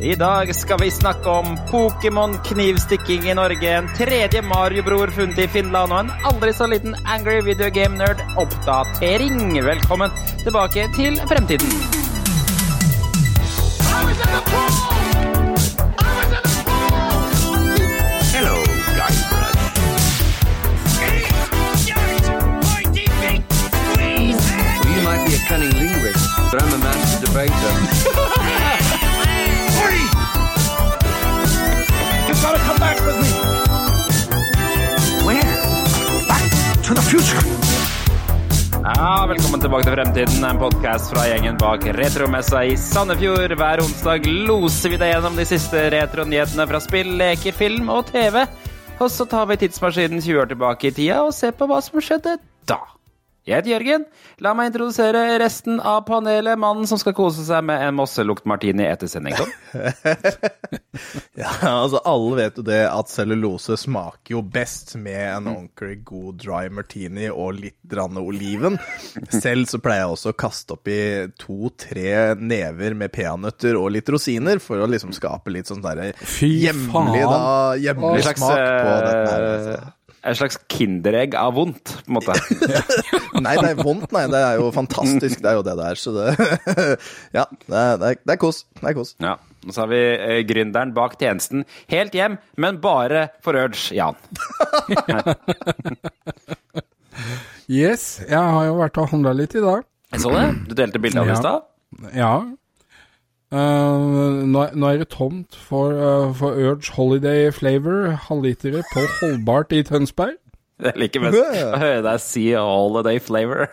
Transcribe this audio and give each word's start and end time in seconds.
I 0.00 0.14
dag 0.14 0.54
skal 0.54 0.78
vi 0.80 0.90
snakke 0.90 1.30
om 1.30 1.56
Pokémon-knivstikking 1.70 3.24
i 3.30 3.34
Norge, 3.34 3.70
en 3.70 3.88
tredje 3.98 4.42
Mario-bror 4.42 5.10
funnet 5.10 5.38
i 5.42 5.48
Finland 5.50 5.90
og 5.92 6.04
en 6.04 6.12
aldri 6.30 6.52
så 6.54 6.68
liten 6.70 6.94
Angry 7.02 7.40
Video 7.42 7.66
Game 7.74 7.98
Nerd-oppdatering. 7.98 9.58
Velkommen 9.66 10.14
tilbake 10.44 10.86
til 10.94 11.18
fremtiden. 11.26 11.66
Hello, 18.30 18.54
Guybrush. 18.94 19.58
You 24.94 25.02
might 25.02 25.26
be 25.26 25.34
a 25.34 25.42
cunning 25.50 25.74
linguist, 25.74 26.22
but 26.52 26.62
I'm 26.62 26.72
a 26.72 26.78
master 26.86 27.26
debater. 27.26 28.17
Ja, 37.08 37.24
Velkommen 39.28 39.62
tilbake 39.62 39.86
til 39.86 39.94
Fremtiden, 39.94 40.42
en 40.44 40.58
podkast 40.60 41.14
fra 41.14 41.22
gjengen 41.24 41.56
bak 41.56 41.86
retromessa 41.96 42.60
i 42.68 42.74
Sandefjord. 42.76 43.54
Hver 43.56 43.80
onsdag 43.80 44.28
loser 44.44 44.92
vi 44.92 44.98
deg 45.00 45.14
gjennom 45.14 45.38
de 45.40 45.46
siste 45.48 45.86
retronyhetene 45.94 46.66
fra 46.68 46.80
spill, 46.84 47.14
leker, 47.16 47.56
film 47.56 47.88
og 47.94 48.12
TV. 48.12 48.42
Og 49.00 49.08
så 49.14 49.24
tar 49.30 49.48
vi 49.48 49.56
tidsmaskinen 49.62 50.20
20 50.20 50.42
år 50.42 50.52
tilbake 50.52 50.90
i 50.90 50.92
tida 51.00 51.22
og 51.24 51.32
ser 51.32 51.56
på 51.56 51.70
hva 51.70 51.80
som 51.86 51.96
skjedde 51.96 52.36
da. 52.68 52.82
Jeg 53.48 53.62
heter 53.62 53.70
Jørgen. 53.72 54.02
La 54.44 54.50
meg 54.52 54.68
introdusere 54.68 55.22
resten 55.40 55.78
av 55.80 56.02
panelet. 56.08 56.58
Mannen 56.60 56.84
som 56.90 57.00
skal 57.00 57.14
kose 57.16 57.46
seg 57.46 57.64
med 57.64 57.80
en 57.80 57.96
mosselukt 57.96 58.44
martini 58.48 58.84
etter 58.88 59.08
sending. 59.10 59.36
Ja, 61.38 61.52
altså 61.62 62.00
Alle 62.08 62.34
vet 62.40 62.56
jo 62.58 62.64
det 62.66 62.80
at 62.90 63.10
cellulose 63.12 63.76
smaker 63.78 64.32
jo 64.32 64.40
best 64.42 64.96
med 64.98 65.20
en 65.20 65.46
ordentlig 65.52 66.00
god 66.08 66.40
dry 66.42 66.64
martini 66.74 67.28
og 67.30 67.60
litt 67.60 67.76
grann 67.86 68.18
oliven. 68.18 68.80
Selv 69.30 69.68
så 69.70 69.78
pleier 69.82 70.02
jeg 70.02 70.16
også 70.16 70.32
å 70.32 70.38
kaste 70.42 70.74
oppi 70.74 70.96
to-tre 71.38 72.34
never 72.40 72.96
med 72.98 73.12
peanøtter 73.14 73.78
og 73.78 73.92
litt 73.94 74.10
rosiner 74.10 74.58
for 74.64 74.82
å 74.82 74.90
liksom 74.90 75.14
skape 75.14 75.54
litt 75.54 75.70
sånn 75.70 75.84
derre 75.84 76.10
hjemlig, 76.42 77.22
da, 77.22 77.78
hjemlig 77.78 78.26
smak 78.26 78.58
på 78.58 78.98
dette 79.06 79.30
her. 79.30 79.94
En 80.24 80.34
slags 80.38 80.58
kinderegg 80.72 81.34
av 81.38 81.54
vondt, 81.54 81.92
på 82.04 82.10
en 82.10 82.16
måte. 82.18 82.34
Nei, 83.44 83.54
det 83.60 83.68
er 83.70 83.78
vondt, 83.82 84.10
nei. 84.12 84.24
Det 84.32 84.40
er 84.42 84.58
jo 84.58 84.70
fantastisk, 84.74 85.40
det 85.44 85.50
er 85.52 85.58
jo 85.60 85.62
det 85.66 85.74
det 85.78 85.86
er. 85.92 86.00
Så 86.00 86.12
det 86.16 86.26
Ja, 87.38 87.44
det 87.68 87.76
er, 87.78 87.96
det 88.00 88.08
er, 88.10 88.18
det 88.26 88.34
er 88.34 88.40
kos. 88.42 88.64
Det 88.80 88.88
er 88.90 88.96
kos. 88.98 89.14
Ja, 89.22 89.36
og 89.66 89.70
så 89.74 89.84
har 89.84 89.90
vi 89.92 90.00
eh, 90.16 90.40
gründeren 90.48 90.92
bak 90.96 91.14
tjenesten. 91.20 91.62
Helt 91.92 92.16
hjem, 92.18 92.38
men 92.58 92.80
bare 92.82 93.28
for 93.44 93.58
Urge, 93.58 93.94
Jan. 93.96 94.18
Yes, 97.68 98.20
jeg 98.24 98.38
har 98.38 98.64
jo 98.68 98.76
vært 98.78 98.96
og 99.02 99.10
handla 99.12 99.32
litt 99.36 99.52
i 99.58 99.60
dag. 99.60 99.82
Jeg 100.14 100.22
så 100.22 100.30
det. 100.32 100.44
Du 100.70 100.74
delte 100.78 101.00
bilde 101.02 101.20
av 101.20 101.26
det 101.28 101.34
i 101.34 101.36
Ja. 101.36 101.40
stad. 101.42 102.14
Ja. 102.16 102.32
Eh, 103.48 104.46
nå, 104.52 104.62
nå 104.76 104.88
er 104.92 104.98
det 105.00 105.08
tomt 105.08 105.56
for, 105.56 105.94
uh, 105.96 106.34
for 106.36 106.52
Urge 106.52 106.92
Holiday 106.92 107.48
Flavor, 107.52 108.10
halvlitere 108.28 108.82
på 108.92 109.04
Holdbart 109.20 109.72
i 109.72 109.80
Tønsberg. 109.88 110.36
Det 110.78 110.92
er 110.92 110.98
like 111.00 111.20
best 111.22 111.38
å 111.40 111.78
høre 111.80 112.02
deg 112.04 112.20
si 112.22 112.44
holiday 112.54 113.18
flavor. 113.18 113.64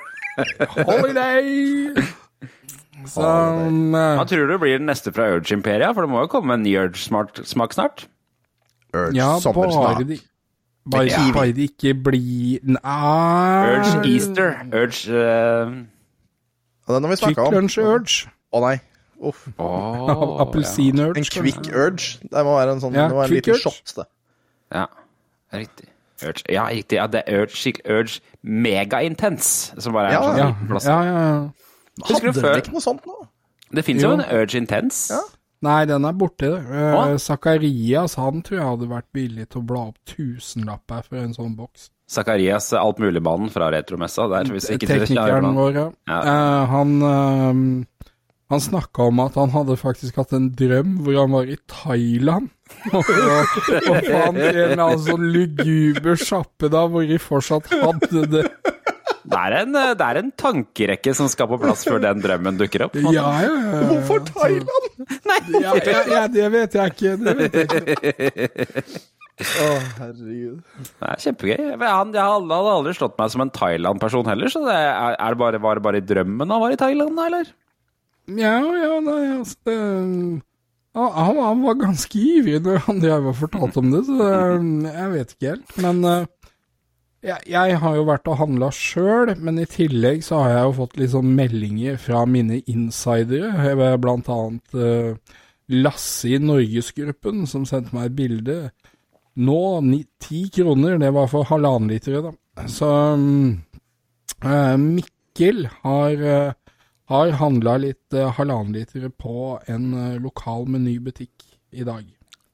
Holiday! 0.88 1.92
Så 3.06 3.22
um, 3.22 3.94
eh, 3.94 4.16
Hva 4.18 4.24
tror 4.26 4.50
du 4.50 4.56
blir 4.58 4.80
den 4.80 4.88
neste 4.90 5.14
fra 5.14 5.28
Urge 5.36 5.54
Imperia? 5.54 5.92
For 5.94 6.08
det 6.08 6.10
må 6.10 6.24
jo 6.24 6.32
komme 6.32 6.56
en 6.58 6.64
ny 6.66 6.74
Urge-smak 6.82 7.76
snart. 7.76 8.08
Urge 8.96 9.14
Ja, 9.14 9.36
bare 9.36 9.44
sommersmak. 9.44 10.02
de 10.08 10.18
bare, 10.90 11.06
ja. 11.12 11.22
bare 11.36 11.54
de 11.54 11.68
ikke 11.70 11.94
blir 12.08 12.66
Nei 12.66 13.76
Urge 13.76 14.02
Easter. 14.10 14.58
Urge 14.72 15.14
uh... 15.14 15.78
Den 16.90 17.06
har 17.06 17.12
vi 17.12 17.22
snakka 17.22 17.50
om. 17.50 17.54
Lunch 17.60 17.78
Urge. 17.82 18.32
Å 18.56 18.66
nei. 18.66 18.78
Uff. 19.26 19.48
oh, 19.58 20.38
Appelsin-urge. 20.44 21.18
En 21.24 21.28
quick 21.32 21.70
urge. 21.74 22.20
Det 22.24 22.46
må 22.46 22.56
være 22.60 22.76
en 22.78 22.82
sånn 22.84 22.94
Ja, 22.98 23.08
det 23.10 23.16
må 23.16 23.22
være 23.24 23.32
en 23.32 23.38
liten 23.40 23.54
urge. 23.56 23.62
shot. 23.66 23.94
det. 24.00 24.08
Ja, 24.76 24.86
riktig. 25.54 25.90
Urge. 26.24 26.44
Ja, 26.54 26.66
riktig. 26.72 26.96
Ja, 27.02 27.08
det 27.12 27.24
er 27.28 27.42
Urge, 27.44 27.58
skikkelig 27.60 27.96
Urge 28.00 28.20
megaintens, 28.66 29.50
som 29.84 29.94
bare 29.98 30.12
er 30.14 30.16
Ja, 30.16 30.22
en 30.32 30.38
Ja, 30.40 30.50
sånn 30.54 30.70
plass. 30.70 30.86
ja, 30.90 31.00
ja. 31.04 31.16
ja. 31.20 31.40
Husker 32.06 32.28
du 32.28 32.32
Hadde 32.34 32.44
dere 32.48 32.62
ikke 32.64 32.76
noe 32.76 32.84
sånt 32.84 33.06
nå? 33.08 33.18
Det 33.76 33.84
fins 33.88 34.04
jo 34.04 34.12
Jo. 34.14 34.20
en 34.20 34.24
Urge 34.40 34.58
Intense. 34.62 35.14
Ja. 35.16 35.22
Nei, 35.66 35.86
den 35.90 36.04
er 36.06 36.14
borte. 36.14 36.50
Uh, 36.70 37.16
Zakarias 37.18 38.16
han 38.20 38.42
tror 38.46 38.58
jeg 38.60 38.68
hadde 38.68 38.88
vært 38.92 39.08
villig 39.16 39.48
til 39.50 39.62
å 39.64 39.66
bla 39.66 39.86
opp 39.90 39.98
tusenlapper 40.06 41.04
for 41.08 41.18
en 41.24 41.34
sånn 41.34 41.56
boks. 41.58 41.90
Zakarias 42.12 42.68
altmuligmannen 42.78 43.50
fra 43.50 43.72
Retromessa. 43.74 44.28
Der, 44.30 44.52
hvis 44.54 44.68
ikke 44.70 44.86
Teknikeren 44.92 45.56
vår, 45.58 45.72
ja. 45.80 45.86
Ja. 46.12 46.20
Eh, 46.22 46.66
han 46.70 46.92
uh, 47.02 47.86
han 48.54 48.62
snakka 48.62 49.08
om 49.10 49.22
at 49.24 49.38
han 49.40 49.54
hadde 49.56 49.78
faktisk 49.80 50.20
hatt 50.22 50.36
en 50.38 50.52
drøm 50.54 51.00
hvor 51.06 51.18
han 51.18 51.34
var 51.34 51.50
i 51.50 51.58
Thailand. 51.72 52.52
og, 52.98 53.06
og 53.06 53.98
fant 54.06 54.38
en 54.38 54.40
eller 54.42 54.74
annen 54.74 55.02
sånn 55.06 55.26
luguber 55.34 56.18
sjappe 56.18 56.70
da 56.74 56.86
hvor 56.90 57.06
de 57.06 57.20
fortsatt 57.22 57.70
hadde 57.74 58.26
det. 58.32 58.46
Det 59.26 59.40
er, 59.42 59.56
en, 59.64 59.74
eh, 59.74 59.92
det 59.98 60.06
er 60.06 60.20
en 60.20 60.30
tankerekke 60.38 61.14
som 61.18 61.30
skal 61.32 61.50
på 61.50 61.58
plass 61.62 61.82
før 61.88 61.98
den 62.04 62.22
drømmen 62.22 62.60
dukker 62.60 62.86
opp. 62.86 62.98
Ja, 63.02 63.10
ja, 63.12 63.26
ja. 63.42 63.82
Hvorfor 63.90 64.22
Thailand? 64.30 65.02
Ja, 65.50 65.74
ja, 65.82 66.04
ja, 66.12 66.22
det 66.30 66.46
vet 66.54 66.78
jeg 66.78 66.94
ikke. 66.94 67.16
Det 67.26 67.36
vet 67.42 67.58
jeg 67.58 67.66
ikke. 67.74 69.02
Å, 69.36 69.66
herregud. 69.98 70.62
Det 70.78 71.10
er 71.10 71.24
kjempegøy. 71.26 71.64
Han, 71.82 72.14
hadde 72.14 72.60
aldri 72.78 72.94
slått 72.96 73.18
meg 73.20 73.34
som 73.34 73.44
en 73.44 73.52
Thailand-person 73.52 74.30
heller, 74.30 74.54
så 74.54 74.62
det 74.64 74.78
er, 74.78 75.18
er 75.18 75.36
det 75.36 75.42
bare, 75.42 75.60
var 75.66 75.80
det 75.80 75.86
bare 75.90 76.00
i 76.00 76.06
drømmen 76.14 76.54
han 76.54 76.62
var 76.62 76.76
i 76.76 76.80
Thailand, 76.80 77.18
da, 77.18 77.26
eller? 77.32 77.50
Ja, 78.28 78.58
ja, 78.60 79.00
nei, 79.06 79.22
altså 79.38 79.58
det, 79.68 79.76
han, 80.96 81.38
han- 81.38 81.64
var 81.66 81.76
ganske 81.78 82.18
ivrig 82.18 82.62
når 82.66 82.80
han 82.88 83.00
drev 83.04 83.28
og 83.32 83.38
fortalte 83.44 83.82
om 83.84 83.92
det, 83.94 84.06
så 84.08 84.18
det, 84.18 84.94
jeg 84.96 85.12
vet 85.14 85.34
ikke 85.36 85.52
helt. 85.52 85.76
Men 85.84 86.00
eh, 86.10 86.26
jeg, 87.26 87.40
jeg 87.54 87.78
har 87.82 87.96
jo 88.00 88.06
vært 88.08 88.30
og 88.32 88.40
handla 88.42 88.70
sjøl, 88.74 89.34
men 89.42 89.62
i 89.62 89.68
tillegg 89.70 90.24
så 90.26 90.44
har 90.44 90.54
jeg 90.56 90.66
jo 90.70 90.76
fått 90.80 90.98
litt 91.02 91.14
sånn 91.14 91.32
meldinger 91.38 91.98
fra 92.02 92.24
mine 92.30 92.62
insidere, 92.72 93.76
blant 94.02 94.30
annet 94.34 94.78
eh, 94.78 95.40
Lasse 95.74 96.30
i 96.30 96.38
Norgesgruppen 96.38 97.48
som 97.50 97.64
sendte 97.66 97.96
meg 97.98 98.12
et 98.12 98.18
bilde. 98.20 98.58
Nå 99.42 99.62
ti 100.22 100.44
kroner, 100.54 101.00
det 101.02 101.10
var 101.16 101.26
for 101.32 101.48
halvannen 101.50 101.90
liter, 101.90 102.20
da. 102.22 102.66
Så 102.70 102.86
mm, 103.18 103.48
eh, 104.46 104.76
Mikkel 104.80 105.66
har 105.82 106.22
har 107.12 107.32
handla 107.40 107.78
litt 107.82 108.14
eh, 108.18 108.32
halvannen 108.38 108.74
liter 108.74 109.10
på 109.10 109.60
en 109.70 109.92
eh, 109.94 110.20
lokal 110.24 110.66
menybutikk 110.74 111.44
i 111.76 111.84
dag. 111.86 112.06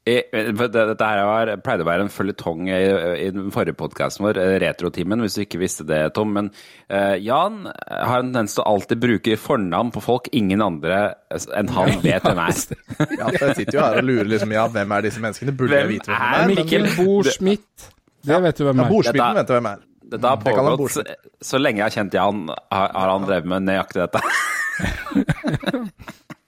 I- 0.10 0.24
for 0.58 0.66
det- 0.68 0.88
Dette 0.90 1.06
her 1.06 1.20
var, 1.28 1.50
pleide 1.62 1.84
å 1.84 1.88
være 1.88 2.02
en 2.08 2.10
føljetong 2.10 2.68
i, 2.74 2.80
i 3.22 3.30
den 3.32 3.52
forrige 3.54 3.78
podkasten 3.78 4.26
vår, 4.26 4.40
eh, 4.42 4.56
Retrotimen, 4.64 5.22
hvis 5.22 5.36
du 5.38 5.44
ikke 5.46 5.60
visste 5.62 5.86
det, 5.86 6.00
Tom. 6.18 6.34
Men 6.34 6.50
eh, 6.90 7.20
Jan 7.22 7.68
har 7.70 8.18
en 8.24 8.32
tendens 8.34 8.56
til 8.58 8.64
å 8.66 8.74
alltid 8.74 9.00
bruke 9.04 9.38
fornavn 9.38 9.92
på 9.94 10.02
folk 10.02 10.28
ingen 10.34 10.60
andre 10.66 11.14
enn 11.32 11.70
han 11.78 11.94
vet 12.08 12.26
hvem 12.26 12.42
er. 12.48 12.58
Ja, 13.22 13.30
for 13.30 13.46
jeg 13.52 13.60
sitter 13.62 13.78
jo 13.78 13.86
her 13.86 14.02
og 14.02 14.10
lurer 14.10 14.32
liksom, 14.34 14.52
ja, 14.58 14.66
hvem 14.74 14.92
er 14.98 15.06
disse 15.06 15.22
menneskene? 15.22 15.54
Burde 15.56 15.78
Hvem 15.78 15.86
jeg 15.86 15.94
vite 15.94 16.18
hvem 16.18 16.34
er 16.34 16.50
de 16.50 16.58
er? 16.58 16.66
Mikkel? 16.90 17.32
Schmidt, 17.38 17.88
det 18.26 18.42
vet 18.50 18.58
du 18.58 18.66
hvem 18.68 18.82
Ja, 18.84 18.90
er. 18.90 18.98
Ja, 19.06 19.12
Dette- 19.14 19.34
vet 19.38 19.48
du 19.48 19.54
hvem 19.60 19.72
er. 19.76 19.88
Dette 20.12 20.28
har 20.28 20.40
Det 20.42 20.46
pågått 20.52 20.92
så, 20.92 21.04
så 21.40 21.60
lenge 21.62 21.80
jeg 21.80 21.88
har 21.88 21.96
kjent 21.96 22.18
Jan, 22.18 22.42
har, 22.52 22.90
har 22.92 23.12
han 23.14 23.28
drevet 23.28 23.48
med 23.48 23.68
nøyaktig 23.70 24.04
dette. 24.04 24.22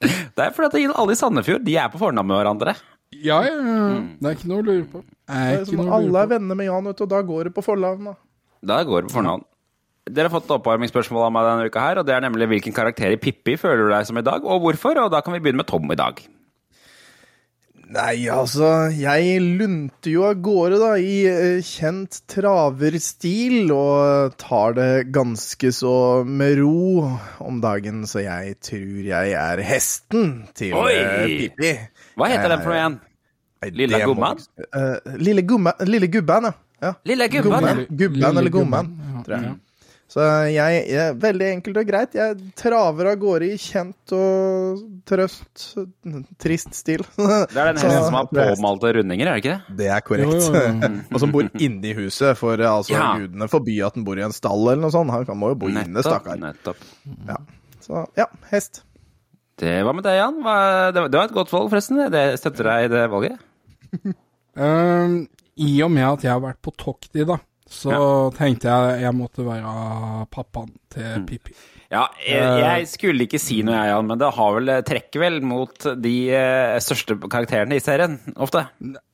Det 0.04 0.42
er 0.44 0.52
fordi 0.52 0.84
at 0.90 0.98
alle 1.00 1.16
i 1.16 1.20
Sandefjord 1.20 1.64
de 1.64 1.78
er 1.80 1.88
på 1.94 2.02
fornavn 2.02 2.28
med 2.28 2.42
hverandre. 2.42 2.74
Ja, 3.14 3.40
ja, 3.46 3.54
ja. 3.56 3.88
Det 4.20 4.30
er 4.30 4.36
ikke 4.36 4.50
noe 4.52 4.64
å 4.64 4.68
lure 4.68 4.86
på. 4.90 5.04
Er 5.30 5.50
Det 5.54 5.62
er 5.62 5.66
som 5.70 5.92
alle 5.96 6.24
er 6.26 6.32
venner 6.34 6.60
med 6.60 6.68
Jan, 6.68 6.90
vet 6.90 7.00
du, 7.00 7.06
og 7.06 7.12
da 7.14 7.22
går 7.24 7.48
det 7.48 7.54
på 7.56 7.64
fornavn, 7.64 8.10
da. 8.10 8.16
Da 8.74 8.82
går 8.88 9.06
det 9.06 9.12
på 9.12 9.18
fornavn. 9.20 9.46
Dere 10.04 10.28
har 10.28 10.34
fått 10.34 10.52
oppvarmingsspørsmål 10.52 11.30
av 11.30 11.32
meg 11.32 11.46
denne 11.48 11.68
uka 11.72 11.84
her, 11.86 12.02
og 12.02 12.08
det 12.08 12.16
er 12.18 12.26
nemlig 12.26 12.50
hvilken 12.52 12.76
karakter 12.76 13.14
i 13.16 13.20
Pippi 13.22 13.56
føler 13.60 13.86
du 13.86 13.94
deg 13.94 14.08
som 14.10 14.20
i 14.20 14.26
dag, 14.26 14.44
og 14.44 14.66
hvorfor? 14.66 15.00
Og 15.06 15.14
da 15.14 15.22
kan 15.24 15.36
vi 15.38 15.40
begynne 15.46 15.62
med 15.62 15.70
Tom 15.70 15.88
i 15.94 16.00
dag. 16.00 16.20
Nei, 17.92 18.30
altså, 18.32 18.68
jeg 18.96 19.40
lunter 19.44 20.14
jo 20.14 20.24
av 20.30 20.38
gårde, 20.44 20.78
da, 20.80 20.92
i 20.96 21.26
eh, 21.28 21.64
kjent 21.68 22.22
traverstil, 22.32 23.72
og 23.76 24.38
tar 24.40 24.78
det 24.78 24.92
ganske 25.14 25.72
så 25.76 25.96
med 26.24 26.62
ro 26.62 27.04
om 27.44 27.60
dagen, 27.64 28.06
så 28.08 28.24
jeg 28.24 28.56
tror 28.64 29.02
jeg 29.10 29.36
er 29.36 29.64
hesten 29.68 30.32
til 30.56 30.78
Oi! 30.80 30.94
eh, 30.96 31.36
Pippi. 31.42 31.74
Hva 32.16 32.32
heter 32.32 32.56
den 32.56 32.64
for 32.64 32.72
noe 32.72 32.80
igjen? 32.80 32.98
Lille 33.74 34.00
Gubben? 34.04 34.16
gumman? 34.16 34.42
Eh, 34.64 35.20
lille, 35.20 35.44
gumma, 35.48 35.76
lille 35.88 36.08
gubben, 36.12 36.50
ja. 36.50 36.56
ja. 36.88 36.96
Lille 37.12 37.30
gubben. 37.36 37.68
ja. 37.68 37.86
gubben 37.90 38.26
eller 38.32 38.52
gumman, 38.52 38.96
tror 39.28 39.38
jeg. 39.38 39.52
ja. 39.52 39.60
Så 40.14 40.22
jeg, 40.54 40.82
jeg 40.94 41.16
Veldig 41.22 41.46
enkelt 41.56 41.78
og 41.82 41.88
greit. 41.90 42.16
Jeg 42.18 42.36
traver 42.60 43.08
av 43.10 43.16
gårde 43.22 43.48
i 43.50 43.56
kjent 43.58 44.14
og 44.14 44.84
trøst 45.10 45.64
Trist 46.44 46.78
stil. 46.78 47.02
Det 47.18 47.58
er 47.58 47.72
den 47.72 47.80
hesten 47.82 48.06
som 48.06 48.18
har 48.20 48.30
påmalte 48.30 48.92
rundinger, 49.00 49.32
er 49.32 49.40
det 49.40 49.42
ikke 49.42 49.56
det? 49.56 49.78
Det 49.80 49.90
er 49.96 50.06
korrekt. 50.06 50.36
Jo, 50.38 50.62
jo, 50.62 50.92
og 51.14 51.24
som 51.24 51.34
bor 51.34 51.50
inne 51.58 51.90
i 51.90 51.96
huset, 51.98 52.38
for 52.38 52.62
altså, 52.62 52.94
Ja. 52.94 53.08
gudene 53.24 53.50
forby 53.50 53.80
at 53.86 53.98
den 53.98 54.06
bor 54.06 54.20
i 54.20 54.26
en 54.26 54.36
stall 54.36 54.62
eller 54.68 54.84
noe 54.86 54.94
sånt. 54.94 55.14
Han 55.14 55.40
må 55.40 55.54
jo 55.56 55.60
bo 55.64 55.72
inne, 55.74 56.06
stakkar. 56.06 56.38
nettopp. 56.42 56.84
Ja. 57.30 57.40
Så 57.84 58.04
ja, 58.20 58.28
hest. 58.52 58.84
Det 59.60 59.74
var 59.86 59.98
med 59.98 60.06
deg, 60.06 60.20
Jan. 60.20 60.38
Det 60.94 61.02
var, 61.08 61.26
et 61.26 61.34
godt 61.36 61.52
valg, 61.54 61.72
forresten. 61.74 62.04
Det 62.14 62.24
støtter 62.42 62.70
deg 62.70 62.86
i 62.86 62.94
det 62.94 63.04
valget. 63.10 63.42
um, 64.62 65.18
I 65.58 65.74
og 65.86 65.92
med 65.94 66.06
at 66.08 66.26
jeg 66.26 66.34
har 66.34 66.44
vært 66.44 66.62
på 66.66 66.74
tokt 66.78 67.18
i, 67.18 67.26
da, 67.30 67.38
så 67.74 68.00
tenkte 68.38 68.70
jeg 68.72 69.02
jeg 69.08 69.16
måtte 69.18 69.46
være 69.46 70.28
pappaen 70.34 70.72
til 70.94 71.04
Mm. 71.20 71.26
Pippi. 71.30 71.54
Ja, 71.94 72.08
jeg, 72.26 72.42
Eh. 72.42 72.60
jeg 72.64 72.88
skulle 72.90 73.22
ikke 73.28 73.38
si 73.40 73.60
noe, 73.62 73.76
jeg, 73.76 73.92
Jan, 73.92 74.08
men 74.10 74.18
det 74.18 74.30
har 74.34 74.54
vel 74.56 74.70
trekker 74.82 75.20
vel 75.22 75.36
mot 75.46 75.78
de 76.02 76.14
eh, 76.34 76.78
største 76.82 77.20
karakterene 77.30 77.76
i 77.78 77.84
serien, 77.86 78.16
ofte. 78.42 78.64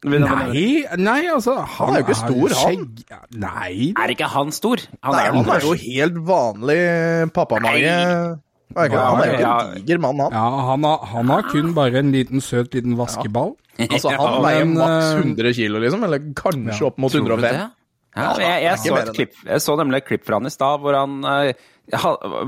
Nei, 0.06 0.86
nei, 0.96 1.22
altså 1.28 1.58
Han, 1.76 1.96
er 1.96 2.00
jo 2.00 2.06
ikke 2.08 2.16
stor, 2.22 2.54
han. 2.56 2.78
skjegg- 2.78 3.04
Ja, 3.12 3.20
Nei, 3.36 3.94
Er 4.00 4.14
ikke 4.14 4.30
han 4.32 4.52
stor? 4.56 4.78
Han 5.04 5.12
Nei, 5.12 5.26
er, 5.26 5.34
han 5.34 5.50
er 5.50 5.60
jo 5.66 5.74
helt 5.74 6.20
vanlig 6.30 7.34
pappamage. 7.34 7.90
Han 7.90 8.86
er 8.86 8.90
Han 8.96 9.22
er 9.24 9.26
jo 9.26 9.34
ikke 9.34 9.50
en 9.50 9.84
diger 9.86 10.00
mann, 10.00 10.20
han. 10.20 10.32
ja, 10.32 10.50
han, 10.70 10.84
har, 10.84 11.06
han 11.06 11.28
har 11.34 11.42
kun 11.52 11.74
bare 11.74 11.96
en 12.00 12.12
liten 12.14 12.40
søt 12.40 12.72
liten 12.78 12.96
vaskeball. 12.96 13.56
Altså, 13.80 14.12
han 14.16 14.42
veier 14.46 14.66
maks 14.72 15.16
eh, 15.16 15.22
100 15.26 15.54
kilo, 15.58 15.80
liksom. 15.84 16.04
Eller 16.06 16.20
kanskje 16.34 16.86
opp 16.86 16.98
mot 16.98 17.12
Tror 17.12 17.26
du 17.28 17.34
105. 17.36 17.72
Ja, 18.18 18.32
jeg, 18.42 18.64
jeg, 18.66 18.80
så 18.82 18.96
et 18.98 19.12
klipp, 19.16 19.36
jeg 19.46 19.62
så 19.62 19.76
nemlig 19.78 20.02
et 20.02 20.08
klipp 20.08 20.24
fra 20.26 20.40
han 20.40 20.50
i 20.50 20.54
stad 20.54 20.82
hvor 20.82 20.98
han 20.98 21.20
eh, 21.30 21.68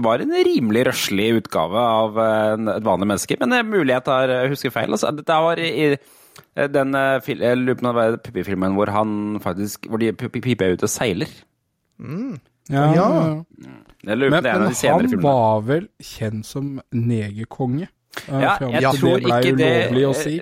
var 0.01 0.23
en 0.23 0.33
rimelig 0.45 0.85
røslig 0.89 1.27
utgave 1.37 1.77
av 1.81 2.17
eh, 2.21 2.55
et 2.77 2.87
vanlig 2.87 3.07
menneske. 3.11 3.37
Men 3.39 3.53
det 3.53 3.61
er 3.61 3.69
mulig 3.69 3.93
jeg 3.93 4.05
tar, 4.07 4.33
eh, 4.33 4.49
husker 4.51 4.73
feil. 4.73 4.91
Altså, 4.97 5.13
dette 5.15 5.37
var 5.45 5.61
i, 5.61 5.71
i 5.93 6.67
den 6.73 6.97
eh, 6.97 7.21
Pippi-filmen 7.21 8.75
hvor 8.77 8.91
han 8.93 9.39
faktisk 9.43 9.87
Hvor 9.89 10.01
de 10.01 10.11
Pippi 10.17 10.55
ut 10.55 10.61
ute 10.79 10.89
og 10.89 10.93
seiler. 10.93 11.31
Ja, 12.71 12.85
Ja. 12.95 13.07
På 14.01 14.05
Men, 14.07 14.19
men 14.31 14.45
han 14.45 14.73
filmene. 14.73 15.21
var 15.21 15.61
vel 15.67 15.87
kjent 16.01 16.45
som 16.49 16.79
negerkonge? 16.89 17.87
Ja, 18.27 18.57
jeg 18.59 18.91
tror 18.99 19.23
ikke 19.23 19.53
det 19.55 19.69
si. 20.19 20.33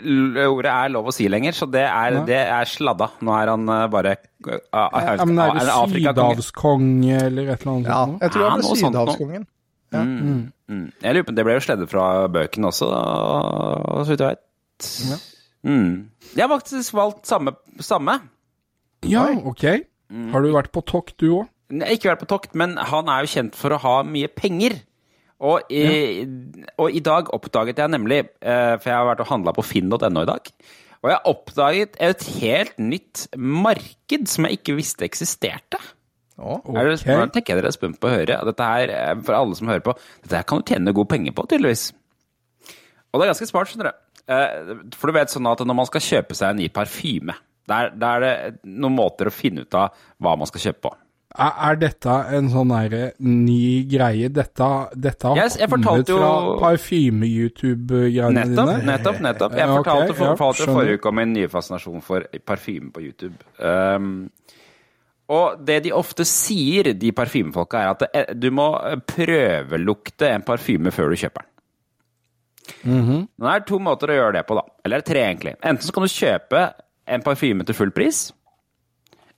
ordet 0.48 0.72
er 0.74 0.90
lov 0.90 1.12
å 1.12 1.14
si 1.14 1.28
lenger, 1.30 1.54
så 1.54 1.68
det 1.70 1.84
er, 1.86 2.18
det 2.26 2.40
er 2.42 2.70
sladda. 2.70 3.12
Nå 3.22 3.36
er 3.38 3.52
han 3.54 3.70
eh, 3.70 3.84
bare 3.94 4.16
uh, 4.18 4.56
Ja, 4.74 5.26
men 5.30 5.38
er 5.44 5.60
det 5.60 5.68
sydhavskonge 5.94 7.20
eller 7.28 7.54
et 7.54 7.62
eller 7.62 7.76
annet 7.76 7.92
Ja, 7.92 8.00
sånt? 8.06 8.24
jeg 8.26 8.34
tror 8.34 8.46
Ja, 8.46 8.50
han 8.56 8.66
sånt 8.66 8.82
sydhavskongen. 8.82 9.46
Mm. 9.94 10.42
Mm. 10.70 10.88
Jeg 11.02 11.16
lurer 11.16 11.26
på, 11.26 11.36
Det 11.38 11.46
ble 11.46 11.56
jo 11.58 11.66
sleddet 11.66 11.94
fra 11.94 12.08
bøkene 12.30 12.70
også, 12.70 12.90
da, 12.90 13.06
så 14.02 14.10
vidt 14.14 14.26
jeg 14.26 14.36
vet. 14.36 15.30
Mm. 15.66 15.94
Jeg 16.34 16.44
har 16.46 16.52
faktisk 16.56 16.98
valgt 16.98 17.30
samme. 17.30 17.56
samme. 17.84 18.20
Ja, 19.06 19.30
ok. 19.30 19.66
Mm. 20.10 20.30
Har 20.34 20.42
du 20.46 20.52
vært 20.54 20.74
på 20.74 20.84
tokt, 20.86 21.18
du 21.22 21.32
òg? 21.42 21.50
Ikke 21.70 22.10
vært 22.10 22.24
på 22.26 22.30
tokt, 22.34 22.56
men 22.58 22.78
han 22.82 23.10
er 23.14 23.26
jo 23.26 23.34
kjent 23.36 23.58
for 23.58 23.76
å 23.76 23.82
ha 23.84 23.96
mye 24.08 24.30
penger. 24.34 24.80
Og 25.40 25.72
i, 25.72 26.26
og 26.76 26.92
i 26.92 27.00
dag 27.04 27.30
oppdaget 27.36 27.80
jeg 27.80 27.92
nemlig, 27.94 28.26
eh, 28.44 28.74
for 28.76 28.90
jeg 28.90 28.98
har 28.98 29.08
vært 29.08 29.24
og 29.24 29.30
handla 29.30 29.54
på 29.56 29.64
finn.no 29.64 30.26
i 30.26 30.28
dag, 30.28 30.50
og 31.00 31.12
jeg 31.14 31.32
oppdaget 31.32 31.96
et 32.04 32.26
helt 32.42 32.76
nytt 32.84 33.28
marked 33.40 34.28
som 34.28 34.48
jeg 34.48 34.60
ikke 34.60 34.76
visste 34.82 35.08
eksisterte. 35.08 35.80
Oh, 36.40 36.60
okay. 36.64 36.96
nå 37.04 37.26
tenker 37.36 37.54
jeg 37.54 37.60
dere 37.60 37.72
er 37.72 37.76
spent 37.76 37.98
på 38.00 38.08
å 38.08 38.14
høre. 38.14 38.36
Dette 38.48 38.68
her, 38.68 38.92
eh, 38.96 39.16
for 39.24 39.36
alle 39.36 39.56
som 39.60 39.72
hører 39.72 39.84
på, 39.84 39.96
dette 40.24 40.36
her 40.36 40.48
kan 40.48 40.62
du 40.62 40.68
tjene 40.72 40.96
gode 40.96 41.12
penger 41.12 41.36
på, 41.36 41.48
tydeligvis. 41.52 41.90
Og 43.10 43.20
det 43.20 43.26
er 43.26 43.32
ganske 43.34 43.50
smart, 43.50 43.72
skjønner 43.72 43.90
du. 43.90 44.06
Eh, 44.30 44.74
For 44.96 45.10
du 45.10 45.18
vet 45.18 45.32
sånn 45.34 45.48
at 45.50 45.64
når 45.66 45.78
man 45.80 45.88
skal 45.90 46.04
kjøpe 46.06 46.38
seg 46.38 46.54
en 46.54 46.62
ny 46.62 46.70
parfyme, 46.72 47.36
da 47.70 47.84
er 47.88 48.24
det 48.24 48.34
noen 48.66 48.96
måter 48.96 49.30
å 49.30 49.34
finne 49.34 49.66
ut 49.66 49.76
av 49.78 49.96
hva 50.18 50.36
man 50.40 50.50
skal 50.50 50.70
kjøpe 50.70 50.88
på. 50.88 50.94
Er, 51.38 51.52
er 51.70 51.76
dette 51.78 52.14
en 52.34 52.48
sånn 52.50 52.72
derre 52.74 53.12
ny 53.22 53.84
greie? 53.92 54.32
Dette, 54.34 54.70
dette 54.98 55.28
har 55.30 55.38
jeg 55.38 55.70
kommet 55.70 56.10
jo- 56.10 56.18
fra 56.18 56.32
parfyme-YouTube-greiene 56.64 58.46
dine? 58.50 58.78
nettopp. 58.88 59.20
nettopp. 59.22 59.54
Jeg 59.60 59.68
fortalte, 59.70 60.08
okay, 60.10 60.16
for, 60.18 60.26
ja, 60.26 60.36
fortalte 60.40 60.74
forrige 60.74 60.98
uke 61.00 61.12
om 61.12 61.16
min 61.22 61.34
nye 61.34 61.48
fascinasjon 61.52 62.02
for 62.02 62.26
parfyme 62.50 62.90
på 62.96 63.04
YouTube. 63.06 63.38
Um, 63.62 64.32
og 65.30 65.62
det 65.64 65.84
de 65.86 65.92
ofte 65.94 66.26
sier, 66.26 66.94
de 66.98 67.12
parfymefolka, 67.14 67.78
er 67.78 67.94
at 67.94 68.00
det, 68.08 68.26
du 68.42 68.50
må 68.50 68.72
prøvelukte 69.06 70.32
en 70.34 70.42
parfyme 70.42 70.90
før 70.92 71.14
du 71.14 71.20
kjøper 71.22 71.46
den. 71.46 71.54
Nå 73.38 73.50
er 73.50 73.62
det 73.62 73.68
to 73.70 73.78
måter 73.82 74.10
å 74.10 74.18
gjøre 74.18 74.34
det 74.40 74.48
på, 74.50 74.58
da. 74.58 74.66
Eller 74.86 75.06
tre, 75.06 75.22
egentlig. 75.30 75.56
Enten 75.62 75.86
så 75.86 75.94
kan 75.94 76.06
du 76.06 76.10
kjøpe 76.10 76.64
en 77.10 77.22
parfyme 77.26 77.66
til 77.66 77.78
full 77.78 77.92
pris. 77.94 78.32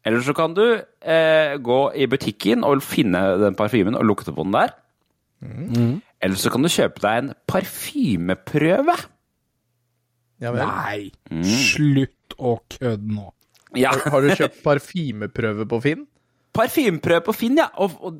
Eller 0.05 0.23
så 0.25 0.33
kan 0.33 0.53
du 0.57 0.63
eh, 1.01 1.57
gå 1.61 1.79
i 1.93 2.07
butikken 2.09 2.63
og 2.65 2.81
finne 2.81 3.19
den 3.41 3.55
parfymen 3.59 3.95
og 3.99 4.05
lukte 4.09 4.33
på 4.33 4.43
den 4.47 4.55
der. 4.55 4.73
Eller 6.21 6.37
så 6.37 6.49
kan 6.53 6.61
du 6.65 6.69
kjøpe 6.69 7.01
deg 7.03 7.17
en 7.23 7.31
parfymeprøve. 7.49 8.95
ja 10.41 10.51
vel. 10.55 10.65
Nei, 10.65 11.11
Mm. 11.29 11.43
slutt 11.45 12.35
å 12.39 12.55
kødde 12.69 13.13
nå. 13.13 13.27
Ja, 13.77 13.91
Har 13.91 14.21
du 14.21 14.29
kjøpt 14.35 14.63
parfymeprøve 14.65 15.65
på 15.69 15.81
Finn? 15.81 16.07
Parfymeprøve 16.53 17.21
på 17.29 17.33
Finn, 17.37 17.57
ja. 17.57 17.69
Og, 17.77 17.93
og 18.01 18.17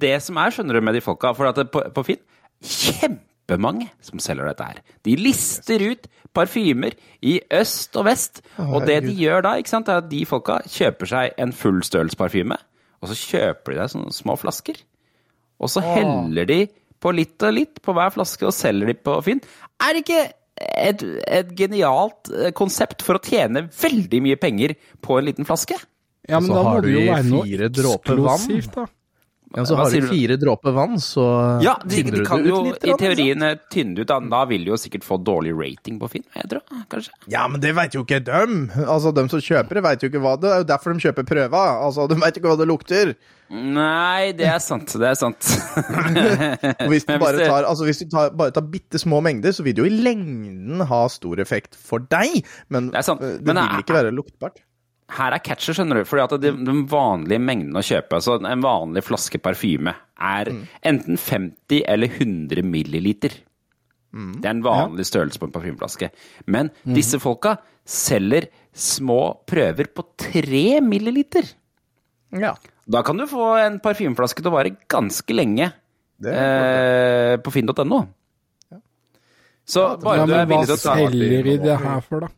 det 0.00 0.16
som 0.24 0.36
er, 0.40 0.50
skjønner 0.50 0.74
du, 0.74 0.80
med 0.82 0.94
de 0.98 1.00
folka 1.04 1.30
For 1.36 1.46
at 1.52 1.60
på, 1.70 1.84
på 1.94 2.04
Finn 2.08 3.18
Kjempemange 3.48 3.88
som 4.04 4.20
selger 4.20 4.50
dette 4.50 4.64
her. 4.66 4.80
De 5.04 5.14
lister 5.16 5.80
ut 5.80 6.08
parfymer 6.36 6.92
i 7.24 7.38
øst 7.50 7.96
og 7.96 8.04
vest. 8.04 8.42
og 8.58 8.84
det 8.86 9.02
de 9.06 9.14
gjør 9.16 9.42
da, 9.42 9.56
ikke 9.56 9.72
sant, 9.72 9.88
er 9.88 10.02
at 10.02 10.10
de 10.10 10.24
folka 10.28 10.60
kjøper 10.68 11.08
seg 11.08 11.38
en 11.40 11.52
full 11.56 11.80
størrelsesparfyme, 11.82 12.58
og 13.00 13.08
så 13.08 13.16
kjøper 13.16 13.72
de 13.72 13.80
deg 13.80 13.92
sånne 13.94 14.12
små 14.12 14.36
flasker. 14.36 14.76
Og 15.58 15.70
så 15.72 15.80
heller 15.82 16.44
de 16.46 16.66
på 17.00 17.12
litt 17.14 17.42
og 17.42 17.54
litt 17.54 17.80
på 17.82 17.94
hver 17.96 18.12
flaske 18.14 18.46
og 18.46 18.54
selger 18.54 18.92
de 18.92 18.94
på 19.00 19.16
Finn. 19.24 19.40
Er 19.80 19.94
det 19.94 20.04
ikke 20.04 20.22
et, 20.58 21.02
et 21.26 21.50
genialt 21.56 22.30
eh, 22.34 22.50
konsept 22.52 23.04
for 23.06 23.18
å 23.18 23.22
tjene 23.22 23.68
veldig 23.70 24.20
mye 24.26 24.38
penger 24.38 24.74
på 25.00 25.18
en 25.18 25.28
liten 25.30 25.48
flaske? 25.48 25.78
Ja, 26.28 26.40
men 26.42 26.50
så 26.50 26.58
da 26.58 26.62
må 26.66 26.74
har 26.74 26.84
det 26.84 26.92
jo 26.92 27.04
være 27.06 27.26
noe 27.30 27.44
fire 27.46 27.68
dråper 27.72 28.20
vann. 28.20 28.34
eksplosivt, 28.42 28.74
da. 28.74 28.86
Ja, 29.56 29.62
så 29.64 29.76
har 29.78 29.88
du? 29.90 30.02
fire 30.10 30.36
dråper 30.36 30.74
vann, 30.76 30.98
så 31.00 31.22
Ja, 31.64 31.78
de, 31.82 31.96
tynner 32.02 32.12
de 32.12 32.18
du 32.20 32.24
kan 32.28 32.44
jo 32.44 32.58
ut 32.66 32.82
litt. 32.82 32.84
i 32.84 32.96
teorien 33.00 33.42
eh, 33.46 33.54
tynne 33.72 33.98
ut. 34.02 34.06
Da, 34.10 34.18
da 34.20 34.42
vil 34.50 34.66
du 34.66 34.70
jo 34.74 34.76
sikkert 34.76 35.06
få 35.08 35.16
dårlig 35.24 35.54
rating 35.56 35.96
på 35.98 36.10
Finn, 36.12 36.24
jeg 36.36 36.50
tror, 36.50 36.60
kanskje. 36.92 37.10
Ja, 37.32 37.46
men 37.48 37.60
det 37.64 37.72
veit 37.74 37.94
jo 37.96 38.02
ikke 38.04 38.20
dem! 38.26 38.70
Altså, 38.84 39.14
dem 39.16 39.30
som 39.32 39.40
kjøper 39.40 39.80
det, 39.80 39.84
veit 39.88 40.02
jo 40.04 40.10
ikke 40.12 40.20
hva 40.20 40.34
det 40.36 40.50
er. 40.50 40.52
Det 40.52 40.54
er 40.58 40.62
jo 40.66 40.68
derfor 40.74 40.92
de 40.92 41.00
kjøper 41.06 41.28
prøva. 41.32 41.64
Altså, 41.86 42.06
de 42.12 42.20
veit 42.20 42.36
ikke 42.36 42.50
hva 42.52 42.58
det 42.60 42.68
lukter. 42.68 43.14
Nei, 43.48 44.32
det 44.36 44.44
er 44.52 44.60
sant. 44.60 44.92
Det 45.00 45.08
er 45.08 45.16
sant. 45.16 45.40
Hvis 46.92 47.08
du 47.08 47.14
bare 47.18 47.40
tar, 47.48 47.64
altså, 47.64 47.84
hvis 47.88 48.02
du 48.04 48.08
tar, 48.12 48.30
bare 48.36 48.52
tar 48.52 48.66
bitte 48.68 49.00
små 49.00 49.22
mengder, 49.24 49.54
så 49.56 49.64
vil 49.64 49.72
det 49.76 49.84
jo 49.84 49.88
i 49.88 49.96
lengden 50.04 50.84
ha 50.90 51.00
stor 51.08 51.40
effekt 51.40 51.72
for 51.78 52.04
deg. 52.12 52.42
Men 52.68 52.90
Det 52.92 53.00
er 53.00 53.06
sant. 53.08 53.22
eh, 53.24 53.38
det 53.40 53.46
Men 53.48 53.56
vil 53.56 53.64
er- 53.64 53.82
ikke 53.86 53.96
være 53.96 54.12
luktbart. 54.12 54.60
Her 55.16 55.32
er 55.32 55.40
catcher, 55.40 55.76
skjønner 55.76 56.02
du. 56.02 56.08
Fordi 56.08 56.24
at 56.26 56.34
de, 56.42 56.52
den 56.68 56.84
vanlige 56.90 57.40
mengden 57.40 57.76
å 57.78 57.84
kjøpe, 57.84 58.18
altså 58.18 58.36
en 58.38 58.64
vanlig 58.64 59.04
flaske 59.06 59.40
parfyme, 59.40 59.94
er 60.18 60.50
enten 60.86 61.16
50 61.16 61.84
eller 61.88 62.18
100 62.18 62.64
milliliter. 62.66 63.38
Det 64.12 64.48
er 64.48 64.54
en 64.54 64.64
vanlig 64.64 65.04
størrelse 65.08 65.40
på 65.40 65.48
en 65.48 65.54
parfymeflaske. 65.54 66.08
Men 66.48 66.70
disse 66.96 67.20
folka 67.20 67.58
selger 67.88 68.48
små 68.72 69.20
prøver 69.48 69.90
på 69.92 70.04
3 70.28 70.80
milliliter. 70.84 71.48
Ja. 72.36 72.54
Da 72.88 73.02
kan 73.04 73.20
du 73.20 73.26
få 73.28 73.50
en 73.60 73.80
parfymeflaske 73.84 74.42
til 74.42 74.50
å 74.50 74.56
vare 74.56 74.72
ganske 74.88 75.36
lenge 75.36 75.68
eh, 76.24 77.34
på 77.40 77.52
finn.no. 77.52 78.00
Så 79.68 79.84
bare 80.00 80.24
du 80.24 80.32
er 80.32 80.46
hva 80.46 80.48
villig 80.48 80.68
til 80.70 80.76
å 80.78 80.80
ta 80.80 80.96
selger 80.96 81.44
de 81.44 81.56
det 81.60 81.76
her 81.82 82.04
for, 82.04 82.24
da? 82.24 82.32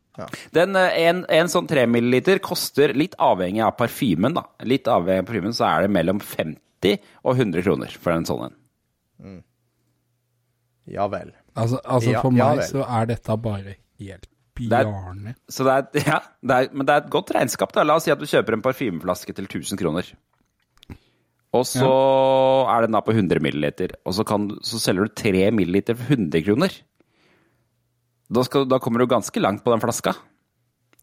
Den, 0.57 0.77
eh, 0.77 0.97
en, 1.09 1.25
en 1.29 1.49
sånn 1.53 1.69
3 1.71 1.87
milliliter 1.91 2.39
koster, 2.45 2.93
litt 2.95 3.15
avhengig 3.19 3.63
av 3.65 3.77
parfymen, 3.79 4.35
da. 4.37 4.45
Litt 4.69 4.89
avhengig 4.91 5.25
av 5.25 5.29
parfymen, 5.31 5.55
så 5.57 5.67
er 5.69 5.87
det 5.87 5.93
mellom 5.95 6.21
50 6.21 6.99
og 7.25 7.37
100 7.37 7.63
kroner 7.67 7.97
for 8.01 8.13
en 8.17 8.27
sånn 8.29 8.47
en. 8.51 8.57
ja 10.91 11.07
vel. 11.13 11.33
Altså, 11.55 11.81
altså 11.85 12.11
Ja, 12.15 12.21
for 12.25 12.33
ja 12.37 12.51
meg 12.55 12.63
ja 12.63 12.69
så 12.71 12.85
er 12.87 13.07
dette 13.11 13.37
bare 13.43 13.77
helt 14.01 14.27
er- 14.27 14.29
bjarne. 14.61 15.35
Så 15.49 15.65
det 15.65 15.77
er, 15.77 16.03
ja, 16.15 16.19
det 16.43 16.57
er, 16.57 16.73
men 16.75 16.87
det 16.89 16.95
er 16.97 17.05
et 17.05 17.11
godt 17.13 17.31
regnskap, 17.37 17.73
da. 17.77 17.85
La 17.87 17.97
oss 17.97 18.05
si 18.09 18.13
at 18.13 18.21
du 18.21 18.27
kjøper 18.29 18.57
en 18.59 18.65
parfymeflaske 18.65 19.35
til 19.37 19.47
1000 19.49 19.79
kroner. 19.81 20.11
Og 21.57 21.65
så 21.67 21.89
er 22.71 22.85
den 22.85 22.95
da 22.95 23.01
på 23.03 23.11
100 23.11 23.41
milliliter, 23.43 23.97
og 24.07 24.15
så, 24.15 24.23
kan, 24.27 24.45
så 24.63 24.79
selger 24.79 25.09
du 25.09 25.15
3 25.19 25.49
milliliter 25.51 25.97
for 25.99 26.13
100 26.15 26.45
kroner. 26.47 26.77
Da, 28.31 28.45
skal, 28.47 28.67
da 28.71 28.79
kommer 28.83 29.03
du 29.03 29.11
ganske 29.11 29.43
langt 29.43 29.65
på 29.65 29.73
den 29.75 29.83
flaska. 29.83 30.15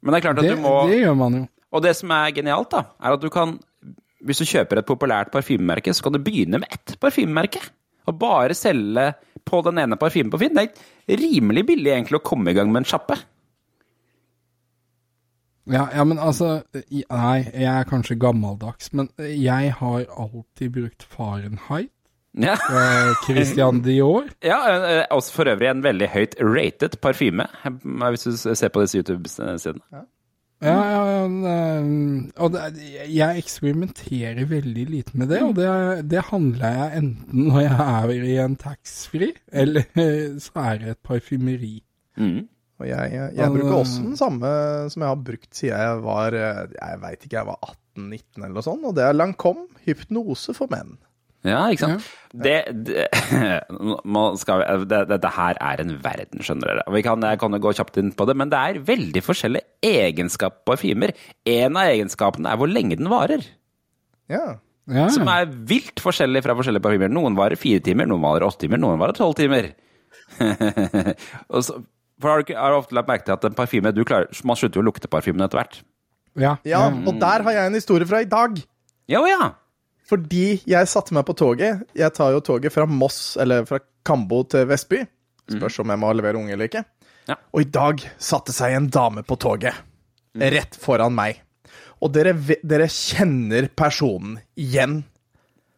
Men 0.02 0.14
det 0.14 0.20
er 0.20 0.26
klart 0.30 0.40
at 0.40 0.48
Det, 0.48 0.56
du 0.56 0.64
må 0.64 0.76
det 0.88 1.02
gjør 1.02 1.18
man 1.20 1.40
jo. 1.42 1.48
Og 1.76 1.84
det 1.84 1.92
som 2.00 2.14
er 2.16 2.32
genialt, 2.32 2.72
da, 2.72 2.86
er 3.04 3.18
at 3.18 3.24
du 3.24 3.28
kan 3.34 3.58
hvis 4.26 4.42
du 4.42 4.50
kjøper 4.50 4.82
et 4.82 4.88
populært 4.88 5.32
parfymemerke, 5.34 5.94
så 5.94 6.06
kan 6.06 6.16
du 6.16 6.22
begynne 6.24 6.62
med 6.62 6.72
ett 6.74 6.96
parfymemerke. 7.02 7.62
Og 8.08 8.16
bare 8.20 8.56
selge 8.58 9.12
på 9.48 9.62
den 9.66 9.82
ene 9.84 9.98
parfymen 10.00 10.32
på 10.32 10.40
Finn. 10.42 10.56
Det 10.56 10.70
er 11.12 11.20
rimelig 11.22 11.66
billig 11.68 11.92
egentlig 11.94 12.22
å 12.22 12.26
komme 12.26 12.52
i 12.52 12.58
gang 12.58 12.72
med 12.72 12.84
en 12.84 12.90
sjappe. 12.90 13.18
Ja, 15.68 15.90
ja, 15.92 16.04
men 16.08 16.16
altså 16.24 16.62
Nei, 16.72 17.38
jeg 17.52 17.68
er 17.68 17.88
kanskje 17.90 18.16
gammeldags, 18.20 18.94
men 18.96 19.10
jeg 19.20 19.74
har 19.82 20.06
alltid 20.16 20.72
brukt 20.78 21.04
Fahrenheit. 21.04 21.92
Ja. 22.38 22.54
Eh, 22.54 23.14
Christian 23.26 23.82
Dior. 23.86 24.28
Ja, 24.46 24.60
eh, 24.74 25.06
også 25.14 25.34
for 25.34 25.50
øvrig 25.50 25.72
en 25.72 25.84
veldig 25.86 26.12
høyt 26.14 26.38
rated 26.42 27.00
parfyme, 27.02 27.48
eh, 27.66 28.10
hvis 28.14 28.28
du 28.28 28.38
ser 28.38 28.70
på 28.74 28.84
disse 28.84 29.02
YouTube-sidene. 29.02 29.82
Ja, 29.92 30.04
ja, 30.62 30.76
ja 30.90 31.24
eh, 31.26 31.90
og 32.38 32.60
jeg 33.10 33.44
eksperimenterer 33.44 34.46
veldig 34.50 34.86
lite 34.90 35.18
med 35.18 35.34
det, 35.34 35.42
og 35.46 35.56
det, 35.58 35.72
det 36.12 36.28
handler 36.30 36.78
jeg 36.78 37.02
enten 37.02 37.50
når 37.50 37.66
jeg 37.66 37.80
er 37.88 38.30
i 38.30 38.38
en 38.46 38.60
taxfree, 38.62 39.34
eller 39.52 39.90
så 40.46 40.70
er 40.70 40.84
det 40.84 40.94
et 40.94 41.04
parfymeri. 41.06 41.76
Mm. 42.18 42.46
Og 42.78 42.86
jeg, 42.86 43.10
jeg, 43.14 43.34
jeg 43.38 43.54
bruker 43.56 43.76
også 43.80 44.02
den 44.06 44.18
samme 44.20 44.50
som 44.94 45.02
jeg 45.02 45.10
har 45.10 45.22
brukt 45.30 45.50
siden 45.58 45.82
jeg 45.82 46.02
var 46.06 46.36
eh, 46.38 46.60
Jeg 46.76 47.00
veit 47.02 47.24
ikke, 47.24 47.38
jeg 47.40 47.50
var 47.50 47.72
18-19 47.98 48.44
eller 48.44 48.54
noe 48.54 48.66
sånt. 48.66 48.86
Og 48.86 48.94
det 48.98 49.06
er 49.08 49.18
Lancome 49.18 49.66
hypnose 49.88 50.54
for 50.58 50.70
menn. 50.70 50.94
Ja, 51.48 51.64
ikke 51.72 51.88
sant? 51.88 52.08
Det, 52.38 52.58
det, 52.86 53.06
skal, 54.42 54.64
det, 54.90 55.00
Dette 55.10 55.32
her 55.32 55.60
er 55.64 55.82
en 55.82 55.94
verden, 56.04 56.44
skjønner 56.44 56.74
dere. 56.74 56.86
Vi 56.94 57.02
kan, 57.06 57.24
jeg 57.24 57.40
kan 57.42 57.56
jo 57.56 57.62
gå 57.64 57.74
kjapt 57.78 58.00
inn 58.02 58.12
på 58.18 58.28
det, 58.28 58.36
men 58.38 58.52
det 58.52 58.60
er 58.60 58.82
veldig 58.88 59.24
forskjellige 59.24 59.88
egenskaper 59.88 60.60
på 60.62 60.74
parfymer. 60.74 61.16
En 61.48 61.80
av 61.80 61.90
egenskapene 61.94 62.52
er 62.52 62.60
hvor 62.60 62.70
lenge 62.72 63.00
den 63.00 63.10
varer. 63.12 63.46
Ja. 64.32 64.58
Ja, 64.88 65.10
Som 65.12 65.28
er 65.28 65.50
vilt 65.68 66.00
forskjellig 66.00 66.44
fra 66.46 66.56
forskjellige 66.56 66.84
parfymer. 66.86 67.12
Noen 67.12 67.36
varer 67.36 67.60
fire 67.60 67.82
timer, 67.84 68.08
noen 68.08 68.24
varer 68.24 68.46
åtte 68.48 68.64
timer, 68.64 68.80
noen 68.80 69.00
varer 69.02 69.18
tolv 69.18 69.36
timer. 69.40 69.74
Og 71.54 71.64
så, 71.66 71.80
for 72.22 72.32
har 72.32 72.40
du, 72.40 72.48
ikke, 72.48 72.58
har 72.60 72.74
du 72.74 72.80
ofte 72.80 72.96
lagt 72.96 73.10
merke 73.12 73.28
til 73.28 73.36
at 73.36 73.48
en 73.50 73.58
parfyme 73.58 73.92
du 73.96 74.04
klarer, 74.08 74.32
Man 74.48 74.60
slutter 74.60 74.80
jo 74.80 74.86
å 74.86 74.88
lukte 74.88 75.12
parfymen 75.12 75.44
etter 75.44 75.60
hvert. 75.60 75.80
ja, 76.38 76.56
ja, 76.68 76.86
og 76.88 77.20
der 77.20 77.44
har 77.46 77.56
jeg 77.56 77.72
en 77.72 77.78
historie 77.78 78.08
fra 78.08 78.22
i 78.24 78.30
dag. 78.30 78.60
Ja, 79.12 79.24
ja. 79.28 79.52
Fordi 80.08 80.62
jeg 80.68 80.88
satte 80.88 81.16
meg 81.16 81.26
på 81.28 81.36
toget. 81.38 81.84
Jeg 81.98 82.14
tar 82.16 82.32
jo 82.36 82.44
toget 82.44 82.74
fra 82.74 82.88
Moss, 82.88 83.36
eller 83.42 83.66
fra 83.68 83.82
Kambo 84.08 84.44
til 84.48 84.68
Vestby. 84.70 85.02
Spørs 85.52 85.82
om 85.84 85.92
jeg 85.92 86.00
må 86.00 86.14
levere 86.16 86.40
unge 86.40 86.56
eller 86.56 86.70
ikke. 86.70 86.86
Ja. 87.28 87.36
Og 87.52 87.66
i 87.66 87.68
dag 87.72 88.04
satte 88.24 88.56
seg 88.56 88.76
en 88.78 88.88
dame 88.92 89.24
på 89.28 89.36
toget. 89.40 89.76
Rett 90.38 90.78
foran 90.80 91.16
meg. 91.18 91.42
Og 92.04 92.12
dere, 92.14 92.36
dere 92.64 92.88
kjenner 92.92 93.68
personen 93.76 94.38
igjen. 94.60 95.02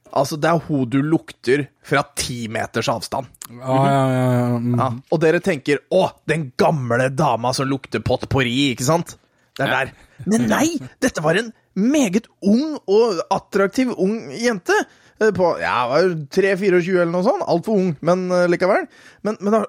Altså, 0.10 0.40
det 0.42 0.50
er 0.50 0.62
hun 0.66 0.90
du 0.90 1.00
lukter 1.06 1.68
fra 1.86 2.02
ti 2.18 2.48
meters 2.52 2.90
avstand. 2.92 3.30
ja, 3.50 3.78
ja, 3.86 4.04
ja, 4.14 4.58
mm. 4.58 4.76
Ja. 4.78 4.90
Og 5.14 5.22
dere 5.22 5.40
tenker 5.40 5.82
'Å, 5.90 6.10
den 6.26 6.52
gamle 6.58 7.10
dama 7.10 7.54
som 7.54 7.70
lukter 7.70 8.02
potpourri', 8.02 8.74
ikke 8.74 8.86
sant? 8.86 9.18
Det 9.58 9.68
er 9.68 9.74
der. 9.74 9.94
Men 10.26 10.48
nei! 10.50 10.80
Dette 11.02 11.22
var 11.22 11.38
en 11.38 11.54
meget 11.80 12.28
ung 12.44 12.78
og 12.88 13.20
attraktiv 13.32 13.92
ung 13.98 14.30
jente. 14.36 14.76
eh, 15.22 15.32
På 15.36 15.54
ja, 15.62 15.88
var 15.92 16.12
3-24 16.36 17.02
eller 17.02 17.12
noe 17.16 17.24
sånt. 17.26 17.44
Altfor 17.48 17.80
ung, 17.80 17.94
men 18.02 18.28
eh, 18.32 18.48
likevel. 18.52 18.86
Men, 19.24 19.38
men 19.42 19.56
da, 19.58 19.64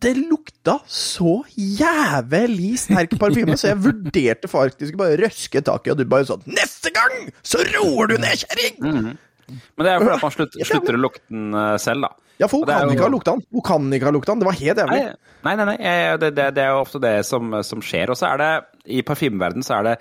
det 0.00 0.14
lukta 0.18 0.78
så 0.92 1.38
jævlig 1.56 2.74
sterk 2.82 3.14
parfyme, 3.20 3.56
så 3.56 3.70
jeg 3.72 3.80
vurderte 3.84 4.50
faktisk 4.50 4.98
bare 5.00 5.16
røske 5.22 5.62
tak 5.64 5.86
i, 5.88 5.92
og 5.94 5.96
du 6.00 6.04
bare 6.04 6.26
sånn 6.28 6.42
'Neste 6.46 6.92
gang 6.92 7.30
så 7.42 7.62
roer 7.74 8.10
du 8.12 8.18
ned, 8.20 8.36
kjerring!' 8.44 9.16
Men 9.46 9.82
det 9.86 9.90
er 9.92 10.00
jo 10.00 10.06
fordi 10.08 10.22
man 10.26 10.32
slutter, 10.34 10.64
slutter 10.66 10.96
å 10.98 11.02
lukte 11.06 11.22
den 11.30 11.54
eh, 11.54 11.76
selv, 11.78 12.02
da. 12.02 12.08
Ja, 12.36 12.46
for 12.50 12.58
hun 12.60 12.68
Og 12.68 12.68
kan 12.74 12.88
jo- 12.88 12.92
ikke 12.96 13.06
ha 13.06 13.12
lukta 13.14 13.32
den. 13.32 13.42
Hun 13.54 13.62
kan 13.64 13.92
ikke 13.96 14.04
ha 14.04 14.10
lukta 14.12 14.32
den. 14.34 14.40
Det 14.40 14.48
var 14.50 14.58
helt 14.60 14.78
jævlig. 14.82 14.98
Nei, 15.46 15.54
nei, 15.56 15.64
nei, 15.64 15.76
nei. 15.78 16.16
det, 16.20 16.30
det, 16.36 16.46
det 16.58 16.62
er 16.66 16.72
jo 16.74 16.82
ofte 16.82 17.00
det 17.00 17.12
som, 17.24 17.54
som 17.64 17.80
skjer. 17.80 18.10
Og 18.12 18.18
så 18.18 18.26
er 18.34 18.36
det, 18.42 18.50
i 18.92 19.00
parfymeverdenen, 19.06 19.64
så 19.64 19.78
er 19.78 19.82
det 19.88 19.94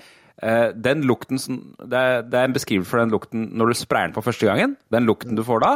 den 0.75 1.05
lukten 1.07 1.39
som 1.39 1.59
det 1.79 1.95
er, 1.95 2.23
det 2.27 2.39
er 2.39 2.49
en 2.49 2.55
beskrivelse 2.55 2.91
for 2.91 2.99
den 2.99 3.13
lukten 3.13 3.45
når 3.55 3.71
du 3.71 3.77
sprayer 3.79 4.09
den 4.09 4.15
på 4.17 4.23
første 4.25 4.47
gangen. 4.49 4.75
Den 4.91 5.07
lukten 5.07 5.37
du 5.37 5.43
får 5.47 5.63
da, 5.63 5.73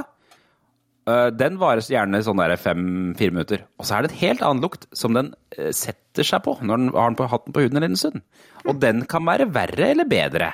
eh, 1.09 1.29
den 1.31 1.59
varer 1.61 1.85
gjerne 1.85 2.21
sånn 2.25 2.43
fem-fire 2.59 3.35
minutter. 3.35 3.65
Og 3.79 3.87
så 3.87 3.97
er 3.97 4.05
det 4.05 4.11
et 4.11 4.23
helt 4.23 4.43
annen 4.45 4.63
lukt 4.65 4.87
som 4.93 5.15
den 5.15 5.33
eh, 5.57 5.71
setter 5.75 6.27
seg 6.27 6.43
på 6.45 6.57
når 6.61 6.83
den 6.83 6.89
har 6.95 7.11
den 7.11 7.19
på, 7.19 7.29
hatt 7.31 7.45
den 7.47 7.55
på 7.55 7.65
huden 7.65 7.79
en 7.79 7.87
liten 7.87 8.01
stund. 8.01 8.25
Og 8.67 8.81
den 8.81 9.05
kan 9.09 9.25
være 9.25 9.49
verre 9.53 9.93
eller 9.93 10.09
bedre. 10.09 10.51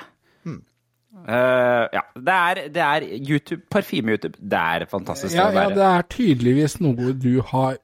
Eh, 1.26 1.84
ja, 1.96 2.02
det 2.14 2.34
er, 2.34 2.58
det 2.74 2.82
er 2.84 3.04
YouTube, 3.16 3.62
parfyme-YouTube. 3.72 4.36
Det 4.38 4.58
er 4.60 4.84
fantastisk 4.90 5.34
ja, 5.34 5.46
ja, 5.54 5.64
det 5.74 5.86
er 5.86 6.04
tydeligvis 6.12 6.76
noe 6.84 7.14
du 7.18 7.40
har 7.48 7.78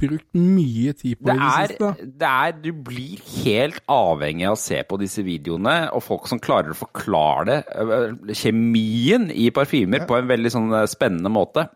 brukt 0.00 0.28
mye 0.38 0.94
tid 0.96 1.18
på 1.18 1.28
Det 1.28 1.34
i 1.34 1.40
det 1.40 1.48
er, 1.50 1.72
siste. 1.74 2.10
det 2.22 2.30
er 2.30 2.54
Du 2.62 2.70
blir 2.86 3.24
helt 3.42 3.80
avhengig 3.92 4.46
av 4.48 4.56
å 4.56 4.60
se 4.62 4.82
på 4.88 5.00
disse 5.02 5.24
videoene, 5.26 5.76
og 5.92 6.04
folk 6.06 6.30
som 6.30 6.40
klarer 6.42 6.72
å 6.72 6.78
forklare 6.78 7.48
det, 7.50 7.58
øh, 7.82 8.36
kjemien 8.38 9.28
i 9.34 9.50
parfymer 9.54 10.06
på 10.08 10.16
en 10.20 10.30
veldig 10.30 10.54
sånn 10.54 10.70
spennende 10.88 11.32
måte. 11.32 11.66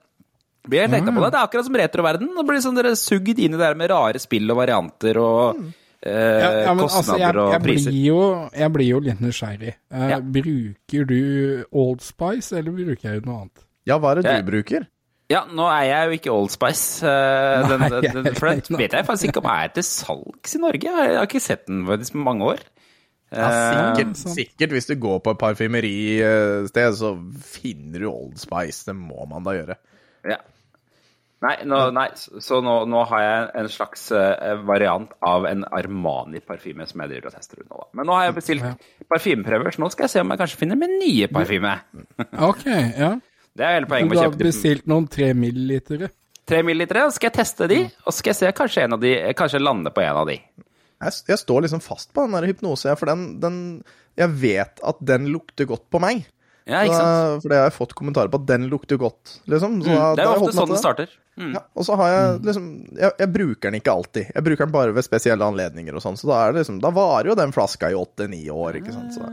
Blir 0.71 0.85
helt 0.85 0.99
hekta 0.99 1.13
på 1.17 1.23
det. 1.25 1.31
Det 1.33 1.39
er 1.41 1.47
akkurat 1.49 1.67
som 1.67 1.77
retroverden. 1.81 2.33
Nå 2.37 2.43
blir 2.49 2.61
sånn 2.65 2.77
dere 2.77 2.93
sugd 2.99 3.39
inn 3.39 3.55
i 3.55 3.57
det 3.57 3.63
der 3.65 3.79
med 3.81 3.91
rare 3.93 4.21
spill 4.21 4.51
og 4.53 4.59
varianter 4.61 5.17
og 5.21 5.63
øh, 6.07 6.41
Ja, 6.41 6.51
ja, 6.65 6.75
men 6.75 6.85
altså, 6.85 6.97
kostnader 6.97 7.19
jeg, 7.27 7.37
og 7.37 7.53
jeg, 7.53 7.63
priser. 7.63 7.91
blir 7.91 8.05
jo, 8.07 8.21
jeg 8.57 8.73
blir 8.73 8.89
jo 8.89 9.01
litt 9.01 9.21
nysgjerrig. 9.21 9.75
Eh, 9.93 10.09
Ja. 10.11 10.21
Bruker 10.21 11.05
du 11.07 11.65
Old 11.73 12.01
Spice, 12.01 12.53
eller 12.59 12.73
bruker 12.73 13.11
jeg 13.13 13.25
noe 13.27 13.41
annet? 13.43 13.67
Ja, 13.87 13.99
hva 13.99 14.11
er 14.13 14.15
det 14.23 14.25
Jeg- 14.31 14.45
du 14.45 14.51
bruker? 14.53 14.87
Ja, 15.31 15.45
nå 15.47 15.63
er 15.71 15.85
jeg 15.87 16.07
jo 16.09 16.17
ikke 16.19 16.33
Old 16.35 16.51
Spice. 16.51 17.01
den, 17.07 17.79
Nei, 17.81 17.89
den, 17.89 18.03
den, 18.03 18.25
jeg 18.25 18.37
for 18.37 18.49
det 18.51 18.65
den 18.69 18.77
vet 18.79 18.93
jeg 18.93 19.07
faktisk 19.07 19.29
ikke 19.31 19.39
om 19.45 19.51
jeg 19.51 19.65
er 19.65 19.69
til 19.75 19.83
salgs 19.85 20.55
i 20.57 20.59
Norge. 20.59 20.83
Jeg 20.91 21.17
har 21.17 21.27
ikke 21.27 21.41
sett 21.41 21.67
den 21.67 21.85
faktisk 21.87 22.13
på 22.13 22.25
mange 22.25 22.45
år. 22.45 22.59
Ja, 23.33 23.47
Eh, 23.47 23.95
sikkert, 23.95 24.17
sikkert 24.35 24.71
hvis 24.75 24.87
du 24.91 24.97
går 24.99 25.21
på 25.23 25.31
et 25.31 25.39
parfymeristed, 25.39 26.97
så 26.99 27.13
finner 27.47 28.01
du 28.03 28.09
Old 28.11 28.39
Spice. 28.43 28.85
Det 28.89 28.97
må 28.97 29.23
man 29.31 29.45
da 29.47 29.51
gjøre. 29.55 29.77
Ja. 30.27 30.37
Nei, 31.41 31.55
nå, 31.65 31.77
nei 31.97 32.09
så 32.17 32.59
nå, 32.61 32.75
nå 32.91 33.03
har 33.09 33.23
jeg 33.25 33.45
en 33.63 33.69
slags 33.73 34.03
eh, 34.13 34.59
variant 34.69 35.09
av 35.25 35.47
en 35.49 35.63
Armani-parfyme 35.65 36.85
som 36.89 37.01
jeg 37.01 37.13
driver 37.15 37.31
og 37.31 37.37
tester 37.39 37.63
ut 37.63 37.67
nå. 37.71 37.79
Da. 37.81 37.87
Men 37.97 38.11
nå 38.11 38.17
har 38.19 38.27
jeg 38.27 38.37
bestilt 38.37 38.87
parfymeprøver, 39.09 39.73
så 39.73 39.81
nå 39.81 39.89
skal 39.95 40.05
jeg 40.05 40.13
se 40.13 40.25
om 40.25 40.35
jeg 40.35 40.43
kanskje 40.43 40.61
finner 40.61 40.81
min 40.81 40.99
nye 41.01 41.31
parfyme. 41.33 41.73
Ok, 42.51 42.67
ja. 42.69 43.15
Det 43.57 43.65
er 43.67 43.79
hele 43.79 43.89
poenget 43.89 44.11
med 44.13 44.21
å 44.21 44.27
kjøpe 44.27 44.37
Du 44.37 44.45
har 44.45 44.51
bestilt 44.51 44.91
noen 44.93 45.07
tre 45.11 45.31
millilitere. 45.35 46.11
tre 46.51 46.61
millilitere, 46.67 47.07
så 47.09 47.17
skal 47.17 47.31
jeg 47.31 47.39
teste 47.39 47.71
de, 47.73 47.79
og 48.05 48.13
så 48.13 48.19
skal 48.19 48.31
jeg 48.35 48.39
se 48.43 48.53
kanskje 48.61 48.85
en 48.85 48.99
av 48.99 49.01
de, 49.03 49.15
kanskje 49.39 49.63
lande 49.63 49.93
på 49.97 50.05
en 50.05 50.21
av 50.21 50.29
de. 50.29 50.37
Jeg, 51.01 51.17
jeg 51.33 51.41
står 51.41 51.65
liksom 51.65 51.81
fast 51.81 52.13
på 52.13 52.27
den 52.27 52.37
der 52.37 52.51
hypnose, 52.51 52.93
for 53.01 53.09
den, 53.09 53.25
den 53.41 53.57
Jeg 54.21 54.37
vet 54.43 54.85
at 54.85 55.01
den 55.01 55.31
lukter 55.33 55.65
godt 55.71 55.89
på 55.89 56.03
meg. 56.05 56.27
Ja, 56.67 56.83
ikke 56.85 56.97
sant? 56.97 57.09
Da, 57.09 57.41
for 57.41 57.49
det 57.49 57.59
har 57.59 57.69
jeg 57.71 57.75
fått 57.79 57.95
kommentarer 57.99 58.31
på 58.33 58.41
at 58.43 58.47
den 58.47 58.69
lukter 58.71 58.99
godt, 59.01 59.39
liksom. 59.49 59.81
Så 59.83 59.89
da, 59.89 60.11
Mm, 60.11 60.17
Det 60.17 60.25
er 60.25 60.29
jo 60.29 60.45
ofte 60.45 60.57
sånn 60.59 60.69
det 60.75 60.79
starter. 60.79 61.09
Mm. 61.41 61.55
Ja, 61.55 61.63
og 61.75 61.85
så 61.87 61.97
har 61.97 62.09
jeg 62.13 62.41
liksom 62.45 62.65
jeg, 62.99 63.13
jeg 63.19 63.33
bruker 63.33 63.71
den 63.71 63.81
ikke 63.81 63.93
alltid. 63.95 64.27
Jeg 64.35 64.45
bruker 64.45 64.67
den 64.67 64.73
bare 64.73 64.93
ved 64.93 65.05
spesielle 65.07 65.47
anledninger 65.47 65.95
og 65.97 66.03
sånn, 66.05 66.19
så 66.21 66.29
da 66.29 66.41
er 66.47 66.53
det 66.53 66.61
liksom 66.67 66.81
Da 66.83 66.91
varer 66.91 67.31
jo 67.33 67.35
den 67.39 67.53
flaska 67.53 67.91
i 67.91 67.95
åtte-ni 67.97 68.43
år, 68.51 68.77
ikke 68.83 68.93
sant. 68.93 69.15
Så. 69.15 69.25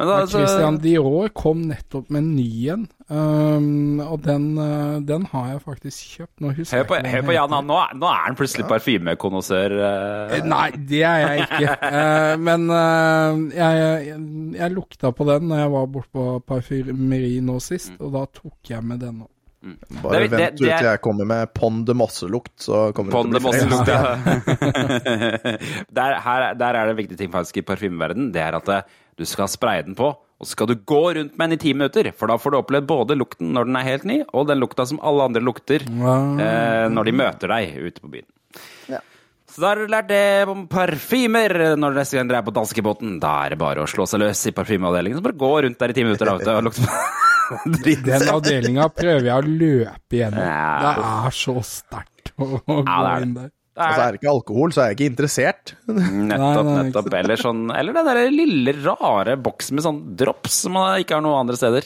Men 0.00 0.08
da, 0.08 0.14
altså... 0.24 0.38
Christian 0.40 0.78
Dior 0.80 1.28
kom 1.36 1.66
nettopp 1.68 2.08
med 2.08 2.22
en 2.24 2.30
ny 2.38 2.46
en, 2.72 2.86
um, 3.12 4.00
og 4.00 4.22
den, 4.24 4.46
uh, 4.56 4.96
den 5.04 5.26
har 5.28 5.50
jeg 5.50 5.60
faktisk 5.66 6.14
kjøpt. 6.16 6.34
Nå 6.40 6.52
husker 6.56 6.80
hør 6.80 6.86
på, 6.88 6.96
jeg 7.02 7.12
hør 7.18 7.26
på 7.28 7.34
Jan, 7.36 7.56
nå, 7.68 7.76
er- 7.84 7.98
nå 8.00 8.08
er 8.08 8.22
han 8.24 8.38
plutselig 8.38 8.64
parfymekonnoissør. 8.70 9.74
eh. 9.76 10.38
Eh, 10.38 10.46
Nei, 10.48 10.70
det 10.88 11.02
er 11.04 11.18
jeg 11.26 11.44
ikke. 11.48 11.74
uh, 11.84 12.36
men 12.48 12.64
jeg, 13.52 13.82
jeg, 14.06 14.22
jeg 14.62 14.72
lukta 14.78 15.12
på 15.20 15.26
den 15.28 15.50
når 15.50 15.60
jeg 15.66 15.74
var 15.76 15.90
borte 15.98 16.14
på 16.16 16.24
parfymeri 16.48 17.36
nå 17.44 17.58
sist, 17.60 17.92
og 18.00 18.16
da 18.16 18.24
tok 18.40 18.72
jeg 18.72 18.82
med 18.86 19.04
den 19.04 19.20
opp. 19.26 19.30
Bare 20.00 20.22
Det- 20.22 20.30
det- 20.30 20.38
vent 20.38 20.56
det 20.56 20.64
ut 20.64 20.78
til 20.78 20.86
jeg 20.88 21.00
kommer 21.04 21.26
med 21.28 21.50
Pond 21.52 21.82
de 21.84 21.92
Mosse-lukt, 21.92 22.54
så 22.64 22.94
kommer 22.96 23.12
Pond 23.12 23.34
det 23.36 23.42
til 23.42 23.50
å 23.50 23.52
bli 23.52 23.60
flere. 23.84 23.92
ja. 23.92 24.80
der, 25.98 26.14
her, 26.24 26.46
der 26.56 26.78
er 26.80 26.88
det 26.88 26.94
en 26.94 27.00
viktig 27.02 27.18
ting 27.20 27.30
faktisk 27.34 27.60
i 27.60 27.64
parfymeverden. 27.68 28.30
Det 28.32 28.40
er 28.40 28.56
at 28.56 28.68
eh, 28.72 28.96
du 29.18 29.24
skal 29.28 29.48
spreie 29.50 29.82
den 29.86 29.96
på, 29.98 30.10
og 30.40 30.46
så 30.48 30.54
skal 30.54 30.70
du 30.70 30.76
gå 30.88 31.00
rundt 31.18 31.34
med 31.36 31.50
den 31.50 31.58
i 31.58 31.60
ti 31.60 31.72
minutter. 31.76 32.12
For 32.16 32.30
da 32.30 32.38
får 32.40 32.54
du 32.54 32.58
opplevd 32.62 32.86
både 32.88 33.16
lukten 33.18 33.50
når 33.56 33.68
den 33.68 33.76
er 33.76 33.88
helt 33.90 34.06
ny, 34.08 34.20
og 34.32 34.46
den 34.48 34.60
lukta 34.62 34.86
som 34.88 35.00
alle 35.04 35.26
andre 35.28 35.42
lukter 35.44 35.84
eh, 35.84 36.86
når 36.88 37.10
de 37.10 37.16
møter 37.20 37.52
deg 37.52 37.74
ute 37.90 38.00
på 38.04 38.12
byen. 38.14 38.28
Så 39.50 39.58
da 39.64 39.72
har 39.72 39.80
du 39.82 39.90
lært 39.90 40.06
det 40.06 40.22
om 40.46 40.60
parfymer 40.70 41.50
når 41.74 41.96
neste 41.96 42.14
gang 42.16 42.28
dere 42.30 42.38
er 42.38 42.46
på 42.46 42.52
danskebåten. 42.54 43.16
Da 43.22 43.32
er 43.48 43.56
det 43.56 43.58
bare 43.58 43.82
å 43.82 43.88
slå 43.90 44.04
seg 44.06 44.22
løs 44.22 44.44
i 44.46 44.52
parfymeavdelingen. 44.54 45.18
Så 45.18 45.24
bare 45.26 45.40
gå 45.42 45.48
rundt 45.66 45.80
der 45.80 45.90
i 45.90 45.96
ti 45.96 46.04
minutter 46.06 46.30
da, 46.30 46.36
vet 46.38 46.46
du, 46.46 46.52
og 46.54 46.68
lukte 46.68 46.84
dritt. 47.82 48.04
Den 48.06 48.28
avdelinga 48.30 48.86
prøver 48.94 49.26
jeg 49.26 49.34
å 49.34 49.48
løpe 49.50 50.20
gjennom. 50.20 50.44
Ja. 50.46 50.92
Det 51.00 51.08
er 51.10 51.36
så 51.40 51.56
sterkt 51.66 52.30
å, 52.38 52.46
å 52.62 52.62
gå 52.62 52.76
Ja, 52.86 53.00
det 53.02 53.10
er 53.10 53.10
det. 53.10 53.26
inn 53.26 53.34
der. 53.40 53.50
Altså, 53.86 54.02
er 54.06 54.12
det 54.12 54.20
ikke 54.20 54.30
alkohol, 54.34 54.72
så 54.76 54.82
er 54.82 54.90
jeg 54.90 54.96
ikke 54.98 55.08
interessert. 55.12 55.72
Nettopp, 55.88 56.28
Nei, 56.28 56.74
nei, 56.74 56.82
nettopp. 56.90 57.14
Eller, 57.20 57.36
sånn, 57.40 57.62
eller 57.76 57.92
den 57.96 58.06
derre 58.10 58.26
lille, 58.34 58.74
rare 58.84 59.36
boksen 59.40 59.74
med 59.78 59.84
sånn 59.86 60.00
drops 60.20 60.60
som 60.66 60.72
man 60.76 61.00
ikke 61.00 61.14
har 61.18 61.22
noen 61.24 61.40
andre 61.46 61.56
steder. 61.56 61.84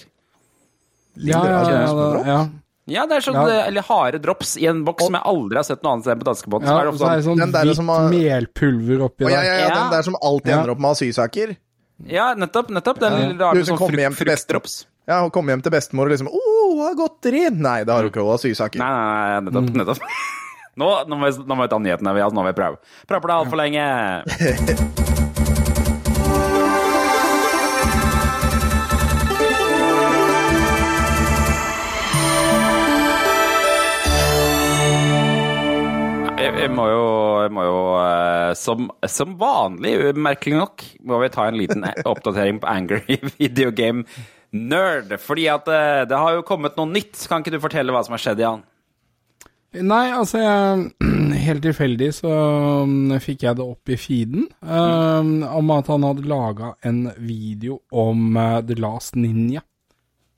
Ja, 1.16 1.44
ja, 1.46 1.62
ja, 1.70 1.80
ja, 1.86 2.24
ja. 2.26 2.38
Ja, 2.86 3.06
det 3.08 3.16
er 3.16 3.22
sånn, 3.24 3.36
Ja. 3.38 3.62
eller 3.64 3.80
harde 3.86 4.18
drops 4.20 4.58
i 4.60 4.66
en 4.68 4.82
boks 4.84 5.06
som 5.06 5.14
jeg 5.16 5.22
aldri 5.24 5.56
har 5.56 5.64
sett 5.64 5.82
noe 5.82 5.92
annet 5.94 6.04
sted 6.04 6.18
på 6.20 6.26
danskebåten. 6.28 6.66
ja 6.68 6.72
så 6.74 6.80
er 6.80 6.84
det 6.84 6.90
og 6.92 7.00
er 7.00 7.16
det 7.16 7.24
sånn, 7.24 7.30
sånn 7.30 7.38
Den 7.40 7.52
der 7.52 7.64
hvitt 7.64 7.76
som 7.76 7.88
har- 7.88 8.10
melpulver 8.10 9.04
oppi 9.06 9.24
der. 9.24 9.30
ja, 9.30 9.42
ja, 9.42 9.54
Ja. 9.68 9.68
den 9.84 9.90
der 9.90 10.02
som 10.02 10.16
alltid 10.20 10.48
Ja. 10.52 10.58
ender 10.58 10.70
opp 10.72 10.78
med 10.80 10.90
asylsaker. 10.90 11.56
ja, 12.06 12.34
nettopp. 12.34 12.68
nettopp 12.68 12.98
Den 12.98 13.12
lille 13.14 13.38
rare 13.40 13.64
som 13.64 13.78
sånn 13.78 13.88
frukt, 13.88 14.16
fruktdrops. 14.18 14.84
Ja, 15.08 15.22
å 15.26 15.30
komme 15.32 15.48
hjem 15.52 15.62
til 15.62 15.72
bestemor 15.72 16.02
og 16.06 16.10
liksom 16.12 16.28
Å, 16.28 16.34
oh, 16.36 16.82
har 16.84 16.94
godteri! 16.94 17.48
Nei, 17.56 17.84
det 17.84 17.92
har 17.92 18.02
du 18.02 18.10
ikke, 18.10 18.20
hun 18.20 18.30
har 18.32 18.38
sysaker. 18.38 18.78
Nei, 18.78 18.90
nei, 18.90 19.40
nei, 19.40 19.50
nettopp. 19.50 19.70
Mm. 19.70 19.76
nettopp. 19.76 19.98
Nå, 20.81 20.90
nå, 21.09 21.16
må 21.16 21.31
vi, 21.31 21.45
nå 21.45 21.54
må 21.54 21.66
vi 21.66 21.73
ta 21.73 21.78
nyhetene. 21.83 22.14
Vi, 22.16 22.25
altså, 22.25 22.37
nå 22.38 22.43
må 22.43 22.50
vi 22.50 22.59
prøve. 22.59 22.81
Prøve 23.11 23.31
det 23.31 23.38
altfor 23.38 23.61
lenge. 23.61 23.85
Jeg 36.45 36.71
må 36.73 36.85
jo, 36.88 37.04
må 37.52 37.64
jo 37.66 37.78
eh, 38.00 38.50
som, 38.57 38.87
som 39.11 39.35
vanlig, 39.40 39.93
merkelig 40.16 40.57
nok, 40.57 40.85
må 41.04 41.19
vi 41.21 41.28
ta 41.33 41.45
en 41.49 41.59
liten 41.61 41.85
oppdatering 42.12 42.61
på 42.62 42.69
Angry 42.71 43.19
Video 43.38 43.73
Game 43.75 44.04
Nerd. 44.54 45.12
Fordi 45.21 45.45
at 45.52 45.69
eh, 45.69 46.04
det 46.09 46.21
har 46.21 46.38
jo 46.38 46.47
kommet 46.47 46.78
noe 46.78 46.88
nytt. 46.88 47.19
Kan 47.28 47.45
ikke 47.45 47.57
du 47.57 47.61
fortelle 47.62 47.93
hva 47.95 48.04
som 48.07 48.16
har 48.16 48.23
skjedd, 48.23 48.40
Jan? 48.45 48.64
Nei, 49.75 50.07
altså 50.14 50.38
jeg, 50.38 50.90
Helt 51.45 51.64
tilfeldig 51.64 52.11
så 52.14 52.33
um, 52.85 53.12
fikk 53.23 53.43
jeg 53.47 53.59
det 53.59 53.64
opp 53.66 53.90
i 53.90 53.99
feeden 53.99 54.47
um, 54.62 55.43
om 55.43 55.73
at 55.75 55.90
han 55.90 56.07
hadde 56.07 56.26
laga 56.31 56.75
en 56.87 57.09
video 57.19 57.81
om 57.90 58.37
uh, 58.38 58.61
The 58.62 58.76
Last 58.78 59.19
Ninja 59.19 59.64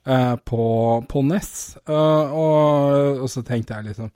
uh, 0.08 0.36
på, 0.40 0.64
på 1.08 1.22
NES. 1.28 1.52
Uh, 1.84 2.32
og, 2.32 3.20
og 3.26 3.30
så 3.30 3.44
tenkte 3.46 3.76
jeg 3.76 3.90
liksom 3.92 4.12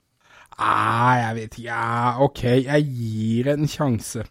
Nei, 0.61 1.13
jeg 1.17 1.35
vet 1.37 1.55
ikke. 1.55 1.67
Ja, 1.69 2.11
OK, 2.21 2.41
jeg 2.67 2.89
gir 2.93 3.47
en 3.53 3.69
sjanse. 3.71 4.25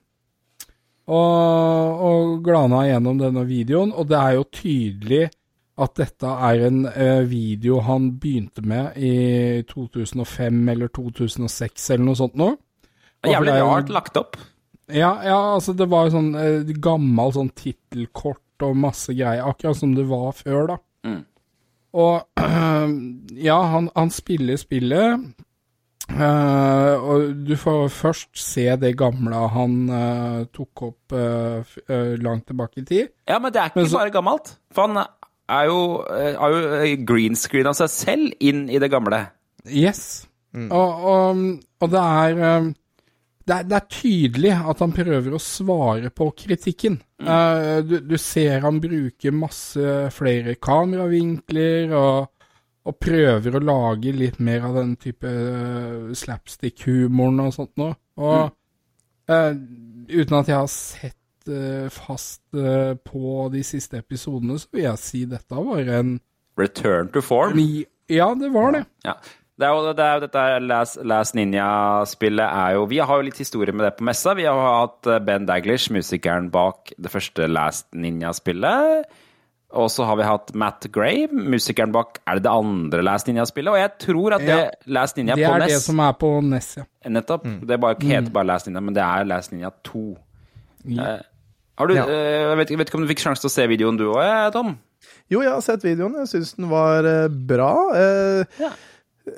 Og, 1.11 2.03
og 2.07 2.37
glana 2.47 2.85
gjennom 2.87 3.19
denne 3.19 3.43
videoen, 3.49 3.91
og 3.91 4.07
det 4.13 4.19
er 4.19 4.37
jo 4.37 4.45
tydelig 4.55 5.25
at 5.81 5.95
dette 5.99 6.27
er 6.51 6.67
en 6.67 6.83
eh, 6.91 7.23
video 7.31 7.81
han 7.87 8.11
begynte 8.21 8.63
med 8.67 8.97
i 9.01 9.63
2005 9.71 10.61
eller 10.75 10.91
2006 10.93 11.91
eller 11.95 12.05
noe 12.11 12.19
sånt 12.19 12.37
nå. 12.41 12.51
Og 13.25 13.29
Jævlig 13.33 13.55
rart 13.63 13.91
lagt 13.93 14.17
opp. 14.21 14.37
Ja, 14.91 15.13
ja, 15.23 15.39
altså 15.55 15.73
det 15.77 15.87
var 15.93 16.09
sånn 16.11 16.33
eh, 16.35 16.71
gammel 16.83 17.33
sånn 17.37 17.51
tittelkort 17.55 18.65
og 18.67 18.77
masse 18.77 19.15
greier, 19.17 19.45
akkurat 19.49 19.79
som 19.79 19.93
det 19.97 20.05
var 20.11 20.33
før, 20.37 20.67
da. 20.75 20.79
Mm. 21.07 21.21
Og 22.01 22.41
ja, 23.49 23.61
han, 23.73 23.87
han 23.97 24.11
spiller 24.15 24.59
spillet, 24.61 25.23
eh, 26.11 26.95
og 27.01 27.31
du 27.47 27.55
får 27.59 27.87
først 27.95 28.31
se 28.41 28.67
det 28.83 28.93
gamle 29.01 29.45
han 29.55 29.77
eh, 29.95 30.41
tok 30.55 30.85
opp 30.91 31.17
eh, 31.17 31.79
langt 32.23 32.49
tilbake 32.51 32.83
i 32.83 32.87
tid. 32.89 33.13
Ja, 33.31 33.39
men 33.39 33.53
det 33.55 33.63
er 33.63 33.71
ikke 33.73 33.83
Men 33.85 33.91
så- 33.93 33.99
bare 34.03 34.15
gammelt. 34.15 34.53
For 34.75 34.87
han 34.91 35.05
er 35.51 35.69
jo, 35.71 35.81
eh, 36.15 36.37
jo 36.91 36.99
green 37.09 37.39
screen 37.39 37.71
av 37.71 37.79
seg 37.79 37.93
selv 37.93 38.45
inn 38.45 38.69
i 38.71 38.81
det 38.83 38.91
gamle. 38.93 39.25
Yes. 39.67 40.27
Og, 40.55 41.07
og, 41.11 41.43
og 41.81 41.93
det 41.93 42.05
er 42.25 42.45
eh, 42.49 42.71
det 43.51 43.57
er, 43.57 43.65
det 43.67 43.77
er 43.77 43.87
tydelig 43.91 44.51
at 44.71 44.83
han 44.85 44.93
prøver 44.95 45.35
å 45.35 45.41
svare 45.43 46.11
på 46.15 46.29
kritikken. 46.39 47.01
Mm. 47.21 47.31
du, 47.89 47.97
du 48.07 48.15
ser 48.21 48.63
han 48.63 48.79
bruker 48.81 49.35
masse 49.35 49.95
flere 50.15 50.55
kameravinkler 50.63 51.91
og, 51.99 52.29
og 52.89 52.97
prøver 52.97 53.57
å 53.57 53.63
lage 53.63 54.13
litt 54.17 54.39
mer 54.43 54.65
av 54.69 54.79
den 54.81 54.95
type 55.01 55.29
eh, 55.29 56.13
slapstick-humoren 56.17 57.43
og 57.45 57.55
sånt 57.55 57.75
noe. 57.81 57.97
Og 58.21 58.51
eh, 59.31 59.53
uten 60.11 60.39
at 60.41 60.51
jeg 60.51 60.57
har 60.57 60.71
sett 60.73 61.13
eh, 61.13 61.20
fast 61.91 62.43
eh, 62.55 62.95
på 62.95 63.49
de 63.53 63.63
siste 63.67 64.01
episodene, 64.01 64.59
så 64.59 64.69
vil 64.73 64.87
jeg 64.89 65.03
si 65.03 65.25
dette 65.31 65.55
var 65.67 65.83
en 66.01 66.19
Return 66.59 67.09
to 67.15 67.23
form. 67.25 67.59
Ja, 68.11 68.33
det 68.37 68.51
var 68.53 68.75
det. 68.75 68.85
Ja. 69.07 69.15
Det 69.61 69.69
er 69.69 69.77
jo, 69.77 69.93
det 69.93 70.05
er 70.05 70.21
dette 70.23 70.43
Last, 70.65 70.99
Last 71.05 71.35
Ninja-spillet 71.37 72.47
er 72.49 72.77
jo 72.79 72.87
Vi 72.89 72.99
har 72.99 73.19
jo 73.21 73.27
litt 73.27 73.41
historie 73.41 73.75
med 73.77 73.85
det 73.85 73.95
på 73.99 74.07
messa. 74.09 74.33
Vi 74.39 74.47
har 74.49 74.57
hatt 74.57 75.09
eh, 75.11 75.19
Ben 75.25 75.45
Daglish, 75.49 75.93
musikeren 75.93 76.49
bak 76.53 76.95
det 76.97 77.13
første 77.13 77.49
Last 77.51 77.91
Ninja-spillet. 77.93 79.11
Og 79.77 79.91
så 79.93 80.03
har 80.09 80.17
vi 80.19 80.25
hatt 80.27 80.49
Matt 80.59 80.89
Gray, 80.91 81.29
musikeren 81.31 81.93
bak 81.95 82.19
Er 82.27 82.41
det 82.41 82.47
det 82.49 82.55
andre 82.57 83.05
Last 83.07 83.29
Ninja-spillet? 83.29 83.71
Og 83.71 83.79
jeg 83.79 83.93
tror 84.03 84.35
at 84.39 84.47
det 84.47 84.57
Ja. 84.57 84.71
Last 84.87 85.21
Ninja 85.21 85.37
Det 85.37 85.47
på 85.47 85.53
er 85.55 85.67
det 85.67 85.83
som 85.85 86.01
er 86.03 86.17
på 86.19 86.31
NES, 86.41 86.71
ja. 86.81 86.85
Nettopp. 87.09 87.45
Det 87.69 87.81
bare, 87.81 88.01
heter 88.01 88.33
bare 88.35 88.49
Last 88.49 88.67
Ninja, 88.67 88.81
men 88.81 88.97
det 88.97 89.05
er 89.05 89.29
Last 89.29 89.53
Ninja 89.53 89.71
2. 89.85 90.07
Ja. 90.89 91.13
Eh, 91.15 91.21
du, 91.89 91.95
Ja. 91.95 92.05
eh, 92.07 92.49
jeg 92.51 92.57
vet, 92.59 92.69
vet 92.79 92.89
ikke 92.91 92.95
om 93.01 93.07
du 93.07 93.13
fikk 93.15 93.23
sjanse 93.25 93.41
til 93.41 93.49
å 93.51 93.55
se 93.55 93.67
videoen 93.67 93.97
du 93.97 94.07
òg, 94.13 94.53
Tom? 94.53 94.79
Jo, 95.31 95.41
jeg 95.43 95.51
har 95.53 95.61
sett 95.63 95.83
videoen. 95.83 96.15
Jeg 96.19 96.27
syns 96.29 96.55
den 96.57 96.69
var 96.69 97.05
eh, 97.07 97.29
bra. 97.29 97.73
Eh, 97.95 98.45
Ja. 98.59 98.71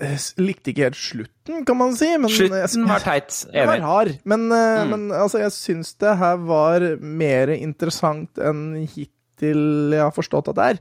jeg 0.01 0.19
likte 0.39 0.73
ikke 0.73 0.85
helt 0.89 0.97
slutten, 0.97 1.65
kan 1.67 1.77
man 1.77 1.95
si. 1.95 2.09
Men 2.17 2.31
Slutten 2.31 2.87
var 2.89 3.01
teit. 3.01 3.47
Den 3.53 3.67
var 3.69 3.77
Enig. 3.77 3.83
rar. 3.85 4.13
Men, 4.25 4.51
eh, 4.53 4.85
Mm. 4.85 4.91
men 4.91 5.09
altså, 5.11 5.39
jeg 5.41 5.51
syns 5.53 5.95
det 5.99 6.17
her 6.17 6.37
var 6.39 6.81
mer 7.01 7.49
interessant 7.49 8.31
enn 8.39 8.87
hittil 8.87 9.91
jeg 9.93 10.01
har 10.01 10.13
forstått 10.13 10.49
at 10.49 10.55
det 10.55 10.65
er. 10.65 10.79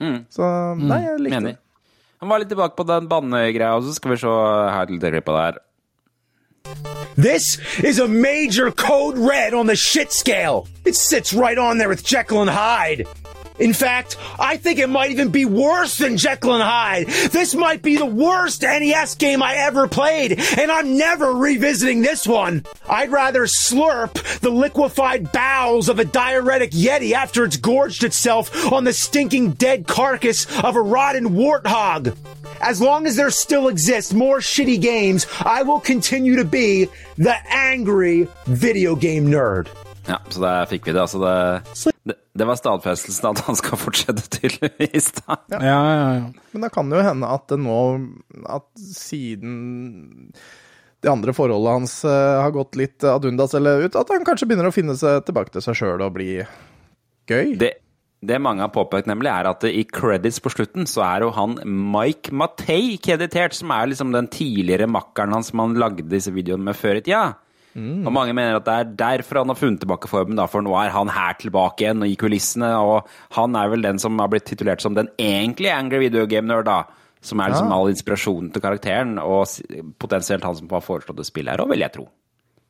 Mm. 0.00 0.26
Så 0.30 0.78
nei, 0.78 1.00
jeg 1.04 1.18
likte 1.20 1.40
Menig. 1.40 1.54
det. 1.54 1.58
Han 2.20 2.28
var 2.30 2.38
litt 2.40 2.48
tilbake 2.48 2.74
på 2.76 2.86
den 2.86 3.06
bannegreia, 3.08 3.76
og 3.76 3.82
så 3.84 3.92
skal 3.94 4.10
vi 4.12 4.16
se 4.16 4.26
her 4.26 4.86
til 4.86 4.96
lite 4.98 5.10
klipp 5.12 5.24
på 5.26 5.34
det 5.36 5.44
her. 5.54 5.58
This 7.16 7.58
is 7.80 7.98
a 7.98 8.06
major 8.06 8.70
code 8.70 9.18
red 9.18 9.52
on 9.52 9.66
the 9.66 9.74
shit 9.76 10.12
scale. 10.12 10.68
It 10.84 10.94
sits 10.94 11.32
right 11.32 11.58
on 11.58 11.78
there 11.78 11.88
with 11.88 12.04
Jekyll 12.04 12.40
and 12.42 12.50
Hyde. 12.50 13.06
In 13.58 13.72
fact, 13.72 14.16
I 14.38 14.56
think 14.56 14.78
it 14.78 14.88
might 14.88 15.10
even 15.10 15.30
be 15.30 15.44
worse 15.44 15.98
than 15.98 16.16
Jekyll 16.16 16.54
and 16.54 16.62
Hyde. 16.62 17.06
This 17.06 17.54
might 17.54 17.82
be 17.82 17.96
the 17.96 18.06
worst 18.06 18.62
NES 18.62 19.16
game 19.16 19.42
I 19.42 19.54
ever 19.56 19.88
played, 19.88 20.38
and 20.58 20.70
I'm 20.70 20.96
never 20.96 21.32
revisiting 21.32 22.02
this 22.02 22.26
one. 22.26 22.64
I'd 22.88 23.10
rather 23.10 23.42
slurp 23.42 24.14
the 24.40 24.50
liquefied 24.50 25.32
bowels 25.32 25.88
of 25.88 25.98
a 25.98 26.04
diuretic 26.04 26.70
yeti 26.70 27.12
after 27.12 27.44
it's 27.44 27.56
gorged 27.56 28.04
itself 28.04 28.72
on 28.72 28.84
the 28.84 28.92
stinking 28.92 29.52
dead 29.52 29.86
carcass 29.86 30.46
of 30.62 30.76
a 30.76 30.80
rotten 30.80 31.30
warthog. 31.30 32.16
As 32.60 32.80
long 32.80 33.06
as 33.06 33.16
there 33.16 33.30
still 33.30 33.68
exist 33.68 34.14
more 34.14 34.38
shitty 34.38 34.80
games, 34.80 35.26
I 35.40 35.62
will 35.62 35.80
continue 35.80 36.36
to 36.36 36.44
be 36.44 36.88
the 37.16 37.36
angry 37.48 38.28
video 38.46 38.96
game 38.96 39.28
nerd. 39.28 39.68
Ja, 40.08 40.16
så 40.28 40.40
der 40.40 40.66
fikk 40.66 40.86
vi 40.86 40.92
det. 40.92 41.00
Altså 41.00 41.18
det, 41.18 41.62
det, 42.38 42.44
det 42.44 42.46
var 42.48 42.60
stadfestelsen 42.60 43.30
at 43.32 43.42
han 43.48 43.58
skal 43.58 43.80
fortsette, 43.80 44.24
tydeligvis. 44.38 45.10
da. 45.20 45.40
Ja, 45.58 45.60
ja, 45.66 46.06
ja. 46.20 46.30
Men 46.54 46.66
det 46.66 46.72
kan 46.74 46.94
jo 46.94 47.02
hende 47.02 47.34
at 47.34 47.50
det 47.50 47.58
nå 47.60 47.80
At 48.48 48.68
siden 48.78 50.32
det 50.98 51.10
andre 51.12 51.30
forholdet 51.34 51.76
hans 51.76 52.00
eh, 52.08 52.38
har 52.42 52.50
gått 52.54 52.78
litt 52.78 53.04
ad 53.06 53.26
undas 53.28 53.52
eller 53.54 53.84
ut, 53.86 53.94
at 53.94 54.08
han 54.10 54.24
kanskje 54.26 54.48
begynner 54.50 54.66
å 54.66 54.74
finne 54.74 54.96
seg 54.98 55.20
tilbake 55.28 55.54
til 55.54 55.62
seg 55.62 55.76
sjøl 55.78 56.02
og 56.02 56.16
bli 56.16 56.40
gøy. 57.30 57.52
Det, 57.60 57.70
det 58.18 58.40
mange 58.42 58.64
har 58.64 58.72
påpekt, 58.74 59.06
nemlig, 59.06 59.30
er 59.30 59.46
at 59.46 59.62
i 59.68 59.84
credits 59.86 60.40
på 60.42 60.50
slutten 60.50 60.88
så 60.90 61.04
er 61.06 61.22
jo 61.22 61.30
han 61.36 61.54
Mike 61.62 62.34
Matei 62.34 62.96
kreditert, 63.02 63.54
som 63.54 63.70
er 63.74 63.92
liksom 63.92 64.10
den 64.16 64.26
tidligere 64.32 64.90
makkeren 64.90 65.36
hans 65.36 65.52
som 65.52 65.62
han 65.62 65.78
lagde 65.78 66.08
disse 66.10 66.34
videoene 66.34 66.66
med 66.72 66.78
før 66.78 66.98
i 66.98 67.04
tida. 67.06 67.36
Og 67.76 68.12
mange 68.12 68.32
mener 68.34 68.56
at 68.56 68.64
det 68.66 68.74
er 68.74 68.92
derfor 68.98 69.38
han 69.42 69.48
har 69.52 69.58
funnet 69.58 69.80
tilbake 69.84 70.08
formen, 70.10 70.36
da, 70.36 70.46
for 70.50 70.64
nå 70.64 70.72
er 70.80 70.90
han 70.90 71.08
her 71.14 71.34
tilbake 71.38 71.84
igjen 71.84 72.02
og 72.02 72.08
i 72.10 72.16
kulissene, 72.18 72.70
og 72.82 73.06
han 73.36 73.54
er 73.54 73.68
vel 73.68 73.82
den 73.82 73.98
som 74.02 74.18
har 74.18 74.28
blitt 74.32 74.46
titulert 74.48 74.80
som 74.82 74.94
den 74.96 75.08
egentlige 75.18 75.74
Angry 75.76 75.98
Video 76.06 76.26
Game 76.26 76.48
Nerd, 76.48 76.64
da. 76.66 76.84
Som 77.20 77.40
er 77.40 77.50
liksom 77.50 77.68
Ja. 77.70 77.74
all 77.76 77.88
inspirasjonen 77.90 78.52
til 78.52 78.62
karakteren, 78.62 79.18
og 79.18 79.46
potensielt 79.98 80.44
han 80.44 80.54
som 80.54 80.68
har 80.70 80.80
foreslått 80.80 81.18
å 81.18 81.26
spille 81.26 81.50
her 81.50 81.58
òg, 81.58 81.68
vil 81.70 81.80
jeg 81.80 81.92
tro. 81.92 82.08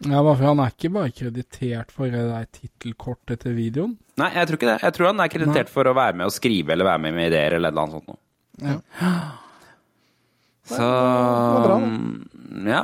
Ja, 0.07 0.23
for 0.23 0.37
han 0.45 0.61
er 0.61 0.71
ikke 0.71 0.93
bare 0.95 1.11
kreditert 1.11 1.91
for 1.91 2.07
det 2.07 2.23
der 2.29 2.47
tittelkortet 2.53 3.41
til 3.41 3.55
videoen. 3.57 3.97
Nei, 4.17 4.31
jeg 4.35 4.47
tror 4.47 4.57
ikke 4.57 4.71
det. 4.73 4.81
Jeg 4.83 4.93
tror 4.95 5.07
han 5.07 5.21
er 5.21 5.29
kreditert 5.29 5.69
for 5.69 5.85
å 5.85 5.95
være 5.95 6.15
med 6.15 6.27
og 6.27 6.33
skrive 6.33 6.71
eller 6.71 6.85
være 6.85 7.01
med 7.01 7.15
med 7.15 7.33
ideer 7.33 7.57
eller 7.59 7.73
noe 7.73 7.91
sånt 7.91 8.07
noe. 8.07 8.19
Ja. 8.63 8.79
Så 10.69 10.85
var 10.85 11.65
bra, 11.65 11.79
da. 11.81 11.89
Mm, 12.49 12.67
Ja. 12.69 12.83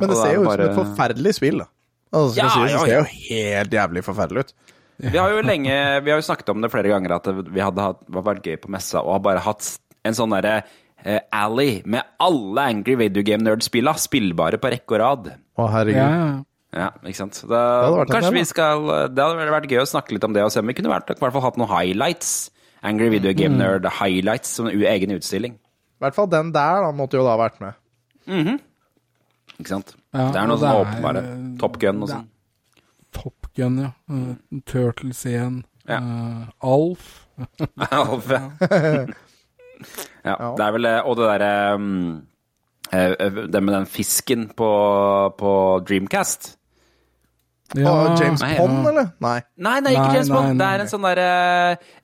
Men 0.00 0.12
det 0.12 0.18
ser 0.18 0.34
jo 0.34 0.42
ut 0.42 0.50
bare... 0.50 0.66
som 0.66 0.72
et 0.72 0.80
forferdelig 0.80 1.34
spill, 1.38 1.62
da. 1.64 1.68
Altså, 2.12 2.36
Ja, 2.36 2.50
ja, 2.50 2.66
det 2.68 2.82
ser 2.82 2.98
jo 2.98 3.08
helt 3.30 3.76
jævlig 3.78 4.04
forferdelig 4.04 4.46
ut. 4.46 4.54
Vi 5.02 5.18
har 5.18 5.32
jo 5.32 5.40
lenge 5.42 5.74
Vi 6.04 6.12
har 6.12 6.20
jo 6.20 6.26
snakket 6.26 6.52
om 6.52 6.62
det 6.62 6.70
flere 6.70 6.92
ganger 6.92 7.16
at 7.16 7.26
det, 7.26 7.48
vi 7.50 7.62
hadde 7.64 7.82
hatt, 7.82 8.02
var 8.12 8.26
vært 8.28 8.46
gøy 8.46 8.58
på 8.62 8.70
messa 8.70 9.00
og 9.00 9.16
har 9.16 9.24
bare 9.24 9.42
hatt 9.42 9.72
en 10.06 10.16
sånn 10.18 10.34
derre 10.34 10.60
uh, 10.62 11.20
alley 11.34 11.80
med 11.88 12.06
alle 12.22 12.66
Angry 12.74 12.96
Video 13.00 13.24
Game 13.26 13.42
Nerd-spilla 13.46 13.94
spillbare 13.98 14.60
på 14.62 14.70
rekke 14.74 14.96
og 14.96 15.02
rad. 15.02 15.28
Å, 15.32 15.68
herregud. 15.72 16.00
Ja, 16.02 16.08
ja. 16.12 16.32
Ja, 16.72 16.88
ikke 17.04 17.18
sant. 17.18 17.36
Da, 17.44 17.58
hadde 17.84 17.98
vært 18.00 18.12
kanskje 18.14 18.30
tema. 18.30 18.38
vi 18.38 18.48
skal 18.48 18.86
Det 19.12 19.24
hadde 19.24 19.52
vært 19.52 19.72
gøy 19.74 19.82
å 19.82 19.88
snakke 19.90 20.16
litt 20.16 20.24
om 20.24 20.32
det 20.32 20.44
og 20.46 20.54
se 20.54 20.62
om 20.62 20.70
vi 20.70 20.76
kunne 20.78 20.92
vært, 20.92 21.10
i 21.12 21.20
hvert 21.20 21.34
fall 21.34 21.44
hatt 21.44 21.58
noen 21.60 21.68
highlights. 21.68 22.32
Angry 22.82 23.10
Video 23.12 23.34
Game 23.36 23.58
Nerd 23.60 23.84
highlights 24.00 24.56
som 24.56 24.70
en 24.70 24.74
egen 24.74 25.12
utstilling. 25.14 25.58
I 25.60 26.06
hvert 26.06 26.16
fall 26.16 26.30
den 26.32 26.50
der 26.54 26.80
da, 26.82 26.90
måtte 26.96 27.20
jo 27.20 27.26
da 27.26 27.36
ha 27.36 27.42
vært 27.44 27.60
med. 27.62 27.76
Ikke 29.62 29.76
sant? 29.76 29.94
Ja, 30.10 30.28
det 30.34 30.40
er 30.40 30.48
noe 30.50 30.58
sånn 30.60 30.80
åpenbare. 30.82 31.22
Top 31.60 31.78
Gun 31.82 32.02
og 32.02 32.10
sånn. 32.10 32.26
Top 33.14 33.48
Gun, 33.56 33.78
ja. 33.84 33.92
Uh, 34.10 34.34
Turtles 34.68 35.22
igjen. 35.28 35.62
Ja. 35.86 36.00
Uh, 36.02 36.48
Alf. 36.66 37.12
Alf, 37.92 38.28
ja. 38.32 38.42
ja. 40.26 40.34
Det 40.58 40.66
er 40.66 40.74
vel 40.76 40.86
det, 40.86 40.96
Og 41.08 41.16
det 41.18 41.28
derre 41.30 41.52
um, 41.74 41.86
eh, 42.92 43.14
Det 43.50 43.62
med 43.64 43.74
den 43.74 43.88
fisken 43.90 44.44
på, 44.56 44.68
på 45.38 45.54
Dreamcast. 45.88 46.52
Ja, 47.78 47.92
Og 47.92 48.20
James 48.20 48.40
nei, 48.42 48.50
Pond, 48.58 48.72
ja. 48.84 48.90
eller? 48.90 49.06
Nei. 49.24 49.38
Nei, 49.56 49.74
nei, 49.80 49.92
ikke 49.96 50.14
James 50.18 50.28
Bond. 50.32 50.58
Det 50.60 50.66
er 50.68 50.82
en 50.84 50.90
sånn 50.90 51.06
derre 51.06 51.28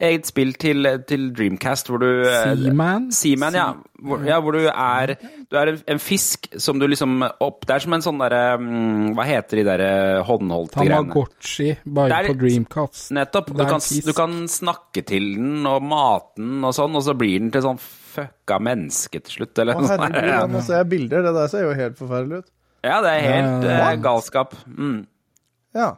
eget 0.08 0.26
spill 0.30 0.52
til, 0.56 0.88
til 1.08 1.26
Dreamcast 1.36 1.90
hvor 1.90 2.00
du 2.00 2.06
eh, 2.24 2.54
Seaman? 2.56 3.10
Seaman, 3.12 3.58
ja. 3.58 3.66
Hvor, 3.98 4.22
ja, 4.24 4.38
hvor 4.40 4.54
du 4.54 4.60
er 4.70 5.12
Du 5.50 5.56
er 5.58 5.72
en, 5.90 5.98
fisk 5.98 6.46
som 6.62 6.78
du 6.78 6.84
liksom 6.86 7.16
opp 7.42 7.64
Det 7.66 7.74
er 7.74 7.82
som 7.82 7.96
en 7.96 8.04
sånn 8.04 8.20
derre 8.22 8.42
um, 8.62 9.08
Hva 9.16 9.24
heter 9.26 9.58
de 9.58 9.64
derre 9.66 9.88
håndholdte 10.28 10.78
greiene? 10.78 11.08
Tamagotchi, 11.10 11.72
bare 11.84 12.20
er- 12.22 12.30
på 12.30 12.36
Dreamcast. 12.38 13.10
Nettopp. 13.18 13.50
Du 13.58 13.64
kan, 13.66 13.82
du 14.06 14.12
kan 14.14 14.36
snakke 14.48 15.02
til 15.08 15.32
den 15.34 15.66
og 15.66 15.82
mate 15.82 16.38
den 16.38 16.62
og 16.64 16.76
sånn, 16.78 16.94
og 16.94 17.02
så 17.04 17.16
blir 17.18 17.40
den 17.42 17.50
til 17.54 17.64
sånn 17.66 17.80
fucka 17.82 18.56
menneske 18.62 19.20
til 19.26 19.40
slutt, 19.40 19.58
eller 19.58 19.76
noe 19.78 19.90
sånt. 19.90 20.06
herregud, 20.14 20.54
nå 20.54 20.62
ser 20.64 20.80
jeg 20.80 20.88
bilder. 20.94 21.26
Det 21.26 21.34
der 21.36 21.50
ser 21.52 21.66
jo 21.66 21.74
helt 21.82 21.98
forferdelig 21.98 22.40
ut. 22.44 22.48
Ja, 22.86 23.00
det 23.02 23.10
er 23.16 23.24
helt 23.26 23.66
Ja. 23.66 23.76
eh, 23.90 23.96
galskap. 24.02 24.54
Mm. 24.70 25.00
Ja. 25.78 25.94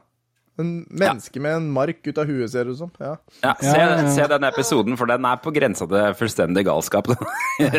En 0.60 0.72
menneske 0.92 1.40
med 1.40 1.54
en 1.56 1.68
mark 1.72 2.02
ut 2.04 2.18
av 2.20 2.28
huet, 2.28 2.50
ser 2.52 2.66
det 2.68 2.74
ut 2.74 2.80
som. 2.82 2.90
Ja. 3.00 3.14
Ja, 3.40 3.54
se, 3.62 3.70
Ja, 3.70 3.84
ja, 3.86 4.00
ja. 4.02 4.10
se 4.12 4.26
den 4.28 4.44
episoden, 4.44 4.96
for 5.00 5.08
den 5.08 5.24
er 5.24 5.38
på 5.40 5.52
grensa 5.56 5.86
til 5.88 6.16
fullstendig 6.18 6.66
galskap. 6.68 7.08
Ja, 7.60 7.70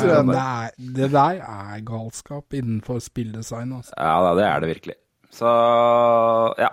tror 0.00 0.30
det, 0.30 0.36
er, 0.38 0.70
det 0.96 1.08
der 1.12 1.42
er 1.44 1.82
galskap 1.84 2.56
innenfor 2.56 3.02
spilldesign, 3.04 3.74
altså. 3.76 3.92
Ja 3.98 4.32
det 4.38 4.46
er 4.48 4.64
det 4.64 4.70
virkelig. 4.72 4.96
Så 5.32 5.50
ja. 6.60 6.70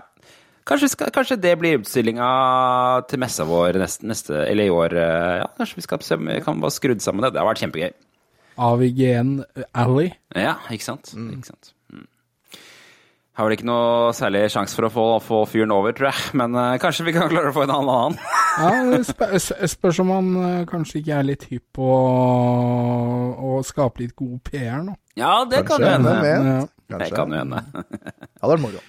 Kanskje, 0.69 0.89
skal, 0.93 1.09
kanskje 1.15 1.39
det 1.41 1.55
blir 1.59 1.79
utstillinga 1.79 2.27
til 3.09 3.19
messa 3.23 3.45
vår 3.49 3.79
neste, 3.81 4.05
neste 4.05 4.43
Eller 4.45 4.67
i 4.69 4.73
år. 4.75 4.93
eh, 4.93 5.37
Ja, 5.41 5.47
kanskje 5.57 5.79
vi 5.79 5.85
skal 5.87 6.03
se 6.05 6.15
om 6.19 6.27
vi 6.29 6.39
kan 6.45 6.59
bare 6.61 6.71
skrudd 6.75 7.01
sammen 7.01 7.25
det. 7.25 7.33
Det 7.33 7.41
har 7.41 7.47
vært 7.49 7.63
kjempegøy. 7.63 7.91
AVG1 8.59 9.31
Alley. 9.73 10.11
Ja, 10.35 10.55
ikke 10.69 10.83
sant. 10.85 11.13
Ikke 11.15 11.47
sant? 11.51 11.73
Har 13.39 13.47
vel 13.47 13.55
ikke 13.55 13.69
noe 13.69 14.09
særlig 14.11 14.41
sjanse 14.51 14.75
for 14.75 14.89
å 14.89 14.91
få, 14.91 15.03
få 15.23 15.37
fyren 15.47 15.71
over, 15.71 15.93
tror 15.95 16.09
jeg. 16.09 16.33
Men 16.35 16.57
uh, 16.59 16.73
kanskje 16.81 17.05
vi 17.07 17.13
kan 17.15 17.29
klare 17.31 17.53
å 17.53 17.55
få 17.55 17.63
en 17.63 17.71
annen 17.71 17.91
annen. 17.93 18.17
Ja, 18.59 18.71
det 18.91 18.99
spør, 19.07 19.35
spørs 19.71 20.01
om 20.03 20.11
han 20.11 20.31
uh, 20.35 20.47
kanskje 20.67 20.99
ikke 20.99 21.21
er 21.21 21.27
litt 21.29 21.45
hypp 21.47 21.77
på 21.79 21.91
å 23.39 23.61
skape 23.63 24.03
litt 24.03 24.17
god 24.19 24.41
PR 24.43 24.83
nå. 24.83 24.97
Ja, 25.15 25.37
det 25.47 25.63
kan 25.69 25.79
jo 25.79 25.87
Kanskje 25.87 25.93
hende. 25.95 26.15
Ja. 26.27 26.57
Det 26.89 26.97
Kanskje. 26.97 27.15
kan 27.15 27.31
jo 27.31 27.39
hende. 27.39 27.63
Ja, 28.41 28.49
det 28.49 28.57
er 28.57 28.61
moro. 28.65 28.83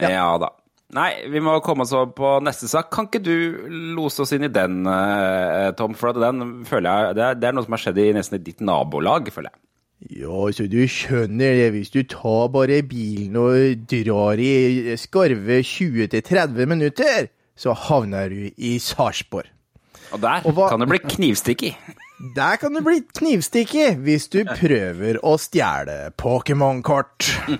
Ja. 0.00 0.24
da. 0.40 0.50
Nei, 0.96 1.10
vi 1.32 1.40
må 1.42 1.58
komme 1.66 1.84
oss 1.84 1.92
over 1.96 2.12
på 2.16 2.32
neste 2.46 2.68
sak. 2.70 2.88
Kan 2.94 3.08
ikke 3.10 3.20
du 3.24 3.68
lose 3.96 4.22
oss 4.22 4.32
inn 4.36 4.46
i 4.46 4.52
den, 4.52 4.86
eh, 4.86 5.68
Tom? 5.76 5.96
For 5.98 6.14
at 6.14 6.20
den 6.22 6.62
føler 6.68 6.88
jeg 6.88 7.16
det 7.18 7.24
er, 7.28 7.38
det 7.40 7.48
er 7.48 7.56
noe 7.56 7.66
som 7.66 7.74
har 7.76 7.82
skjedd 7.82 8.00
i 8.00 8.12
nesten 8.16 8.38
i 8.38 8.44
ditt 8.46 8.62
nabolag, 8.64 9.28
føler 9.34 9.50
jeg. 9.52 9.65
Ja, 10.12 10.50
så 10.52 10.66
du 10.68 10.82
skjønner 10.92 11.54
det, 11.56 11.70
hvis 11.72 11.90
du 11.90 12.02
tar 12.04 12.48
bare 12.52 12.82
bilen 12.84 13.36
og 13.40 13.86
drar 13.88 14.38
i 14.38 14.94
skarve 15.00 15.62
20-30 15.64 16.66
minutter, 16.68 17.28
så 17.56 17.72
havner 17.72 18.28
du 18.28 18.50
i 18.56 18.76
Sarpsborg. 18.78 19.48
Og 20.12 20.20
der 20.22 20.44
Og 20.44 20.52
hva- 20.54 20.68
kan 20.68 20.80
det 20.84 20.88
bli 20.92 20.98
knivstikk 20.98 21.62
i. 21.62 21.72
Der 22.16 22.56
kan 22.56 22.72
du 22.72 22.80
bli 22.80 23.02
knivstikket 23.18 23.98
hvis 24.00 24.24
du 24.32 24.38
prøver 24.48 25.18
å 25.20 25.34
stjele 25.40 26.14
Pokémon-kort. 26.16 27.26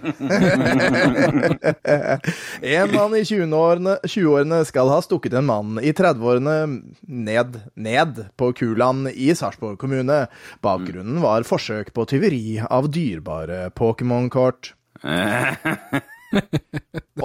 en 2.77 2.95
mann 2.95 3.17
i 3.19 3.21
20-årene 3.29 3.99
20-årene 4.01 4.63
skal 4.69 4.93
ha 4.95 5.03
stukket 5.05 5.37
en 5.37 5.49
mann 5.51 5.77
i 5.77 5.93
30-årene 5.93 6.57
ned, 7.05 7.61
ned 7.77 8.25
på 8.41 8.51
Kuland 8.57 9.13
i 9.13 9.29
Sarpsborg 9.37 9.77
kommune. 9.83 10.25
Bakgrunnen 10.65 11.21
var 11.21 11.45
forsøk 11.45 11.93
på 11.93 12.09
tyveri 12.09 12.57
av 12.65 12.89
dyrebare 12.97 13.69
Pokémon-kort. 13.77 14.73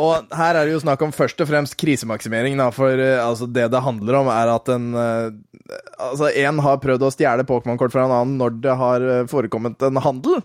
Og 0.01 0.31
her 0.35 0.57
er 0.57 0.65
det 0.67 0.73
jo 0.75 0.81
snakk 0.83 1.01
om 1.05 1.13
først 1.15 1.41
og 1.43 1.49
fremst 1.49 1.75
krisemaksimering, 1.79 2.55
da, 2.59 2.69
for 2.75 2.95
eh, 2.95 3.19
altså, 3.21 3.47
det 3.49 3.67
det 3.73 3.83
handler 3.83 4.19
om, 4.21 4.31
er 4.33 4.51
at 4.55 4.71
en 4.73 4.91
uh, 4.95 5.29
Altså, 6.01 6.31
én 6.35 6.57
har 6.65 6.79
prøvd 6.83 7.05
å 7.07 7.11
stjele 7.13 7.45
Pokémon-kort 7.47 7.93
fra 7.93 8.03
en 8.07 8.11
annen 8.11 8.39
når 8.41 8.57
det 8.63 8.73
har 8.75 9.05
eh, 9.07 9.21
forekommet 9.31 9.85
en 9.87 9.99
handel. 10.03 10.41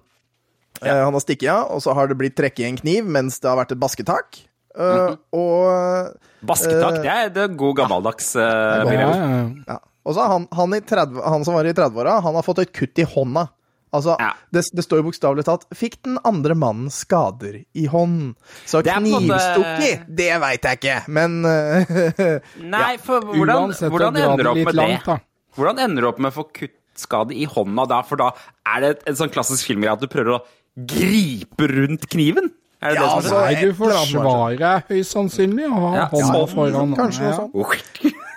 Eh, 0.85 1.01
han 1.03 1.17
har 1.17 1.25
stikket 1.25 1.51
av, 1.51 1.73
og 1.75 1.83
så 1.83 1.95
har 1.97 2.11
det 2.11 2.19
blitt 2.21 2.37
trekket 2.39 2.63
i 2.63 2.69
en 2.69 2.79
kniv 2.79 3.09
mens 3.11 3.41
det 3.43 3.51
har 3.51 3.59
vært 3.59 3.75
et 3.75 3.81
basketak. 3.83 4.39
Eh, 4.77 5.17
Og 5.35 6.13
Basketak, 6.47 7.01
det 7.03 7.11
er, 7.11 7.31
det 7.33 7.49
god 7.59 7.79
gammeldags 7.81 8.35
uh, 8.39 8.45
Ja, 8.45 8.85
begrep. 8.87 9.15
ja, 9.17 9.29
ja. 9.33 9.45
ja. 9.73 9.79
Og 10.07 10.15
så 10.15 10.27
han, 10.31 10.45
han, 10.55 10.75
i 10.77 10.83
30, 10.85 11.19
han 11.27 11.47
som 11.49 11.57
var 11.57 11.67
i 11.67 11.75
30-åra, 11.75 12.21
han 12.23 12.37
har 12.39 12.47
fått 12.47 12.61
et 12.63 12.75
kutt 12.77 13.01
i 13.03 13.07
hånda. 13.17 13.49
Altså, 13.97 14.17
Ja. 14.21 14.31
det, 14.53 14.63
det 14.77 14.85
står 14.85 15.01
jo 15.01 15.07
bokstavelig 15.11 15.45
talt 15.49 15.65
'Fikk 15.75 15.97
den 16.05 16.19
andre 16.25 16.55
mannen 16.55 16.91
skader 16.93 17.63
i 17.75 17.87
hånd'. 17.89 18.35
Så 18.67 18.81
er 18.85 19.01
måte- 19.01 19.25
knivstukket, 19.27 20.07
det 20.17 20.31
veit 20.41 20.63
jeg 20.63 20.79
ikke, 20.81 20.99
men 21.09 21.41
Nei, 22.77 22.97
for 23.03 23.21
hvordan, 23.21 23.71
Uansett, 23.71 23.91
hvordan 23.91 24.17
ender 24.17 24.43
du 24.45 24.51
opp 24.53 24.63
med 24.69 24.75
langt, 24.75 25.05
det? 25.09 25.21
Hvordan 25.57 25.79
ender 25.87 26.03
du 26.03 26.09
opp 26.11 26.19
med 26.21 26.33
å 26.33 26.37
få 26.37 26.45
kuttskade 26.53 27.33
i 27.35 27.47
hånda 27.49 27.87
da? 27.89 28.03
For 28.03 28.17
da 28.21 28.31
er 28.67 28.81
det 28.85 28.93
en 29.09 29.17
sånn 29.17 29.33
klassisk 29.33 29.67
filmgreie 29.71 29.93
at 29.97 30.01
du 30.05 30.09
prøver 30.13 30.37
å 30.37 30.43
gripe 30.77 31.69
rundt 31.73 32.05
kniven? 32.13 32.51
Er 32.83 32.93
det 32.93 33.01
Ja, 33.01 33.03
det 33.03 33.09
som 33.09 33.19
altså, 33.23 33.37
er 33.41 33.53
Nei, 33.55 33.61
du 33.65 33.73
får 33.73 33.89
da 33.89 34.01
annet, 34.03 34.61
er 34.61 34.83
høyst 34.91 35.15
sannsynlig 35.17 35.65
å 35.71 35.79
ha 35.81 35.93
Ja, 35.97 36.07
hånda 36.13 36.43
foran. 36.53 36.93
kanskje 36.99 37.25
noe 37.25 37.37
sånt. 37.41 37.55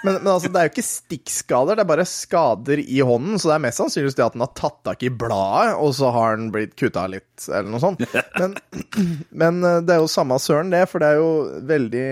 Men, 0.06 0.16
men 0.22 0.30
altså, 0.32 0.50
det 0.52 0.60
er 0.60 0.68
jo 0.68 0.72
ikke 0.72 0.86
stikkskader, 0.86 1.76
det 1.76 1.84
er 1.84 1.90
bare 1.90 2.06
skader 2.08 2.82
i 2.82 3.02
hånden. 3.06 3.40
Så 3.40 3.50
det 3.50 3.56
er 3.58 3.64
mest 3.66 3.82
sannsynligvis 3.82 4.18
det 4.18 4.26
at 4.26 4.38
den 4.38 4.44
har 4.46 4.54
tatt 4.58 4.80
tak 4.88 5.04
i 5.04 5.12
bladet, 5.12 5.76
og 5.76 5.92
så 5.98 6.12
har 6.16 6.40
den 6.40 6.50
blitt 6.56 6.76
kutta 6.80 7.06
litt, 7.12 7.28
eller 7.50 7.68
noe 7.74 7.84
sånt. 7.84 8.04
Men, 8.40 8.56
men 9.44 9.60
eh, 9.68 9.82
det 9.84 9.96
er 9.96 10.02
jo 10.04 10.12
samme 10.12 10.40
søren, 10.42 10.72
det, 10.74 10.86
for 10.92 11.04
det 11.04 11.12
er 11.12 11.20
jo 11.20 11.30
veldig 11.70 12.08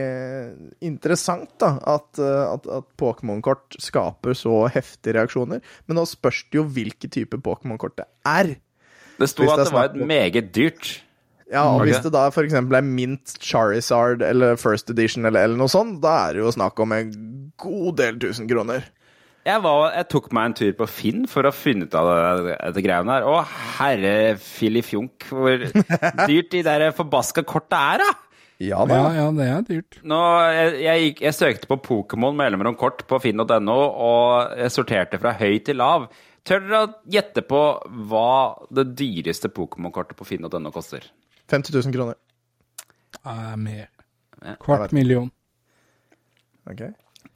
interessant 0.90 1.56
da, 1.64 1.74
at, 1.96 2.10
eh, 2.20 2.44
at, 2.44 2.70
at 2.82 2.88
Pokémon-kort 3.00 3.80
skaper 3.82 4.38
så 4.38 4.66
heftige 4.74 5.18
reaksjoner. 5.20 5.64
Men 5.88 6.02
nå 6.02 6.08
spørs 6.10 6.44
det 6.52 6.60
jo 6.60 6.68
hvilke 6.68 7.12
type 7.14 7.40
Pokémon-kort 7.44 8.00
det 8.02 8.10
er. 8.28 8.58
Det 9.18 9.32
sto 9.32 9.48
at 9.48 9.64
det 9.64 9.70
det 9.70 9.78
var 9.78 9.92
et 9.94 10.02
meget 10.08 10.52
dyrt. 10.56 10.98
Ja, 11.52 11.64
og. 11.72 11.86
Hvis 11.88 12.02
det 12.04 12.12
da 12.16 12.26
f.eks. 12.28 12.56
er 12.58 12.84
Mint 12.84 13.38
Charizard 13.40 14.24
eller 14.26 14.60
First 14.60 14.92
Edition 14.92 15.26
eller, 15.26 15.48
eller 15.48 15.60
noe 15.60 15.72
sånt, 15.72 16.02
da 16.04 16.18
er 16.26 16.38
det 16.38 16.44
jo 16.44 16.54
snakk 16.56 16.80
om 16.84 16.96
en 16.96 17.12
god 17.62 17.98
del 18.02 18.20
tusen 18.22 18.50
kroner. 18.50 18.86
Jeg, 19.48 19.62
var, 19.64 19.94
jeg 19.96 20.10
tok 20.12 20.26
meg 20.36 20.50
en 20.50 20.56
tur 20.60 20.72
på 20.76 20.86
Finn 20.92 21.28
for 21.32 21.48
å 21.48 21.54
finne 21.56 21.88
ut 21.88 21.94
av 21.96 22.10
det, 22.44 22.56
dette 22.58 22.84
greiene 22.84 23.14
her. 23.16 23.28
Å, 23.32 23.38
herre 23.78 24.16
filifjonk, 24.44 25.30
hvor 25.32 25.64
dyrt 26.28 26.50
de 26.52 26.64
der 26.68 26.90
forbaska 26.96 27.46
korta 27.48 27.80
er, 27.94 28.04
da! 28.04 28.10
Ja 28.60 28.82
da. 28.90 28.96
Ja, 28.98 29.10
ja, 29.14 29.26
det 29.38 29.46
er 29.46 29.66
dyrt. 29.68 30.00
Nå, 30.08 30.18
jeg, 30.52 30.72
jeg, 30.82 31.04
gikk, 31.06 31.22
jeg 31.28 31.38
søkte 31.38 31.70
på 31.70 31.78
Pokémon 31.86 32.36
mellomrom 32.36 32.76
kort 32.80 33.06
på 33.08 33.20
finn.no, 33.24 33.78
og 33.78 34.58
jeg 34.58 34.74
sorterte 34.74 35.22
fra 35.22 35.36
høy 35.38 35.62
til 35.64 35.80
lav. 35.80 36.10
Tør 36.48 36.66
dere 36.66 36.82
å 36.82 36.92
gjette 37.12 37.44
på 37.48 37.62
hva 38.10 38.34
det 38.74 38.90
dyreste 39.00 39.52
Pokémon-kortet 39.54 40.18
på 40.18 40.28
finn.no 40.28 40.74
koster? 40.76 41.06
50 41.50 41.74
000 41.78 41.94
kroner. 41.96 42.16
Er 43.26 43.56
mer. 43.58 43.88
Kvart 44.62 44.94
million. 44.94 45.30
Ok. 46.70 46.82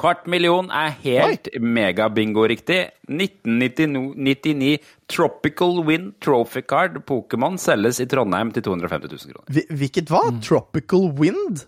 Kvart 0.02 0.26
million 0.32 0.69
er 0.74 0.93
helt 1.04 1.47
megabingo-riktig. 1.62 2.80
1999 3.10 4.80
Tropical 5.12 5.82
Wind 5.88 6.13
Trophy 6.24 6.62
Card 6.67 7.00
Pokémon 7.06 7.58
selges 7.62 8.00
i 8.02 8.08
Trondheim 8.10 8.52
til 8.56 8.63
250 8.65 9.12
000 9.12 9.34
kroner. 9.36 9.47
Hvil- 9.52 9.78
Hvilket 9.82 10.10
hva? 10.12 10.24
Tropical 10.41 11.10
Wind? 11.19 11.65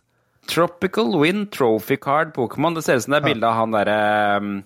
Tropical 0.47 1.13
Wind 1.21 1.51
Trophy 1.55 1.95
Card 2.03 2.33
Pokémon. 2.35 2.75
Det 2.75 2.83
ser 2.83 2.97
ut 2.99 3.03
som 3.05 3.13
det 3.15 3.21
er 3.23 3.27
bilde 3.29 3.47
av 3.47 3.53
han 3.61 3.71
derre 3.71 3.97
um, 4.43 4.63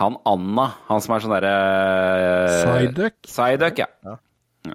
Han 0.00 0.16
Anna. 0.24 0.68
Han 0.88 1.00
som 1.04 1.14
er 1.16 1.20
sånn 1.26 1.34
derre 1.36 1.54
Psyduck? 2.64 3.18
Psyduck, 3.28 3.82
ja. 3.84 4.16
Ja. 4.66 4.74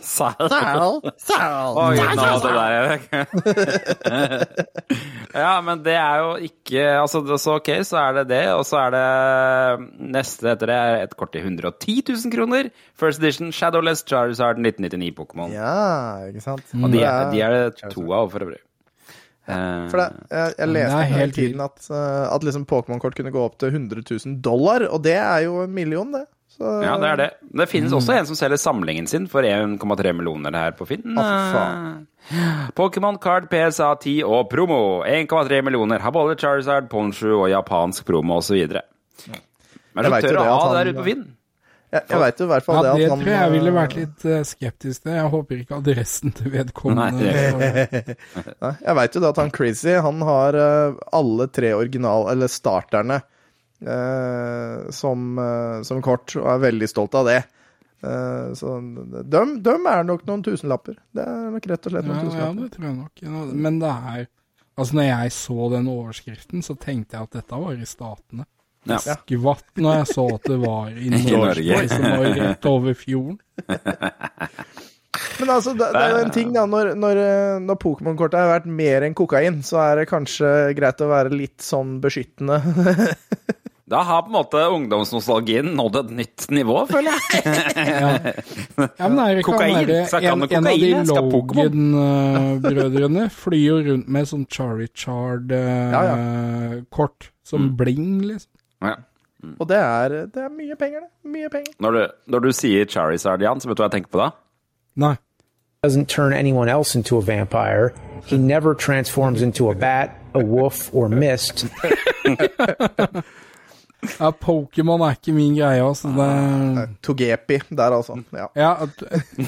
Psy- 0.00 0.40
Psy- 1.20 1.38
Oi, 1.76 1.96
nå, 2.16 2.22
det 2.40 2.52
der 2.56 3.96
Ja, 5.36 5.50
men 5.64 5.82
det 5.84 5.94
er 5.98 6.22
jo 6.22 6.30
ikke 6.48 6.84
Altså, 7.02 7.20
så 7.38 7.56
ok, 7.58 7.68
så 7.84 7.98
er 8.00 8.12
det 8.20 8.24
det, 8.30 8.42
og 8.54 8.64
så 8.68 8.78
er 8.86 8.94
det 8.94 9.08
neste 10.16 10.48
etter 10.54 10.70
det 10.70 10.76
er 10.80 11.02
et 11.04 11.16
kort 11.20 11.32
til 11.34 11.44
110 11.44 11.98
000 12.08 12.32
kroner. 12.32 12.70
First 12.96 13.20
edition 13.20 13.52
Shadowless 13.52 14.04
Charizard 14.08 14.56
1999 14.62 15.12
Pokémon. 15.18 15.52
Ja, 15.52 16.28
ikke 16.30 16.40
sant? 16.44 16.64
Og 16.80 16.88
de 16.94 17.02
er, 17.04 17.28
de 17.34 17.42
er 17.44 17.50
det 17.58 17.90
to 17.92 18.06
av, 18.16 18.30
for 18.32 18.46
øvrig. 18.46 18.62
Eh, 19.46 19.84
For 19.92 20.00
det, 20.00 20.08
jeg, 20.32 20.54
jeg 20.58 20.68
leste 20.74 21.02
hele 21.12 21.32
tiden 21.36 21.60
at, 21.62 21.76
uh, 21.92 22.34
at 22.34 22.42
liksom 22.48 22.64
Pokémon-kort 22.66 23.14
kunne 23.14 23.30
gå 23.34 23.44
opp 23.44 23.58
til 23.60 23.68
100 23.76 24.02
000 24.10 24.40
dollar, 24.42 24.88
og 24.90 25.04
det 25.04 25.14
er 25.20 25.44
jo 25.44 25.60
en 25.62 25.74
million, 25.76 26.10
det. 26.16 26.24
Så, 26.56 26.70
ja, 26.80 26.94
det 26.96 27.08
er 27.08 27.18
det. 27.20 27.28
Det 27.60 27.66
finnes 27.68 27.92
også 27.92 28.14
en 28.16 28.28
som 28.28 28.36
selger 28.38 28.60
samlingen 28.60 29.08
sin 29.10 29.26
for 29.28 29.44
1,3 29.44 30.12
millioner 30.16 30.56
her 30.56 30.72
på 30.78 30.86
Finn. 30.88 31.18
Eh, 31.20 32.70
Pokémon 32.76 33.18
Card 33.20 33.50
PSA 33.52 33.90
10 34.00 34.22
og 34.24 34.48
promo. 34.50 34.78
1,3 35.04 35.60
millioner. 35.66 36.00
Har 36.00 36.14
både 36.16 36.38
Charizard, 36.40 36.88
Ponchu 36.88 37.28
og 37.34 37.50
japansk 37.52 38.06
promo 38.08 38.40
osv. 38.40 38.56
Men 39.96 40.08
så 40.08 40.12
vet 40.14 40.28
tør 40.28 40.40
å 40.40 40.46
det 40.46 40.54
ha 40.54 40.62
det 40.62 40.78
der 40.78 40.92
ute 40.92 41.00
på 41.02 41.08
Finn. 41.10 41.26
Jeg, 41.94 42.02
jeg 42.10 42.18
veit 42.18 42.40
jo 42.40 42.46
i 42.48 42.50
hvert 42.50 42.64
fall 42.66 42.76
Ja, 42.76 42.82
det 42.82 42.96
det 42.98 43.04
at 43.04 43.12
han 43.12 43.20
tror 43.22 43.32
jeg 43.32 43.50
ville 43.52 43.72
vært 43.76 43.92
litt 43.94 44.24
eh, 44.26 44.42
skeptisk 44.48 45.04
til. 45.04 45.12
Jeg 45.14 45.30
håper 45.36 45.60
ikke 45.60 45.76
adressen 45.76 46.34
til 46.34 46.50
vedkommende 46.56 47.30
Nei, 47.60 48.72
Jeg 48.88 48.96
veit 48.98 49.14
jo 49.14 49.22
det 49.22 49.30
at 49.30 49.40
han 49.44 49.52
Crazy, 49.54 49.94
han 50.02 50.24
har 50.26 50.58
uh, 50.58 50.98
alle 51.14 51.46
tre 51.52 51.76
original... 51.78 52.26
Eller 52.32 52.50
starterne 52.50 53.20
som, 54.96 55.26
uh, 55.38 55.82
som 55.84 56.00
kort, 56.04 56.32
og 56.40 56.48
er 56.54 56.62
veldig 56.64 56.88
stolt 56.88 57.14
av 57.18 57.28
det. 57.28 57.42
Uh, 58.04 58.52
så 58.56 58.76
dem, 59.24 59.56
dem 59.64 59.86
er 59.90 60.06
nok 60.06 60.24
noen 60.28 60.44
tusenlapper. 60.46 60.96
Det 61.16 61.24
er 61.24 61.52
nok 61.54 61.68
rett 61.72 61.88
og 61.88 61.94
slett 61.94 62.08
noen 62.08 62.16
Ja, 62.16 62.22
ja, 62.22 62.30
tusenlapper. 62.30 62.62
det 62.62 62.72
tror 62.76 62.88
jeg 62.88 62.96
nok. 63.02 63.54
Men 63.66 63.78
det 63.82 63.92
er 63.92 64.26
Altså, 64.76 64.92
når 64.98 65.06
jeg 65.08 65.32
så 65.32 65.70
den 65.72 65.86
overskriften, 65.88 66.60
så 66.60 66.74
tenkte 66.76 67.16
jeg 67.16 67.24
at 67.24 67.36
dette 67.38 67.58
var 67.62 67.78
i 67.80 67.86
Statene. 67.88 68.44
Ja. 68.86 68.98
Skvatt 69.00 69.80
når 69.80 69.94
jeg 70.02 70.08
så 70.10 70.26
at 70.34 70.44
det 70.50 70.58
var 70.60 70.90
i 70.92 71.08
Norge. 71.14 71.38
Norge, 71.40 71.78
som 71.88 72.04
var 72.04 72.26
rett 72.36 72.68
over 72.68 72.98
fjorden. 73.00 73.38
Men 75.40 75.48
altså, 75.56 75.70
det, 75.76 75.86
det 75.94 76.02
er 76.02 76.10
jo 76.14 76.20
en 76.24 76.34
ting, 76.34 76.48
da. 76.54 76.62
Når, 76.70 76.84
når, 76.98 77.14
uh, 77.20 77.58
når 77.64 77.76
Pokémon-kortet 77.82 78.38
har 78.40 78.48
vært 78.54 78.68
mer 78.82 78.98
enn 79.06 79.16
kokain, 79.18 79.56
så 79.66 79.76
er 79.84 79.92
det 80.02 80.10
kanskje 80.10 80.48
greit 80.78 81.04
å 81.04 81.12
være 81.12 81.30
litt 81.34 81.60
sånn 81.64 81.90
beskyttende. 82.04 82.56
Da 83.86 84.00
har 84.02 84.24
på 84.26 84.32
en 84.32 84.34
måte 84.34 84.58
ungdomsnostalgien 84.74 85.68
nådd 85.78 85.94
et 86.00 86.08
nytt 86.18 86.46
nivå, 86.50 86.90
føler 86.90 87.14
jeg. 87.14 87.22
Ja, 88.98 89.06
men 89.06 89.20
er 89.22 89.38
det 89.38 89.46
Kokain. 89.46 89.78
han 89.78 89.86
en, 90.42 90.42
en 90.42 90.66
av 90.66 90.74
de. 90.82 90.90
Logan-brødrene 91.06 93.30
flyr 93.44 93.62
jo 93.62 93.78
rundt 93.86 94.10
med 94.10 94.26
sånn 94.26 94.42
Charichard-kort 94.50 97.28
Ja, 97.28 97.30
som 97.46 97.78
bling, 97.78 98.26
liksom. 98.26 98.50
Ja. 98.82 98.98
Og 99.54 99.70
det 99.70 99.78
er, 99.78 100.26
det 100.34 100.42
er 100.48 100.50
mye 100.50 100.74
penger, 100.80 101.06
det. 101.06 101.10
Mye 101.30 101.46
penger. 101.52 101.70
Når, 101.86 101.90
du, 101.94 102.02
når 102.34 102.40
du 102.48 102.50
sier 102.58 102.90
Charizard, 102.90 103.38
Jan, 103.46 103.62
så 103.62 103.70
vet 103.70 103.78
du 103.78 103.82
hva 103.84 103.88
jeg 103.92 104.00
tenker 104.00 104.10
på 104.16 104.22
da? 104.24 104.32
Nei. 104.96 105.16
doesn't 105.82 106.08
turn 106.08 106.32
anyone 106.32 106.68
else 106.68 106.94
into 106.96 107.16
a 107.16 107.22
vampire. 107.22 107.92
He 108.24 108.38
never 108.38 108.74
transforms 108.74 109.42
into 109.42 109.70
a 109.70 109.74
bat, 109.74 110.16
a 110.34 110.44
wolf, 110.44 110.90
or 110.94 111.08
mist. 111.08 111.66
Ja, 114.20 114.30
Pokémon 114.30 115.00
er 115.00 115.10
ikke 115.16 115.32
min 115.32 115.54
greie, 115.56 115.82
altså. 115.82 116.08
Det 116.08 116.88
Togepi 117.02 117.58
der, 117.70 117.90
altså. 117.96 118.22
Ja. 118.32 118.46
Ja, 118.54 118.74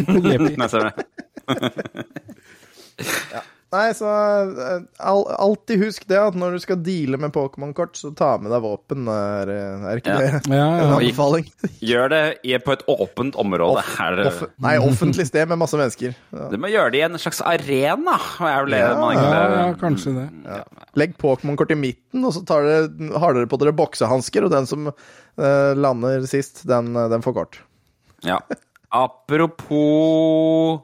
Togepi. 0.06 0.56
Nei, 0.58 0.68
ser 0.68 0.88
du. 0.88 0.90
Nei, 3.68 3.90
så 3.92 4.08
eh, 4.08 4.84
alltid 5.04 5.82
husk 5.82 6.06
det 6.08 6.16
at 6.16 6.36
når 6.40 6.54
du 6.56 6.60
skal 6.62 6.78
deale 6.80 7.18
med 7.20 7.34
Pokémon-kort, 7.34 7.98
så 8.00 8.08
ta 8.16 8.30
med 8.40 8.48
deg 8.54 8.62
våpen. 8.64 9.04
Er, 9.12 9.50
er 9.90 10.00
ikke 10.00 10.14
Ja. 10.14 10.18
det 10.22 10.30
Ja, 10.54 10.68
en 10.70 10.78
ja. 10.78 10.94
anbefaling? 10.96 11.50
Gjør 11.90 12.08
det 12.14 12.62
på 12.64 12.72
et 12.72 12.84
åpent 12.88 13.36
område. 13.36 13.82
Off, 13.82 13.90
her. 14.00 14.22
Off 14.30 14.40
nei, 14.64 14.72
offentlig 14.80 15.26
sted 15.28 15.50
med 15.52 15.60
masse 15.60 15.76
mennesker. 15.76 16.16
Ja. 16.32 16.48
du 16.48 16.56
må 16.56 16.70
gjøre 16.72 16.94
det 16.96 17.02
i 17.02 17.06
en 17.10 17.20
slags 17.20 17.42
arena. 17.44 18.16
Er 18.40 18.64
vel 18.64 18.72
det 18.72 18.80
Ja, 18.80 18.94
man 18.96 19.20
Ja, 19.20 19.44
ja, 19.58 19.68
kanskje 19.84 20.14
det. 20.16 20.26
Legg 20.96 21.18
Pokémon-kort 21.20 21.76
i 21.76 21.78
midten, 21.78 22.24
og 22.24 22.32
så 22.38 22.44
tar 22.48 22.64
dere, 22.64 23.12
har 23.20 23.36
dere 23.36 23.50
på 23.52 23.60
dere 23.60 23.76
boksehansker, 23.76 24.48
og 24.48 24.54
den 24.56 24.66
som 24.70 24.88
uh, 24.88 25.72
lander 25.76 26.24
sist, 26.30 26.64
den, 26.68 26.94
eh, 26.96 27.10
den 27.12 27.20
får 27.26 27.36
kort. 27.36 27.60
Ja. 28.24 28.40
Apropos! 28.88 30.80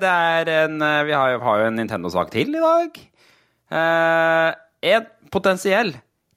Det 0.00 0.10
er 0.10 0.50
en 0.64 0.82
eh, 0.82 1.00
Vi 1.08 1.14
har 1.16 1.32
jo, 1.34 1.40
har 1.44 1.62
jo 1.62 1.66
en 1.70 1.76
Nintendo-sak 1.80 2.30
til 2.34 2.54
i 2.54 2.62
dag. 2.62 3.00
Eh, 3.70 4.50
en 4.94 5.06
potensiell 5.32 5.92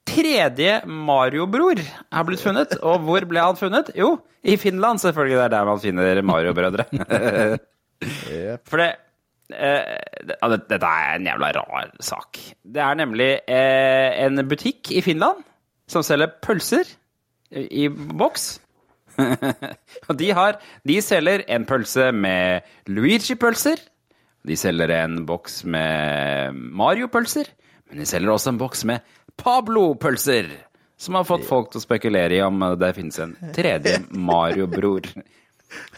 tredje 0.06 0.80
Mario-bror 0.86 1.80
er 1.80 2.26
blitt 2.28 2.42
funnet. 2.44 2.76
Og 2.84 3.00
hvor 3.06 3.24
ble 3.30 3.40
han 3.42 3.56
funnet? 3.58 3.88
Jo, 3.98 4.16
i 4.44 4.56
Finland, 4.60 5.00
selvfølgelig. 5.02 5.38
Det 5.40 5.46
er 5.46 5.54
der 5.56 5.70
man 5.70 5.80
finner 5.82 6.20
Mario-brødre. 6.22 6.84
For 8.68 8.82
det 8.82 8.90
eh, 9.54 9.96
det- 10.26 10.36
ja, 10.40 10.48
det- 10.54 10.68
Dette 10.68 10.86
er 10.90 11.14
en 11.16 11.26
jævla 11.26 11.52
rar 11.56 11.90
sak. 12.00 12.38
Det 12.64 12.80
er 12.82 12.94
nemlig 13.00 13.30
eh, 13.48 14.24
en 14.26 14.36
butikk 14.48 14.92
i 14.92 15.00
Finland 15.04 15.42
som 15.88 16.02
selger 16.02 16.32
pølser 16.42 16.84
i, 17.52 17.84
i 17.84 17.88
boks. 17.88 18.58
Og 20.08 20.16
de, 20.20 20.30
har, 20.36 20.60
de 20.86 21.00
selger 21.04 21.44
en 21.54 21.66
pølse 21.68 22.10
med 22.12 22.66
Luigi-pølser. 22.90 23.82
De 24.44 24.56
selger 24.60 24.92
en 24.98 25.22
boks 25.28 25.62
med 25.64 26.58
Mario-pølser. 26.76 27.48
Men 27.88 28.02
de 28.02 28.08
selger 28.08 28.34
også 28.34 28.54
en 28.54 28.60
boks 28.60 28.84
med 28.88 29.16
Pablo-pølser. 29.40 30.50
Som 31.00 31.18
har 31.18 31.26
fått 31.28 31.46
folk 31.48 31.72
til 31.72 31.80
å 31.80 31.84
spekulere 31.84 32.36
i 32.36 32.42
om 32.44 32.62
det 32.80 32.92
finnes 32.96 33.18
en 33.22 33.34
tredje 33.56 33.98
Mario-bror. 34.14 35.08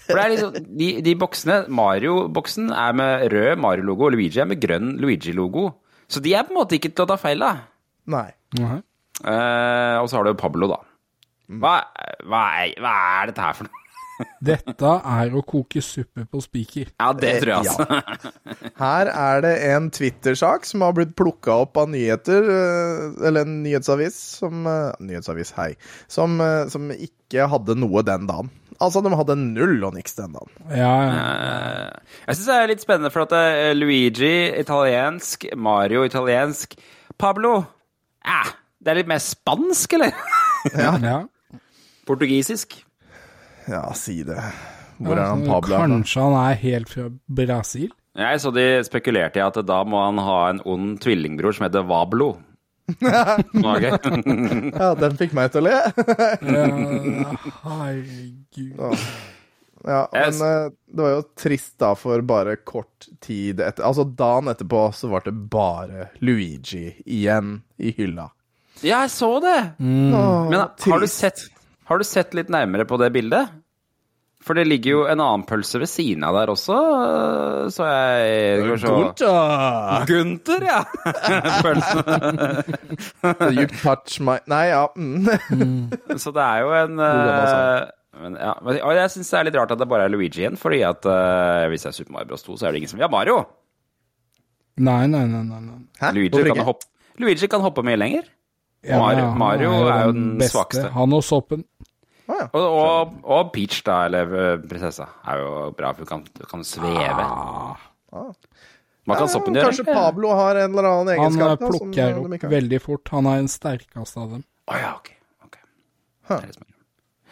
For 0.07 0.17
det 0.17 0.23
er 0.23 0.33
liksom, 0.33 0.57
de, 0.79 0.89
de 1.05 1.15
boksene, 1.19 1.57
Mario-boksen 1.75 2.71
er 2.73 2.95
med 2.97 3.27
rød 3.33 3.61
Mario-logo, 3.61 4.07
og 4.09 4.15
Luigi 4.15 4.41
er 4.41 4.49
med 4.49 4.61
grønn 4.63 4.95
Luigi-logo. 5.03 5.69
Så 6.09 6.23
de 6.23 6.33
er 6.39 6.47
på 6.47 6.55
en 6.55 6.61
måte 6.61 6.79
ikke 6.79 6.93
til 6.95 7.05
å 7.05 7.11
ta 7.11 7.19
feil 7.21 7.43
av. 7.43 7.65
Nei. 8.07 8.29
Uh 8.57 8.71
-huh. 8.71 8.83
uh, 9.27 9.97
og 10.03 10.09
så 10.09 10.17
har 10.17 10.25
du 10.25 10.35
Pablo, 10.35 10.69
da. 10.71 10.79
Hva, 11.47 11.81
hva, 12.27 12.45
er, 12.63 12.73
hva 12.83 12.95
er 13.21 13.31
dette 13.31 13.45
her 13.45 13.59
for 13.59 13.69
noe? 13.69 13.83
Dette 14.49 14.93
er 15.05 15.35
å 15.37 15.43
koke 15.45 15.83
suppe 15.85 16.25
på 16.31 16.41
spiker. 16.45 16.91
Ja, 16.97 17.11
det 17.17 17.33
tror 17.43 17.53
jeg, 17.53 17.73
altså. 17.73 18.63
Her 18.81 19.11
er 19.13 19.43
det 19.45 19.55
en 19.69 19.91
Twitter-sak 19.93 20.69
som 20.69 20.85
har 20.87 20.95
blitt 20.97 21.15
plukka 21.19 21.59
opp 21.67 21.77
av 21.81 21.91
nyheter, 21.93 22.49
eh, 22.53 23.03
eller 23.29 23.45
en 23.45 23.59
nyhetsavis 23.65 24.17
som 24.41 24.67
eh, 24.71 25.05
Nyhetsavis, 25.05 25.53
hei. 25.59 25.73
Som, 26.13 26.41
eh, 26.41 26.65
som 26.73 26.89
ikke 26.95 27.49
hadde 27.53 27.77
noe 27.79 28.05
den 28.07 28.29
dagen. 28.31 28.51
Altså, 28.77 29.01
de 29.05 29.13
hadde 29.17 29.39
null 29.41 29.79
og 29.89 29.95
niks 29.97 30.19
den 30.19 30.35
dagen. 30.37 30.53
Ja, 30.69 30.95
ja. 31.09 31.93
Jeg 32.27 32.39
syns 32.39 32.49
det 32.51 32.57
er 32.57 32.73
litt 32.73 32.85
spennende, 32.85 33.13
for 33.13 33.25
at 33.25 33.77
Luigi 33.77 34.35
italiensk, 34.61 35.49
Mario 35.57 36.05
italiensk, 36.09 36.77
Pablo 37.17 37.55
eh, 38.25 38.53
Det 38.81 38.93
er 38.93 39.01
litt 39.01 39.09
mer 39.09 39.23
spansk, 39.25 39.97
eller? 39.97 40.13
Ja. 40.75 40.97
ja. 40.99 41.19
Portugisisk. 42.07 42.79
Ja, 43.67 43.85
si 43.99 44.21
det. 44.27 44.41
Hvor 45.03 45.19
er 45.19 45.27
han 45.29 45.45
Pablo? 45.47 45.77
Kanskje 45.83 46.23
han 46.25 46.37
er 46.41 46.59
helt 46.63 46.91
fra 46.93 47.09
Brasil? 47.27 47.91
Jeg 48.17 48.41
så 48.41 48.51
de 48.55 48.67
spekulerte 48.87 49.43
i 49.43 49.45
at 49.45 49.59
da 49.69 49.83
må 49.85 50.01
han 50.07 50.21
ha 50.25 50.37
en 50.49 50.63
ond 50.65 50.95
tvillingbror 51.05 51.57
som 51.57 51.67
heter 51.69 51.85
Vablo. 51.89 52.37
Ja, 53.03 54.93
den 54.95 55.17
fikk 55.19 55.33
meg 55.35 55.51
til 55.53 55.65
å 55.65 55.67
le. 55.67 55.79
Ja, 56.47 57.33
herregud. 57.67 58.79
Ja, 58.79 58.91
ja, 59.87 60.29
men 60.31 60.41
eh, 60.43 60.71
det 60.91 61.03
var 61.03 61.13
jo 61.13 61.25
trist 61.39 61.77
da, 61.79 61.93
for 61.99 62.23
bare 62.27 62.57
kort 62.67 63.07
tid 63.23 63.61
etter 63.63 63.85
Altså 63.87 64.03
dagen 64.19 64.51
etterpå 64.51 64.81
så 64.97 65.11
var 65.13 65.23
det 65.27 65.35
bare 65.53 66.09
Luigi 66.27 66.89
igjen 67.05 67.61
i 67.79 67.93
hylla. 67.95 68.31
Ja, 68.83 69.05
jeg 69.05 69.13
så 69.15 69.29
det! 69.45 69.59
Åh, 69.79 70.49
Men 70.51 70.59
har 70.59 71.01
du, 71.05 71.07
sett, 71.11 71.45
har 71.87 72.01
du 72.03 72.05
sett 72.07 72.35
litt 72.37 72.51
nærmere 72.53 72.87
på 72.89 72.99
det 73.01 73.13
bildet? 73.15 73.55
For 74.47 74.55
det 74.55 74.67
ligger 74.69 74.93
jo 74.93 74.99
en 75.11 75.19
annen 75.19 75.43
pølse 75.49 75.81
ved 75.83 75.89
siden 75.91 76.23
av 76.27 76.37
der 76.37 76.51
også, 76.53 76.75
så 77.75 77.87
jeg 77.89 78.61
skal 78.61 78.69
vi 78.71 78.77
se. 78.79 78.93
Gunther! 78.93 80.05
Gunther, 80.11 80.67
ja! 80.69 80.81
Pølsen. 81.65 82.05
You 83.57 83.65
touch 83.81 84.21
my 84.23 84.37
Nei, 84.51 84.69
ja. 84.71 84.85
Mm. 84.95 85.27
Så 86.23 86.31
det 86.37 86.45
er 86.45 86.63
jo 86.63 86.71
en 86.79 87.03
eh, 87.03 87.89
men, 88.23 88.39
ja, 88.39 88.53
men, 88.65 88.79
og 88.87 88.95
jeg 88.97 89.13
syns 89.17 89.33
det 89.33 89.39
er 89.41 89.49
litt 89.49 89.59
rart 89.59 89.75
at 89.75 89.81
det 89.83 89.89
bare 89.91 90.07
er 90.07 90.13
Luigi 90.15 90.45
igjen, 90.45 90.57
fordi 90.61 90.79
at 90.89 91.05
eh, 91.11 91.67
hvis 91.73 91.85
det 91.85 91.91
er 91.91 91.97
Super 91.99 92.15
Mario 92.15 92.31
Bros 92.31 92.47
2, 92.47 92.55
så 92.61 92.69
er 92.69 92.73
det 92.77 92.81
ingen 92.85 92.93
som 92.93 93.01
vil 93.01 93.09
ha 93.09 93.13
Mario. 93.13 93.41
Nei, 94.79 95.03
nei, 95.11 95.25
nei. 95.29 95.43
nei, 95.49 95.61
nei. 95.65 95.81
Hæ? 96.01 96.13
Luigi 96.17 96.45
kan, 96.53 96.63
hoppe, 96.69 96.89
Luigi 97.21 97.51
kan 97.51 97.65
hoppe 97.67 97.85
mye 97.85 97.99
lenger. 97.99 98.31
Ja, 98.87 99.01
Mario- 99.03 99.33
Mario 99.37 99.73
er 99.91 100.07
jo 100.07 100.15
den 100.15 100.29
den 100.39 100.49
svakeste. 100.53 100.93
Han 100.95 101.17
og 101.19 101.25
soppen. 101.27 101.67
Å, 102.27 102.37
ja. 102.41 102.47
Og, 102.59 102.65
og, 102.67 103.17
og 103.37 103.51
Peach, 103.55 103.81
da, 103.87 104.01
eller 104.09 104.33
eh, 104.35 104.55
prinsessa, 104.67 105.07
er 105.31 105.43
jo 105.43 105.51
bra, 105.79 105.93
for 105.95 106.03
hun 106.03 106.11
kan, 106.11 106.47
kan 106.51 106.65
sveve. 106.67 107.27
Ah, 107.27 108.33
Man 109.07 109.21
kan 109.21 109.31
soppen 109.31 109.55
gjøre? 109.55 109.71
Kanskje 109.71 109.87
Pablo 109.87 110.33
har 110.35 110.59
en 110.65 110.73
eller 110.75 110.89
annen 110.91 111.13
Han 111.13 111.13
eh, 111.15 111.21
egenskap 111.23 111.61
da, 111.61 111.69
som 111.71 111.93
plukker 111.93 112.17
de 112.17 112.39
opp 112.41 112.49
veldig 112.57 112.81
fort. 112.83 113.13
Han 113.15 113.29
er 113.31 113.43
den 113.45 113.53
sterkeste 113.53 114.23
av 114.25 114.33
dem. 114.35 114.47
Å 114.67 114.81
ja, 114.81 114.95
ok. 114.99 115.13
okay. 115.47 115.63
Huh. 116.27 116.41
Det 116.41 116.51
er 116.51 116.57
som. 116.59 116.73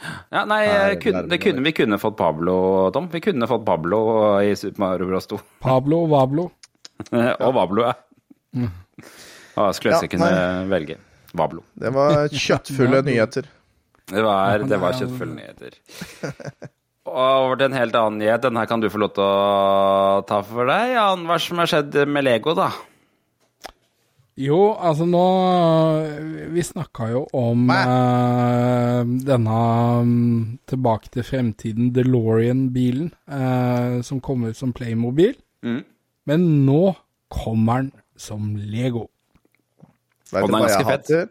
Ja, 0.05 0.43
nei, 0.45 0.61
Nei, 0.69 0.97
kunne, 1.01 1.23
det 1.25 1.33
det 1.33 1.39
kunne, 1.41 1.63
vi 1.65 1.73
kunne 1.73 1.99
fått 2.03 2.17
Pablo, 2.19 2.55
Tom. 2.95 3.09
Vi 3.13 3.23
kunne 3.25 3.49
fått 3.49 3.65
Pablo 3.65 4.01
i 4.45 4.53
Super 4.59 4.83
Mario 4.85 5.09
Bros. 5.09 5.27
2. 5.31 5.39
Pablo 5.65 6.03
og 6.05 6.11
Vablo. 6.13 6.49
Og 7.47 7.55
Vablo, 7.57 7.87
ja. 7.89 7.95
Å, 8.55 9.71
skulle 9.75 9.97
ønske 9.97 10.07
jeg 10.07 10.13
Ja, 10.13 10.13
kunne 10.13 10.69
velge. 10.71 10.99
Vablo. 11.35 11.65
Det 11.75 11.91
var 11.95 12.29
kjøttfulle 12.31 13.01
nyheter. 13.07 13.49
Det 14.11 14.23
var, 14.25 14.65
det 14.69 14.79
var. 14.81 14.99
Og 17.05 17.21
over 17.21 17.59
til 17.61 17.69
en 17.69 17.77
helt 17.77 17.97
annen 18.01 18.19
nyhet. 18.21 18.43
Den 18.45 18.57
her 18.57 18.69
kan 18.69 18.81
du 18.81 18.89
få 18.93 19.01
lov 19.01 19.13
til 19.17 19.25
å 19.25 20.25
ta 20.29 20.41
for 20.47 20.69
deg. 20.69 20.95
Jan, 20.97 21.25
hva 21.29 21.39
som 21.41 21.61
har 21.61 21.71
skjedd 21.71 21.97
med 22.09 22.25
Lego, 22.27 22.57
da? 22.57 22.71
Jo, 24.35 24.75
altså 24.83 25.05
nå 25.07 25.25
Vi 26.51 26.63
snakka 26.67 27.07
jo 27.13 27.21
om 27.39 27.69
eh, 27.71 29.13
denne 29.29 29.59
mm, 30.09 30.41
Tilbake 30.67 31.13
til 31.15 31.27
fremtiden, 31.29 31.93
DeLorean-bilen, 31.95 33.13
eh, 33.31 34.01
som 34.03 34.19
kom 34.25 34.49
ut 34.49 34.59
som 34.59 34.73
Playmobil. 34.75 35.37
Mm. 35.63 35.85
Men 36.27 36.49
nå 36.67 36.97
kommer 37.31 37.87
den 37.87 37.93
som 38.19 38.57
Lego. 38.57 39.07
Og 40.35 40.49
den 40.49 40.57
er 40.59 40.67
ganske 40.67 40.89
fett. 40.89 41.31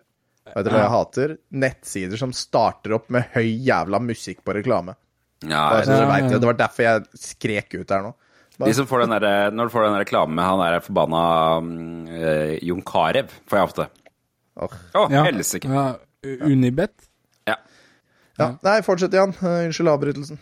Vet 0.51 0.65
du 0.67 0.71
hva 0.73 0.81
jeg 0.83 0.91
hater? 0.93 1.33
Nettsider 1.63 2.19
som 2.19 2.33
starter 2.35 2.97
opp 2.97 3.07
med 3.13 3.29
høy 3.33 3.45
jævla 3.63 3.99
musikk 4.03 4.41
på 4.43 4.55
reklame. 4.57 4.97
Ja, 5.43 5.69
Bare 5.71 5.85
så 5.87 5.91
dere 5.95 6.03
Ja, 6.05 6.11
vet 6.11 6.23
ja. 6.23 6.29
det. 6.33 6.39
det 6.43 6.49
var 6.49 6.59
derfor 6.59 6.85
jeg 6.87 7.05
skrek 7.19 7.73
ut 7.79 7.89
her 7.95 8.03
nå. 8.09 8.13
De 8.63 8.73
som 8.77 8.85
får 8.87 9.01
den 9.03 9.15
der, 9.17 9.51
når 9.51 9.65
du 9.67 9.73
får 9.73 9.87
den 9.87 9.97
reklamen 10.03 10.35
med 10.37 10.45
han 10.45 10.59
der 10.61 10.83
forbanna 10.85 11.21
eh, 12.13 12.51
Jon 12.63 12.83
Carew, 12.85 13.31
får 13.49 13.57
jeg 13.59 13.69
ofte. 13.71 13.87
Å, 14.53 14.67
oh. 14.67 14.75
oh, 15.01 15.07
Ja, 15.11 15.23
helsike. 15.25 15.67
ja, 15.73 15.87
Unibet. 16.45 16.93
Ja. 17.49 17.55
Ja. 18.39 18.51
Nei, 18.63 18.77
fortsett, 18.85 19.15
Jan. 19.17 19.33
Eh, 19.41 19.65
Unnskyld 19.67 19.89
avbrytelsen. 19.95 20.39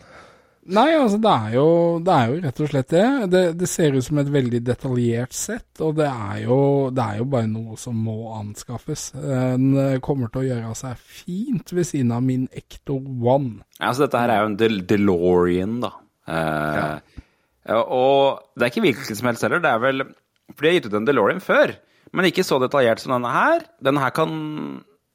Nei, 0.62 0.92
altså 0.94 1.18
det 1.18 1.30
er, 1.30 1.54
jo, 1.56 1.66
det 2.06 2.14
er 2.14 2.28
jo 2.30 2.36
rett 2.44 2.60
og 2.62 2.68
slett 2.70 2.92
det. 2.92 3.06
det. 3.32 3.40
Det 3.58 3.66
ser 3.66 3.96
ut 3.96 4.04
som 4.06 4.20
et 4.22 4.28
veldig 4.30 4.60
detaljert 4.62 5.34
sett, 5.34 5.70
og 5.82 5.96
det 5.98 6.06
er 6.06 6.44
jo, 6.44 6.58
det 6.94 7.02
er 7.02 7.18
jo 7.18 7.26
bare 7.32 7.48
noe 7.50 7.78
som 7.80 7.96
må 7.98 8.30
anskaffes. 8.36 9.08
Den 9.16 9.72
eh, 9.74 9.96
kommer 10.04 10.30
til 10.30 10.44
å 10.44 10.46
gjøre 10.52 10.76
seg 10.78 11.00
fint 11.02 11.74
ved 11.74 11.88
siden 11.88 12.14
av 12.14 12.22
min 12.22 12.44
Ecto 12.54 13.00
One. 13.02 13.64
Ja, 13.80 13.90
altså 13.90 14.04
dette 14.04 14.22
her 14.22 14.30
er 14.30 14.44
jo 14.44 14.52
en 14.52 14.60
Del 14.60 14.78
DeLorean, 14.86 15.80
da. 15.82 15.92
Eh, 16.30 17.18
ja, 17.66 17.82
Og 17.82 18.38
det 18.54 18.68
er 18.68 18.70
ikke 18.70 18.86
hvilken 18.86 19.18
som 19.18 19.32
helst 19.32 19.42
heller. 19.42 19.64
Det 19.64 19.72
er 19.72 19.82
vel 19.82 20.06
For 20.52 20.62
de 20.62 20.70
har 20.70 20.78
gitt 20.78 20.86
ut 20.92 20.96
en 21.00 21.10
DeLorean 21.10 21.42
før, 21.42 21.74
men 22.14 22.30
ikke 22.30 22.46
så 22.46 22.62
detaljert 22.62 23.02
som 23.02 23.16
denne 23.16 23.34
her. 23.34 23.66
Denne 23.82 24.02
her 24.04 24.14
kan 24.14 24.30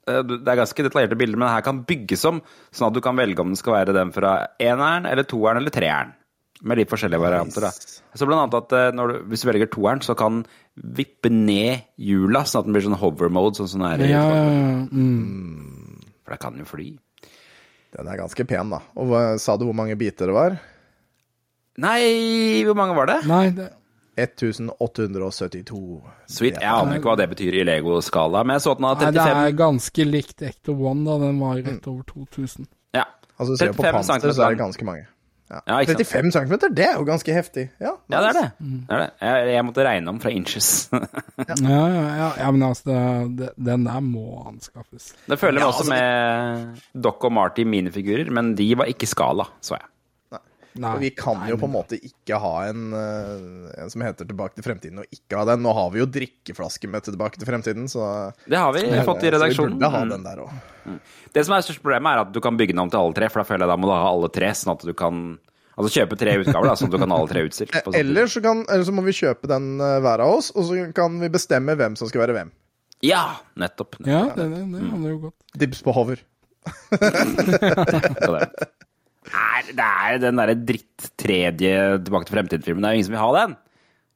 Det 0.08 0.38
er 0.40 0.60
ganske 0.62 0.86
detaljerte 0.88 1.18
bilder, 1.20 1.40
men 1.40 1.48
det 1.50 1.56
her 1.58 1.66
kan 1.66 1.82
bygges 1.88 2.24
om, 2.30 2.40
sånn 2.72 2.90
at 2.90 2.96
du 2.96 3.02
kan 3.04 3.18
velge 3.20 3.44
om 3.44 3.52
den 3.52 3.60
skal 3.60 3.76
være 3.76 3.96
den 3.98 4.14
fra 4.16 4.38
eneren 4.64 5.10
eller 5.10 5.28
toeren 5.28 5.60
eller 5.62 5.74
treeren. 5.74 6.14
Med 6.66 6.80
litt 6.80 6.90
forskjellige 6.90 7.22
varianter, 7.22 7.68
da. 7.68 7.70
Så 8.18 8.26
blant 8.26 8.48
annet 8.48 8.56
at 8.58 8.72
eh, 8.74 8.94
når 8.98 9.12
du, 9.12 9.18
hvis 9.30 9.44
du 9.44 9.50
velger 9.52 9.70
toeren, 9.70 10.00
så 10.02 10.16
kan 10.18 10.40
den 10.40 10.96
vippe 10.98 11.30
ned 11.30 11.84
hjula, 12.02 12.42
sånn 12.50 12.64
at 12.64 12.70
den 12.70 12.78
blir 12.78 12.86
sånn 12.88 12.98
hover 12.98 13.30
mode, 13.34 13.60
sånn 13.60 13.70
som 13.70 13.84
den 13.84 13.92
er 13.92 14.06
i 14.06 14.10
Ja, 14.10 14.24
mm. 14.90 16.00
For 16.24 16.34
da 16.34 16.40
kan 16.42 16.56
den 16.56 16.66
jo 16.66 16.72
fly. 16.72 16.88
Den 17.94 18.10
er 18.10 18.20
ganske 18.20 18.48
pen, 18.50 18.74
da. 18.74 18.82
Og 18.98 19.12
hva, 19.12 19.22
sa 19.42 19.56
du 19.58 19.68
hvor 19.68 19.78
mange 19.78 19.98
biter 20.00 20.32
det 20.32 20.38
var? 20.38 20.58
Nei, 21.78 22.64
hvor 22.66 22.78
mange 22.78 22.98
var 22.98 23.12
det? 23.12 23.20
Nei, 23.30 23.46
det, 23.54 23.70
1872. 24.18 25.82
Sweet. 26.28 26.62
Jeg 26.62 26.72
aner 26.72 26.98
ikke 27.00 27.12
hva 27.12 27.18
det 27.20 27.30
betyr 27.34 27.60
i 27.60 27.66
Lego-skala, 27.68 28.42
men 28.48 28.58
jeg 28.58 28.66
så 28.66 28.78
den 28.80 28.88
av 28.90 28.98
35 29.02 29.18
nei, 29.18 29.28
det 29.28 29.44
er 29.44 29.60
ganske 29.60 30.08
likt 30.08 30.48
Ecto 30.50 30.74
One, 30.78 31.06
da. 31.08 31.20
Den 31.28 31.44
var 31.44 31.62
rett 31.62 31.92
over 31.92 32.08
2000. 32.10 32.68
Ja. 32.98 33.06
Altså, 33.38 33.60
ser 33.60 33.72
du 33.72 33.78
på 33.78 33.86
35 33.86 34.10
panser, 34.10 34.34
så 34.34 34.48
er 34.48 34.58
det 34.58 34.64
ganske 34.64 34.88
mange. 34.88 35.06
Ja. 35.48 35.62
Ja, 35.64 35.78
35 35.88 36.32
cm, 36.36 36.54
det 36.76 36.84
er 36.84 36.98
jo 37.00 37.06
ganske 37.08 37.32
heftig. 37.32 37.70
Ja, 37.80 37.94
ja, 38.12 38.20
det 38.20 38.32
er 38.34 38.36
det. 38.36 38.48
det, 38.60 38.80
er 38.90 39.00
det. 39.00 39.12
Jeg, 39.22 39.52
jeg 39.54 39.66
måtte 39.70 39.86
regne 39.88 40.12
om 40.12 40.18
fra 40.20 40.32
inches. 40.36 40.72
Ja, 40.92 41.56
ja, 41.64 42.02
ja, 42.18 42.32
ja 42.42 42.50
men 42.52 42.66
altså, 42.68 42.98
det, 43.32 43.54
den 43.56 43.86
der 43.88 44.02
må 44.04 44.42
anskaffes. 44.50 45.14
Det 45.24 45.38
føler 45.40 45.62
vi 45.62 45.64
Ja, 45.64 45.70
også 45.72 45.86
altså, 45.86 45.94
med 45.94 47.04
Doc 47.06 47.24
og 47.24 47.32
Marty 47.38 47.64
minifigurer, 47.64 48.28
men 48.34 48.58
de 48.60 48.68
var 48.76 48.92
ikke 48.92 49.08
skala, 49.08 49.48
så 49.64 49.78
jeg. 49.78 49.88
Nei, 50.78 50.92
Og 50.96 51.02
vi 51.02 51.10
kan 51.18 51.40
nei, 51.42 51.50
jo 51.52 51.58
på 51.58 51.66
en 51.68 51.74
måte 51.74 51.98
ikke 51.98 52.38
ha 52.40 52.52
en, 52.70 52.84
eh, 52.94 53.82
en 53.84 53.90
som 53.90 54.02
heter 54.06 54.28
Tilbake 54.30 54.56
til 54.60 54.64
fremtiden, 54.68 55.00
og 55.02 55.06
ikke 55.14 55.38
ha 55.40 55.46
den. 55.50 55.64
Nå 55.66 55.74
har 55.74 55.90
vi 55.94 56.00
jo 56.04 56.06
drikkeflaske 56.06 56.88
med 56.90 57.04
Tilbake 57.08 57.38
til 57.42 57.48
fremtiden, 57.50 57.90
så 57.90 58.32
Det 58.48 58.58
har 58.58 58.72
vi 58.74 58.82
fått 59.08 59.24
i 59.24 59.32
Så 59.32 59.66
vi 59.66 59.74
burde 59.74 59.90
ha 59.92 60.04
Mm. 60.06 60.10
den 60.10 60.24
der 60.24 60.38
òg. 60.46 60.52
Det 61.34 61.46
som 61.46 61.56
er 61.56 61.62
største 61.62 61.82
problemet, 61.82 62.14
er 62.14 62.20
at 62.22 62.32
du 62.32 62.40
kan 62.40 62.56
bygge 62.58 62.74
den 62.76 62.80
om 62.80 62.90
til 62.90 63.00
alle 63.00 63.14
tre, 63.14 63.28
for 63.30 63.42
da 63.44 63.50
føler 63.50 63.66
jeg 63.68 63.74
da 63.74 63.78
må 63.78 63.88
du 63.90 63.94
ha 63.98 64.08
alle 64.12 64.30
tre, 64.30 64.50
sånn 64.54 64.72
at 64.78 64.86
du 64.86 64.94
kan 64.94 65.40
Altså 65.78 65.94
kjøpe 66.02 66.18
tre 66.18 66.32
utgaver, 66.42 66.66
da, 66.66 66.74
sånn 66.74 66.88
at 66.90 66.92
du 66.92 66.98
kan 66.98 67.12
ha 67.12 67.18
alle 67.20 67.30
tre 67.30 67.42
utstilt. 67.46 67.70
på. 67.86 67.94
Eller 67.94 68.26
så, 68.26 68.42
kan, 68.42 68.66
eller 68.68 68.84
så 68.84 68.90
må 68.92 69.04
vi 69.06 69.12
kjøpe 69.14 69.46
den 69.46 69.78
eh, 69.80 70.00
hver 70.02 70.20
av 70.26 70.34
oss, 70.40 70.50
og 70.56 70.66
så 70.66 70.90
kan 70.92 71.20
vi 71.22 71.30
bestemme 71.30 71.76
hvem 71.78 71.94
som 71.96 72.08
skal 72.10 72.22
være 72.26 72.34
hvem. 72.34 72.50
Ja, 73.06 73.38
nettopp. 73.56 73.94
Ja, 74.02 74.24
det, 74.34 74.50
det, 74.56 74.64
det 74.74 74.90
handler 74.90 75.10
jo 75.12 75.20
godt. 75.30 75.36
Dibs 75.56 75.84
på 75.86 75.94
hover. 75.94 76.18
Er, 79.34 79.68
det 79.76 79.84
er 79.86 80.18
den 80.24 80.38
derre 80.40 80.56
dritt-tredje 80.56 81.72
Tilbake 82.06 82.28
til 82.30 82.36
fremtiden-filmen. 82.38 82.84
Det 82.84 82.90
er 82.90 82.94
jo 82.96 83.00
ingen 83.02 83.08
som 83.10 83.16
vil 83.18 83.24
ha 83.26 83.32
den. 83.42 83.56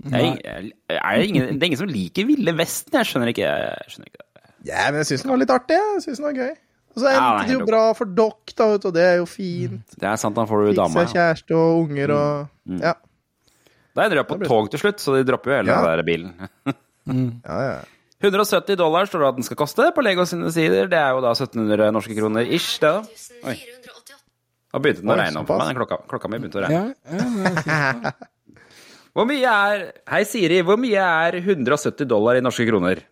Det 0.01 0.17
er, 0.17 0.25
ing- 0.25 0.41
er 0.89 1.17
det, 1.19 1.27
ingen, 1.29 1.47
det 1.59 1.61
er 1.61 1.67
ingen 1.69 1.81
som 1.83 1.91
liker 1.91 2.25
Ville 2.29 2.53
Vesten. 2.57 2.95
Jeg 2.97 3.09
skjønner 3.11 3.31
ikke. 3.33 3.45
Jeg 3.45 3.91
skjønner 3.91 4.09
ikke 4.11 4.21
det. 4.23 4.27
Ja, 4.71 4.83
men 4.89 5.01
jeg 5.01 5.09
syns 5.11 5.25
den 5.25 5.33
var 5.33 5.41
litt 5.41 5.53
artig. 5.53 5.77
Jeg 5.77 6.03
synes 6.07 6.21
den 6.21 6.27
var 6.29 6.37
gøy. 6.39 6.51
Og 6.91 6.99
så 7.03 7.07
endte 7.11 7.27
er 7.43 7.47
det 7.47 7.53
jo 7.55 7.67
bra 7.69 7.83
for 7.95 8.09
Dock, 8.17 8.51
da, 8.57 8.65
vet 8.73 8.83
du, 8.83 8.87
og 8.89 8.95
det 8.97 9.03
er 9.07 9.13
jo 9.21 9.27
fint. 9.29 9.93
Det 9.95 10.07
er 10.09 10.17
sant, 10.19 10.35
da 10.35 10.43
får 10.49 10.65
du 10.65 10.73
dama. 10.81 11.05
seg 11.05 11.13
kjæreste 11.15 11.55
og 11.55 11.85
unger 11.85 12.11
og 12.17 12.81
Ja. 12.83 12.91
Da 13.95 14.03
ender 14.05 14.17
de 14.17 14.21
opp 14.25 14.29
på 14.31 14.39
tog 14.47 14.67
til 14.71 14.79
slutt, 14.79 14.99
så 15.03 15.15
de 15.17 15.23
dropper 15.27 15.51
jo 15.53 15.57
hele 15.61 15.71
Ja. 15.71 15.79
den 15.81 15.97
der 15.99 16.03
bilen. 16.07 16.33
ja, 17.47 17.57
ja. 17.69 17.79
170 18.21 18.75
dollar 18.77 19.07
står 19.09 19.23
det 19.23 19.27
at 19.31 19.37
den 19.39 19.43
skal 19.47 19.57
koste 19.57 19.87
på 19.95 20.03
Lego 20.05 20.25
sine 20.29 20.51
sider. 20.53 20.85
Det 20.91 20.99
er 20.99 21.15
jo 21.15 21.21
da 21.23 21.31
1700 21.33 21.87
norske 21.95 22.13
kroner 22.19 22.45
ish, 22.53 22.75
det 22.83 22.91
da. 22.91 23.01
Oi. 23.49 23.55
1488. 24.71 24.73
Da 24.73 24.79
begynte 24.79 25.03
den 25.03 25.11
å 25.11 25.19
regne 25.19 25.39
såpass. 25.41 25.61
meg. 25.61 25.67
Den 25.71 25.79
klokka, 25.79 25.97
klokka 26.11 26.31
mi 26.31 26.39
begynte 26.39 26.59
å 26.59 26.65
regne. 26.65 26.83
Ja, 27.05 27.15
ja. 27.19 28.11
Hvor 29.11 29.27
mye 29.27 29.51
er 29.51 29.81
Hei, 30.07 30.21
Siri. 30.23 30.61
Hvor 30.63 30.77
mye 30.79 31.03
er 31.27 31.35
170 31.41 32.07
dollar 32.07 32.39
i 32.39 32.43
norske 32.43 32.63
kroner? 32.69 33.03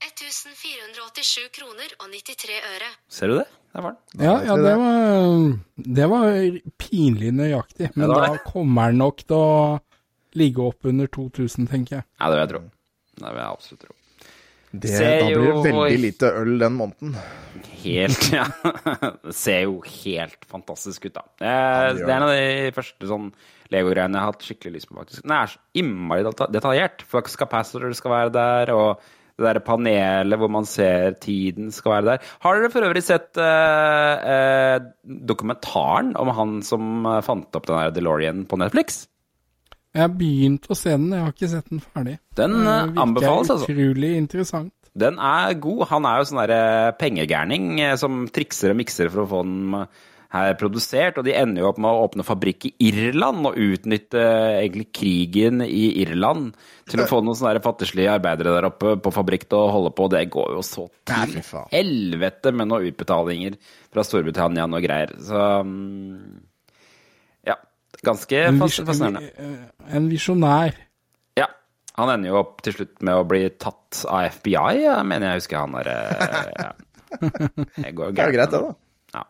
1487 0.00 1.50
kroner 1.54 1.92
og 2.00 2.10
93 2.10 2.56
øre. 2.58 2.88
Ser 3.12 3.30
du 3.30 3.36
det? 3.38 3.46
Der 3.70 3.84
var 3.84 3.94
den. 3.94 4.24
Ja, 4.24 4.34
ja 4.48 4.56
det 4.58 4.66
det. 4.66 4.74
var, 4.80 4.98
det 6.00 6.08
var 6.10 6.58
pinlig 6.80 7.30
nøyaktig. 7.36 7.92
Men 7.94 8.10
Ja, 8.10 8.18
da 8.34 8.42
kommer 8.42 8.90
den 8.90 8.98
nok 9.04 9.22
til 9.22 9.36
å 9.38 9.78
ligge 10.38 10.66
opp 10.66 10.86
under 10.90 11.06
2000, 11.06 11.70
tenker 11.70 12.00
jeg. 12.00 12.06
Ja, 12.18 12.30
det 12.30 12.34
vil 12.34 12.42
jeg 12.42 12.52
tro. 12.54 12.62
Det 13.20 13.28
vil 13.28 13.42
jeg 13.42 13.50
absolutt 13.50 13.84
tro. 13.86 13.94
Det, 14.70 14.90
da 14.94 15.26
blir 15.26 15.40
det 15.42 15.72
veldig 15.74 16.02
lite 16.04 16.32
øl 16.40 16.52
den 16.60 16.76
måneden. 16.78 17.14
Helt, 17.82 18.26
ja. 18.38 18.44
Det 19.24 19.34
ser 19.34 19.64
jo 19.64 19.80
helt 19.82 20.44
fantastisk 20.50 21.08
ut, 21.08 21.16
da. 21.16 21.24
Eh, 21.40 21.86
det 21.98 22.06
er 22.06 22.16
en 22.16 22.26
av 22.28 22.34
de 22.34 22.74
første 22.76 23.10
sånn 23.10 23.32
Lego-greiene 23.70 24.18
jeg 24.18 24.26
har 24.26 24.32
hatt 24.32 24.46
skikkelig 24.46 24.76
lyst 24.76 24.90
på, 24.90 24.98
faktisk. 24.98 25.22
Den 25.22 25.34
er 25.36 25.50
så 25.52 25.60
innmari 25.78 26.26
detaljert. 26.26 27.04
Flux 27.06 27.36
capacitor 27.38 27.92
skal 27.94 28.14
være 28.16 28.32
der, 28.34 28.72
og 28.74 29.04
det 29.40 29.46
der 29.46 29.62
panelet 29.64 30.40
hvor 30.40 30.50
man 30.52 30.66
ser 30.68 31.14
tiden 31.22 31.70
skal 31.74 31.96
være 31.96 32.08
der. 32.10 32.26
Har 32.44 32.58
dere 32.58 32.72
for 32.72 32.86
øvrig 32.86 33.02
sett 33.06 33.40
eh, 33.40 34.32
eh, 34.34 34.76
dokumentaren 35.30 36.12
om 36.20 36.32
han 36.36 36.58
som 36.66 37.06
eh, 37.06 37.22
fant 37.24 37.56
opp 37.56 37.70
den 37.70 37.78
der 37.78 37.94
DeLorean 37.96 38.44
på 38.50 38.60
Netflix? 38.60 39.06
Jeg 39.90 40.04
har 40.04 40.12
begynt 40.14 40.68
å 40.70 40.76
se 40.78 40.92
den, 40.94 41.08
jeg 41.16 41.24
har 41.24 41.32
ikke 41.34 41.50
sett 41.50 41.72
den 41.72 41.80
ferdig. 41.82 42.18
Den 42.38 42.60
eh, 42.60 42.68
virker 42.90 43.02
anbefales, 43.06 43.50
altså. 43.56 43.70
Utrolig 43.70 44.12
interessant. 44.18 44.74
Den 45.00 45.18
er 45.22 45.56
god. 45.62 45.82
Han 45.90 46.06
er 46.06 46.20
jo 46.20 46.28
sånn 46.30 46.42
derre 46.42 46.94
pengegærning 47.00 47.72
eh, 47.82 47.96
som 47.98 48.24
trikser 48.30 48.74
og 48.74 48.80
mikser 48.80 49.10
for 49.10 49.24
å 49.24 49.28
få 49.30 49.42
den 49.46 49.76
eh, 49.80 50.00
her 50.30 50.52
produsert, 50.54 51.16
og 51.18 51.26
de 51.26 51.34
ender 51.34 51.64
jo 51.64 51.70
opp 51.72 51.80
med 51.82 51.90
å 51.90 52.04
åpne 52.04 52.26
fabrikk 52.26 52.68
i 52.68 52.72
Irland 52.86 53.48
og 53.50 53.56
utnytte 53.58 54.20
eh, 54.22 54.58
egentlig 54.60 54.86
krigen 54.94 55.64
i 55.64 55.88
Irland 56.04 56.52
til 56.90 57.02
å 57.02 57.08
få 57.10 57.18
noen 57.24 57.38
sånne 57.38 57.62
fattigslige 57.64 58.12
arbeidere 58.14 58.54
der 58.54 58.68
oppe 58.70 58.94
på 59.02 59.14
fabrikk 59.14 59.48
til 59.50 59.58
å 59.58 59.72
holde 59.74 59.90
på. 59.96 60.06
Det 60.12 60.22
går 60.30 60.54
jo 60.54 60.62
så 60.66 60.86
til 61.10 61.40
helvete 61.72 62.54
med 62.54 62.70
noen 62.70 62.86
utbetalinger 62.92 63.58
fra 63.90 64.06
Storbritannia 64.06 64.68
og 64.70 64.86
greier. 64.86 65.16
Så 65.26 65.42
mm. 65.66 66.49
Ganske 68.06 68.38
En, 68.48 68.60
vis- 68.62 68.80
fascinerende. 68.86 69.30
en, 69.36 69.56
en 69.98 70.06
visjonær. 70.08 70.76
Ja. 71.36 71.46
Han 71.98 72.08
ender 72.14 72.30
jo 72.32 72.38
opp 72.40 72.62
til 72.64 72.72
slutt 72.78 73.02
med 73.04 73.14
å 73.20 73.26
bli 73.28 73.42
tatt 73.60 74.04
av 74.08 74.30
FBI, 74.32 74.84
ja, 74.86 75.02
mener 75.04 75.34
jeg 75.34 75.42
husker 75.42 75.58
han 75.60 75.74
der 75.76 75.90
eh, 75.92 76.52
ja. 76.64 76.70
Det 77.76 77.92
går 77.98 78.06
jo 78.08 78.12
Det 78.16 78.24
er 78.24 78.32
greit, 78.38 78.54
det, 78.54 78.60
da. 78.62 78.72
Ja. 79.18 79.24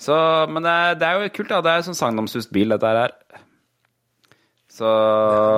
Så, 0.00 0.16
men 0.48 0.64
det 0.64 0.72
er, 0.72 0.94
det 0.96 1.08
er 1.10 1.18
jo 1.26 1.32
kult, 1.36 1.50
da. 1.52 1.60
Det 1.66 1.72
er 1.74 1.82
jo 1.82 1.88
sånn 1.90 1.98
sagnomsust 1.98 2.52
bil, 2.54 2.72
dette 2.72 2.92
her. 2.96 3.12
Så 4.70 4.86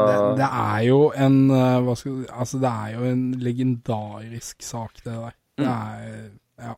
Det, 0.08 0.16
det 0.40 0.48
er 0.48 0.80
jo 0.88 0.98
en 1.14 1.36
eh, 1.52 1.76
hva 1.84 1.94
skal, 2.00 2.22
du- 2.24 2.30
Altså, 2.32 2.58
det 2.62 2.70
er 2.72 2.94
jo 2.96 3.04
en 3.12 3.24
legendarisk 3.44 4.64
sak, 4.66 4.98
det 5.04 5.12
der. 5.14 5.36
Det 5.62 5.68
er 5.68 6.30
Ja. 6.62 6.74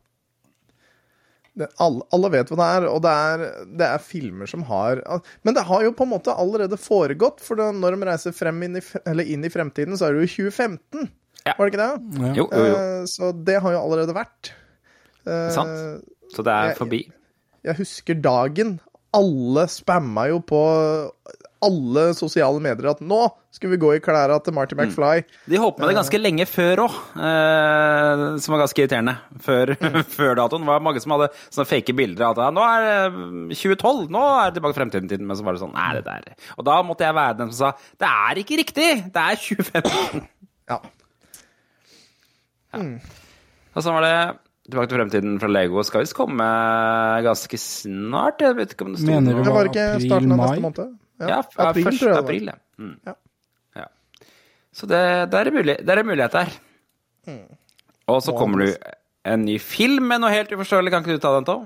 Det, 1.55 1.69
alle, 1.79 2.03
alle 2.15 2.29
vet 2.33 2.49
hva 2.51 2.57
det 2.59 2.65
er, 2.77 2.85
og 2.91 3.01
det 3.05 3.11
er, 3.15 3.43
det 3.79 3.85
er 3.87 4.01
filmer 4.03 4.49
som 4.51 4.63
har 4.67 4.99
Men 5.47 5.55
det 5.55 5.63
har 5.69 5.85
jo 5.85 5.93
på 5.95 6.03
en 6.03 6.11
måte 6.11 6.33
allerede 6.35 6.75
foregått, 6.81 7.39
for 7.43 7.55
da, 7.61 7.69
når 7.71 7.95
de 7.95 8.09
reiser 8.09 8.35
frem 8.35 8.59
inn 8.67 8.75
i, 8.81 8.83
eller 9.07 9.23
inn 9.31 9.45
i 9.47 9.51
fremtiden, 9.53 9.95
så 9.95 10.09
er 10.09 10.17
det 10.17 10.25
jo 10.25 10.49
2015. 10.51 11.07
Ja. 11.45 11.53
Var 11.57 11.69
det 11.69 11.73
ikke 11.75 11.83
det? 11.85 12.19
ja. 12.25 12.33
Jo, 12.41 12.47
jo, 12.51 12.65
jo. 12.65 12.75
Eh, 12.81 13.05
så 13.07 13.31
det 13.47 13.59
har 13.63 13.75
jo 13.77 13.83
allerede 13.85 14.15
vært. 14.17 14.51
Eh, 15.25 15.49
Sant. 15.55 16.03
Så 16.35 16.43
det 16.43 16.51
er 16.57 16.71
jeg- 16.73 16.77
forbi. 16.81 17.01
Jeg 17.65 17.75
husker 17.79 18.17
dagen. 18.21 18.75
Alle 19.15 19.63
spamma 19.71 20.27
jo 20.29 20.41
på 20.43 20.59
alle 21.65 22.05
sosiale 22.17 22.61
medier 22.63 22.91
at 22.91 23.01
nå 23.03 23.23
skal 23.55 23.71
vi 23.71 23.79
gå 23.79 23.93
i 23.95 24.01
klærne 24.03 24.35
til 24.43 24.55
Marty 24.55 24.75
McFly. 24.75 25.23
De 25.49 25.59
holdt 25.61 25.79
med 25.79 25.89
det 25.89 25.97
ganske 25.97 26.19
lenge 26.19 26.45
før 26.49 26.83
òg, 26.85 26.97
eh, 27.15 28.23
som 28.43 28.55
var 28.55 28.63
ganske 28.65 28.83
irriterende. 28.83 29.15
Før, 29.45 29.73
før 30.17 30.35
datoen. 30.41 30.65
Det 30.65 30.71
var 30.73 30.83
mange 30.83 31.03
som 31.03 31.15
hadde 31.15 31.29
sånne 31.47 31.69
fake 31.69 31.95
bilder 31.97 32.27
av 32.27 32.35
at 32.35 32.43
ja, 32.43 32.49
nå 32.55 32.65
er 32.67 32.85
det 32.85 33.59
2012, 33.61 34.05
nå 34.13 34.23
er 34.27 34.49
det 34.49 34.59
tilbake 34.59 34.75
til 34.75 34.83
fremtiden. 34.83 35.27
Men 35.29 35.39
så 35.39 35.47
var 35.47 35.55
det 35.57 35.63
sånn 35.63 35.75
Nei, 35.75 35.89
det 35.97 36.05
der 36.07 36.51
Og 36.59 36.67
da 36.67 36.79
måtte 36.85 37.07
jeg 37.07 37.17
være 37.17 37.39
den 37.41 37.53
som 37.53 37.59
sa 37.61 37.93
det 38.01 38.09
er 38.11 38.41
ikke 38.41 38.59
riktig! 38.61 38.89
Det 39.15 39.27
er 39.27 39.43
2015. 39.47 40.25
Ja. 40.65 40.79
Ja 42.73 42.79
Og 43.77 43.83
så 43.85 43.91
var 43.93 44.01
det 44.01 44.15
Tilbake 44.65 44.89
til 44.89 44.97
fremtiden 44.97 45.35
fra 45.37 45.49
Lego 45.51 45.83
skal 45.85 46.01
visst 46.01 46.15
komme 46.17 46.45
ganske 47.21 47.57
snart. 47.61 48.41
Jeg 48.41 48.57
vet 48.57 48.71
ikke 48.73 48.87
om 48.87 48.95
det 48.95 49.03
sto 49.03 49.11
Mener 49.11 49.37
du. 49.37 49.43
Det 49.45 49.53
var 49.53 49.69
ikke 49.69 50.87
Ja, 51.19 51.39
april, 51.39 51.67
april, 51.69 51.87
1. 51.93 51.99
tror 52.01 52.11
jeg 52.11 52.23
april, 52.23 52.49
ja. 52.51 52.57
Mm. 52.81 52.95
Ja. 53.07 53.13
ja. 53.81 53.85
Så 54.75 54.89
det, 54.91 55.01
det 55.31 55.39
er 55.41 55.51
mulig, 55.55 55.77
det 55.85 55.93
er 55.95 56.01
en 56.03 56.09
mulighet 56.09 56.35
der. 56.35 56.55
Mm. 57.29 57.45
Og 58.11 58.21
så 58.21 58.35
kommer 58.37 58.65
du 58.65 58.73
en 59.25 59.45
ny 59.47 59.55
film 59.63 60.09
med 60.11 60.21
noe 60.21 60.33
helt 60.33 60.51
uforståelig. 60.53 60.91
Kan 60.93 61.05
ikke 61.05 61.15
du 61.17 61.23
ta 61.23 61.31
den, 61.37 61.47
Tom? 61.47 61.63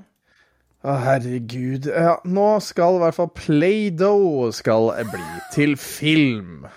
Å, 0.79 0.93
herregud. 1.03 1.89
Ja, 1.91 2.13
nå 2.23 2.45
skal 2.63 2.95
i 2.95 3.01
hvert 3.03 3.17
fall 3.17 3.31
Play-Doh 3.35 4.47
skal 4.55 4.93
bli 5.11 5.25
til 5.51 5.73
film. 5.75 6.67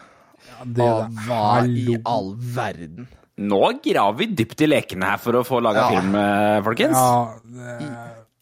Ja, 0.48 0.64
Det 0.64 0.88
der 0.88 1.12
hva 1.28 1.44
i 1.70 1.98
all 2.08 2.32
verden? 2.56 3.06
Nå 3.42 3.60
graver 3.82 4.18
vi 4.18 4.26
dypt 4.42 4.60
i 4.62 4.68
lekene 4.68 5.06
her 5.14 5.20
for 5.22 5.38
å 5.38 5.44
få 5.46 5.60
laga 5.62 5.84
Ja. 5.86 5.92
film, 5.94 6.14
eh, 6.18 6.58
folkens. 6.66 6.98
Ja, 6.98 7.38
det, 7.44 7.78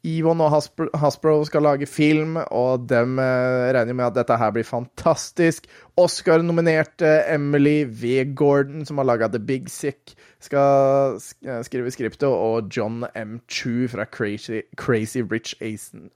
Yvonne 0.06 0.46
og 0.46 0.54
Hasbro, 0.54 0.86
Hasbro 0.96 1.34
skal 1.44 1.64
lage 1.66 1.86
film, 1.86 2.38
og 2.40 2.86
dem 2.88 3.18
eh, 3.20 3.68
regner 3.76 3.96
med 3.96 4.06
at 4.06 4.16
dette 4.16 4.38
her 4.40 4.52
blir 4.54 4.64
fantastisk. 4.64 5.66
Oscar-nominerte 6.00 7.10
Emily 7.28 7.84
V. 7.84 8.24
Gordon, 8.34 8.86
som 8.88 8.98
har 8.98 9.08
laga 9.10 9.28
The 9.28 9.42
Big 9.44 9.68
Sick, 9.68 10.14
skal 10.40 11.18
eh, 11.44 11.60
skrive 11.68 11.92
skriptet, 11.92 12.28
og 12.28 12.72
John 12.72 13.04
M. 13.14 13.40
Chu 13.48 13.88
fra 13.92 14.08
Crazy, 14.08 14.62
Crazy 14.76 15.20
Rich 15.20 15.54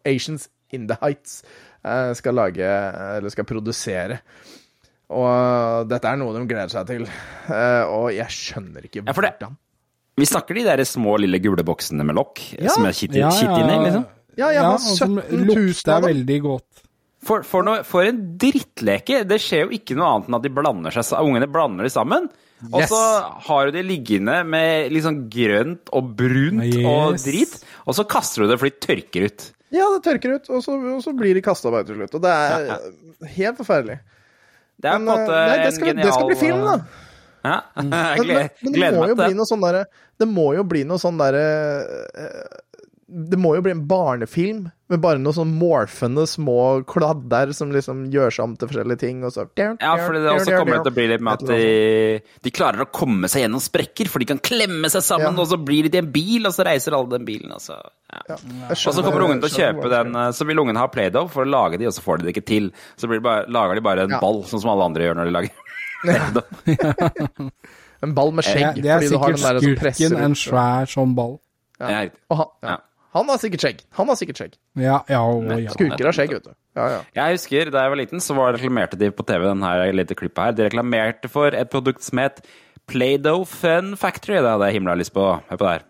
Asians 0.04 0.48
in 0.72 0.88
the 0.88 0.96
Heights 1.02 1.42
eh, 1.84 2.14
skal 2.14 2.34
lage, 2.40 2.70
eller 3.16 3.28
skal 3.28 3.44
produsere. 3.44 4.22
Og 5.12 5.28
eh, 5.28 5.82
dette 5.92 6.08
er 6.08 6.20
noe 6.20 6.32
de 6.32 6.46
gleder 6.48 6.72
seg 6.72 6.88
til. 6.88 7.04
Eh, 7.52 7.84
og 7.84 8.08
jeg 8.16 8.32
skjønner 8.32 8.88
ikke 8.88 9.04
Ja, 9.04 9.12
hvordan. 9.12 9.60
Vi 10.20 10.26
snakker 10.30 10.54
de 10.54 10.64
der 10.66 10.84
små, 10.86 11.16
lille 11.18 11.40
gule 11.42 11.64
boksene 11.66 12.06
med 12.06 12.16
lokk 12.18 12.42
Ja. 12.60 12.70
som 12.70 12.86
er 12.86 12.94
kitt, 12.94 13.16
ja, 13.18 13.30
ja. 13.30 13.56
inni, 13.58 13.78
liksom. 13.88 14.06
Ja, 14.38 14.50
jeg 14.50 14.62
har 14.62 14.76
og 14.76 14.82
som 14.82 15.18
17 15.18 15.30
000 15.30 15.48
lukter 15.50 16.06
veldig 16.08 16.38
godt. 16.42 16.84
For, 17.24 17.44
for, 17.46 17.64
noe, 17.64 17.82
for 17.88 18.04
en 18.04 18.18
drittleke. 18.38 19.22
Det 19.24 19.38
skjer 19.40 19.64
jo 19.64 19.76
ikke 19.78 19.96
noe 19.96 20.10
annet 20.10 20.28
enn 20.28 20.38
at 20.38 20.44
de 20.44 20.52
blander 20.52 20.94
seg, 20.94 21.14
ungene 21.24 21.48
blander 21.50 21.86
de 21.86 21.92
sammen. 21.92 22.28
Og 22.70 22.84
så 22.88 23.00
har 23.48 23.68
du 23.68 23.76
de 23.76 23.82
liggende 23.84 24.38
med 24.48 24.94
sånn 25.04 25.24
grønt 25.32 25.90
og 25.92 26.14
brunt 26.16 26.76
og 26.84 27.18
drit, 27.20 27.58
og 27.84 27.96
så 27.98 28.06
kaster 28.08 28.44
du 28.44 28.52
det 28.52 28.58
for 28.60 28.70
de 28.70 28.86
tørker 28.86 29.28
ut. 29.28 29.46
Ja, 29.74 29.88
det 29.96 30.04
tørker 30.06 30.36
ut, 30.38 30.50
og 30.54 30.62
så, 30.64 30.76
og 30.78 31.00
så 31.02 31.12
blir 31.16 31.34
de 31.36 31.42
kasta 31.44 31.72
bare 31.74 31.86
til 31.88 31.98
slutt. 31.98 32.14
Og 32.16 32.22
det 32.24 32.30
er 32.30 33.32
helt 33.34 33.58
forferdelig. 33.58 33.98
Det 34.78 34.90
er 34.90 34.98
på 34.98 35.02
en 35.02 35.08
måte 35.08 35.34
eh, 35.34 35.48
nei, 35.50 35.56
det 35.58 35.66
en 35.72 35.80
genial 35.88 36.06
det 36.06 36.14
skal 36.14 36.30
bli 36.30 36.38
film, 36.38 36.62
da. 36.66 37.03
Ja, 37.44 37.60
jeg 37.76 37.84
Men, 37.84 37.90
men, 37.92 38.24
gleder, 38.24 38.50
men 38.62 38.72
det 38.72 38.78
gleder 38.80 39.00
meg 39.00 39.08
til 39.14 39.20
bli 39.22 39.32
det. 39.38 39.48
sånn 39.52 39.64
der, 39.68 39.80
Det 40.24 40.28
må 40.30 40.46
jo 40.56 40.64
bli 40.64 40.84
noe 40.88 41.02
sånn 41.02 41.18
derre 41.20 41.44
eh, 42.16 42.60
Det 43.30 43.36
må 43.38 43.54
jo 43.58 43.62
bli 43.66 43.74
en 43.76 43.84
barnefilm 43.90 44.70
med 44.92 45.00
bare 45.00 45.16
noen 45.20 45.32
sånn 45.36 45.52
morfende 45.56 46.26
små 46.28 46.82
kladder 46.88 47.54
som 47.56 47.70
liksom 47.72 48.02
gjør 48.12 48.34
seg 48.36 48.42
om 48.44 48.52
til 48.60 48.68
forskjellige 48.68 49.00
ting, 49.00 49.22
og 49.24 49.32
så 49.32 49.46
Ja, 49.56 49.70
for 49.96 50.12
det 50.12 50.28
også 50.28 50.58
kommer 50.60 50.82
til 50.84 50.92
å 50.92 50.94
bli 50.98 51.06
litt 51.08 51.22
med 51.24 51.40
at 51.40 51.44
de, 51.48 52.20
de 52.44 52.52
klarer 52.52 52.84
å 52.84 52.88
komme 52.92 53.30
seg 53.32 53.46
gjennom 53.46 53.62
sprekker, 53.64 54.10
for 54.12 54.20
de 54.20 54.28
kan 54.28 54.42
klemme 54.44 54.90
seg 54.92 55.02
sammen, 55.06 55.32
Ja. 55.32 55.40
og 55.40 55.48
så 55.48 55.56
blir 55.56 55.86
de 55.88 55.92
til 55.94 56.04
en 56.04 56.10
bil, 56.12 56.44
og 56.44 56.52
så 56.52 56.66
reiser 56.68 56.96
alle 56.98 57.14
den 57.16 57.24
bilen, 57.24 57.54
og 57.56 57.64
så 57.64 57.78
ja. 57.80 58.20
Ja, 58.28 58.36
Og 58.68 58.76
så 58.76 59.00
kommer 59.02 59.24
ungen 59.24 59.40
til 59.40 59.48
å 59.50 59.56
kjøpe 59.56 59.88
den, 59.96 60.12
eh, 60.20 60.30
så 60.36 60.46
vil 60.46 60.60
ungen 60.62 60.76
ha 60.78 60.84
Play-Doh 60.92 61.32
for 61.32 61.48
å 61.48 61.50
lage 61.56 61.80
de, 61.80 61.88
og 61.88 61.96
så 61.96 62.04
får 62.04 62.20
de 62.20 62.28
det 62.28 62.34
ikke 62.36 62.46
til. 62.52 62.68
Så 63.00 63.08
bare, 63.24 63.48
lager 63.48 63.80
de 63.80 63.86
bare 63.88 64.04
en 64.04 64.14
Ja. 64.18 64.20
ball, 64.20 64.42
sånn 64.44 64.60
som 64.60 64.70
alle 64.74 64.84
andre 64.84 65.08
gjør 65.08 65.16
når 65.16 65.32
de 65.32 65.34
lager. 65.40 65.63
En 68.04 68.12
ball 68.12 68.34
med 68.36 68.44
skjegg. 68.44 68.74
Det, 68.76 68.82
det 68.84 68.90
er 68.92 68.98
fordi 69.00 69.14
du 69.14 69.18
har 69.22 69.32
sikkert 69.32 69.40
den 69.40 69.44
der 69.44 69.58
som 69.60 69.76
skurken, 69.78 70.16
en 70.26 70.34
svær 70.36 70.84
sånn 70.90 71.14
ball. 71.16 71.38
Ja. 71.80 71.88
Ja. 71.88 72.00
Og 72.28 72.36
han, 72.40 72.48
ja. 72.66 72.74
Han 73.14 73.28
har 73.30 73.38
sikkert 73.38 73.62
skjegg. 73.62 73.82
Han 73.94 74.08
har 74.10 74.16
sikkert 74.18 74.40
skjegg. 74.40 74.54
Ja, 74.82 74.96
ja, 75.08 75.20
og 75.22 75.46
ja. 75.54 75.70
Skurker 75.70 76.08
har 76.08 76.16
skjegg, 76.16 76.32
vet 76.34 76.48
du. 76.48 76.52
Ja, 76.74 76.86
ja. 76.90 76.98
Jeg 77.14 77.36
husker 77.38 77.70
da 77.70 77.84
jeg 77.86 77.92
var 77.94 78.00
liten, 78.00 78.22
så 78.24 78.34
var 78.34 78.50
reklamerte 78.56 78.98
de 78.98 79.12
på 79.14 79.22
TV 79.28 79.46
denne 79.46 79.70
lille 79.94 80.16
klippet 80.18 80.42
her. 80.42 80.56
De 80.58 80.66
reklamerte 80.66 81.30
for 81.30 81.54
et 81.54 81.70
produkt 81.70 82.02
som 82.02 82.18
het 82.18 82.42
Play-Doh 82.90 83.44
Fun 83.48 83.94
Factory. 84.00 84.40
Det 84.42 84.50
hadde 84.50 84.72
jeg 84.72 84.80
himla 84.80 84.98
lyst 84.98 85.14
på. 85.14 85.28
Hør 85.48 85.60
på 85.62 85.68
det 85.68 85.76
her. 85.76 85.86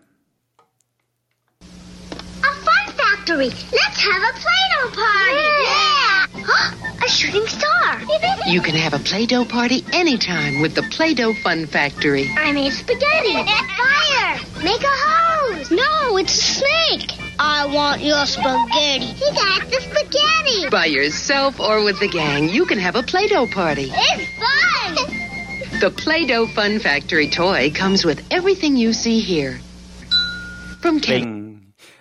A 2.45 2.53
fun 2.69 2.93
factory. 3.01 3.49
Let's 3.73 4.05
have 4.05 4.31
a 4.31 4.35
Play-Doh 4.45 4.89
party. 5.01 5.49
Yeah. 5.65 5.94
A 6.37 7.09
shooting 7.09 7.47
star. 7.47 8.01
You 8.47 8.61
can 8.61 8.75
have 8.75 8.95
a 8.95 8.99
Play 8.99 9.27
Doh 9.27 9.45
party 9.45 9.85
anytime 9.93 10.61
with 10.61 10.75
the 10.75 10.83
Play 10.83 11.15
Doh 11.15 11.35
Fun 11.35 11.67
Factory. 11.67 12.29
I 12.37 12.53
made 12.53 12.73
spaghetti. 12.73 13.33
Fire. 13.33 14.41
Make 14.63 14.83
a 14.83 14.87
hose. 14.87 15.71
No, 15.71 16.17
it's 16.17 16.35
a 16.35 16.43
snake. 16.43 17.11
I 17.39 17.67
want 17.67 18.03
your 18.03 18.25
spaghetti. 18.27 19.07
He 19.07 19.31
got 19.33 19.69
the 19.69 19.81
spaghetti. 19.81 20.71
By 20.71 20.87
yourself 20.87 21.61
or 21.61 21.85
with 21.85 21.99
the 22.01 22.09
gang, 22.09 22.49
you 22.49 22.67
can 22.67 22.79
have 22.79 22.97
a 22.97 23.03
Play 23.03 23.29
Doh 23.29 23.47
party. 23.47 23.91
It's 23.93 24.39
fun. 24.39 25.81
The 25.81 25.91
Play 25.91 26.27
Doh 26.27 26.47
Fun 26.47 26.79
Factory 26.79 27.29
toy 27.29 27.71
comes 27.71 28.05
with 28.05 28.25
everything 28.31 28.77
you 28.77 28.93
see 28.93 29.21
here. 29.21 29.61
From 30.81 31.01
Ken. 31.01 31.44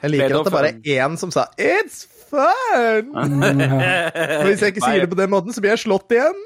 Jeg 0.03 0.11
liker 0.11 0.35
at 0.35 0.47
det 0.49 0.53
bare 0.53 0.71
er 0.73 1.05
én 1.07 1.17
som 1.19 1.31
sa 1.31 1.47
'it's 1.55 2.03
fun'. 2.29 3.13
Og 4.39 4.45
hvis 4.49 4.61
jeg 4.61 4.75
ikke 4.75 4.83
sier 4.83 5.05
det 5.05 5.09
på 5.09 5.19
den 5.19 5.31
måten, 5.31 5.55
så 5.55 5.63
blir 5.63 5.75
jeg 5.77 5.85
slått 5.85 6.11
igjen. 6.11 6.39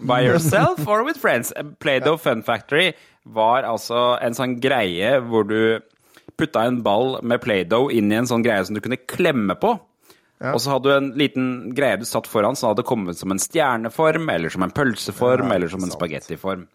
By 0.00 0.26
yourself 0.26 0.86
or 0.88 1.04
with 1.06 1.20
friends. 1.20 1.52
Play-Doh 1.78 2.18
Fun 2.18 2.42
Factory 2.42 2.92
var 3.24 3.62
altså 3.62 4.18
en 4.20 4.34
sånn 4.34 4.58
greie 4.60 5.20
hvor 5.22 5.46
du 5.46 5.80
putta 6.36 6.64
en 6.66 6.82
ball 6.82 7.20
med 7.22 7.40
Play-Doh 7.44 7.92
inn 7.94 8.10
i 8.10 8.18
en 8.18 8.26
sånn 8.26 8.42
greie 8.42 8.64
som 8.66 8.74
du 8.74 8.82
kunne 8.82 8.98
klemme 8.98 9.54
på. 9.54 9.76
Og 10.44 10.58
så 10.60 10.74
hadde 10.74 10.90
du 10.90 10.96
en 10.96 11.12
liten 11.16 11.46
greie 11.76 11.96
du 12.00 12.04
satt 12.08 12.26
foran, 12.28 12.58
som 12.58 12.72
hadde 12.72 12.84
kommet 12.84 13.16
som 13.16 13.32
en 13.32 13.40
stjerneform, 13.40 14.26
eller 14.34 14.52
som 14.52 14.66
en 14.66 14.74
pølseform, 14.74 15.52
eller 15.54 15.70
som 15.72 15.86
en 15.86 15.94
spagettiform. 15.94 16.66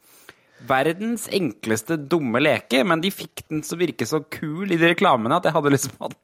Verdens 0.69 1.27
enkleste 1.35 1.99
dumme 2.09 2.41
leke, 2.41 2.81
men 2.87 3.03
de 3.03 3.11
fikk 3.13 3.43
den 3.51 3.61
til 3.63 3.75
å 3.77 3.81
virke 3.83 4.07
så 4.09 4.23
kul 4.31 4.71
i 4.71 4.79
de 4.79 4.89
reklamene 4.95 5.37
at 5.37 5.45
jeg 5.47 5.55
hadde 5.55 5.75
lyst 5.75 5.91
på 5.99 6.09
den. 6.09 6.17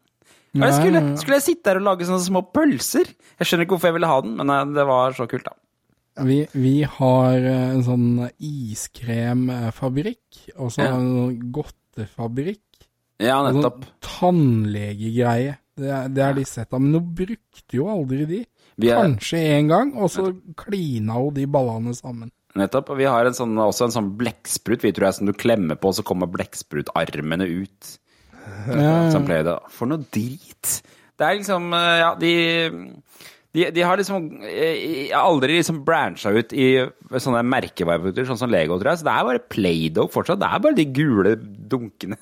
Jeg 0.55 0.73
skulle, 0.77 1.01
skulle 1.19 1.35
jeg 1.39 1.45
sitte 1.49 1.67
der 1.67 1.77
og 1.81 1.85
lage 1.89 2.07
sånne 2.07 2.23
små 2.23 2.41
pølser? 2.55 3.09
Jeg 3.39 3.47
skjønner 3.49 3.65
ikke 3.67 3.75
hvorfor 3.75 3.89
jeg 3.91 3.97
ville 3.97 4.11
ha 4.11 4.19
den, 4.23 4.35
men 4.39 4.53
eh, 4.55 4.65
det 4.77 4.85
var 4.87 5.15
så 5.17 5.27
kult, 5.27 5.43
da. 5.49 5.55
Vi, 6.23 6.37
vi 6.55 6.77
har 6.87 7.35
eh, 7.35 7.73
en 7.75 7.83
sånn 7.83 8.05
iskremfabrikk, 8.39 10.53
og 10.57 10.71
så 10.71 10.81
Ja. 10.85 10.93
en 10.95 11.09
sånn 11.11 11.51
godtefabrikk. 11.51 12.61
Ja, 13.19 13.39
Og 13.41 13.51
nettopp. 13.55 13.83
sånn 13.83 13.91
tannlegegreie. 14.19 15.57
Det, 15.75 15.91
det 16.15 16.23
er 16.23 16.33
de 16.37 16.45
sett 16.47 16.71
av, 16.73 16.79
men 16.81 16.91
nå 16.95 17.01
brukte 17.03 17.75
jo 17.75 17.89
aldri 17.91 18.23
de. 18.25 18.45
Vi 18.79 18.89
er, 18.91 18.95
Kanskje 19.01 19.37
én 19.59 19.67
gang, 19.67 19.91
og 19.95 20.07
så 20.11 20.29
klina 20.55 21.19
jo 21.19 21.31
de 21.31 21.45
ballene 21.47 21.93
sammen. 21.95 22.31
nettopp. 22.55 22.89
Og 22.91 22.97
vi 22.97 23.03
har 23.03 23.25
en 23.27 23.33
sånn, 23.35 23.55
også 23.59 23.85
en 23.89 23.91
sånn 23.91 24.13
blekksprut, 24.17 24.81
vi 24.83 24.91
tror 24.95 25.07
jeg, 25.09 25.13
som 25.19 25.25
du 25.27 25.33
klemmer 25.33 25.75
på, 25.75 25.87
og 25.91 25.95
så 25.95 26.03
kommer 26.07 26.27
blekksprutarmene 26.31 27.43
ut. 27.63 27.97
Ja, 28.69 28.95
Som 29.13 29.25
pleier 29.27 29.45
det. 29.47 29.57
For 29.73 29.89
noe 29.89 30.05
drit! 30.13 30.79
Det 31.15 31.23
er 31.25 31.37
liksom 31.39 31.71
eh, 31.73 31.97
Ja, 32.01 32.13
de 32.19 32.31
de, 33.55 33.69
de 33.71 33.83
har 33.87 33.95
liksom 33.95 34.25
eh, 34.43 35.13
aldri 35.15 35.55
liksom 35.61 35.77
brancha 35.87 36.33
ut 36.35 36.51
i 36.51 36.67
sånne 37.23 37.39
merkevareprodukter, 37.47 38.27
sånn 38.27 38.39
som 38.41 38.51
Lego, 38.51 38.75
tror 38.81 38.91
jeg. 38.91 38.99
Så 38.99 39.07
det 39.07 39.13
er 39.13 39.27
bare 39.29 39.43
Play-Doh 39.53 40.09
fortsatt. 40.11 40.41
Det 40.41 40.49
er 40.49 40.63
bare 40.65 40.75
de 40.75 40.85
gule 40.91 41.35
dunkene. 41.39 42.17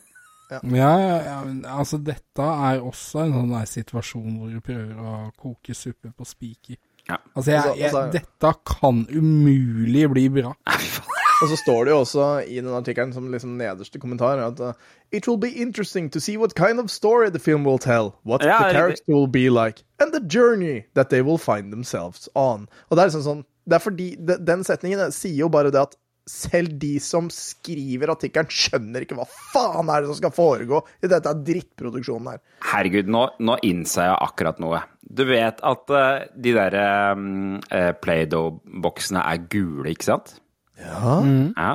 ja, 0.53 0.91
ja, 1.01 1.15
ja, 1.26 1.38
men 1.41 1.63
altså 1.65 1.97
dette 1.97 2.45
er 2.69 2.84
også 2.86 3.24
en 3.24 3.34
sånn 3.34 3.55
situasjon 3.71 4.36
hvor 4.38 4.51
du 4.53 4.61
prøver 4.61 4.99
å 5.01 5.15
koke 5.39 5.74
suppe 5.78 6.13
på 6.13 6.28
spiker. 6.30 6.78
Ja. 7.10 7.18
Altså, 7.36 7.51
jeg, 7.51 7.60
Altså- 7.60 7.78
jeg, 7.80 7.89
altså- 7.91 8.12
dette 8.12 8.54
kan 8.66 9.06
umulig 9.12 10.10
bli 10.14 10.28
bra. 10.41 10.54
Og 11.43 11.49
så 11.49 11.58
står 11.60 11.86
det 11.86 11.91
jo 11.91 11.97
også 11.99 12.26
i 12.47 12.60
den 12.62 12.72
artikkelen 12.72 13.12
som 13.12 13.26
liksom 13.32 13.58
nederste 13.60 13.99
kommentar 13.99 14.39
at 14.39 14.60
uh, 14.64 14.74
It 15.12 15.28
will 15.28 15.38
be 15.41 15.49
interesting 15.49 16.10
to 16.14 16.20
see 16.24 16.38
what 16.38 16.54
kind 16.56 16.80
of 16.80 16.89
story 16.89 17.30
the 17.30 17.39
film 17.39 17.66
will 17.68 17.80
tell, 17.80 18.14
what 18.24 18.45
Ja, 18.45 18.60
the 18.64 18.72
character 18.72 19.12
will 19.12 19.28
be 19.28 19.49
like, 19.49 19.84
and 19.99 20.14
the 20.14 20.22
journey 20.22 20.86
that 20.95 21.10
they 21.10 21.22
will 21.22 21.38
find 21.38 21.74
themselves 21.74 22.30
on. 22.36 22.70
Og 22.89 22.95
det 22.95 23.04
er 23.04 23.10
liksom 23.12 23.26
sånn 23.28 23.43
Det 23.68 23.76
er 23.76 23.84
fordi 23.84 24.08
de, 24.16 24.38
Den 24.45 24.64
setningen 24.64 25.12
sier 25.12 25.43
jo 25.43 25.49
bare 25.51 25.72
det 25.74 25.82
at 25.82 25.97
selv 26.30 26.78
de 26.80 26.93
som 27.04 27.28
skriver 27.28 28.08
artikkelen, 28.14 28.47
skjønner 28.47 29.04
ikke 29.04 29.18
hva 29.18 29.26
faen 29.51 29.89
er 29.91 30.06
det 30.06 30.14
som 30.14 30.22
skal 30.22 30.32
foregå 30.32 30.80
i 31.04 31.10
dette 31.12 31.34
drittproduksjonen 31.43 32.30
her. 32.32 32.39
Herregud, 32.72 33.10
nå, 33.12 33.26
nå 33.43 33.58
innser 33.68 34.08
jeg 34.08 34.16
akkurat 34.30 34.62
noe. 34.64 34.80
Du 35.04 35.26
vet 35.28 35.60
at 35.64 35.93
uh, 35.93 36.26
de 36.43 36.54
der 36.56 36.78
uh, 37.14 37.91
Play-Doh-boksene 38.01 39.20
er 39.20 39.45
gule, 39.51 39.89
ikke 39.91 40.08
sant? 40.08 40.36
Ja. 40.80 41.20
Ja. 41.58 41.74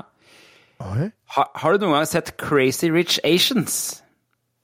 Oi. 0.79 1.09
Ha, 1.35 1.45
har 1.59 1.75
du 1.75 1.85
noen 1.85 1.99
gang 1.99 2.09
sett 2.09 2.37
Crazy 2.41 2.91
Rich 2.95 3.19
Asians? 3.27 4.03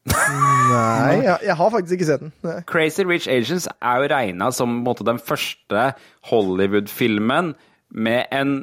Nei, 0.10 1.22
jeg, 1.24 1.38
jeg 1.48 1.56
har 1.56 1.72
faktisk 1.72 1.96
ikke 1.96 2.08
sett 2.08 2.22
den. 2.22 2.34
Nei. 2.44 2.58
Crazy 2.68 3.06
Rich 3.08 3.28
Asians 3.30 3.66
er 3.80 4.02
jo 4.02 4.10
regna 4.12 4.50
som 4.52 4.70
på 4.70 4.78
en 4.78 4.86
måte, 4.86 5.06
den 5.08 5.20
første 5.22 5.90
Hollywood-filmen 6.30 7.54
med 7.94 8.32
en 8.34 8.62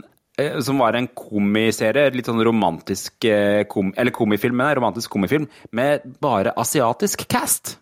som 0.63 0.79
var 0.79 0.95
en 0.97 1.09
komiserie, 1.13 2.07
litt 2.15 2.25
sånn 2.25 2.41
romantisk 2.41 3.27
kom, 3.69 3.91
Eller 3.99 4.13
komifilm, 4.15 4.55
men 4.57 4.71
romantisk 4.79 5.11
komifilm 5.13 5.45
med 5.75 6.07
bare 6.23 6.55
asiatisk 6.57 7.27
cast. 7.29 7.75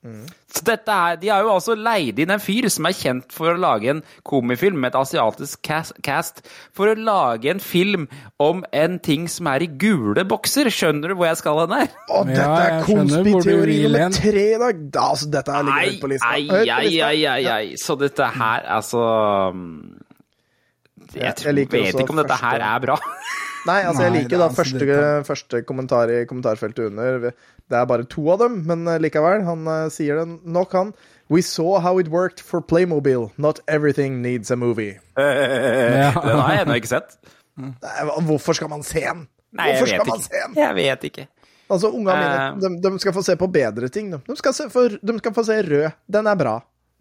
Så 0.00 0.62
dette 0.64 0.88
er, 0.88 1.18
De 1.20 1.28
har 1.28 1.42
jo 1.44 1.50
altså 1.52 1.74
leid 1.76 2.18
inn 2.22 2.32
en 2.32 2.40
fyr 2.40 2.70
som 2.72 2.86
er 2.88 2.96
kjent 2.96 3.34
for 3.34 3.52
å 3.52 3.60
lage 3.60 3.90
en 3.92 4.00
komifilm 4.24 4.78
med 4.80 4.94
et 4.94 4.98
asiatisk 5.00 5.60
cast, 5.66 5.92
cast 6.04 6.40
for 6.76 6.88
å 6.88 6.96
lage 6.96 7.50
en 7.52 7.60
film 7.60 8.06
om 8.40 8.64
en 8.72 8.96
ting 9.04 9.28
som 9.28 9.50
er 9.52 9.66
i 9.66 9.68
gule 9.68 10.24
bokser. 10.24 10.72
Skjønner 10.72 11.12
du 11.12 11.18
hvor 11.18 11.28
jeg 11.28 11.40
skal 11.42 11.60
hen 11.62 11.76
her? 11.76 11.92
Å, 12.08 12.22
dette 12.30 12.48
er 12.48 12.78
du 12.80 12.88
konspiteori 12.88 13.78
nummer 13.84 14.16
tre 14.16 14.46
i 14.54 14.60
dag! 14.64 14.84
Da, 14.90 15.06
altså, 15.12 15.30
dette 15.36 15.58
her 15.58 15.68
ligger 15.68 15.90
høyt 15.92 16.00
på 16.00 16.12
lista. 16.14 16.32
ai, 16.32 16.42
lista. 16.48 17.10
ai, 17.10 17.24
ai, 17.34 17.42
ai. 17.58 17.80
Så 17.80 17.98
dette 18.00 18.32
her, 18.40 18.64
altså 18.80 19.04
mm, 19.52 19.82
Jeg, 21.14 21.34
Jeg 21.42 21.68
vet 21.70 22.02
ikke 22.02 22.14
om 22.14 22.20
dette 22.22 22.36
her 22.40 22.66
er 22.66 22.82
bra. 22.82 22.98
Nei, 23.68 23.80
altså 23.84 24.06
jeg 24.06 24.12
liker 24.14 24.30
det 24.30 24.36
er 24.36 24.40
da 24.40 24.46
altså 24.48 24.62
første, 24.62 24.98
første 25.28 25.62
kommentar 25.68 26.12
i 26.12 26.20
kommentarfeltet 26.28 26.86
under. 26.88 27.32
Det 27.70 27.78
er 27.78 27.88
bare 27.88 28.06
to 28.08 28.24
av 28.32 28.40
dem, 28.40 28.62
men 28.68 28.86
eh, 28.88 29.00
likevel. 29.02 29.44
Han 29.44 29.68
uh, 29.68 29.90
sier 29.92 30.22
det 30.22 30.38
nok, 30.48 30.72
han. 30.78 30.94
We 31.30 31.42
saw 31.46 31.78
how 31.84 32.00
it 32.00 32.08
worked 32.10 32.40
for 32.40 32.64
Playmobil. 32.64 33.28
Not 33.36 33.60
everything 33.68 34.22
needs 34.22 34.50
a 34.50 34.56
movie. 34.56 34.96
Den 35.16 36.40
har 36.40 36.54
jeg 36.56 36.64
ennå 36.64 36.78
ikke 36.80 36.94
sett. 36.94 37.18
Nei, 37.60 37.92
Hvorfor 38.26 38.56
skal 38.56 38.72
man 38.72 38.82
se 38.86 39.04
den? 39.04 39.26
Nei, 39.52 39.74
Hvorfor 39.74 39.92
skal 39.92 40.02
vet 40.02 40.10
man 40.10 40.24
se 40.24 40.32
ikke. 40.32 40.46
den? 40.46 40.58
Jeg 40.62 40.76
vet 40.78 41.06
ikke. 41.10 41.28
Altså, 41.70 41.90
Unga 41.94 42.16
mine 42.16 42.38
mine 42.56 42.80
de, 42.80 42.90
de 42.90 43.02
skal 43.02 43.14
få 43.14 43.22
se 43.22 43.36
på 43.38 43.46
bedre 43.52 43.90
ting. 43.92 44.10
De, 44.10 44.18
de, 44.26 44.36
skal, 44.38 44.56
se 44.56 44.66
for, 44.72 44.96
de 44.98 45.18
skal 45.20 45.34
få 45.36 45.44
se 45.46 45.60
Rød. 45.68 45.90
Den 46.10 46.26
er 46.26 46.38
bra. 46.38 46.56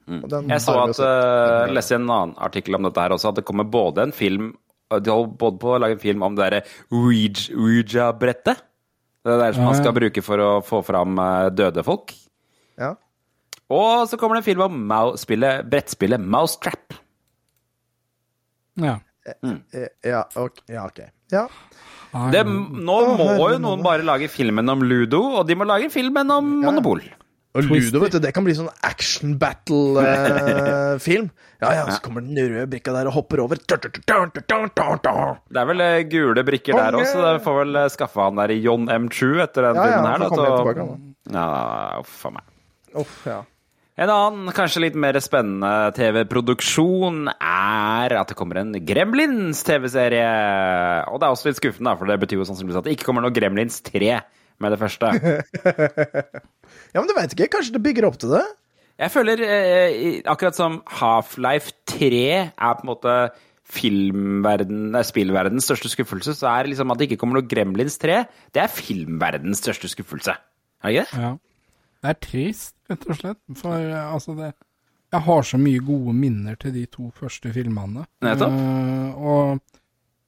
Og 0.09 0.29
den 0.31 0.45
Mm. 0.47 0.49
Jeg 0.55 0.61
så 0.65 0.75
at 0.83 0.99
uh, 1.03 1.73
leste 1.73 1.95
en 1.95 2.07
annen 2.09 2.35
artikkel 2.41 2.75
om 2.75 2.83
dette 2.87 3.01
her 3.03 3.13
også, 3.15 3.29
at 3.29 3.35
det 3.41 3.45
kommer 3.45 3.63
både 3.69 4.01
en 4.07 4.11
film 4.15 4.49
De 4.89 5.11
holder 5.11 5.35
både 5.37 5.59
på 5.61 5.73
å 5.75 5.79
lage 5.79 5.93
en 5.97 6.01
film 6.01 6.23
om 6.25 6.35
det 6.35 6.47
derre 6.47 6.61
Ouija- 6.91 7.53
Ouija-brettet. 7.53 8.63
Det 9.23 9.35
der 9.37 9.53
som 9.53 9.65
man 9.67 9.75
skal 9.77 9.93
bruke 9.93 10.23
for 10.25 10.41
å 10.41 10.49
få 10.65 10.79
fram 10.87 11.19
eh, 11.21 11.49
døde 11.53 11.83
folk. 11.85 12.13
Ja. 12.79 12.95
Og 13.69 14.07
så 14.09 14.17
kommer 14.17 14.39
det 14.39 14.41
en 14.41 14.47
film 14.49 14.63
om 14.65 15.13
spillet, 15.21 15.67
brettspillet 15.69 16.19
Mousetrap. 16.23 16.95
Ja. 18.81 18.95
Mm. 19.45 19.59
Ja, 20.03 20.23
ok. 20.39 20.57
Ja, 20.71 20.87
okay. 20.87 21.11
Ja. 21.29 21.45
Det, 22.33 22.41
nå 22.47 22.95
må 23.19 23.51
jo 23.51 23.59
noen 23.61 23.83
bare 23.85 24.01
lage 24.07 24.25
filmen 24.33 24.65
om 24.73 24.81
Ludo, 24.81 25.19
og 25.37 25.45
de 25.45 25.53
må 25.59 25.67
lage 25.69 25.91
filmen 25.93 26.31
om 26.33 26.47
Monopol. 26.63 27.03
Og 27.57 27.65
Ludo, 27.65 27.97
vet 28.03 28.13
du, 28.13 28.19
det 28.21 28.29
kan 28.35 28.45
bli 28.45 28.53
sånn 28.53 28.69
action 28.85 29.31
battle-film. 29.41 31.29
ja, 31.63 31.71
ja, 31.79 31.85
så 31.89 31.97
kommer 32.05 32.21
den 32.21 32.37
røde 32.37 32.67
brikka 32.69 32.93
der 32.93 33.09
og 33.09 33.15
hopper 33.15 33.41
over. 33.41 33.57
Det 33.57 33.73
er 35.57 35.69
vel 35.71 35.81
eh, 35.81 36.03
gule 36.11 36.43
brikker 36.45 36.77
der 36.77 36.97
også, 36.99 37.15
så 37.15 37.23
det 37.25 37.41
får 37.47 37.55
vel 37.63 37.79
skaffa 37.79 37.95
skaffe 37.95 38.27
han 38.27 38.37
der 38.43 38.53
i 38.53 38.59
John 38.61 38.85
M. 38.93 39.09
True 39.09 39.41
etter 39.47 39.65
den 39.65 39.79
Ja, 39.79 39.87
ja, 39.87 39.95
filmen 39.95 40.09
her. 40.11 40.19
så 40.21 40.29
Da, 40.29 40.35
tilbake, 40.59 40.85
han 40.85 40.91
ja, 41.33 41.47
uff 42.03 42.19
a 42.29 42.31
meg. 42.37 42.45
Uff, 43.01 43.17
ja. 43.25 43.39
En 43.99 44.13
annen, 44.13 44.53
kanskje 44.55 44.85
litt 44.85 44.95
mer 44.95 45.17
spennende 45.19 45.89
TV-produksjon 45.97 47.27
er 47.33 48.13
at 48.15 48.29
det 48.29 48.37
kommer 48.39 48.61
en 48.61 48.77
Gremlins 48.87 49.65
TV-serie. 49.67 50.29
Og 51.09 51.17
det 51.19 51.27
er 51.27 51.33
også 51.33 51.49
litt 51.49 51.59
skuffende, 51.59 51.89
da, 51.89 51.97
for 51.99 52.07
det 52.07 52.21
betyr 52.21 52.39
jo 52.39 52.47
sannsynligvis 52.47 52.79
at 52.79 52.87
det 52.87 52.93
ikke 52.95 53.09
kommer 53.09 53.25
noe 53.25 53.35
Gremlins 53.35 53.81
3 53.89 54.21
med 54.61 54.75
det 54.75 54.79
første. 54.79 55.11
Ja, 56.93 57.01
men 57.01 57.09
du 57.09 57.15
veit 57.17 57.35
ikke. 57.35 57.51
Kanskje 57.53 57.75
det 57.77 57.83
bygger 57.85 58.07
opp 58.09 58.17
til 58.21 58.33
det? 58.33 58.45
Jeg 58.99 59.13
føler, 59.13 59.41
eh, 59.45 60.21
akkurat 60.27 60.57
som 60.57 60.81
Half-Life 60.99 61.71
3 61.87 62.25
er 62.51 62.73
på 62.75 62.83
en 62.83 62.89
måte 62.89 63.13
filmverden, 63.69 64.89
nei, 64.95 65.03
spillverdens 65.05 65.67
største 65.69 65.91
skuffelse, 65.93 66.33
så 66.35 66.49
er 66.51 66.71
liksom 66.71 66.91
at 66.91 66.99
det 66.99 67.09
ikke 67.09 67.19
kommer 67.21 67.37
noe 67.37 67.47
Gremlins 67.47 67.99
3, 68.01 68.23
det 68.55 68.63
er 68.63 68.73
filmverdens 68.73 69.61
største 69.61 69.91
skuffelse. 69.91 70.33
Er 70.83 70.89
det 70.89 70.95
ikke 70.95 71.05
det? 71.11 71.21
Ja. 71.21 71.31
Det 71.99 72.09
er 72.09 72.19
trist, 72.23 72.75
rett 72.89 73.05
og 73.05 73.19
slett. 73.19 73.39
For 73.59 73.75
eh, 73.75 74.13
altså 74.13 74.35
det 74.37 74.53
Jeg 75.11 75.21
har 75.25 75.41
så 75.41 75.57
mye 75.57 75.79
gode 75.81 76.13
minner 76.13 76.55
til 76.55 76.73
de 76.73 76.85
to 76.85 77.09
første 77.15 77.49
filmene. 77.53 78.05
Nettopp. 78.21 78.53
Uh, 78.53 79.21
og, 79.25 79.79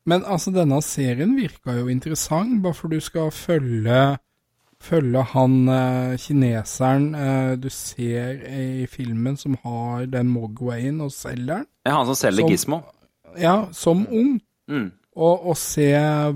men 0.10 0.24
altså, 0.26 0.50
denne 0.52 0.80
serien 0.82 1.36
virka 1.38 1.76
jo 1.78 1.88
interessant, 1.88 2.64
bare 2.64 2.74
for 2.74 2.90
du 2.90 3.00
skal 3.00 3.30
følge 3.32 4.18
Følge 4.82 5.22
han 5.34 5.58
eh, 5.70 6.16
kineseren 6.18 7.12
eh, 7.16 7.52
du 7.62 7.68
ser 7.70 8.40
i 8.50 8.88
filmen 8.90 9.38
som 9.38 9.56
har 9.64 10.08
den 10.10 10.32
Mogwayen 10.34 11.02
og 11.06 11.12
selger 11.14 11.62
den. 11.62 11.68
Er 11.86 11.98
han 12.00 12.08
som 12.10 12.18
selger 12.18 12.42
Som- 12.48 12.50
Gizmo. 12.56 12.80
Ja, 13.40 13.56
som 13.72 14.08
ung. 14.12 14.40
Mm. 14.72 14.90
Og, 15.16 15.46
og 15.52 15.58
se 15.60 15.86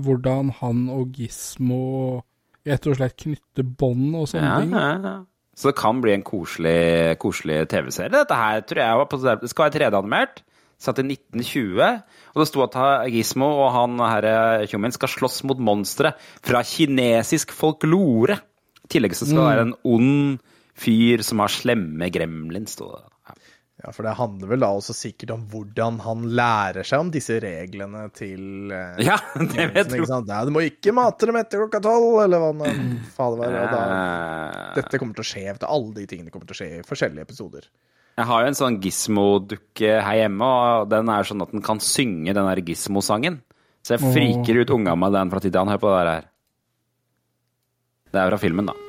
hvordan 0.04 0.52
han 0.60 0.86
og 0.92 1.10
Gismo 1.16 2.22
rett 2.66 2.86
og 2.90 2.96
slett 2.98 3.16
knytter 3.22 3.66
bånd 3.78 4.14
og 4.18 4.28
sånne 4.30 4.46
Ja, 4.52 4.60
ting. 4.60 4.72
ja, 4.76 4.92
ja. 5.02 5.16
Så 5.56 5.70
det 5.70 5.78
kan 5.78 6.00
bli 6.04 6.12
en 6.12 6.22
koselig, 6.26 7.16
koselig 7.22 7.62
TV-serie. 7.72 8.12
Dette 8.12 8.36
her 8.36 8.60
tror 8.68 8.82
jeg 8.82 8.98
var 9.00 9.06
på, 9.08 9.20
det 9.40 9.48
skal 9.48 9.70
være 9.70 9.78
3D-animert. 9.78 10.42
Satt 10.76 11.00
i 11.00 11.06
1920. 11.08 11.80
Og 12.34 12.42
det 12.42 12.48
sto 12.50 12.64
at 12.66 12.76
Gismo 13.12 13.48
og 13.64 13.70
han 13.74 13.96
herre 14.04 14.66
tjommien 14.68 14.94
skal 14.94 15.12
slåss 15.12 15.42
mot 15.48 15.60
monstre 15.62 16.12
fra 16.44 16.60
kinesisk 16.66 17.54
folklore. 17.56 18.36
I 18.84 18.92
tillegg 18.92 19.16
så 19.16 19.26
skal 19.26 19.40
det 19.40 19.50
være 19.50 19.66
en 19.70 19.76
ond 19.88 20.42
fyr 20.76 21.24
som 21.24 21.40
har 21.42 21.52
slemme 21.52 22.10
gremlins. 22.12 22.76
Ja. 22.80 23.04
Ja, 23.84 23.90
for 23.92 24.06
det 24.06 24.14
handler 24.16 24.48
vel 24.48 24.62
da 24.64 24.70
også 24.72 24.94
sikkert 24.96 25.34
om 25.34 25.42
hvordan 25.52 25.98
han 26.00 26.22
lærer 26.38 26.86
seg 26.86 27.02
om 27.04 27.10
disse 27.12 27.36
reglene 27.44 28.06
til 28.16 28.72
eh, 28.72 29.02
Ja, 29.04 29.18
det 29.36 29.66
vet 29.74 29.90
du. 29.92 29.98
Nei, 30.00 30.20
Ja, 30.30 30.38
du 30.48 30.52
må 30.54 30.62
ikke 30.64 30.94
mate 30.96 31.28
dem 31.28 31.36
etter 31.36 31.60
klokka 31.60 31.82
tolv, 31.84 32.22
eller 32.24 32.40
hva 32.40 32.54
det 32.62 32.72
fader 33.18 33.42
var. 33.44 33.76
Eh, 33.76 34.62
dette 34.78 35.00
kommer 35.02 35.18
til 35.18 35.26
å 35.26 35.28
skje. 35.28 35.44
Alle 35.68 35.92
de 35.98 36.06
tingene 36.08 36.32
kommer 36.32 36.48
til 36.48 36.56
å 36.56 36.60
skje 36.62 36.70
i 36.78 36.86
forskjellige 36.88 37.28
episoder. 37.28 37.68
Jeg 38.16 38.28
har 38.30 38.42
jo 38.42 38.48
en 38.48 38.56
sånn 38.56 38.78
Gizmo-dukke 38.80 39.98
her 40.00 40.22
hjemme, 40.22 40.46
og 40.46 40.88
den 40.88 41.10
er 41.12 41.26
sånn 41.28 41.44
at 41.44 41.52
den 41.52 41.64
kan 41.64 41.82
synge 41.84 42.32
den 42.32 42.48
der 42.48 42.62
Gizmo-sangen. 42.64 43.42
Så 43.84 43.96
jeg 43.96 44.14
friker 44.14 44.62
ut 44.62 44.72
unga 44.78 44.96
med 44.98 45.12
den 45.14 45.30
fra 45.30 45.42
tid 45.42 45.52
til 45.52 45.60
annen. 45.60 45.76
Hør 45.76 45.84
på 45.84 45.92
det 45.92 46.14
her. 46.14 46.26
Det 48.16 48.22
er 48.22 48.32
fra 48.32 48.40
filmen, 48.40 48.72
da. 48.72 48.85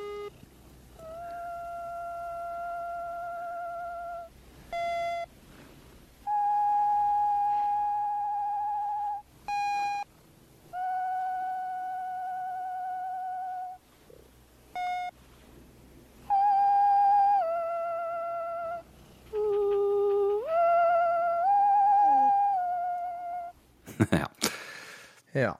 Ja. 25.38 25.54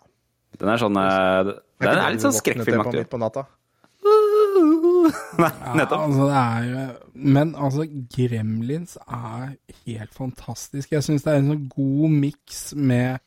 Den 0.59 0.68
er 0.72 0.81
sånn 0.81 0.97
eh, 0.99 1.53
Den 1.85 1.99
er 2.03 2.11
litt 2.14 2.24
sånn 2.24 2.35
skrekkfilmaktig. 2.35 3.05
på 3.07 3.16
på 3.16 3.22
natta. 3.22 3.47
Nei, 5.39 5.49
Ja, 5.64 5.72
nettopp. 5.76 6.03
altså 6.07 6.26
det 6.29 6.41
er 6.41 6.66
jo 6.68 6.83
Men 7.35 7.55
altså, 7.59 7.85
Gremlins 8.14 8.97
er 9.05 9.57
helt 9.87 10.14
fantastisk. 10.14 10.93
Jeg 10.95 11.03
syns 11.07 11.24
det 11.26 11.33
er 11.35 11.41
en 11.43 11.51
sånn 11.53 11.64
god 11.72 12.14
miks 12.14 12.61
med 12.79 13.18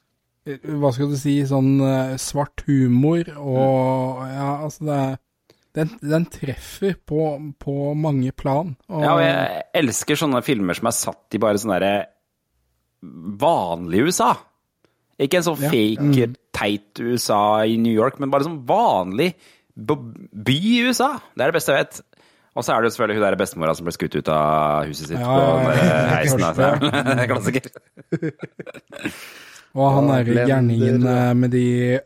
eh, 0.47 0.57
Hva 0.81 0.91
skal 0.95 1.11
du 1.11 1.17
si 1.19 1.35
Sånn 1.49 1.73
eh, 1.85 2.15
svart 2.21 2.63
humor 2.67 3.27
og 3.37 4.23
Ja, 4.31 4.49
altså 4.65 4.87
det 4.89 4.97
er 5.03 5.19
den, 5.71 5.87
den 6.03 6.25
treffer 6.27 6.97
på, 7.07 7.25
på 7.63 7.73
mange 7.95 8.33
plan. 8.35 8.73
Og, 8.91 9.03
Ja, 9.05 9.13
og 9.15 9.21
jeg 9.23 9.61
elsker 9.79 10.17
sånne 10.19 10.41
filmer 10.43 10.75
som 10.75 10.89
er 10.89 10.95
satt 10.97 11.37
i 11.37 11.39
bare 11.39 11.61
sånne 11.61 11.77
derre 11.79 11.93
vanlig 13.39 14.01
USA. 14.09 14.33
Ikke 15.21 15.39
en 15.39 15.45
sånn 15.47 15.61
fake, 15.63 16.25
teit 16.61 17.01
USA 17.01 17.41
i 17.65 17.75
New 17.81 17.93
York, 17.93 18.21
men 18.21 18.29
bare 18.31 18.45
sånn 18.47 18.61
vanlig 18.69 19.33
by 19.81 20.55
i 20.55 20.79
USA. 20.85 21.15
Det 21.33 21.41
er 21.41 21.51
det 21.51 21.57
beste 21.57 21.73
jeg 21.75 21.85
vet. 21.87 22.01
Og 22.51 22.65
så 22.67 22.73
er 22.75 22.81
det 22.83 22.89
jo 22.89 22.93
selvfølgelig 22.97 23.15
hun 23.17 23.23
der 23.23 23.35
bestemora 23.39 23.73
som 23.77 23.85
ble 23.87 23.93
skutt 23.95 24.15
ut 24.19 24.27
av 24.35 24.83
huset 24.89 25.07
sitt 25.07 25.19
Ja, 25.21 25.27
på 25.31 25.41
ja, 25.41 25.51
ja. 25.71 25.83
der 25.87 26.09
heisen. 26.17 26.41
Altså. 26.43 26.65
Klassiker. 27.31 27.69
Og 29.71 29.85
han 29.95 30.09
Ja, 30.11 30.17
er 30.19 30.25
Blender. 30.27 30.49
gærningen 30.49 31.05
eh, 31.07 31.33
med 31.39 31.53
de 31.55 31.61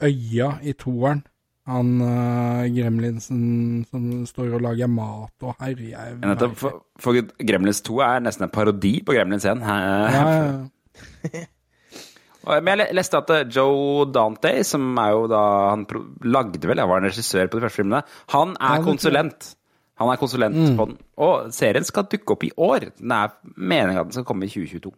øya 0.05 0.51
i 0.61 0.73
toeren. 0.77 1.23
Han 1.65 1.95
uh, 1.97 2.61
gremlinsen 2.69 3.87
som 3.89 4.03
står 4.29 4.51
og 4.53 4.61
lager 4.67 4.85
mat 4.85 5.33
og 5.41 5.55
herjer. 5.57 6.11
Nettopp, 6.21 6.53
For, 6.61 6.83
for 7.01 7.17
Gremlins 7.41 7.81
2 7.81 7.97
er 8.05 8.19
nesten 8.21 8.45
en 8.45 8.53
parodi 8.53 8.99
på 9.01 9.15
Gremlins 9.17 9.47
1. 9.49 9.65
Ja, 9.65 9.77
ja. 10.13 11.45
Men 12.45 12.81
jeg 12.83 12.95
leste 12.97 13.19
at 13.19 13.33
eh, 13.33 13.43
Joe 13.51 14.05
Dante, 14.13 14.51
som 14.67 14.87
er 15.01 15.11
jo 15.15 15.25
da 15.31 15.41
Han 15.71 15.85
lagde 16.23 16.61
vel, 16.69 16.81
jeg 16.81 16.91
var 16.91 17.01
en 17.01 17.09
regissør 17.09 17.49
på 17.49 17.59
de 17.59 17.65
første 17.65 17.81
filmene, 17.81 18.01
han 18.33 18.55
er 18.59 18.79
Ja, 18.79 18.85
konsulent. 18.85 19.51
Han 20.01 20.11
er 20.11 20.19
konsulent 20.19 20.57
på 20.75 20.85
den. 20.89 20.97
Og 21.23 21.51
serien 21.55 21.85
skal 21.87 22.07
dukke 22.11 22.35
opp 22.35 22.43
i 22.43 22.51
år. 22.59 22.89
Den 22.99 23.13
er 23.15 23.31
meningen 23.55 24.01
at 24.01 24.09
den 24.09 24.17
skal 24.17 24.27
komme 24.27 24.45
i 24.47 24.51
2022. 24.51 24.91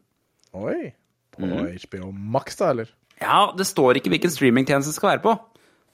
Oi. 0.57 0.93
På 1.37 1.45
HBO 1.45 2.09
Max, 2.11 2.57
da, 2.57 2.71
eller? 2.73 2.89
Ja, 3.21 3.51
det 3.57 3.67
står 3.69 3.99
ikke 3.99 4.09
hvilken 4.13 4.33
streamingtjeneste 4.33 4.89
det 4.89 4.97
skal 4.97 5.11
være 5.15 5.23
på. 5.25 5.35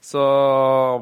Så 0.03 0.23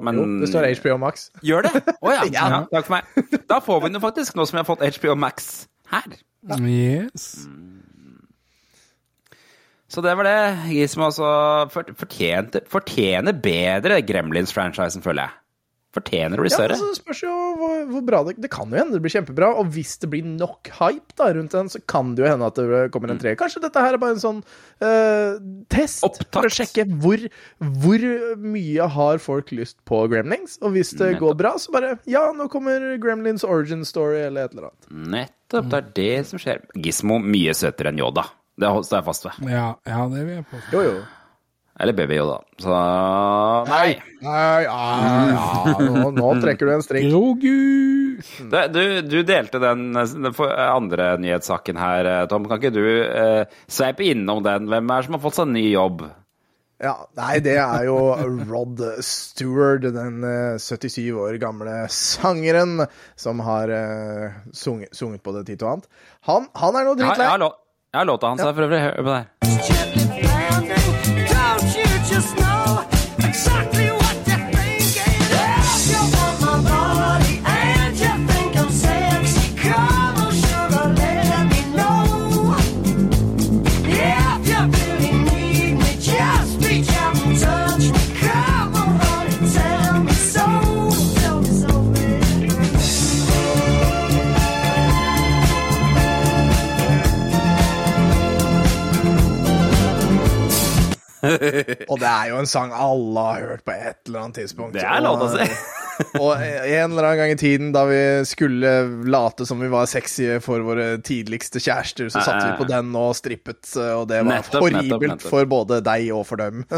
Men 0.06 0.18
Jo, 0.18 0.26
det 0.42 0.50
står 0.50 0.68
HBO 0.82 0.98
Max. 1.02 1.30
Gjør 1.46 1.66
det? 1.70 1.84
Å 2.06 2.14
ja. 2.14 2.26
Ja. 2.34 2.48
ja. 2.56 2.60
Takk 2.74 2.90
for 2.90 2.98
meg. 2.98 3.38
Da 3.50 3.62
får 3.62 3.82
vi 3.82 3.90
den 3.92 3.98
jo 3.98 4.04
faktisk, 4.04 4.36
nå 4.38 4.46
som 4.50 4.58
vi 4.58 4.64
har 4.64 4.70
fått 4.70 4.84
HBO 4.98 5.16
Max 5.18 5.68
her. 5.94 6.18
Yes. 6.66 7.46
Så 9.92 10.00
det 10.04 10.16
var 10.16 10.28
det. 10.28 10.40
Gizmo 10.72 11.10
også 11.10 11.28
fortjente, 11.74 12.64
fortjener 12.72 13.36
bedre 13.36 14.00
Gremlins-franchisen, 14.08 15.04
føler 15.04 15.28
jeg. 15.28 15.38
Fortjener 15.92 16.40
å 16.40 16.46
bli 16.46 16.52
Ja, 16.54 16.60
men 16.62 16.72
altså, 16.72 16.88
det 16.88 17.00
spørs 17.02 17.22
jo 17.26 17.34
hvor, 17.60 17.74
hvor 17.90 18.04
bra 18.08 18.22
det 18.24 18.38
Det 18.40 18.48
kan 18.54 18.72
jo 18.72 18.78
hende 18.80 18.96
det 18.96 19.02
blir 19.04 19.12
kjempebra, 19.12 19.50
og 19.60 19.74
hvis 19.76 19.98
det 20.00 20.08
blir 20.14 20.24
nok 20.24 20.70
hype 20.78 21.18
da 21.20 21.28
rundt 21.36 21.52
den, 21.52 21.68
så 21.74 21.82
kan 21.84 22.14
det 22.16 22.24
jo 22.24 22.30
hende 22.32 22.48
at 22.48 22.56
det 22.56 22.86
kommer 22.94 23.12
en 23.12 23.20
tre. 23.20 23.34
Kanskje 23.36 23.60
dette 23.66 23.84
her 23.84 23.98
er 23.98 24.00
bare 24.00 24.16
en 24.16 24.24
sånn 24.24 24.40
uh, 24.40 25.36
test 25.74 26.08
Opptakt. 26.08 26.32
for 26.38 26.48
å 26.48 26.54
sjekke 26.62 26.88
hvor, 27.04 27.28
hvor 27.84 28.08
mye 28.40 28.88
har 28.96 29.20
folk 29.20 29.52
lyst 29.52 29.82
på 29.84 30.06
Gremlings, 30.14 30.56
og 30.64 30.78
hvis 30.78 30.96
det 31.02 31.18
går 31.20 31.36
bra, 31.44 31.58
så 31.60 31.76
bare 31.76 31.98
Ja, 32.08 32.30
nå 32.32 32.48
kommer 32.54 32.94
Gremlins 33.04 33.44
origin 33.44 33.84
story, 33.84 34.24
eller 34.30 34.48
et 34.48 34.56
eller 34.56 34.72
annet. 34.72 34.92
Nettopp, 35.18 35.74
det 35.74 35.82
er 35.82 35.96
det 36.00 36.14
som 36.32 36.40
skjer. 36.40 36.64
Gizmo 36.80 37.20
mye 37.20 37.52
søtere 37.58 37.92
enn 37.92 38.00
Yoda. 38.00 38.30
Det 38.62 38.76
står 38.88 39.00
jeg 39.00 39.08
fast 39.10 39.26
ved. 39.28 39.42
Ja, 39.52 39.66
ja, 39.90 40.06
det 40.12 40.28
vil 40.28 40.38
jeg 40.40 40.48
påstå. 40.52 40.70
Jo, 40.78 40.86
jo. 40.92 41.02
Eller 41.82 41.96
Baby 41.98 42.18
Yoda. 42.20 42.38
Så 42.62 42.70
Nei. 43.72 43.96
Nei, 44.22 44.64
ja, 44.68 44.82
ja, 45.34 45.78
nå, 45.82 46.12
nå 46.14 46.32
trekker 46.44 46.70
du 46.70 46.74
en 46.76 46.84
strikk. 46.86 47.08
Grogu! 47.10 47.48
Gud. 48.22 48.56
du, 48.76 48.84
du 49.02 49.18
delte 49.26 49.62
den, 49.64 49.88
den 49.96 50.34
andre 50.62 51.16
nyhetssaken 51.22 51.80
her, 51.82 52.12
Tom. 52.30 52.46
Kan 52.50 52.62
ikke 52.62 52.76
du 52.76 52.86
eh, 52.86 53.62
sveipe 53.72 54.06
innom 54.06 54.44
den? 54.46 54.70
Hvem 54.70 54.92
er 54.92 55.02
det 55.02 55.10
som 55.10 55.18
har 55.18 55.24
fått 55.24 55.40
seg 55.40 55.50
ny 55.56 55.66
jobb? 55.72 56.06
Ja, 56.82 56.96
nei, 57.14 57.36
det 57.46 57.60
er 57.62 57.84
jo 57.86 57.98
Rod 58.50 58.80
Stewart, 59.06 59.84
den 59.86 60.24
eh, 60.26 60.62
77 60.62 61.12
år 61.14 61.38
gamle 61.42 61.84
sangeren 61.94 62.88
som 63.20 63.42
har 63.46 63.70
eh, 63.74 64.40
sunget, 64.54 64.94
sunget 64.98 65.22
på 65.26 65.34
det 65.36 65.46
tid 65.52 65.62
og 65.62 65.76
annet. 65.76 65.92
Han, 66.30 66.48
han 66.58 66.80
er 66.80 66.90
nå 66.90 66.96
dritlei. 66.98 67.52
Har 67.98 68.06
låta 68.06 68.28
hans 68.28 68.42
er 68.42 68.54
for 68.54 68.62
øvrig. 68.62 68.80
Hør 68.82 68.96
på 68.96 69.10
det 69.10 69.16
her. 69.16 69.81
Og 101.92 102.00
det 102.02 102.10
er 102.10 102.32
jo 102.32 102.40
en 102.42 102.50
sang 102.50 102.72
alle 102.76 103.26
har 103.28 103.42
hørt 103.52 103.64
på 103.68 103.72
et 103.76 104.00
eller 104.08 104.20
annet 104.26 104.36
tidspunkt. 104.42 104.74
Det 104.78 104.86
er 104.86 105.02
lov 105.06 105.22
å 105.26 105.30
si. 105.34 105.46
Og 106.24 106.32
en 106.34 106.92
eller 106.92 107.06
annen 107.06 107.20
gang 107.20 107.32
i 107.36 107.38
tiden 107.38 107.72
da 107.76 107.84
vi 107.86 108.02
skulle 108.26 108.70
late 109.12 109.46
som 109.46 109.60
vi 109.62 109.70
var 109.72 109.86
sexy 109.90 110.40
for 110.42 110.64
våre 110.66 110.98
tidligste 111.06 111.62
kjærester, 111.62 112.10
så 112.10 112.24
satte 112.26 112.48
vi 112.48 112.56
på 112.58 112.66
den 112.70 112.96
og 112.98 113.14
strippet, 113.18 113.62
og 113.78 114.08
det 114.10 114.24
var 114.24 114.32
Nettopp, 114.40 114.62
horribelt 114.66 114.88
nettopp, 114.88 115.04
nettopp. 115.12 115.30
for 115.30 115.44
både 115.52 115.82
deg 115.86 116.10
og 116.16 116.24
for 116.26 116.38
dem. 116.42 116.66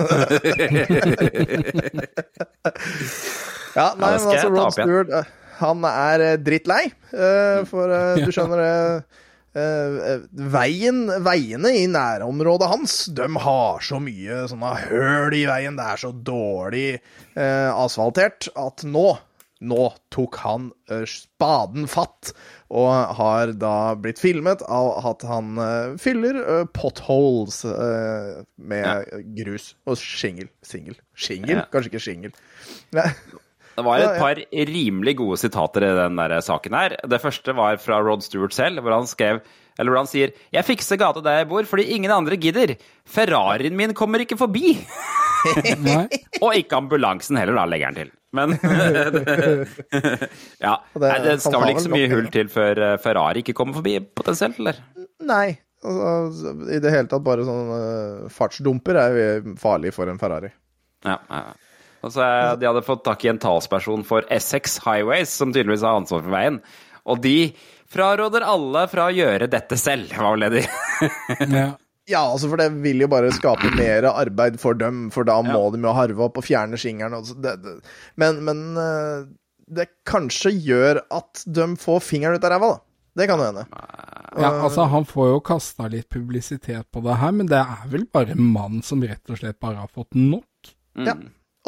ja, 3.77 3.87
nei, 3.95 3.95
men 3.95 4.09
altså, 4.09 4.29
igjen. 4.33 4.75
Stewart, 4.75 5.09
eh, 5.21 5.31
han 5.61 5.85
er 5.87 6.25
eh, 6.25 6.39
drittlei, 6.41 6.83
eh, 7.13 7.59
for 7.69 7.91
eh, 7.93 8.23
du 8.23 8.31
skjønner 8.33 8.57
det 8.63 8.73
Eh, 9.53 10.23
veien, 10.33 11.03
veiene 11.21 11.71
i 11.77 11.83
nærområdet 11.85 12.69
hans, 12.71 12.95
de 13.13 13.27
har 13.43 13.83
så 13.85 13.99
mye 14.01 14.47
sånne 14.49 14.71
høl 14.87 15.35
i 15.37 15.43
veien, 15.45 15.77
det 15.77 15.85
er 15.91 16.01
så 16.01 16.09
dårlig 16.09 16.87
uh, 17.37 17.69
asfaltert, 17.69 18.47
at 18.57 18.81
nå, 18.89 19.11
nå 19.61 19.85
tok 20.13 20.39
han 20.41 20.71
uh, 20.89 21.03
spaden 21.05 21.85
fatt, 21.85 22.33
og 22.73 22.89
har 23.19 23.53
da 23.61 23.93
blitt 24.01 24.23
filmet 24.23 24.65
av 24.65 25.05
at 25.11 25.27
han 25.29 25.61
fyller 26.01 26.39
potholes 26.73 27.59
med 28.57 29.11
grus 29.37 29.75
og 29.85 30.01
shingel. 30.01 30.49
Singel. 30.65 30.97
Shingel? 31.13 31.59
Ja. 31.59 31.67
Kanskje 31.69 31.93
ikke 31.93 32.01
shingel. 32.07 32.33
Det 33.75 33.83
var 33.85 33.99
et 34.03 34.19
par 34.21 34.35
rimelig 34.69 35.15
gode 35.17 35.37
sitater 35.41 35.83
i 35.87 35.91
den 35.97 36.15
der 36.19 36.35
saken 36.45 36.73
her. 36.77 36.95
Det 37.09 37.21
første 37.23 37.55
var 37.57 37.77
fra 37.81 37.99
Rod 38.05 38.21
Stewart 38.25 38.53
selv, 38.53 38.81
hvor 38.85 38.93
han 38.93 39.07
skrev 39.09 39.41
eller 39.79 39.89
hvor 39.89 39.97
han 40.03 40.09
sier 40.11 40.29
'Jeg 40.53 40.65
fikser 40.67 40.99
gata 41.01 41.21
der 41.25 41.39
jeg 41.39 41.47
bor 41.49 41.63
fordi 41.65 41.87
ingen 41.95 42.11
andre 42.13 42.37
gidder'. 42.37 42.75
Ferrarien 43.09 43.75
min 43.75 43.93
kommer 43.97 44.19
ikke 44.21 44.37
forbi. 44.37 44.75
Og 46.43 46.53
ikke 46.55 46.77
ambulansen 46.77 47.35
heller, 47.41 47.55
da, 47.57 47.65
legger 47.65 47.85
han 47.89 47.95
til. 47.97 48.11
Men 48.33 48.53
Ja. 50.61 50.77
Det- 50.93 51.01
Nei, 51.09 51.19
det 51.25 51.41
skal 51.41 51.59
vel 51.61 51.73
ikke 51.73 51.85
så 51.87 51.91
mye 51.93 52.09
hull 52.13 52.29
til 52.33 52.47
før 52.53 52.77
eh, 52.93 52.97
Ferrari 53.01 53.41
ikke 53.43 53.53
kommer 53.57 53.73
forbi, 53.81 53.97
potensielt, 54.15 54.59
eller? 54.61 54.79
Nei. 55.25 55.57
Altså, 55.83 56.53
I 56.71 56.79
det 56.79 56.93
hele 56.93 57.09
tatt 57.11 57.23
bare 57.25 57.43
sånn 57.43 57.73
eh, 57.75 58.29
fartsdumper 58.31 58.95
er 59.01 59.17
jo 59.19 59.55
farlig 59.59 59.91
for 59.95 60.07
en 60.07 60.19
Ferrari. 60.21 60.53
Ja, 61.03 61.17
ja. 61.29 61.41
ja. 61.49 61.53
Og 62.03 62.11
så 62.11 62.23
eh, 62.25 62.55
De 62.59 62.67
hadde 62.67 62.83
fått 62.85 63.03
tak 63.07 63.23
i 63.25 63.31
en 63.31 63.39
talsperson 63.41 64.03
for 64.07 64.25
Essex 64.33 64.79
Highways, 64.83 65.31
som 65.31 65.53
tydeligvis 65.55 65.85
har 65.87 65.99
ansvar 66.01 66.23
for 66.25 66.33
veien. 66.35 66.59
Og 67.07 67.21
de 67.23 67.35
fraråder 67.93 68.43
alle 68.47 68.85
fra 68.91 69.07
å 69.09 69.13
gjøre 69.15 69.47
dette 69.51 69.77
selv, 69.79 70.11
var 70.17 70.35
vel 70.37 70.47
det 70.49 70.61
de 70.61 71.47
Ja. 71.63 71.71
Ja, 72.03 72.19
altså 72.33 72.49
for 72.51 72.59
det 72.59 72.65
vil 72.83 72.99
jo 72.99 73.07
bare 73.07 73.29
skape 73.31 73.69
mer 73.77 74.03
arbeid 74.09 74.57
for 74.59 74.75
dem, 74.75 75.05
for 75.13 75.23
da 75.23 75.37
må 75.45 75.53
Ja. 75.55 75.69
de 75.71 75.79
jo 75.85 75.93
harve 75.95 76.25
opp 76.25 76.41
og 76.41 76.43
fjerne 76.43 76.75
skingeren. 76.75 77.13
og 77.15 77.29
Det, 77.41 77.53
det. 77.63 77.75
Men, 78.19 78.41
men 78.43 78.63
eh, 78.75 79.21
det 79.71 79.85
kanskje 80.03 80.51
gjør 80.51 80.99
at 81.15 81.45
de 81.47 81.69
får 81.79 82.01
fingeren 82.03 82.35
ut 82.35 82.43
av 82.43 82.51
ræva, 82.57 82.73
da. 82.73 82.81
Det 83.15 83.29
kan 83.29 83.39
jo 83.39 83.45
hende. 83.45 83.63
ja, 84.41 84.49
altså 84.65 84.89
han 84.91 85.05
får 85.07 85.29
jo 85.29 85.39
kasta 85.47 85.87
litt 85.87 86.09
publisitet 86.11 86.89
på 86.91 86.99
det 87.05 87.15
her, 87.21 87.31
men 87.39 87.47
det 87.47 87.61
er 87.61 87.87
vel 87.93 88.03
bare 88.11 88.35
en 88.35 88.51
mann 88.51 88.81
som 88.83 88.99
rett 89.05 89.29
og 89.31 89.39
slett 89.39 89.61
bare 89.63 89.79
har 89.85 89.91
fått 89.93 90.11
nok. 90.17 90.73
Ja. 91.07 91.15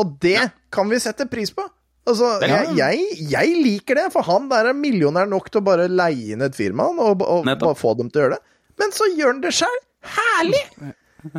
Og 0.01 0.17
det 0.21 0.39
kan 0.73 0.89
vi 0.91 0.99
sette 0.99 1.27
pris 1.31 1.53
på. 1.55 1.63
Altså, 2.05 2.35
jeg, 2.45 2.75
jeg, 2.77 3.05
jeg 3.31 3.53
liker 3.65 3.97
det, 3.97 4.09
for 4.13 4.25
han 4.27 4.45
der 4.51 4.69
er 4.69 4.77
millionær 4.77 5.29
nok 5.29 5.47
til 5.49 5.63
å 5.63 5.65
bare 5.65 5.87
leie 5.89 6.35
inn 6.35 6.45
et 6.45 6.57
firma 6.57 6.85
og, 6.91 7.23
og 7.23 7.47
bare 7.47 7.77
få 7.79 7.95
dem 7.97 8.11
til 8.13 8.21
å 8.21 8.25
gjøre 8.25 8.37
det. 8.37 8.55
Men 8.81 8.93
så 8.93 9.07
gjør 9.09 9.31
han 9.31 9.41
det 9.41 9.53
sjøl. 9.57 9.79
Herlig! 10.15 10.63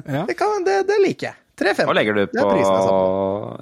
Ja. 0.03 0.25
Det, 0.27 0.35
kan, 0.35 0.65
det, 0.67 0.81
det 0.89 0.97
liker 1.05 1.29
jeg. 1.31 1.39
350. 1.63 1.89
Og 1.89 1.97
legger 1.97 2.17
du 2.19 2.23
på. 2.33 2.47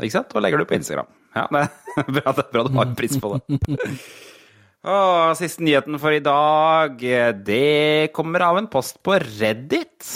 Ikke 0.02 0.14
sant? 0.14 0.32
Og 0.32 0.42
legger 0.42 0.62
du 0.62 0.66
på 0.70 0.78
Instagram. 0.78 1.10
Ja, 1.36 1.44
det 1.50 1.64
er 1.66 2.08
bra, 2.16 2.32
det 2.32 2.44
er 2.46 2.52
bra 2.54 2.64
du 2.64 2.72
har 2.78 2.94
pris 2.98 3.18
på 3.20 3.34
det. 3.34 3.58
Og 4.94 5.36
siste 5.38 5.64
nyheten 5.64 5.96
for 5.96 6.12
i 6.12 6.20
dag, 6.20 6.98
det 7.46 8.12
kommer 8.12 8.42
av 8.44 8.58
en 8.60 8.66
post 8.68 8.98
på 9.04 9.16
Reddit. 9.16 10.10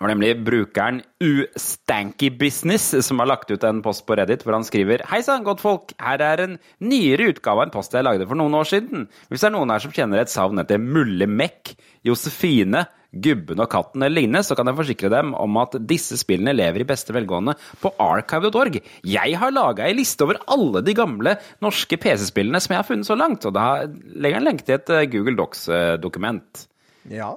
Eh, 0.00 0.06
Det 0.06 0.06
var 0.06 0.14
nemlig 0.14 0.44
brukeren 0.44 1.02
ustankybusiness 1.20 3.06
som 3.06 3.18
har 3.18 3.26
lagt 3.26 3.50
ut 3.50 3.64
en 3.64 3.82
post 3.82 4.06
på 4.06 4.16
Reddit 4.16 4.42
hvor 4.44 4.54
han 4.56 4.64
skriver 4.64 5.04
Hei 5.10 5.20
sann, 5.22 5.44
godtfolk. 5.44 5.92
Her 6.00 6.20
er 6.24 6.40
en 6.40 6.58
nyere 6.80 7.28
utgave 7.34 7.60
av 7.60 7.66
en 7.66 7.74
post 7.74 7.92
jeg 7.92 8.04
lagde 8.06 8.26
for 8.26 8.34
noen 8.34 8.54
år 8.56 8.64
siden. 8.64 9.08
Hvis 9.28 9.40
det 9.40 9.50
er 9.50 9.52
noen 9.58 9.70
her 9.70 9.78
som 9.78 9.92
kjenner 9.92 10.22
et 10.22 10.32
savn 10.32 10.58
etter 10.58 10.80
Mulle 10.80 11.26
Mekk, 11.28 11.74
Josefine, 12.02 12.86
Gubben 13.12 13.60
og 13.60 13.68
katten 13.68 14.00
eller 14.00 14.22
lignende, 14.22 14.44
så 14.46 14.56
kan 14.56 14.70
jeg 14.70 14.78
forsikre 14.78 15.10
dem 15.10 15.34
om 15.34 15.56
at 15.60 15.76
disse 15.84 16.16
spillene 16.16 16.54
lever 16.54 16.80
i 16.80 16.88
beste 16.88 17.12
velgående 17.12 17.56
på 17.82 17.92
archive.org. 18.00 18.80
Jeg 19.04 19.36
har 19.36 19.52
laga 19.52 19.84
ei 19.84 19.98
liste 19.98 20.24
over 20.24 20.40
alle 20.48 20.80
de 20.86 20.94
gamle 20.96 21.34
norske 21.60 21.98
PC-spillene 22.00 22.62
som 22.62 22.72
jeg 22.72 22.80
har 22.80 22.88
funnet 22.88 23.10
så 23.10 23.18
langt, 23.18 23.44
og 23.44 23.52
da 23.52 23.82
legger 24.14 24.40
han 24.40 24.48
lenke 24.48 24.64
til 24.64 24.78
et 24.78 24.94
eh, 24.96 25.04
Google 25.12 25.36
Docs-dokument. 25.42 26.64
Ja. 27.10 27.34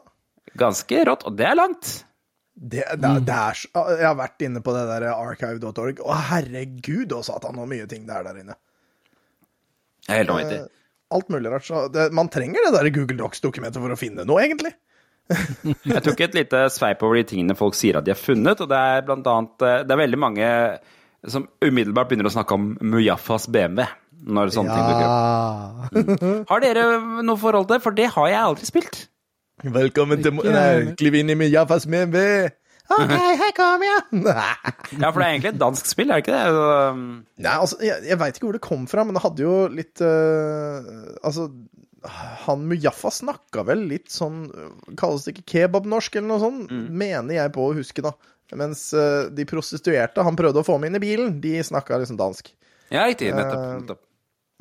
Ganske 0.55 1.03
rått, 1.09 1.28
og 1.28 1.36
det 1.41 1.49
er 1.49 1.59
langt. 1.59 2.05
Det, 2.54 2.84
det, 3.01 3.10
er- 3.10 3.24
det 3.26 3.34
er 3.34 3.62
Jeg 3.97 4.06
har 4.06 4.16
vært 4.20 4.43
inne 4.45 4.62
på 4.62 4.74
det 4.76 4.84
der 4.91 5.08
archive.org, 5.14 5.99
og 6.06 6.14
herregud 6.30 7.12
og 7.18 7.24
satan 7.26 7.58
så 7.58 7.66
mye 7.70 7.88
ting 7.89 8.06
det 8.08 8.14
er 8.20 8.28
der 8.28 8.39
inne. 8.43 8.56
Jeg 10.08 10.14
er 10.14 10.22
helt 10.24 10.34
vanvittig. 10.36 10.60
Eh, 10.68 10.80
Alt 11.14 11.28
mulig 11.30 11.49
rart. 11.54 11.66
Så 11.68 11.88
det, 11.93 12.08
man 12.18 12.30
trenger 12.34 12.64
det 12.66 12.72
der 12.74 12.89
Google 12.93 13.18
Docs-dokumentet 13.20 13.78
for 13.82 13.93
å 13.93 13.97
finne 13.99 14.24
noe, 14.26 14.41
egentlig. 14.45 14.72
Jeg 15.93 16.01
tok 16.04 16.22
et 16.26 16.34
lite 16.36 16.64
sveip 16.74 17.04
over 17.06 17.16
de 17.20 17.24
tingene 17.30 17.56
folk 17.56 17.78
sier 17.78 17.95
at 17.99 18.06
de 18.08 18.12
har 18.14 18.20
funnet, 18.20 18.60
og 18.66 18.70
det 18.72 18.80
er 18.80 19.06
blant 19.08 19.28
annet 19.30 19.64
eh, 19.66 19.82
Det 19.88 19.93
er 19.95 20.01
veldig 20.04 20.20
mange 20.20 20.47
som 21.32 21.45
umiddelbart 21.64 22.10
begynner 22.10 22.28
å 22.28 22.34
snakke 22.34 22.58
om 22.58 22.66
Mujaffas 22.84 23.45
BMW 23.54 23.86
når 24.24 24.51
sånne 24.56 24.74
ting 24.76 24.89
dukker 24.89 25.08
opp. 25.12 26.49
Har 26.51 26.62
dere 26.64 26.84
noe 27.24 27.39
forhold 27.39 27.66
til? 27.70 27.78
det? 27.78 27.84
For 27.86 27.95
det 27.97 28.06
har 28.16 28.28
jeg 28.32 28.39
aldri 28.41 28.68
spilt. 28.68 28.99
Velkommen 29.62 30.22
til 30.24 30.34
Ikke- 30.34 30.51
Nei, 30.54 30.95
Kliv 30.97 31.16
inn 31.16 31.30
i 31.30 31.36
min 31.38 31.51
Jaffas 31.54 31.86
BMW. 31.86 32.49
OK, 32.91 33.10
her 33.14 33.51
kommer 33.56 33.86
jeg. 33.88 34.24
Ja, 34.99 35.10
for 35.12 35.22
det 35.22 35.26
er 35.26 35.30
egentlig 35.32 35.51
et 35.54 35.60
dansk 35.62 35.88
spill, 35.88 36.12
er 36.12 36.20
det 36.20 36.26
ikke 36.26 36.36
det? 36.36 36.49
Så, 36.51 36.66
Nei, 37.45 37.54
altså, 37.54 37.78
jeg, 37.82 38.04
jeg 38.10 38.20
veit 38.20 38.36
ikke 38.36 38.49
hvor 38.49 38.58
det 38.58 38.64
kom 38.66 38.84
fra, 38.91 39.06
men 39.08 39.16
det 39.16 39.24
hadde 39.24 39.45
jo 39.45 39.54
litt 39.72 40.04
uh, 40.04 41.16
Altså, 41.24 41.47
han 42.43 42.66
Mujaffa 42.68 43.10
snakka 43.16 43.64
vel 43.70 43.86
litt 43.88 44.12
sånn 44.12 44.43
Kalles 44.99 45.24
det 45.24 45.38
ikke 45.38 45.47
kebabnorsk 45.54 46.18
eller 46.20 46.28
noe 46.34 46.43
sånt? 46.43 46.74
Mener 46.91 47.38
jeg 47.39 47.54
på 47.56 47.70
å 47.70 47.76
huske, 47.78 48.04
da. 48.04 48.12
Mens 48.60 48.89
uh, 48.93 49.30
de 49.34 49.45
prostituerte 49.49 50.22
han 50.28 50.36
prøvde 50.38 50.62
å 50.62 50.68
få 50.68 50.76
med 50.78 50.91
inn 50.91 50.99
i 50.99 51.06
bilen, 51.08 51.38
de 51.41 51.56
snakka 51.64 52.01
liksom 52.04 52.20
dansk. 52.20 52.51
Ja, 52.93 53.08
riktig. 53.08 53.32
Nettopp. 53.34 53.64
nettopp. 53.80 54.01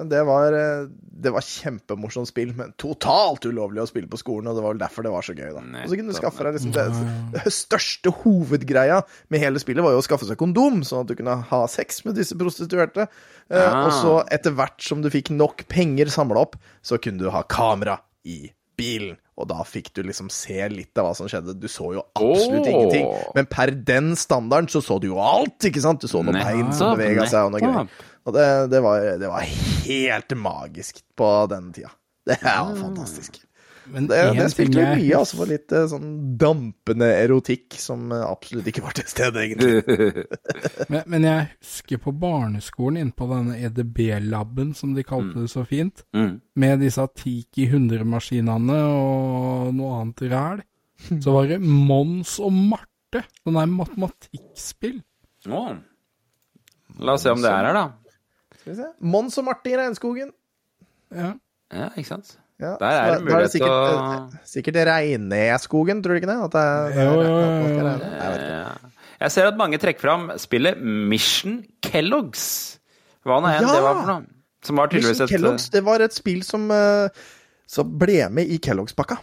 Men 0.01 0.09
det 0.09 0.23
var, 0.25 0.55
øh, 0.57 0.87
det 1.25 1.31
var 1.35 1.45
kjempemorsomt 1.45 2.31
spill, 2.31 2.55
men 2.57 2.73
totalt 2.81 3.45
ulovlig 3.45 3.83
å 3.83 3.89
spille 3.91 4.09
på 4.11 4.19
skolen, 4.19 4.49
og 4.49 4.57
det 4.57 4.65
var 4.65 4.73
vel 4.73 4.81
derfor 4.81 5.05
det 5.05 5.13
var 5.13 5.27
så 5.27 5.35
gøy, 5.37 5.51
da. 5.53 5.63
Og 5.83 5.93
så 5.93 5.99
kunne 5.99 6.15
du 6.15 6.19
skaffe 6.19 6.47
deg 6.47 6.57
liksom 6.57 6.73
det, 6.75 6.87
det 7.35 7.53
største 7.63 8.15
hovedgreia 8.23 9.03
med 9.33 9.45
hele 9.45 9.63
spillet 9.63 9.85
var 9.85 9.95
jo 9.95 10.01
å 10.01 10.07
skaffe 10.07 10.29
seg 10.29 10.41
kondom, 10.41 10.81
sånn 10.89 11.05
at 11.05 11.13
du 11.13 11.19
kunne 11.19 11.37
ha 11.53 11.61
sex 11.71 12.03
med 12.09 12.17
disse 12.19 12.39
prostituerte. 12.41 13.09
Eh, 13.53 13.61
Ah. 13.73 13.87
Og 13.87 13.93
så, 13.97 14.15
etter 14.35 14.55
hvert 14.57 14.83
som 14.85 15.03
du 15.05 15.11
fikk 15.13 15.31
nok 15.35 15.67
penger 15.71 16.11
samla 16.13 16.43
opp, 16.45 16.59
så 16.85 16.99
kunne 17.03 17.23
du 17.23 17.31
ha 17.33 17.45
kamera 17.47 17.99
i 18.29 18.51
bilen. 18.79 19.19
Og 19.41 19.49
da 19.49 19.65
fikk 19.65 19.91
du 19.97 20.03
liksom 20.05 20.29
se 20.33 20.59
litt 20.69 20.99
av 21.01 21.07
hva 21.09 21.13
som 21.17 21.29
skjedde. 21.31 21.55
Du 21.59 21.65
så 21.71 21.89
jo 21.97 22.03
absolutt 22.13 22.67
oh. 22.67 22.73
ingenting. 22.73 23.07
Men 23.37 23.49
per 23.51 23.73
den 23.73 24.13
standarden 24.19 24.69
så 24.71 24.83
så 24.85 24.99
du 25.03 25.09
jo 25.09 25.21
alt, 25.23 25.57
ikke 25.69 25.83
sant? 25.83 26.05
Du 26.05 26.11
så 26.11 26.21
noen 26.21 26.37
bein 26.37 26.69
som 26.77 26.93
bevega 26.93 27.25
seg 27.31 27.49
og 27.49 27.55
noe 27.55 27.63
greier. 27.63 28.03
Og 28.25 28.35
det, 28.37 28.45
det, 28.71 28.81
var, 28.85 29.07
det 29.19 29.29
var 29.33 29.47
helt 29.87 30.37
magisk 30.39 31.01
på 31.19 31.31
den 31.51 31.73
tida. 31.75 31.91
Det 32.29 32.37
var 32.45 32.77
fantastisk. 32.79 33.41
Men 33.93 34.05
Det, 34.07 34.19
det 34.39 34.45
spilte 34.53 34.79
jo 34.79 34.91
mye, 34.95 35.17
altså, 35.19 35.37
for 35.41 35.51
litt 35.51 35.73
eh, 35.75 35.89
sånn 35.91 36.13
dampende 36.39 37.09
erotikk 37.19 37.75
som 37.83 38.05
eh, 38.15 38.21
absolutt 38.23 38.69
ikke 38.71 38.85
var 38.85 38.95
til 38.95 39.09
stede, 39.11 39.43
egentlig. 39.43 40.23
Men, 40.93 41.03
men 41.11 41.27
jeg 41.27 41.49
husker 41.57 41.99
på 42.05 42.13
barneskolen 42.15 43.01
inne 43.03 43.17
på 43.19 43.27
denne 43.33 43.57
EDB-laben, 43.67 44.71
som 44.79 44.95
de 44.95 45.03
kalte 45.07 45.43
det 45.43 45.51
så 45.51 45.65
fint, 45.67 46.05
Mm. 46.15 46.37
med 46.63 46.79
disse 46.85 47.05
Tiki 47.19 47.67
100-maskinene 47.73 48.79
og 48.87 49.75
noe 49.75 49.99
annet 49.99 50.23
ræl, 50.31 50.63
så 51.19 51.35
var 51.35 51.51
det 51.51 51.59
Mons 51.67 52.37
og 52.39 52.55
Marte, 52.55 53.25
sånn 53.43 53.59
der 53.59 53.73
matematikkspill. 53.73 55.01
Å. 55.51 55.65
La 57.03 57.17
oss 57.19 57.27
se 57.27 57.35
om 57.35 57.43
det 57.43 57.51
er 57.51 57.67
her, 57.67 57.75
da. 57.81 57.85
Skal 58.63 58.73
vi 58.73 58.77
se. 58.79 58.89
Mons 59.03 59.37
og 59.43 59.45
Martin 59.51 59.75
i 59.75 59.81
regnskogen. 59.83 60.31
Ja. 61.13 61.33
Ja, 61.73 61.89
ikke 61.97 62.09
sant? 62.15 62.37
Ja, 62.63 62.77
Der 62.79 62.87
er 62.87 63.15
det 63.17 63.25
mulighet 63.27 63.51
til 63.51 63.61
sikkert, 63.61 63.73
å- 63.75 64.31
eh, 64.31 64.43
Sikkert 64.47 64.77
Reineskogen, 64.87 66.03
tror 66.05 66.15
du 66.15 66.21
ikke 66.21 66.29
det? 66.31 66.37
At 66.47 66.53
det, 66.55 66.95
det 66.95 67.05
Jo, 67.05 67.15
jo, 67.19 67.31
jo. 67.83 68.93
Jeg 69.23 69.31
ser 69.35 69.47
at 69.49 69.57
mange 69.59 69.79
trekker 69.83 70.01
fram 70.03 70.29
spillet 70.39 70.79
Mission 70.83 71.65
Kellogg's. 71.83 72.79
Hva 73.27 73.41
nå 73.43 73.51
enn 73.51 73.63
Ja! 73.67 73.73
det 73.75 73.83
var 73.83 73.95
for 74.01 74.07
noe. 74.13 74.27
Som 74.63 74.77
var 74.79 74.87
tydeligvis 74.93 75.21
et 75.25 75.31
Kellogg's, 75.31 75.69
det 75.75 75.83
var 75.85 76.03
et 76.03 76.15
spill 76.15 76.43
som, 76.47 76.71
eh, 76.71 77.09
som 77.67 77.91
ble 77.99 78.29
med 78.31 78.47
i 78.51 78.59
Kellogg's-pakka. 78.63 79.19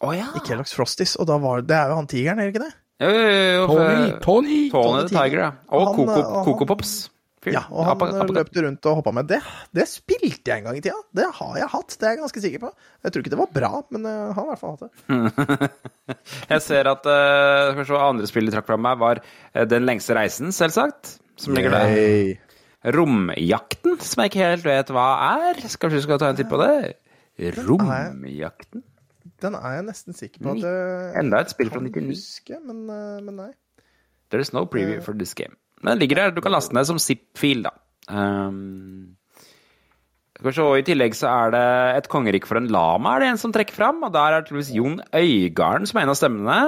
Oh, 0.00 0.12
ja. 0.14 0.26
I 0.34 0.40
Kellogg's 0.46 0.74
Frosties, 0.74 1.16
og 1.18 1.26
da 1.26 1.36
var 1.38 1.62
det 1.62 1.74
er 1.76 1.88
jo 1.90 1.94
han 1.98 2.06
tigeren, 2.10 2.38
er 2.40 2.50
det 2.50 2.54
ikke 2.54 2.64
det? 2.66 2.74
Jo, 3.00 3.08
jo, 3.08 3.22
jo, 3.22 3.52
jo. 3.54 3.66
Tony, 3.68 4.18
Tony! 4.20 4.70
Tony 4.70 5.00
the 5.06 5.08
Tiger, 5.14 5.38
ja. 5.38 5.50
Og 5.70 5.86
Han, 5.86 5.94
Coco, 5.94 6.18
eh, 6.18 6.44
Coco 6.44 6.64
Pops. 6.64 7.10
Fyr. 7.48 7.54
Ja, 7.56 7.62
og 7.72 7.84
han 7.88 7.96
Apa- 7.96 8.08
eh, 8.12 8.20
apa- 8.22 8.34
løp 8.38 8.50
rundt 8.62 8.86
og 8.90 8.98
hoppa 9.00 9.12
med. 9.16 9.28
Det, 9.32 9.38
det 9.74 9.86
spilte 9.90 10.52
jeg 10.52 10.60
en 10.62 10.68
gang 10.68 10.78
i 10.78 10.82
tida. 10.84 10.98
Det 11.16 11.26
har 11.40 11.56
jeg 11.58 11.68
hatt, 11.74 11.96
det 11.98 12.06
er 12.06 12.14
jeg 12.14 12.20
ganske 12.22 12.42
sikker 12.44 12.62
på. 12.66 12.70
Jeg 13.04 13.12
tror 13.14 13.24
ikke 13.24 13.32
det 13.34 13.40
var 13.40 13.52
bra, 13.58 13.70
men 13.96 14.08
jeg 14.10 14.34
har 14.36 14.44
i 14.44 14.50
hvert 14.52 14.62
fall 14.62 14.76
hatt 14.76 14.84
det. 14.84 15.70
Jeg 16.52 16.62
ser 16.64 16.88
at 16.88 17.04
uh, 17.08 17.96
andre 17.98 18.26
spill 18.30 18.48
de 18.48 18.52
trakk 18.54 18.66
fra 18.68 18.76
meg, 18.80 18.96
var 19.00 19.18
eh, 19.20 19.64
Den 19.68 19.84
lengste 19.88 20.14
reisen, 20.16 20.52
selvsagt. 20.56 21.18
Som 21.38 21.54
ligger 21.54 21.74
der. 21.74 21.88
Hey. 21.92 22.36
Romjakten, 22.94 23.98
som 24.00 24.22
jeg 24.22 24.30
ikke 24.32 24.44
helt 24.46 24.64
vet 24.64 24.90
hva 24.94 25.06
er. 25.42 25.58
Kanskje 25.60 25.96
vi 25.98 26.02
skal 26.06 26.20
ta 26.22 26.30
en 26.32 26.38
titt 26.38 26.48
på 26.50 26.58
det? 26.62 26.94
Romjakten? 27.58 28.82
Den 29.38 29.54
er 29.54 29.76
jeg 29.76 29.84
nesten 29.86 30.16
sikker 30.16 30.42
på 30.42 30.54
at 30.56 31.18
Enda 31.20 31.42
et 31.44 31.52
spill 31.52 31.68
fra 31.70 31.78
kan 31.78 31.86
99. 31.92 32.08
huske, 32.10 32.58
men, 32.64 32.80
eh, 32.90 33.20
men 33.22 33.36
nei. 33.38 33.50
There 34.30 34.40
is 34.42 34.52
no 34.52 34.64
preview 34.66 35.00
for 35.04 35.14
this 35.14 35.34
game. 35.34 35.54
Men 35.82 35.92
den 35.94 36.02
ligger 36.02 36.22
der. 36.22 36.34
Du 36.34 36.42
kan 36.44 36.54
laste 36.54 36.74
ned 36.76 36.88
som 36.88 36.98
zip-fil, 37.02 37.62
da. 37.66 37.72
Um, 38.08 39.14
skal 40.38 40.48
vi 40.48 40.54
se, 40.54 40.64
og 40.64 40.78
I 40.80 40.84
tillegg 40.86 41.16
så 41.18 41.28
er 41.28 41.50
det 41.52 41.62
Et 41.98 42.06
kongerike 42.08 42.48
for 42.48 42.56
en 42.60 42.68
lama 42.72 43.16
er 43.16 43.24
det 43.24 43.30
en 43.32 43.40
som 43.42 43.52
trekker 43.54 43.74
fram. 43.74 44.02
Og 44.06 44.12
der 44.14 44.36
er 44.38 44.46
tydeligvis 44.46 44.74
Jon 44.76 45.00
Øygarden 45.10 45.88
som 45.90 45.98
er 45.98 46.06
en 46.06 46.14
av 46.14 46.18
stemmene. 46.20 46.58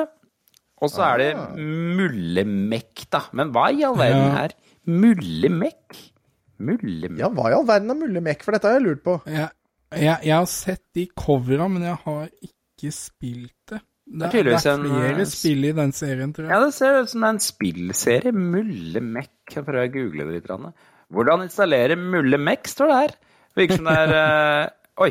Og 0.81 0.89
så 0.91 1.05
er 1.05 1.21
det 1.21 1.31
Mullemekk, 1.61 3.05
da. 3.13 3.25
Men 3.37 3.53
hva 3.55 3.69
i 3.71 3.85
all 3.87 3.99
verden 4.01 4.37
er 4.41 4.55
Mullemekk? 4.89 5.99
Mullemekk 6.61 7.21
Ja, 7.21 7.29
hva 7.33 7.51
i 7.51 7.57
all 7.57 7.67
verden 7.69 7.93
er 7.93 7.99
Mullemekk? 8.01 8.41
mekk, 8.41 8.47
for 8.47 8.57
dette 8.57 8.69
har 8.69 8.79
jeg 8.79 8.87
lurt 8.87 9.03
på. 9.05 9.19
Jeg, 9.29 9.51
jeg, 9.97 10.17
jeg 10.29 10.35
har 10.35 10.49
sett 10.51 10.83
de 10.97 11.07
covera, 11.17 11.69
men 11.73 11.85
jeg 11.85 11.99
har 12.07 12.27
ikke 12.49 12.93
spilt 12.97 13.73
det. 13.75 13.81
Det, 14.11 14.27
er- 14.27 14.45
det 14.51 14.55
er 14.59 14.81
flere 14.83 15.23
eh, 15.23 15.29
spill 15.31 15.65
i 15.69 15.73
den 15.77 15.93
serien, 15.95 16.33
tror 16.35 16.49
jeg. 16.49 16.51
Ja, 16.51 16.61
det 16.65 16.75
ser 16.75 16.97
ut 17.05 17.11
som 17.13 17.23
det 17.23 17.29
er 17.29 17.35
en 17.37 17.45
spillserie. 17.45 18.33
Mullemekk. 18.35 19.35
Jeg 19.55 19.67
prøver 19.67 19.87
å 19.87 19.93
google 19.95 20.27
det 20.27 20.41
litt. 20.41 20.71
Hvordan 21.15 21.45
installere 21.47 21.97
Mullemekk, 22.01 22.67
står 22.71 22.91
det 22.91 22.97
her. 23.05 23.15
Virker 23.61 23.79
som 23.81 23.91
det 23.91 23.99
er 24.03 24.15
eh, 24.19 24.73
Oi. 25.07 25.11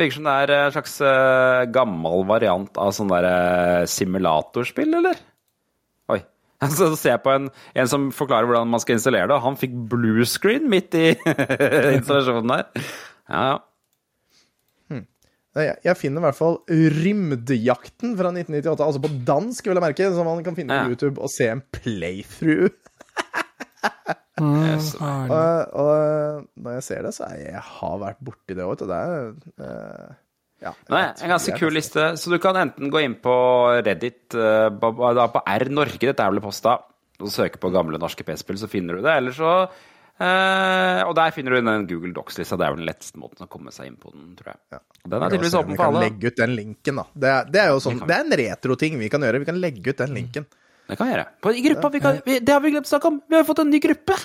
Virker 0.00 0.16
som 0.16 0.26
det 0.26 0.32
er 0.42 0.52
en 0.56 0.72
slags 0.74 0.96
eh, 1.06 1.60
gammel 1.76 2.24
variant 2.28 2.80
av 2.82 2.90
sånn 2.96 3.12
derre 3.12 3.34
eh, 3.82 3.84
simulatorspill, 3.92 4.96
eller? 5.02 5.20
Oi. 6.10 6.18
Så 6.78 6.88
ser 6.96 7.14
jeg 7.18 7.22
på 7.26 7.32
en, 7.34 7.50
en 7.76 7.90
som 7.92 8.08
forklarer 8.14 8.48
hvordan 8.48 8.72
man 8.72 8.80
skal 8.82 8.96
installere 8.96 9.28
det, 9.28 9.36
og 9.36 9.44
han 9.50 9.60
fikk 9.60 9.76
blue 9.92 10.24
screen 10.28 10.66
midt 10.72 10.96
i 10.96 11.10
installasjonen 11.98 12.54
der. 12.56 12.88
Ja, 13.28 13.44
ja. 13.52 13.54
Jeg, 15.54 15.76
jeg 15.86 15.96
finner 16.00 16.18
i 16.22 16.24
hvert 16.26 16.38
fall 16.38 16.56
Rymdjakten 16.68 18.16
fra 18.18 18.32
1998, 18.34 18.86
altså 18.88 19.02
på 19.04 19.10
dansk, 19.28 19.68
vil 19.70 19.78
jeg 19.78 19.84
merke, 19.84 20.08
som 20.16 20.26
man 20.26 20.42
kan 20.46 20.56
finne 20.58 20.74
Ja. 20.74 20.84
på 20.88 20.94
YouTube 20.96 21.22
og 21.22 21.30
se 21.30 21.46
en 21.52 21.62
playthrough. 21.78 22.72
Mm, 24.34 24.80
Og, 25.30 25.74
og 25.78 26.46
når 26.58 26.72
jeg 26.80 26.82
ser 26.82 27.04
det, 27.06 27.12
så 27.14 27.28
er 27.28 27.36
jeg, 27.38 27.52
jeg 27.54 27.60
har 27.62 27.98
vært 28.00 28.18
borti 28.26 28.56
det 28.58 28.64
òg, 28.64 28.72
vet 28.72 28.80
du. 28.82 28.88
Det 28.90 28.96
er 28.98 29.28
uh, 29.62 30.08
ja, 30.64 30.72
Nei, 30.90 31.02
en 31.22 31.30
ganske 31.36 31.54
kul 31.60 31.70
liste. 31.76 32.06
Så 32.18 32.32
du 32.32 32.40
kan 32.42 32.58
enten 32.58 32.90
gå 32.90 32.98
inn 33.04 33.14
på 33.22 33.34
Reddit, 33.86 34.34
eh, 34.34 34.66
på, 34.74 34.90
da 35.14 35.28
på 35.30 35.42
R 35.54 35.66
Norge, 35.70 36.00
dette 36.02 36.24
er 36.26 36.34
vel 36.34 36.42
posta, 36.42 36.74
og 37.20 37.30
søke 37.30 37.60
på 37.62 37.70
gamle 37.74 38.00
norske 38.02 38.26
PC-spill, 38.26 38.58
så 38.58 38.66
finner 38.72 38.98
du 38.98 39.04
det. 39.06 39.14
Eller 39.20 39.36
så 39.38 39.52
eh, 40.20 41.00
Og 41.08 41.14
der 41.18 41.30
finner 41.34 41.54
du 41.56 41.60
den 41.60 41.86
Google 41.90 42.12
Docs-lista. 42.16 42.56
Det 42.60 42.66
er 42.66 42.74
vel 42.74 42.82
den 42.84 42.88
letteste 42.90 43.18
måten 43.18 43.46
å 43.46 43.48
komme 43.50 43.72
seg 43.74 43.88
inn 43.90 43.96
på 44.00 44.12
den, 44.14 44.34
tror 44.38 44.52
jeg. 44.52 44.60
Ja. 44.76 44.80
Den 45.04 45.22
er 45.22 45.30
tydeligvis 45.34 45.56
åpen 45.58 45.76
for 45.78 45.86
alle. 45.88 46.04
Vi 46.04 46.10
kan 46.10 46.14
legge 46.18 46.30
ut 46.32 46.36
den 46.42 46.54
linken, 46.58 47.00
da. 47.00 47.06
Det 47.14 47.32
er, 47.32 47.48
det 47.54 47.62
er 47.64 47.72
jo 47.74 47.80
sånn, 47.84 48.02
det 48.04 48.14
er 48.18 48.24
en 48.26 48.36
retro-ting 48.42 48.98
vi 49.00 49.08
kan 49.12 49.26
gjøre. 49.26 49.42
Vi 49.44 49.48
kan 49.50 49.58
legge 49.60 49.90
ut 49.90 50.02
den 50.04 50.14
linken. 50.14 50.46
Det 50.88 50.98
kan 51.00 51.08
vi 51.08 51.14
gjøre. 51.16 51.26
På, 51.40 51.52
I 51.54 51.64
gruppa, 51.64 51.88
vi 51.94 52.00
kan, 52.04 52.20
vi, 52.26 52.38
det 52.44 52.52
har 52.52 52.60
vi 52.60 52.70
glemt 52.74 52.86
å 52.86 52.92
snakke 52.92 53.08
om! 53.08 53.20
Vi 53.28 53.36
har 53.38 53.44
fått 53.48 53.62
en 53.64 53.70
ny 53.72 53.80
gruppe! 53.80 54.16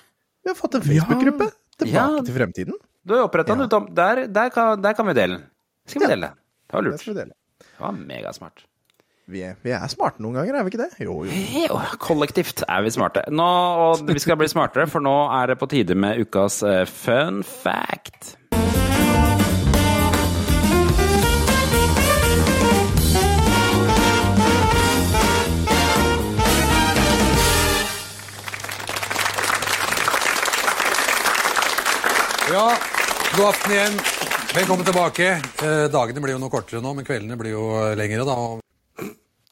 Vi 0.43 0.51
har 0.51 0.55
fått 0.59 0.75
en 0.75 0.83
Facebook-gruppe. 0.83 1.49
Tilbake 1.79 1.95
Ja. 1.95 2.21
til 2.27 2.35
fremtiden. 2.35 2.79
Du 3.07 3.13
har 3.15 3.23
oppretta 3.29 3.53
den, 3.55 3.61
Ja. 3.63 3.67
du, 3.67 3.69
Tom. 3.71 3.85
Der, 3.95 4.25
der, 4.27 4.49
kan, 4.51 4.81
der 4.83 4.93
kan 4.93 5.07
vi 5.07 5.13
dele 5.15 5.37
den. 5.39 5.45
Skal 5.87 6.01
vi 6.03 6.07
dele 6.11 6.27
den? 6.27 6.35
Det 6.69 6.75
var 6.75 6.83
lurt. 6.83 7.05
Det 7.05 7.79
var 7.79 7.91
megasmart. 7.95 8.65
Vi 9.29 9.43
er, 9.45 9.59
vi 9.61 9.69
er, 9.69 9.83
smarte 9.85 10.23
noen 10.25 10.39
ganger, 10.39 10.55
er 10.57 10.65
vi 10.65 10.71
ikke 10.71 10.79
det? 10.81 11.03
Jo, 11.05 11.19
jo. 11.27 11.39
jo 11.61 11.75
kollektivt 12.01 12.63
er 12.65 12.81
vi 12.81 12.89
smarte. 12.89 13.21
Nå, 13.29 13.45
og 13.45 14.01
vi 14.07 14.17
skal 14.17 14.39
bli 14.39 14.47
smartere, 14.49 14.87
for 14.89 15.05
nå 15.05 15.13
er 15.37 15.51
det 15.51 15.59
på 15.61 15.67
tide 15.69 15.93
med 15.93 16.17
ukas 16.25 16.63
eh, 16.65 16.81
fun 16.89 17.43
fact. 17.45 18.33
Ja, 32.49 32.65
god 33.35 33.51
aften 33.51 33.75
igjen. 33.75 34.01
Velkommen 34.55 34.89
tilbake. 34.89 35.29
Eh, 35.37 35.85
dagene 35.93 36.25
blir 36.25 36.33
jo 36.33 36.41
noe 36.41 36.49
kortere 36.49 36.81
nå, 36.81 36.95
men 36.97 37.05
kveldene 37.05 37.37
blir 37.37 37.53
jo 37.53 37.67
eh, 37.83 37.93
lengre, 37.99 38.25
da. 38.25 38.39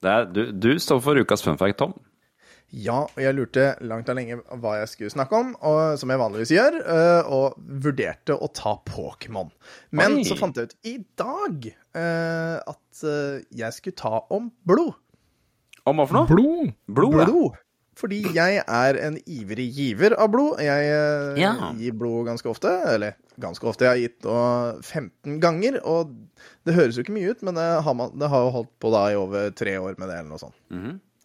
Det 0.04 0.14
er, 0.14 0.28
du, 0.30 0.44
du 0.54 0.72
står 0.82 1.02
for 1.04 1.20
ukas 1.20 1.44
fun 1.46 1.58
fact, 1.60 1.80
Tom. 1.82 1.96
Ja, 2.68 3.06
og 3.06 3.20
jeg 3.24 3.32
lurte 3.38 3.70
langt 3.88 4.10
og 4.12 4.18
lenge 4.18 4.42
hva 4.60 4.74
jeg 4.82 4.90
skulle 4.92 5.12
snakke 5.14 5.38
om, 5.40 5.54
og, 5.64 5.96
som 6.02 6.12
jeg 6.12 6.20
vanligvis 6.20 6.52
gjør, 6.52 6.80
øh, 6.84 7.30
og 7.32 7.70
vurderte 7.86 8.36
å 8.36 8.50
ta 8.52 8.74
Pokémon. 8.90 9.54
Men 9.96 10.20
Oi. 10.20 10.26
så 10.28 10.36
fant 10.36 10.60
jeg 10.60 10.68
ut 10.68 10.76
i 10.92 10.98
dag 11.20 11.70
øh, 11.72 12.58
at 12.60 13.04
øh, 13.08 13.46
jeg 13.56 13.78
skulle 13.78 13.96
ta 13.96 14.20
om 14.36 14.52
blod. 14.68 14.98
Om 15.88 16.02
hva 16.02 16.10
for 16.10 16.20
noe? 16.20 16.28
Blod. 16.28 16.76
Blod, 16.92 17.16
ja. 17.22 17.30
Blod. 17.30 17.64
Fordi 17.98 18.20
jeg 18.36 18.60
er 18.62 19.00
en 19.08 19.16
ivrig 19.26 19.68
giver 19.74 20.14
av 20.22 20.30
blod. 20.34 20.60
Jeg 20.62 20.90
eh, 20.94 21.40
Ja. 21.42 21.72
gir 21.74 21.96
blod 21.98 22.28
ganske 22.30 22.50
ofte. 22.52 22.70
Eller 22.94 23.16
ganske 23.42 23.66
ofte. 23.70 23.86
Jeg 23.88 23.90
har 23.90 24.02
gitt 24.04 24.26
og 24.30 24.84
15 24.86 25.40
ganger, 25.42 25.80
og 25.84 26.14
det 26.66 26.76
høres 26.78 26.96
jo 26.98 27.04
ikke 27.04 27.16
mye 27.18 27.32
ut, 27.34 27.42
men 27.48 27.58
det 27.58 27.66
har, 27.84 27.94
man, 27.98 28.14
det 28.18 28.30
har 28.30 28.46
jo 28.46 28.54
holdt 28.60 28.72
på 28.82 28.92
da 28.94 29.06
i 29.12 29.16
over 29.18 29.50
tre 29.58 29.76
år 29.82 29.98
med 29.98 30.10
det, 30.10 30.20
eller 30.22 30.30
noe 30.30 30.42
sånt. 30.42 30.58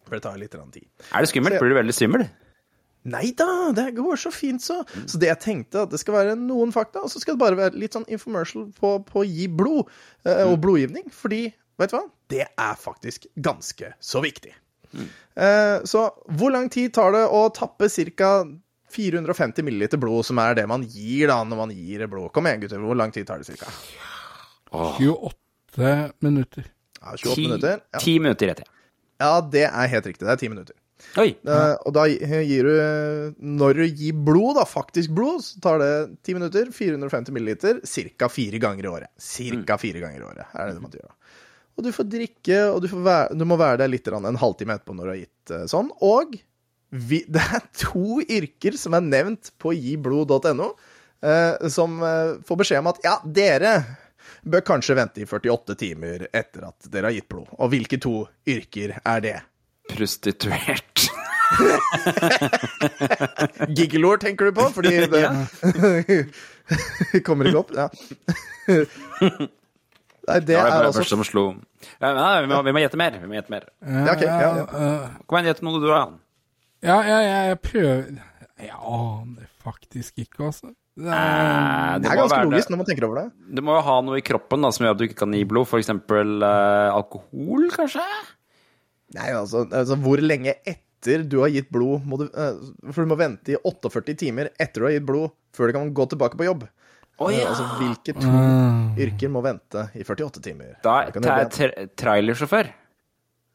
For 0.03 0.17
det 0.17 0.23
tar 0.25 0.37
litt 0.41 0.51
tid. 0.51 0.85
Er 1.13 1.21
det 1.21 1.29
skummelt? 1.29 1.53
Jeg- 1.55 1.61
Blir 1.63 1.73
du 1.75 1.79
veldig 1.81 1.93
svimmel? 1.95 2.25
Nei 3.05 3.33
da, 3.35 3.71
det 3.75 3.95
går 3.97 4.15
så 4.15 4.31
fint, 4.31 4.61
så. 4.63 4.77
Så 5.05 5.19
det 5.19 5.27
jeg 5.27 5.39
tenkte, 5.43 5.81
at 5.83 5.89
det 5.91 5.99
skal 5.99 6.13
være 6.15 6.35
noen 6.39 6.71
fakta, 6.71 7.01
og 7.03 7.09
så 7.11 7.19
skal 7.19 7.35
det 7.35 7.41
bare 7.43 7.57
være 7.59 7.75
litt 7.79 7.91
sånn 7.97 8.05
infomercial 8.07 8.69
på, 8.77 8.93
på 9.05 9.23
å 9.23 9.27
gi 9.27 9.47
blod, 9.51 9.89
eh, 10.25 10.45
og 10.47 10.61
blodgivning. 10.63 11.09
Fordi, 11.11 11.41
vet 11.77 11.91
du 11.91 11.97
hva, 11.97 12.05
det 12.31 12.45
er 12.47 12.75
faktisk 12.79 13.27
ganske 13.43 13.91
så 13.99 14.21
viktig. 14.23 14.53
Eh, 14.93 15.77
så 15.89 16.05
hvor 16.37 16.53
lang 16.53 16.69
tid 16.73 16.93
tar 16.93 17.15
det 17.15 17.23
å 17.27 17.47
tappe 17.55 17.89
ca. 17.89 18.33
450 18.93 19.65
milliliter 19.65 19.97
blod, 19.97 20.21
som 20.27 20.37
er 20.37 20.53
det 20.59 20.67
man 20.69 20.83
gir 20.85 21.31
da 21.31 21.39
når 21.41 21.59
man 21.63 21.71
gir 21.73 22.05
blod? 22.11 22.29
Kom 22.35 22.45
igjen, 22.45 22.61
gutter. 22.61 22.83
Hvor 22.83 22.99
lang 22.99 23.13
tid 23.15 23.25
tar 23.25 23.41
det 23.41 23.57
ca.? 23.57 23.71
28 24.73 25.97
minutter. 26.21 26.69
Ja, 27.01 27.15
28 27.17 27.35
10, 27.35 27.41
minutter. 27.47 27.81
Ja. 27.91 27.99
ti 27.99 28.19
minutter 28.19 28.47
rett, 28.51 28.61
ja. 28.63 28.87
ja, 29.25 29.33
det 29.41 29.65
er 29.65 29.91
helt 29.95 30.09
riktig. 30.11 30.27
Det 30.27 30.35
er 30.35 30.41
10 30.45 30.53
minutter. 30.53 30.77
Oi. 31.19 31.33
Uh, 31.43 31.75
og 31.83 31.91
da 31.97 32.05
gir 32.07 32.67
du 32.67 33.41
Når 33.43 33.79
du 33.79 33.83
gir 33.89 34.19
blod, 34.23 34.55
da, 34.55 34.63
faktisk 34.69 35.11
blod, 35.17 35.41
så 35.43 35.59
tar 35.63 35.81
det 35.81 35.91
10 36.23 36.37
minutter, 36.37 36.69
450 36.73 37.35
milliliter, 37.35 37.81
ca. 37.83 38.29
fire 38.31 38.61
ganger 38.61 38.87
i 38.87 38.93
året. 38.93 39.11
Cirka 39.19 39.77
fire 39.81 40.03
ganger 40.03 40.21
i 40.21 40.27
året 40.29 40.45
er 40.53 40.69
det 40.69 40.77
det 40.77 40.85
man 40.85 40.95
gjør. 40.95 41.09
da. 41.09 41.41
Og 41.73 41.81
du 41.85 41.89
får 41.93 42.05
drikke, 42.09 42.57
og 42.69 42.81
du, 42.83 42.87
får 42.91 43.01
være, 43.05 43.37
du 43.37 43.45
må 43.49 43.55
være 43.59 43.77
der 43.81 43.89
litt 43.91 44.07
en 44.13 44.39
halvtime 44.39 44.73
etterpå 44.77 44.93
når 44.97 45.05
du 45.05 45.11
har 45.13 45.21
gitt 45.23 45.45
eh, 45.55 45.65
sånn. 45.71 45.89
Og 46.05 46.27
vi, 46.93 47.23
det 47.33 47.41
er 47.41 47.61
to 47.81 48.21
yrker 48.21 48.73
som 48.79 48.93
er 48.97 49.03
nevnt 49.05 49.45
på 49.61 49.69
giblod.no, 49.77 50.67
eh, 51.25 51.53
som 51.73 51.89
eh, 52.05 52.31
får 52.45 52.57
beskjed 52.61 52.79
om 52.83 52.91
at 52.93 52.99
ja, 53.05 53.15
dere 53.25 53.73
bør 54.43 54.61
kanskje 54.67 54.97
vente 54.99 55.21
i 55.23 55.27
48 55.27 55.75
timer 55.79 56.27
etter 56.29 56.61
at 56.67 56.79
dere 56.91 57.05
har 57.09 57.15
gitt 57.17 57.29
blod. 57.31 57.47
Og 57.57 57.67
hvilke 57.73 57.97
to 58.01 58.27
yrker 58.49 58.89
er 58.99 59.19
det? 59.23 59.39
Prostituert. 59.91 61.09
Giggelord 63.77 64.19
tenker 64.23 64.45
du 64.45 64.51
på? 64.57 64.63
Fordi 64.73 64.89
det 67.13 67.21
kommer 67.25 67.43
ikke 67.49 67.61
opp. 67.63 67.71
Ja. 67.75 67.87
Nei, 70.27 70.37
det 70.39 70.53
Det 70.53 70.59
er 70.59 70.85
altså 70.87 71.03
som 71.03 71.23
slo 71.27 71.41
ja, 71.99 72.11
nei, 72.15 72.41
vi, 72.45 72.47
må, 72.53 72.61
vi 72.63 72.71
må 72.75 72.79
gjette 72.83 72.99
mer. 72.99 73.17
Vi 73.19 73.27
må 73.27 73.35
gjette 73.35 73.51
mer. 73.51 73.65
Ja, 73.83 74.13
okay, 74.13 74.27
ja, 74.29 74.51
ja. 74.61 74.67
eh, 74.67 75.17
Kom 75.27 75.39
igjen, 75.39 75.49
gjett 75.51 75.63
noe 75.67 75.81
du 75.83 75.89
har. 75.91 76.13
ja, 76.83 76.95
ja, 77.07 77.17
jeg 77.49 77.59
prøver 77.65 78.05
Jeg 78.63 78.71
aner 78.71 79.49
faktisk 79.63 80.23
ikke, 80.23 80.47
altså. 80.51 80.71
Det 80.95 81.09
er, 81.09 81.17
Eh, 81.17 81.93
Det 81.97 82.03
Det 82.05 82.11
er 82.11 82.17
ganske 82.21 82.37
være 82.37 82.49
logisk 82.51 82.69
når 82.69 82.77
man 82.77 82.85
tenker 82.87 83.05
over 83.07 83.19
det. 83.19 83.27
Du 83.57 83.61
må 83.65 83.75
jo 83.75 83.81
ha 83.87 83.95
noe 84.05 84.19
i 84.21 84.25
kroppen 84.25 84.61
da, 84.61 84.69
som 84.71 84.85
gjør 84.85 84.93
at 84.95 84.99
du 85.01 85.05
ikke 85.07 85.19
kan 85.23 85.33
gi 85.33 85.43
blod. 85.49 85.67
Eksempel 85.79 86.43
eh, 86.45 86.89
alkohol, 86.93 87.67
kanskje? 87.73 88.05
Nei, 89.17 89.29
altså, 89.33 89.65
altså 89.69 89.97
Hvor 90.01 90.21
lenge 90.23 90.55
etter 90.63 91.25
du 91.27 91.39
har 91.41 91.51
gitt 91.51 91.67
blod 91.73 92.05
må 92.07 92.21
du, 92.21 92.29
eh, 92.31 92.61
For 92.93 93.03
du 93.03 93.09
må 93.11 93.17
vente 93.19 93.51
i 93.55 93.57
48 93.59 94.15
timer 94.21 94.51
etter 94.55 94.79
du 94.79 94.87
har 94.87 94.95
gitt 94.95 95.07
blod, 95.09 95.33
før 95.53 95.67
du 95.69 95.75
kan 95.75 95.91
gå 95.97 96.05
tilbake 96.13 96.39
på 96.39 96.47
jobb. 96.47 96.63
Å 97.23 97.31
Eh, 97.31 97.39
ja. 97.39 97.49
Altså, 97.49 97.65
hvilke 97.79 98.13
to 98.19 98.27
Ah. 98.27 98.93
yrker 98.99 99.29
må 99.31 99.41
vente 99.43 99.89
i 99.95 100.03
48 100.03 100.41
timer? 100.43 100.75
Da 100.83 101.09
ta, 101.11 101.43
tra 101.49 101.69
trailersjåfør. 101.95 102.69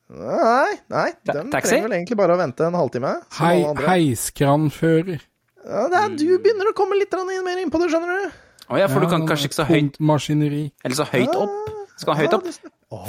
Nei, 0.09 0.79
nei, 0.89 1.11
Ta- 1.27 1.33
de 1.43 1.51
taxi? 1.53 1.69
trenger 1.69 1.89
vel 1.89 1.97
egentlig 1.99 2.16
bare 2.16 2.33
å 2.33 2.39
vente 2.41 2.64
en 2.64 2.73
halvtime. 2.73 3.11
hei, 3.39 3.62
heiskranfører. 3.89 5.21
Ja, 5.69 5.89
det 5.93 5.99
er, 6.01 6.09
du 6.16 6.39
begynner 6.39 6.71
å 6.71 6.75
komme 6.75 6.97
litt 6.99 7.12
inn- 7.12 7.45
mer 7.45 7.59
innpå 7.61 7.79
det, 7.83 7.91
skjønner 7.93 8.23
du. 8.25 8.31
Å 8.71 8.79
ja, 8.79 8.87
for 8.89 9.01
du 9.01 9.07
kan 9.09 9.27
kanskje 9.29 9.49
ikke 9.49 9.59
så 9.61 9.66
høyt 9.69 9.99
Maskineri. 10.01 10.71
Eller 10.85 10.97
så 10.97 11.05
høyt 11.09 11.35
opp. 11.37 11.75
Skal 11.99 12.14
høyt 12.14 12.33
opp? 12.33 12.45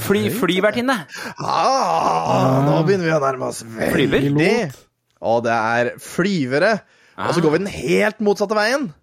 Fly, 0.02 0.30
flyvertinne. 0.30 1.06
Ah, 1.40 2.62
nå 2.66 2.84
begynner 2.88 3.06
vi 3.08 3.16
å 3.16 3.22
nærme 3.22 3.48
oss 3.48 3.64
Flyver? 3.64 4.20
veldig. 4.20 4.74
Og 5.22 5.44
det 5.44 5.52
er 5.56 5.92
flyvere. 6.00 6.82
Og 7.20 7.34
så 7.36 7.42
går 7.44 7.52
vi 7.52 7.58
den 7.60 7.68
helt 7.68 8.20
motsatte 8.24 8.56
veien. 8.56 8.94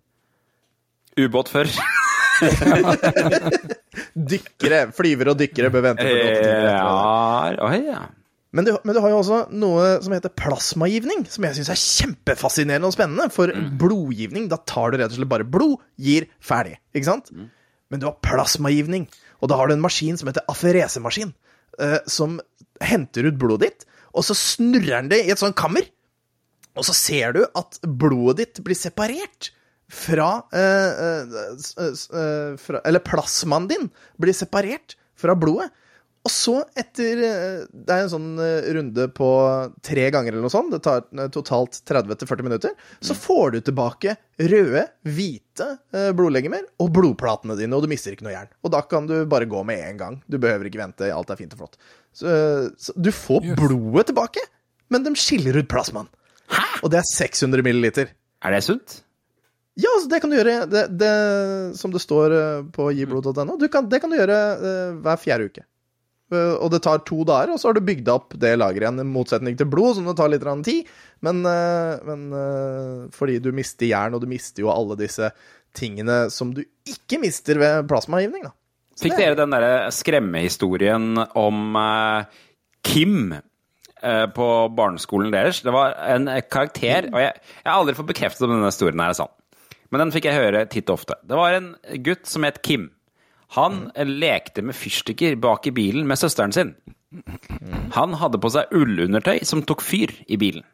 Ubåtfører. 1.17 1.73
Dykkere. 4.31 4.83
Flyvere 4.97 5.33
og 5.33 5.41
dykkere 5.41 5.73
bør 5.73 5.91
vente. 5.91 6.05
48 6.05 6.37
timer 6.37 6.69
etter. 6.69 6.77
Ja, 6.77 7.67
oi, 7.67 7.81
ja. 7.89 8.05
Men 8.57 8.65
du, 8.65 8.71
men 8.89 8.97
du 8.97 9.01
har 9.05 9.13
jo 9.13 9.19
også 9.21 9.39
noe 9.53 9.89
som 10.05 10.15
heter 10.15 10.33
plasmagivning, 10.33 11.27
som 11.29 11.45
jeg 11.45 11.59
syns 11.59 11.71
er 11.73 11.81
kjempefascinerende 11.81 12.89
og 12.89 12.95
spennende. 12.95 13.29
For 13.35 13.53
blodgivning, 13.81 14.47
da 14.53 14.59
tar 14.69 14.93
du 14.93 15.01
rett 15.01 15.13
og 15.13 15.19
slett 15.19 15.33
bare 15.33 15.49
blod, 15.49 15.83
gir, 16.01 16.29
ferdig. 16.41 16.79
Ikke 16.97 17.11
sant? 17.11 17.29
Men 17.93 18.03
du 18.03 18.09
har 18.09 18.17
plasmagivning, 18.25 19.05
og 19.43 19.53
da 19.53 19.59
har 19.61 19.69
du 19.69 19.77
en 19.77 19.85
maskin 19.85 20.17
som 20.19 20.31
heter 20.31 20.47
aferesemaskin, 20.53 21.35
eh, 21.83 21.99
som 22.11 22.41
henter 22.85 23.29
ut 23.29 23.37
blodet 23.41 23.67
ditt, 23.67 23.87
og 24.17 24.25
så 24.25 24.37
snurrer 24.37 25.03
den 25.03 25.13
det 25.13 25.21
i 25.27 25.35
et 25.35 25.43
sånt 25.43 25.59
kammer. 25.59 25.85
Og 26.77 26.85
så 26.89 26.97
ser 26.97 27.37
du 27.37 27.43
at 27.45 27.79
blodet 27.85 28.41
ditt 28.41 28.65
blir 28.65 28.77
separert 28.79 29.51
fra, 29.93 30.43
eh, 30.53 31.01
eh, 31.01 31.87
eh, 31.87 32.57
fra 32.59 32.81
Eller 32.85 32.99
plasmaen 33.07 33.69
din 33.71 33.91
blir 34.21 34.35
separert 34.35 34.97
fra 35.17 35.35
blodet. 35.39 35.71
Og 36.27 36.33
så, 36.35 36.57
etter 36.75 37.21
Det 37.71 37.87
er 37.95 38.01
en 38.03 38.11
sånn 38.11 38.33
runde 38.75 39.05
på 39.15 39.29
tre 39.87 40.09
ganger 40.11 40.33
eller 40.35 40.43
noe 40.43 40.51
sånt. 40.51 40.73
Det 40.75 40.81
tar 40.83 41.05
totalt 41.31 41.79
30-40 41.87 42.43
minutter. 42.43 42.73
Så 42.99 43.15
får 43.15 43.53
du 43.55 43.61
tilbake 43.69 44.17
røde, 44.43 44.89
hvite 45.07 45.69
blodlegemer 46.19 46.67
og 46.83 46.91
blodplatene 46.99 47.55
dine, 47.57 47.79
og 47.79 47.87
du 47.87 47.89
mister 47.93 48.11
ikke 48.17 48.27
noe 48.27 48.35
jern. 48.35 48.51
Og 48.67 48.75
da 48.75 48.83
kan 48.83 49.07
du 49.07 49.21
bare 49.31 49.47
gå 49.47 49.63
med 49.65 49.79
en 49.87 49.97
gang. 50.03 50.19
Du 50.29 50.37
behøver 50.43 50.67
ikke 50.67 50.83
vente. 50.83 51.13
Alt 51.15 51.31
er 51.31 51.39
fint 51.39 51.55
og 51.55 51.63
flott. 51.63 51.79
Så, 52.11 52.27
så 52.75 52.91
du 52.99 53.13
får 53.15 53.47
Yes. 53.47 53.57
blodet 53.63 54.07
tilbake, 54.11 54.43
men 54.91 55.07
de 55.07 55.15
skiller 55.15 55.63
ut 55.63 55.69
plasmaen. 55.71 56.11
Og 56.83 56.91
det 56.91 57.05
er 57.05 57.07
600 57.07 57.63
milliliter. 57.63 58.11
Er 58.43 58.51
det 58.51 58.65
sunt? 58.67 59.03
Ja, 59.77 59.91
altså, 59.93 60.09
det 60.09 60.23
kan 60.25 60.33
du 60.33 60.39
gjøre 60.39 60.61
det, 60.73 60.83
det, 60.97 61.15
som 61.77 61.93
det 61.93 62.01
står 62.01 62.33
eh, 62.33 62.61
på 62.73 62.89
giblod.no. 62.97 63.59
Det 63.61 63.69
kan 63.69 63.89
du 63.91 64.17
gjøre 64.17 64.39
eh, 64.57 64.95
hver 65.05 65.21
fjerde 65.21 65.51
uke. 65.51 65.65
Eh, 66.33 66.55
og 66.55 66.71
det 66.73 66.81
tar 66.87 67.03
to 67.05 67.21
dager, 67.29 67.53
og 67.53 67.61
så 67.61 67.69
har 67.69 67.77
du 67.77 67.85
bygd 67.85 68.09
opp 68.09 68.39
det 68.41 68.55
lageret 68.57 68.87
igjen, 68.87 69.03
i 69.05 69.11
motsetning 69.11 69.59
til 69.61 69.69
blod, 69.69 69.99
som 69.99 70.09
det 70.09 70.17
tar 70.17 70.33
litt 70.33 70.49
tid. 70.65 70.89
Men, 71.27 71.45
men 71.45 72.25
fordi 73.13 73.37
du 73.45 73.51
mister 73.57 73.89
jern, 73.91 74.17
og 74.17 74.25
du 74.25 74.31
mister 74.31 74.65
jo 74.65 74.73
alle 74.73 74.97
disse 75.01 75.31
tingene 75.77 76.27
som 76.33 76.57
du 76.57 76.63
ikke 76.89 77.21
mister 77.21 77.61
ved 77.61 77.85
plasmagivning, 77.91 78.49
da. 78.49 78.57
Så 78.97 79.11
Fikk 79.11 79.19
dere 79.21 79.37
den 79.37 79.53
derre 79.53 79.91
skremmehistorien 79.93 81.19
om 81.37 81.77
Kim 82.81 83.35
på 84.01 84.47
barneskolen 84.73 85.35
deres? 85.35 85.61
Det 85.61 85.75
var 85.75 85.99
en 86.15 86.31
karakter, 86.49 87.11
og 87.13 87.21
jeg, 87.21 87.43
jeg 87.61 87.69
har 87.69 87.77
aldri 87.77 87.97
fått 87.99 88.15
bekreftet 88.15 88.47
om 88.49 88.57
denne 88.57 88.73
historien 88.73 89.05
her 89.05 89.13
er 89.13 89.19
sann. 89.21 89.36
Men 89.97 90.11
den 90.11 90.13
fikk 90.13 90.27
jeg 90.29 90.37
høre 90.37 90.67
titt 90.69 90.91
og 90.93 90.99
ofte. 90.99 91.15
Det 91.25 91.37
var 91.39 91.55
en 91.57 91.71
gutt 92.05 92.29
som 92.29 92.45
het 92.45 92.59
Kim. 92.61 92.91
Han 93.57 93.87
mm. 93.87 94.11
lekte 94.21 94.61
med 94.61 94.77
fyrstikker 94.77 95.39
bak 95.41 95.65
i 95.71 95.73
bilen 95.73 96.05
med 96.05 96.21
søsteren 96.21 96.53
sin. 96.53 96.75
Han 97.95 98.19
hadde 98.21 98.37
på 98.43 98.51
seg 98.53 98.75
ullundertøy 98.77 99.41
som 99.49 99.63
tok 99.65 99.81
fyr 99.81 100.13
i 100.29 100.37
bilen. 100.37 100.67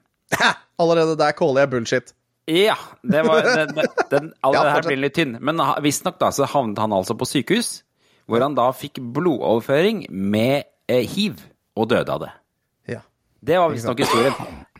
Allerede 0.82 1.14
der 1.20 1.36
caller 1.38 1.62
jeg 1.62 1.70
bullshit. 1.70 2.10
Ja, 2.50 2.74
det 3.06 3.22
var 3.28 3.46
den, 3.60 3.78
den, 4.10 4.32
All 4.42 4.58
Ja, 4.58 4.64
her 4.74 4.88
blir 4.88 4.98
litt 5.04 5.14
tynn. 5.20 5.36
Men 5.38 5.62
visstnok 5.86 6.18
da 6.18 6.32
så 6.34 6.50
havnet 6.50 6.82
han 6.82 6.98
altså 6.98 7.14
på 7.14 7.28
sykehus, 7.28 7.84
hvor 8.26 8.42
han 8.42 8.58
da 8.58 8.72
fikk 8.74 8.98
blodoverføring 9.14 10.08
med 10.10 10.66
eh, 10.90 11.06
hiv, 11.14 11.38
og 11.78 11.92
døde 11.94 12.10
av 12.10 12.26
det. 12.26 12.32
Ja. 12.96 13.04
Det 13.38 13.62
var 13.62 13.70
visstnok 13.70 14.02
historien. 14.02 14.34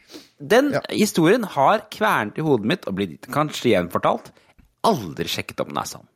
Den 0.43 0.73
Ja. 0.75 0.81
historien 0.91 1.45
har 1.45 1.85
kvernet 1.91 2.39
i 2.39 2.45
hodet 2.45 2.67
mitt 2.67 2.89
og 2.91 2.97
blitt 2.99 3.29
kanskje 3.31 3.77
gjenfortalt. 3.77 4.33
Aldri 4.83 5.29
sjekket 5.31 5.61
om 5.63 5.69
den 5.69 5.79
er 5.79 5.87
sann. 5.87 6.09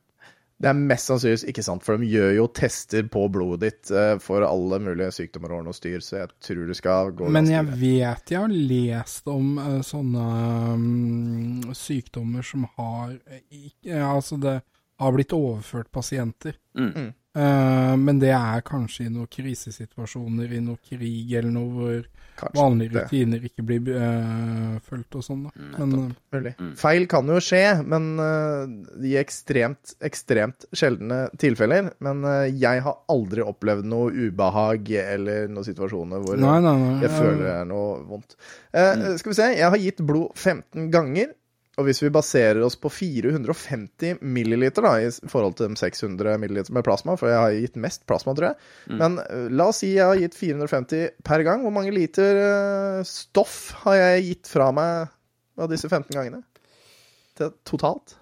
Det 0.57 0.71
er 0.71 0.79
mest 0.79 1.11
sannsynligvis 1.11 1.45
ikke 1.51 1.63
sant, 1.63 1.83
for 1.85 2.01
de 2.01 2.09
gjør 2.09 2.31
jo 2.39 2.47
tester 2.57 3.05
på 3.13 3.27
blodet 3.29 3.61
ditt 3.61 3.91
eh, 3.93 4.15
for 4.25 4.41
alle 4.47 4.79
mulige 4.81 5.11
sykdommer 5.13 5.53
og 5.53 5.67
noe 5.67 5.77
styr, 5.77 6.01
så 6.01 6.23
jeg 6.23 6.31
tror 6.41 6.63
det 6.71 6.77
skal 6.79 7.11
gå 7.13 7.29
Men 7.29 7.51
jeg 7.51 7.67
vet 7.77 8.33
jeg 8.33 8.41
har 8.41 8.49
lest 8.49 9.29
om 9.29 9.59
eh, 9.61 9.83
sånne 9.85 10.25
mm, 10.81 11.75
sykdommer 11.77 12.47
som 12.47 12.65
har 12.79 13.19
eh, 13.29 14.01
Altså, 14.01 14.41
det 14.41 14.63
har 14.97 15.13
blitt 15.13 15.37
overført 15.37 15.93
pasienter. 15.93 16.57
Mm. 16.73 17.13
Eh, 17.37 17.95
men 18.01 18.21
det 18.23 18.31
er 18.33 18.63
kanskje 18.65 19.07
i 19.07 19.13
noen 19.13 19.29
krisesituasjoner, 19.29 20.53
i 20.57 20.61
noe 20.65 20.79
krig 20.81 21.35
eller 21.37 21.53
noe 21.53 21.73
hvor 21.75 22.07
Kanskje 22.37 22.57
vanlige 22.61 22.93
det. 22.93 23.03
rutiner 23.07 23.45
ikke 23.49 23.65
blir 23.65 23.87
uh, 23.97 24.75
fulgt 24.85 25.17
og 25.17 25.25
sånn. 25.25 25.45
da. 25.47 25.69
Men 25.81 25.93
eh, 26.37 26.59
Feil 26.77 27.07
kan 27.09 27.29
jo 27.33 27.39
skje, 27.41 27.63
men 27.89 28.09
uh, 28.21 28.65
i 29.05 29.15
ekstremt, 29.21 29.95
ekstremt 30.05 30.67
sjeldne 30.77 31.23
tilfeller. 31.41 31.91
Men 32.05 32.21
jeg 32.53 32.85
har 32.85 32.99
aldri 33.13 33.45
opplevd 33.45 33.89
noe 33.89 34.13
ubehag 34.13 34.93
eller 35.01 35.49
noen 35.49 35.65
situasjoner 35.69 36.21
hvor 36.25 36.37
Nei, 36.41 36.59
nei, 36.65 36.77
nei. 36.83 36.93
jeg 37.07 37.15
føler 37.17 37.43
det 37.47 37.55
er 37.55 37.69
noe 37.73 38.03
vondt. 38.09 38.37
Eh, 38.77 39.09
Skal 39.17 39.33
vi 39.33 39.39
se, 39.41 39.51
jeg 39.57 39.73
har 39.73 39.81
gitt 39.89 40.05
blod 40.09 40.33
15 40.37 40.91
ganger. 40.93 41.33
Og 41.77 41.85
hvis 41.85 41.99
vi 42.01 42.09
baserer 42.09 42.63
oss 42.65 42.73
på 42.81 42.89
450 42.89 44.23
milliliter 44.25 44.81
da, 44.87 44.95
i 45.05 45.11
forhold 45.29 45.59
til 45.59 45.69
de 45.69 45.77
600 45.77 46.39
milliliter 46.41 46.73
med 46.73 46.85
plasma, 46.87 47.19
for 47.21 47.29
jeg 47.29 47.37
har 47.43 47.53
gitt 47.61 47.77
mest 47.85 48.07
plasma, 48.09 48.33
tror 48.33 48.47
jeg. 48.49 48.57
Men 48.97 49.19
eh, 49.21 49.51
la 49.53 49.67
oss 49.69 49.83
si 49.83 49.91
jeg 49.93 50.07
har 50.09 50.17
gitt 50.17 50.39
450 50.39 51.11
per 51.27 51.45
gang. 51.45 51.61
Hvor 51.67 51.75
mange 51.77 51.93
liter 51.93 52.41
eh, 52.41 53.03
stoff 53.05 53.75
har 53.83 53.99
jeg 54.01 54.25
gitt 54.31 54.49
fra 54.49 54.71
meg 54.73 55.13
av 55.61 55.69
disse 55.69 55.91
15 55.93 56.17
gangene? 56.17 56.41
Til, 57.37 57.53
totalt? 57.69 58.17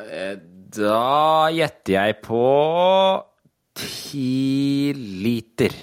Eh, 0.00 0.38
Da 0.72 1.48
gjetter 1.52 1.94
jeg 1.98 2.18
på 2.24 2.40
ti 3.78 4.92
liter. 4.96 5.76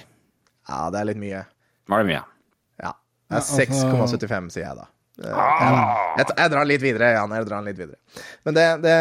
Ja, 0.66 0.88
det 0.90 1.00
er 1.00 1.08
litt 1.12 1.20
mye. 1.22 1.44
Var 1.86 2.02
det 2.02 2.10
mye? 2.10 2.20
Ja. 2.82 2.92
Det 3.30 3.38
er 3.38 3.40
altså- 3.40 3.62
6,75, 3.62 4.50
sier 4.54 4.66
jeg 4.66 4.76
da. 4.82 4.86
Jeg, 5.16 6.26
jeg 6.28 6.50
drar 6.52 6.66
litt 6.68 6.82
videre, 6.82 7.08
Jan. 7.14 7.32
Jeg 7.38 7.46
drar 7.48 7.64
litt 7.64 7.78
videre. 7.78 7.96
Men 8.44 8.56
det, 8.56 8.64
det 8.84 8.94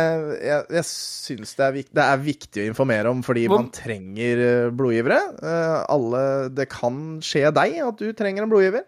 Jeg, 0.46 0.66
jeg 0.78 0.86
syns 0.88 1.56
det, 1.60 1.70
det 1.92 2.04
er 2.06 2.22
viktig 2.24 2.64
å 2.64 2.68
informere 2.72 3.12
om, 3.12 3.24
fordi 3.26 3.46
man 3.52 3.68
trenger 3.76 4.44
eh, 4.46 4.68
blodgivere. 4.76 5.20
Eh, 5.44 5.78
Alle 5.92 6.26
Det 6.56 6.70
kan 6.72 7.02
skje 7.26 7.50
deg 7.56 7.80
at 7.84 8.00
du 8.00 8.12
trenger 8.16 8.46
en 8.46 8.52
blodgiver. 8.54 8.86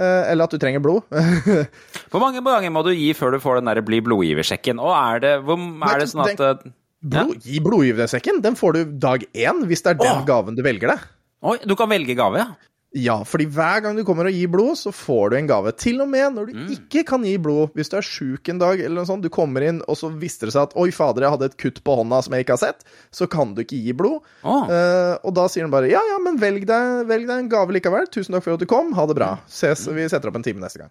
Eh, 0.00 0.30
Eller 0.32 0.48
at 0.48 0.54
du 0.54 0.60
trenger 0.62 0.80
blod. 0.84 1.04
Hvor 2.12 2.22
mange 2.24 2.40
ganger 2.40 2.72
må 2.72 2.84
du 2.86 2.92
gi 2.96 3.10
før 3.16 3.36
du 3.36 3.42
får 3.44 3.60
den 3.60 3.68
der 3.72 3.84
bli 3.84 4.00
blodgiversjekken? 4.04 4.80
Og 4.80 4.94
er 4.96 5.20
det, 5.24 5.34
hvor, 5.44 5.60
er 5.60 6.00
det 6.00 6.08
sånn 6.12 6.24
at 6.24 6.40
den, 6.40 6.76
Blod, 7.02 7.42
Gi 7.42 7.58
blodgiversekken. 7.58 8.36
Den 8.44 8.54
får 8.54 8.76
du 8.76 8.92
dag 9.02 9.24
én, 9.34 9.64
hvis 9.66 9.80
det 9.82 9.96
er 9.96 9.96
den 9.98 10.20
Åh. 10.20 10.26
gaven 10.28 10.54
du 10.54 10.62
velger 10.62 10.92
deg. 10.94 11.00
Oi, 11.42 11.56
du 11.66 11.74
kan 11.74 11.90
velge 11.90 12.14
gave, 12.14 12.38
ja? 12.38 12.52
Ja, 12.94 13.14
fordi 13.24 13.46
hver 13.48 13.80
gang 13.80 13.96
du 13.96 14.02
kommer 14.04 14.26
og 14.28 14.34
gir 14.36 14.50
blod, 14.52 14.76
så 14.76 14.90
får 14.92 15.30
du 15.32 15.36
en 15.38 15.46
gave. 15.48 15.70
Til 15.80 16.02
og 16.04 16.08
med 16.12 16.34
når 16.34 16.50
du 16.50 16.52
Mm. 16.58 16.66
ikke 16.74 17.06
kan 17.08 17.22
gi 17.24 17.38
blod. 17.40 17.72
Hvis 17.72 17.88
du 17.88 17.96
er 17.96 18.04
sjuk 18.04 18.48
en 18.52 18.58
dag, 18.60 18.78
eller 18.80 18.96
noe 19.00 19.06
sånt, 19.08 19.22
du 19.24 19.30
kommer 19.32 19.62
inn, 19.64 19.80
og 19.88 19.96
så 19.96 20.10
visste 20.12 20.44
det 20.44 20.52
seg 20.52 20.62
at 20.68 20.74
'oi, 20.76 20.90
fader, 20.92 21.22
jeg 21.22 21.30
hadde 21.30 21.44
et 21.48 21.56
kutt 21.56 21.82
på 21.82 21.96
hånda 21.96 22.22
som 22.22 22.34
jeg 22.34 22.44
ikke 22.44 22.52
har 22.58 22.62
sett', 22.68 22.84
så 23.10 23.26
kan 23.30 23.54
du 23.54 23.62
ikke 23.64 23.80
gi 23.82 23.92
blod. 23.96 24.20
Oh. 24.44 24.68
Uh, 24.68 25.16
og 25.24 25.32
da 25.34 25.46
sier 25.48 25.62
hun 25.64 25.70
bare 25.72 25.88
'ja, 25.88 26.00
ja, 26.04 26.18
men 26.18 26.36
velg 26.36 26.66
deg, 26.66 27.06
velg 27.08 27.26
deg 27.26 27.38
en 27.38 27.48
gave 27.48 27.72
likevel'. 27.72 28.10
'Tusen 28.12 28.34
takk 28.34 28.42
for 28.44 28.52
at 28.52 28.60
du 28.60 28.66
kom. 28.66 28.92
Ha 28.92 29.06
det 29.06 29.16
bra. 29.16 29.38
Ses, 29.48 29.86
vi 29.88 30.04
setter 30.08 30.28
opp 30.28 30.36
en 30.36 30.42
time 30.42 30.60
neste 30.60 30.78
gang'. 30.84 30.90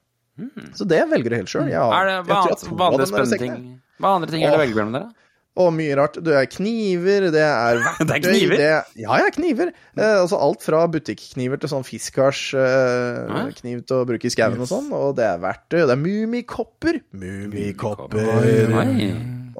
Så 0.73 0.87
det 0.87 1.05
velger 1.07 1.29
du 1.29 1.35
helt 1.35 1.49
sjøl. 1.49 1.69
Mm. 1.69 2.25
Hva 2.25 2.41
annet, 2.49 2.65
vanlige 2.65 3.07
spennende 3.11 3.37
ting? 3.37 3.81
Hva 4.01 4.15
andre 4.17 4.27
ting 4.31 4.41
er 4.43 4.49
det 4.49 4.57
å 4.57 4.63
velge 4.65 4.75
mellom 4.75 4.93
dere? 4.93 5.11
Og 5.59 5.73
mye 5.75 5.95
rart. 5.99 6.15
Det 6.23 6.31
er 6.31 6.45
kniver, 6.47 7.25
det 7.33 7.41
er 7.43 7.81
verktøy 7.83 8.05
Det 8.07 8.15
er 8.15 8.21
kniver? 8.23 8.57
det- 8.61 9.01
ja, 9.03 9.17
ja, 9.19 9.27
kniver. 9.35 9.73
Eh, 9.97 10.13
altså 10.21 10.39
alt 10.39 10.63
fra 10.63 10.85
butikkniver 10.87 11.59
til 11.59 11.69
sånn 11.73 11.83
fiskarskniv 11.83 13.75
eh, 13.81 13.83
til 13.83 13.97
å 13.97 14.05
bruke 14.07 14.29
i 14.29 14.31
skauen 14.31 14.61
og 14.63 14.69
sånn. 14.71 14.87
Og 14.95 15.11
det 15.19 15.27
er 15.27 15.43
verktøy, 15.43 15.81
og 15.83 15.91
det 15.91 15.97
er 15.97 16.01
mummikopper. 16.05 17.01
Mummikopper. 17.11 18.23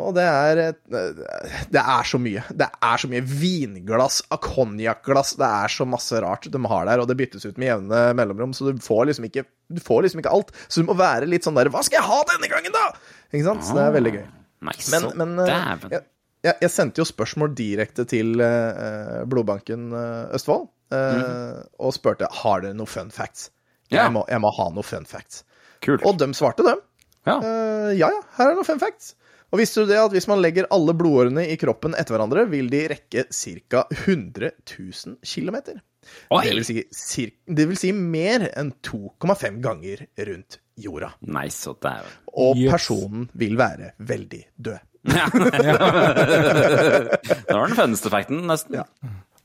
Og 0.02 0.14
det 0.16 0.24
er 0.24 0.62
Det 0.80 1.82
er 1.84 2.08
så 2.08 2.18
mye. 2.24 2.46
Det 2.56 2.70
er 2.72 2.98
så 3.04 3.10
mye 3.12 3.22
vinglass, 3.28 4.22
konjakkglass. 4.32 5.36
Det 5.44 5.50
er 5.60 5.68
så 5.76 5.86
masse 5.86 6.22
rart 6.24 6.48
de 6.48 6.62
har 6.72 6.88
der, 6.88 7.04
og 7.04 7.10
det 7.12 7.20
byttes 7.20 7.44
ut 7.46 7.60
med 7.60 7.68
jevne 7.74 8.04
mellomrom, 8.18 8.56
så 8.56 8.72
du 8.72 8.80
får 8.82 9.10
liksom 9.12 9.28
ikke 9.28 9.44
Du 9.72 9.80
får 9.84 10.04
liksom 10.08 10.24
ikke 10.24 10.32
alt. 10.32 10.56
Så 10.72 10.82
du 10.82 10.88
må 10.88 10.96
være 11.00 11.28
litt 11.28 11.44
sånn 11.44 11.56
der 11.60 11.68
Hva 11.72 11.84
skal 11.84 12.00
jeg 12.00 12.08
ha 12.08 12.24
denne 12.32 12.48
gangen, 12.52 12.72
da?! 12.76 12.88
Ikke 13.32 13.46
sant? 13.52 13.64
Så 13.68 13.76
det 13.76 13.84
er 13.90 13.94
veldig 14.00 14.14
gøy. 14.22 14.26
Nei, 14.62 14.76
Men, 14.94 15.06
så 15.08 15.12
men 15.18 15.40
eh, 15.42 15.50
dæven. 15.50 15.94
jeg, 15.96 16.04
jeg, 16.46 16.58
jeg 16.62 16.74
sendte 16.74 17.02
jo 17.02 17.08
spørsmål 17.10 17.56
direkte 17.58 18.06
til 18.10 18.36
uh, 18.42 19.24
Blodbanken 19.30 19.90
uh, 19.94 20.36
Østfold 20.38 20.68
eh, 20.94 21.62
og 21.82 21.96
spurte 21.96 22.30
har 22.42 22.64
dere 22.66 22.78
noe 22.78 22.90
fun 22.90 23.10
facts. 23.14 23.50
Ja. 23.90 24.06
Jeg, 24.06 24.14
må, 24.16 24.26
jeg 24.30 24.44
må 24.44 24.52
ha 24.56 24.70
noe 24.74 24.86
fun 24.86 25.08
facts. 25.10 25.44
Kult. 25.82 26.06
Og 26.08 26.20
de 26.22 26.30
svarte, 26.38 26.66
dem. 26.68 26.84
Ja. 27.28 27.40
Ja, 27.42 28.10
ja, 28.10 28.22
her 28.38 28.52
er 28.52 28.58
noe 28.58 28.68
fun 28.68 28.82
facts. 28.82 29.16
Og 29.52 29.60
visste 29.60 29.84
du 29.84 29.90
det 29.92 30.00
at 30.00 30.14
hvis 30.16 30.30
man 30.32 30.40
legger 30.40 30.70
alle 30.72 30.94
blodårene 30.96 31.44
i 31.52 31.58
kroppen 31.60 31.96
etter 32.00 32.16
hverandre, 32.16 32.46
vil 32.52 32.70
de 32.72 32.86
rekke 32.94 33.26
ca. 33.28 33.84
100 34.06 34.52
000 34.64 35.18
km? 35.28 35.58
Det 36.32 36.54
vil, 36.56 36.64
si, 36.96 37.26
det 37.52 37.68
vil 37.68 37.80
si 37.80 37.92
mer 37.94 38.48
enn 38.56 38.72
2,5 38.88 39.60
ganger 39.64 40.06
rundt 40.30 40.62
jorda. 40.84 41.12
Nei, 41.32 41.48
så 41.54 41.74
der. 41.82 42.06
Og 42.34 42.56
Yes. 42.58 42.72
personen 42.74 43.28
vil 43.38 43.58
være 43.60 43.94
veldig 44.00 44.44
død. 44.58 44.80
Det 46.32 47.54
var 47.56 47.68
den 47.68 47.76
funneste 47.78 48.12
facten, 48.14 48.44
nesten. 48.50 48.76
Ja. 48.82 48.86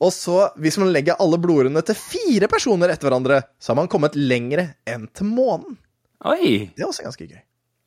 Og 0.05 0.13
så, 0.13 0.51
hvis 0.61 0.77
man 0.81 0.91
legger 0.93 1.17
alle 1.23 1.39
blodårene 1.41 1.81
til 1.89 1.97
fire 1.97 2.49
personer 2.53 2.93
etter 2.93 3.09
hverandre, 3.09 3.39
så 3.59 3.73
har 3.73 3.79
man 3.81 3.89
kommet 3.93 4.17
lengre 4.19 4.67
enn 4.89 5.07
til 5.17 5.31
månen. 5.31 5.79
Oi! 6.29 6.67
Det 6.77 6.83
er 6.85 6.89
også 6.91 7.07
ganske 7.07 7.29
gøy. 7.31 7.41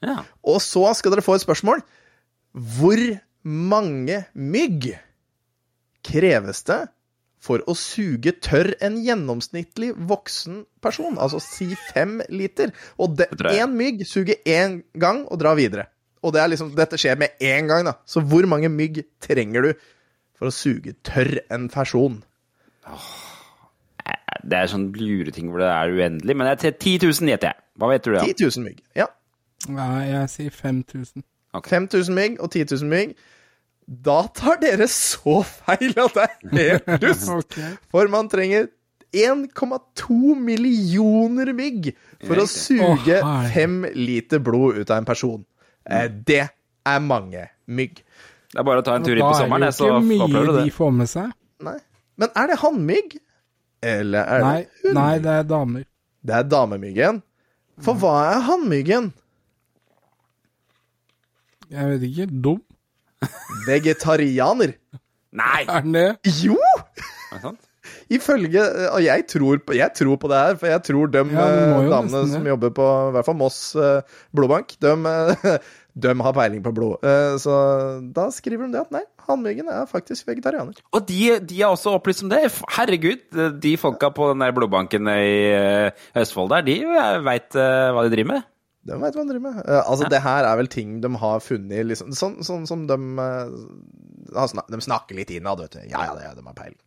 Ja. 0.06 0.22
Og 0.48 0.58
så 0.64 0.88
skal 0.98 1.14
dere 1.14 1.26
få 1.26 1.36
et 1.38 1.44
spørsmål. 1.46 1.84
Hvor 2.80 3.02
mange 3.46 4.24
mygg 4.34 4.90
kreves 6.06 6.64
det 6.66 6.80
for 7.40 7.60
å 7.72 7.76
suge 7.78 8.34
tørr 8.44 8.74
en 8.84 8.98
gjennomsnittlig 9.04 9.94
voksen 10.10 10.66
person? 10.84 11.18
Altså 11.18 11.40
si 11.44 11.70
fem 11.94 12.22
liter. 12.30 12.72
Og 13.00 13.16
det- 13.18 13.30
Det 13.32 13.60
én 13.62 13.74
mygg 13.76 14.06
suger 14.08 14.36
én 14.46 14.84
gang 14.98 15.26
og 15.32 15.40
drar 15.40 15.56
videre. 15.56 15.86
Og 16.24 16.34
det 16.34 16.42
er 16.42 16.48
liksom, 16.50 16.76
dette 16.76 16.98
skjer 16.98 17.18
med 17.18 17.30
én 17.40 17.68
gang, 17.68 17.86
da. 17.86 17.94
Så 18.06 18.20
hvor 18.22 18.46
mange 18.46 18.68
mygg 18.70 19.06
trenger 19.22 19.62
du 19.62 19.74
for 20.38 20.48
å 20.48 20.52
suge 20.52 20.96
tørr 21.04 21.40
en 21.50 21.70
person? 21.70 22.24
Det 24.44 24.56
er 24.58 24.70
sånn 24.72 24.92
lureting 24.96 25.50
hvor 25.52 25.60
det 25.60 25.68
er 25.70 25.92
uendelig, 25.96 26.36
men 26.38 26.48
det 26.48 26.64
er 26.66 26.72
10 26.72 26.98
000 27.04 27.30
gjetter 27.34 27.52
jeg. 27.52 27.58
Hva 27.80 27.90
vet 27.92 28.04
du, 28.08 28.14
da? 28.16 28.22
10 28.26 28.34
000 28.58 28.66
mygg. 28.66 28.80
Ja. 28.96 29.08
Nei, 29.68 30.06
jeg 30.10 30.30
sier 30.30 30.50
5000. 30.56 31.24
5000 31.66 32.16
mygg 32.16 32.40
og 32.40 32.52
10 32.54 32.64
000 32.76 32.90
mygg. 32.90 33.16
Da 33.90 34.20
tar 34.38 34.60
dere 34.62 34.86
så 34.92 35.40
feil 35.48 35.96
at 35.98 36.14
det 36.14 36.26
er 36.26 36.84
helt 36.86 37.02
dust! 37.04 37.30
okay. 37.34 37.72
For 37.90 38.06
man 38.14 38.28
trenger 38.30 38.68
1,2 39.10 40.36
millioner 40.38 41.50
mygg 41.58 41.88
for 42.28 42.38
å 42.44 42.46
suge 42.46 43.18
fem 43.56 43.80
liter 43.98 44.38
blod 44.46 44.78
ut 44.78 44.92
av 44.94 45.00
en 45.02 45.08
person. 45.10 45.42
Eh, 45.90 46.06
Det 46.08 46.44
er 46.86 47.00
mange 47.02 47.48
mygg. 47.66 48.04
Det 48.54 48.62
er 48.62 48.68
bare 48.68 48.84
å 48.84 48.86
ta 48.86 48.96
en 49.00 49.04
tur 49.08 49.16
inn 49.18 49.24
på 49.26 49.32
er 49.34 49.40
sommeren, 49.42 49.74
så 49.74 49.90
opplever 49.98 50.46
du 50.46 50.54
det. 50.60 50.68
de 50.70 50.76
får 50.78 50.94
med 51.00 51.10
seg. 51.10 51.34
Nei. 51.66 51.78
Men 52.22 52.30
er 52.38 52.48
det 52.54 52.60
hannmygg? 52.62 53.18
Eller 53.82 54.30
er 54.38 54.46
Nei, 54.46 54.54
det 54.62 54.70
hunnmygg? 54.84 54.96
nei, 55.00 55.18
det 55.26 55.34
er 55.40 55.44
damer. 55.56 55.84
Det 56.30 56.36
er 56.36 56.48
damemyggen. 56.52 57.22
For 57.82 57.96
hva 58.02 58.14
er 58.36 58.42
hannmyggen? 58.46 59.12
Jeg 61.70 61.92
vet 61.94 62.06
ikke. 62.10 62.26
Dum? 62.46 62.62
Vegetarianer. 63.68 64.76
Nei! 65.36 65.64
Er 65.68 65.84
den 65.86 65.98
det? 65.98 66.08
Jo! 66.42 66.58
Er 67.30 67.36
det 67.36 67.42
sant? 67.44 67.66
Ifølge 68.10 68.62
Og 68.94 69.02
jeg 69.06 69.26
tror, 69.30 69.60
på, 69.66 69.76
jeg 69.78 69.94
tror 69.98 70.18
på 70.22 70.30
det 70.32 70.40
her, 70.40 70.58
for 70.62 70.70
jeg 70.72 70.82
tror 70.86 71.12
de 71.14 71.22
Ja, 71.22 71.46
eh, 71.46 71.76
jo 71.86 71.92
damene 71.92 72.10
nesten 72.16 72.34
som 72.36 72.50
jobber 72.50 72.74
på 72.80 72.88
i 73.10 73.14
hvert 73.16 73.28
fall 73.28 73.38
Moss 73.40 73.60
eh, 73.78 74.18
blodbank, 74.36 74.74
de, 74.82 74.94
eh, 75.12 75.58
de 76.06 76.14
har 76.26 76.36
peiling 76.38 76.64
på 76.66 76.74
blod. 76.76 77.06
Eh, 77.06 77.38
så 77.42 77.56
da 78.16 78.28
skriver 78.34 78.68
de 78.68 78.78
det 78.78 78.84
at 78.88 78.94
nei, 78.94 79.04
hannmyggen 79.30 79.70
er 79.74 79.90
faktisk 79.90 80.30
vegetarianer. 80.30 80.78
Og 80.94 81.06
de, 81.10 81.40
de 81.46 81.62
er 81.62 81.70
også 81.70 81.96
opplyst 81.98 82.26
om 82.26 82.34
det. 82.34 82.44
Herregud, 82.78 83.26
de 83.62 83.74
folka 83.82 84.12
på 84.14 84.32
den 84.34 84.46
der 84.46 84.54
blodbanken 84.58 85.10
i 85.14 85.34
eh, 85.54 86.08
Østfold 86.18 86.54
der, 86.56 86.66
de 86.66 86.80
veit 87.26 87.58
hva 87.58 88.06
de 88.06 88.14
driver 88.14 88.34
med. 88.36 88.48
De 88.88 88.96
veit 88.96 89.16
hva 89.16 89.24
de 89.26 89.34
driver 89.34 89.44
med. 89.44 89.58
Uh, 89.68 89.82
altså, 89.84 90.08
det 90.12 90.22
her 90.24 90.48
er 90.48 90.60
vel 90.62 90.70
ting 90.72 91.00
de 91.04 91.12
har 91.20 91.42
funnet 91.44 91.88
liksom, 91.90 92.14
Sånn 92.16 92.40
sånn 92.48 92.66
som 92.70 92.86
de 92.88 92.96
uh, 93.20 94.48
snak, 94.48 94.70
De 94.72 94.80
snakker 94.86 95.20
litt 95.20 95.34
innad, 95.36 95.60
vet 95.66 95.76
du. 95.76 95.82
Ja, 95.92 96.06
ja, 96.08 96.16
det, 96.16 96.32
de 96.40 96.46
har 96.48 96.56
peiling. 96.58 96.80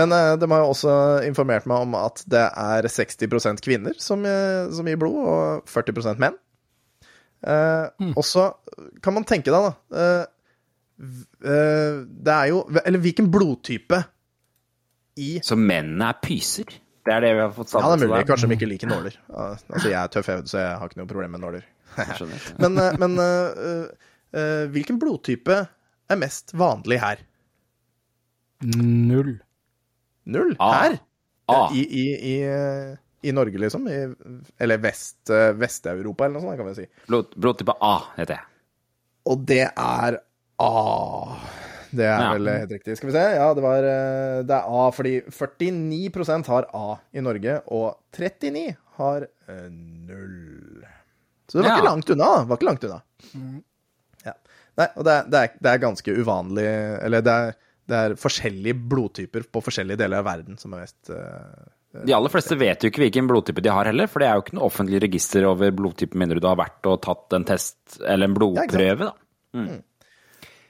Men 0.00 0.14
uh, 0.14 0.32
de 0.40 0.48
har 0.50 0.64
jo 0.64 0.72
også 0.72 0.96
informert 1.28 1.68
meg 1.68 1.84
om 1.84 1.96
at 2.00 2.24
det 2.32 2.46
er 2.48 2.88
60% 2.88 3.64
kvinner 3.64 3.96
som, 4.00 4.24
som 4.72 4.88
gir 4.88 5.00
blod, 5.00 5.20
og 5.28 5.70
40 5.70 6.16
menn. 6.22 6.38
Eh, 7.46 8.08
Og 8.18 8.24
så 8.26 8.48
kan 8.98 9.14
man 9.14 9.22
tenke 9.22 9.52
deg, 9.54 9.62
da 9.62 10.26
Det 11.38 12.32
er 12.34 12.48
jo 12.50 12.64
Eller 12.82 12.98
hvilken 12.98 13.28
blodtype 13.30 14.00
i 15.22 15.28
Så 15.46 15.54
mennene 15.54 16.08
er 16.10 16.18
pyser? 16.18 16.74
Det 17.08 17.14
er 17.14 17.24
det 17.24 17.30
vi 17.38 17.40
har 17.40 17.52
fått 17.56 17.72
Ja, 17.72 17.80
det 17.88 18.04
er 18.04 18.10
mulig. 18.10 18.24
Kanskje 18.28 18.48
de 18.50 18.56
ikke 18.58 18.68
liker 18.68 18.90
nåler. 18.90 19.14
Altså, 19.32 19.88
jeg 19.88 19.96
er 19.96 20.10
tøff 20.12 20.28
hevd, 20.28 20.50
så 20.50 20.60
jeg 20.60 20.76
har 20.80 20.90
ikke 20.90 21.00
noe 21.00 21.08
problem 21.08 21.32
med 21.32 21.40
nåler. 21.40 21.64
Men, 22.62 22.76
eh, 22.78 22.98
men 23.00 23.14
eh, 23.18 23.86
eh, 24.36 24.64
hvilken 24.74 24.98
blodtype 25.00 25.56
er 26.08 26.18
mest 26.20 26.52
vanlig 26.58 27.00
her? 27.02 27.22
Null. 28.76 29.38
Null? 30.28 30.52
A. 30.60 30.68
Her? 30.74 30.98
A. 31.48 31.58
I, 31.72 31.80
i, 31.80 32.04
i, 32.34 32.36
I 33.24 33.32
Norge, 33.32 33.58
liksom? 33.64 33.88
I, 33.88 34.02
eller 34.60 34.82
Vest, 34.84 35.32
Vest-Europa, 35.56 36.26
eller 36.26 36.36
noe 36.36 36.44
sånt, 36.44 36.60
kan 36.60 36.68
vi 36.68 36.76
si. 36.82 36.86
Blod, 37.08 37.32
blodtype 37.40 37.78
A 37.80 37.94
heter 38.18 38.36
jeg. 38.36 38.48
Og 39.32 39.48
det 39.48 39.64
er 39.72 40.20
A. 40.60 40.74
Det 41.90 42.04
er 42.04 42.20
Ja. 42.20 42.32
vel 42.34 42.48
helt 42.52 42.70
riktig. 42.76 42.96
Skal 42.98 43.08
vi 43.08 43.14
se. 43.16 43.22
Ja, 43.38 43.54
det 43.54 43.62
var 43.64 43.78
eh, 43.88 44.42
Det 44.44 44.54
er 44.58 44.66
A, 44.68 44.90
fordi 44.92 45.14
49% 45.30 46.46
har 46.52 46.66
A 46.74 46.98
i 47.14 47.20
Norge, 47.24 47.62
og 47.72 47.96
39 48.12 48.76
har 48.98 49.22
eh, 49.48 49.68
null. 49.70 50.84
Så 51.48 51.58
det 51.58 51.64
var 51.64 51.70
Ja. 51.70 51.76
ikke 51.78 51.88
langt 51.88 52.10
unna. 52.12 52.28
Det 52.42 52.48
var 52.50 52.56
ikke 52.58 52.68
langt 52.68 52.84
unna. 52.84 53.00
Ja. 54.26 54.34
Nei, 54.78 54.86
og 54.96 55.04
det 55.04 55.12
er, 55.14 55.24
det, 55.32 55.38
er, 55.40 55.56
det 55.62 55.70
er 55.72 55.78
ganske 55.82 56.12
uvanlig 56.20 56.66
Eller 57.02 57.20
det 57.24 57.32
er, 57.34 57.54
det 57.88 57.96
er 57.98 58.14
forskjellige 58.20 58.76
blodtyper 58.88 59.46
på 59.50 59.62
forskjellige 59.64 59.98
deler 59.98 60.20
av 60.20 60.26
verden 60.28 60.58
som 60.60 60.74
er 60.76 60.84
mest 60.84 61.08
eh, 61.10 62.02
De 62.04 62.12
aller 62.14 62.30
fleste 62.30 62.54
vet 62.60 62.84
jo 62.84 62.90
ikke 62.92 63.00
hvilken 63.06 63.26
blodtype 63.30 63.62
de 63.64 63.72
har 63.72 63.88
heller, 63.88 64.06
for 64.06 64.20
det 64.20 64.28
er 64.28 64.36
jo 64.36 64.44
ikke 64.44 64.58
noe 64.58 64.68
offentlig 64.68 65.00
register 65.06 65.46
over 65.48 65.72
blodtype 65.74 66.14
mindre 66.20 66.38
du 66.42 66.46
har 66.50 66.58
vært 66.60 66.84
og 66.90 67.00
tatt 67.06 67.32
en 67.38 67.46
test 67.48 67.96
eller 68.04 68.28
en 68.28 68.36
blodprøve, 68.36 69.08
da. 69.08 69.14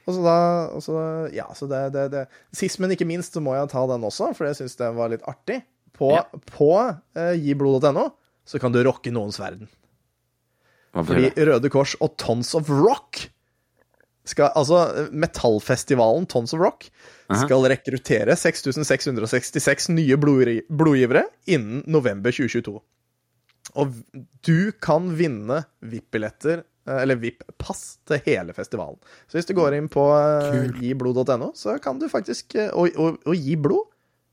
Og 0.09 0.15
så 0.17 0.23
da 0.25 0.37
og 0.73 0.81
så, 0.85 0.97
Ja, 1.35 1.45
så 1.55 1.69
det, 1.69 1.81
det, 1.93 2.05
det 2.15 2.25
Sist, 2.55 2.79
men 2.81 2.91
ikke 2.95 3.07
minst, 3.07 3.35
så 3.37 3.43
må 3.45 3.53
jeg 3.55 3.69
ta 3.71 3.85
den 3.91 4.05
også, 4.07 4.31
for 4.33 4.49
jeg 4.49 4.57
syns 4.57 4.77
det 4.79 4.89
var 4.97 5.11
litt 5.13 5.25
artig. 5.29 5.61
På, 5.99 6.13
Ja. 6.15 6.23
på 6.53 6.71
uh, 6.79 7.33
giblod.no 7.37 8.09
så 8.49 8.57
kan 8.61 8.73
du 8.73 8.79
rocke 8.87 9.11
noens 9.13 9.37
verden. 9.37 9.67
Fordi? 10.95 11.29
Røde 11.45 11.69
Kors 11.69 11.93
og 12.01 12.15
Tons 12.17 12.55
of 12.57 12.69
Rock 12.73 13.27
skal, 14.25 14.49
Altså, 14.57 15.09
metallfestivalen 15.13 16.25
Tons 16.29 16.53
of 16.57 16.61
Rock 16.63 16.87
skal 17.43 17.67
rekruttere 17.69 18.33
6666 18.37 19.91
nye 19.93 20.17
blodgivere 20.17 21.27
innen 21.45 21.83
november 21.85 22.33
2022. 22.33 22.79
Og 23.77 23.93
du 24.45 24.71
kan 24.81 25.11
vinne 25.13 25.61
VIP-billetter, 25.85 26.63
eh, 26.63 26.68
eller 26.87 27.19
VIP-pass, 27.19 27.99
til 28.07 28.21
hele 28.25 28.55
festivalen. 28.55 28.97
Så 29.27 29.39
hvis 29.39 29.49
du 29.49 29.55
går 29.57 29.75
inn 29.77 29.89
på 29.91 30.05
eh, 30.15 30.69
giblod.no, 30.79 31.51
så 31.57 31.77
kan 31.83 31.99
du 32.01 32.07
faktisk 32.11 32.55
eh, 32.55 32.71
Og, 32.73 32.95
og, 32.97 33.19
og 33.27 33.35
gi 33.35 33.57
blod, 33.59 33.89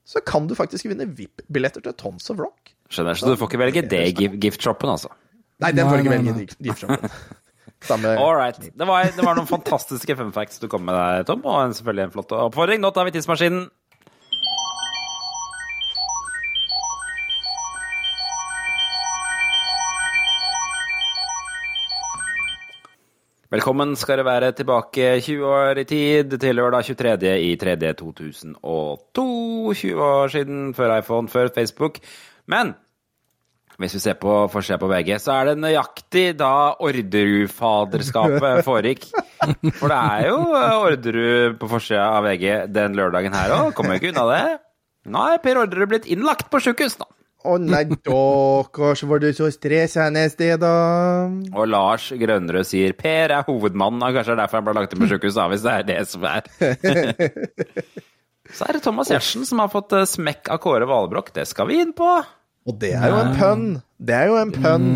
så 0.06 0.22
kan 0.22 0.46
du 0.46 0.54
faktisk 0.54 0.86
vinne 0.86 1.08
VIP-billetter 1.10 1.82
til 1.82 1.96
Tons 1.98 2.30
of 2.30 2.38
Rock. 2.40 2.74
Skjønner, 2.92 3.18
så 3.18 3.32
du 3.32 3.40
får 3.40 3.50
ikke 3.50 3.62
velge 3.64 3.82
det 3.90 4.04
giftshoppen, 4.44 4.92
altså. 4.92 5.10
Nei, 5.64 5.72
den 5.74 5.88
får 5.88 5.98
du 5.98 6.04
ikke 6.04 6.14
velge 6.14 6.36
i 6.44 6.68
giftshoppen. 6.68 7.10
Samme 7.86 8.12
All 8.16 8.36
right. 8.38 8.56
Det 8.56 8.86
var, 8.88 9.10
det 9.12 9.24
var 9.24 9.36
noen 9.36 9.48
fantastiske 9.48 10.16
fun 10.16 10.30
facts 10.34 10.62
du 10.62 10.68
kom 10.70 10.86
med 10.86 10.96
der, 10.96 11.26
Tom, 11.28 11.42
og 11.44 11.58
en, 11.60 11.74
selvfølgelig 11.76 12.06
en 12.06 12.14
flott 12.14 12.32
oppfordring. 12.38 12.80
Nå 12.82 12.92
tar 12.94 13.08
vi 13.08 13.14
tidsmaskinen. 13.16 13.66
Velkommen 23.56 23.94
skal 23.96 24.18
dere 24.18 24.26
være 24.26 24.48
tilbake 24.52 25.04
20 25.24 25.44
år 25.48 25.78
i 25.80 25.84
tid, 25.88 26.34
til 26.42 26.58
lørdag 26.58 26.90
23. 26.90 27.30
i 27.40 27.54
3D 27.56 27.94
2002. 27.96 29.22
20 29.80 30.02
år 30.04 30.32
siden, 30.34 30.58
før 30.76 30.92
iPhone, 30.98 31.30
før 31.32 31.48
Facebook. 31.54 31.96
Men 32.52 32.74
hvis 33.80 33.96
vi 33.96 34.02
ser 34.04 34.18
på 34.20 34.34
forsida 34.52 34.76
på 34.82 34.90
VG, 34.90 35.14
så 35.24 35.38
er 35.38 35.48
det 35.48 35.62
nøyaktig 35.62 36.26
da 36.36 36.52
Orderud-faderskapet 36.84 38.60
foregikk. 38.68 39.08
For 39.80 39.88
det 39.88 40.02
er 40.02 40.28
jo 40.28 40.38
Orderud 40.90 41.56
på 41.62 41.72
forsida 41.72 42.10
av 42.10 42.28
VG 42.28 42.66
den 42.76 43.00
lørdagen 43.00 43.40
her 43.40 43.56
òg. 43.56 43.72
Kommer 43.78 43.96
jo 43.96 44.02
ikke 44.02 44.12
unna 44.12 44.26
det. 44.34 44.44
Nå 45.16 45.28
er 45.32 45.40
Per 45.40 45.62
Orderud 45.64 45.94
blitt 45.94 46.12
innlagt 46.12 46.52
på 46.52 46.60
sjukehus, 46.60 47.00
da. 47.00 47.08
Å 47.46 47.56
nei, 47.62 47.84
stakkars, 48.00 49.04
var 49.06 49.22
du 49.22 49.28
så 49.36 49.50
stressende 49.54 50.24
sted, 50.32 50.58
da? 50.62 50.72
Og 51.54 51.68
Lars 51.70 52.08
Grønnerød 52.18 52.66
sier 52.66 52.96
Per 52.98 53.34
er 53.36 53.46
hovedmannen, 53.46 54.02
og 54.02 54.18
kanskje 54.18 54.34
det 54.34 54.36
er 54.36 54.42
derfor 54.44 54.60
han 54.60 54.68
ble 54.68 54.76
lagt 54.80 54.96
inn 54.96 55.04
på 55.04 55.10
sjukehus, 55.12 55.38
hvis 55.54 55.66
det 55.66 55.76
er 55.76 55.88
det 55.92 56.00
som 56.10 56.26
er. 56.30 56.50
Så 58.56 58.66
er 58.66 58.76
det 58.76 58.82
Thomas 58.84 59.10
Gjertsen 59.10 59.46
som 59.46 59.62
har 59.62 59.70
fått 59.72 59.94
eh, 59.96 60.06
smekk 60.06 60.50
av 60.54 60.60
Kåre 60.62 60.86
Valbrokk. 60.88 61.32
Det 61.34 61.46
skal 61.50 61.70
vi 61.70 61.80
inn 61.82 61.94
på. 61.96 62.10
Og 62.66 62.78
det 62.82 62.92
er 62.98 63.12
jo 63.12 63.22
en 63.22 63.34
pønn. 63.38 63.66
Det 63.96 64.14
er 64.16 64.30
jo 64.30 64.38
en 64.40 64.52
pønn. 64.54 64.86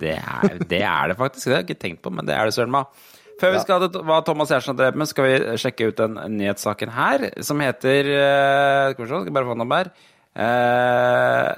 Det 0.00 0.16
er, 0.20 0.56
det 0.68 0.82
er 0.84 1.12
det 1.12 1.18
faktisk. 1.20 1.46
Det 1.46 1.54
har 1.54 1.62
jeg 1.62 1.70
ikke 1.70 1.84
tenkt 1.86 2.02
på, 2.04 2.12
men 2.12 2.28
det 2.28 2.36
er 2.36 2.48
det 2.48 2.56
søren 2.56 2.74
meg. 2.74 3.04
Før 3.40 3.56
vi 3.56 3.60
skal 3.64 3.88
til 3.90 4.04
hva 4.06 4.20
Thomas 4.22 4.52
Gjertsen 4.52 4.74
har 4.74 4.78
drevet 4.78 4.98
med, 5.00 5.10
skal 5.10 5.26
vi 5.26 5.56
sjekke 5.58 5.88
ut 5.90 5.98
den 5.98 6.20
nyhetssaken 6.36 6.92
her, 6.94 7.24
som 7.42 7.62
heter 7.64 8.10
eh, 8.14 8.92
Skal 8.92 9.02
vi 9.02 9.08
se, 9.10 9.22
skal 9.24 9.34
bare 9.34 9.48
få 9.48 9.56
den 9.56 9.64
opp 9.64 9.74
her. 9.74 9.90
Eh, 10.34 11.50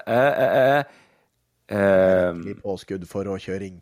uh, 1.73 2.33
I 2.37 2.55
påskudd 2.61 3.07
for 3.09 3.25
råkjøring. 3.29 3.79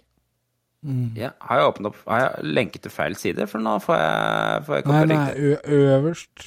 ja, 1.17 1.31
har 1.41 1.59
jeg 1.59 1.69
åpnet 1.71 1.89
opp 1.89 2.01
Har 2.05 2.19
jeg 2.21 2.51
lenket 2.59 2.83
til 2.85 2.93
feil 2.93 3.15
side? 3.17 3.47
For 3.49 3.59
nå 3.65 3.79
får 3.81 3.97
jeg, 3.97 4.65
får 4.67 4.77
jeg 4.77 4.85
Nei, 4.93 5.05
nei, 5.09 5.33
ø 5.35 5.57
øverst. 5.97 6.45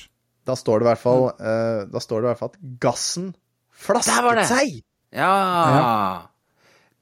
Da 0.48 0.56
står 0.56 0.80
det 0.80 0.86
i 0.86 0.89
hvert 0.91 1.02
fall, 1.04 1.24
uh, 1.41 1.82
da 1.91 2.00
står 2.04 2.22
det 2.22 2.26
i 2.26 2.30
hvert 2.32 2.41
fall 2.43 2.54
at 2.54 2.60
gassen 2.86 3.32
flasket 3.78 4.45
seg! 4.48 4.52
seg. 4.54 4.84
Ja. 5.18 6.28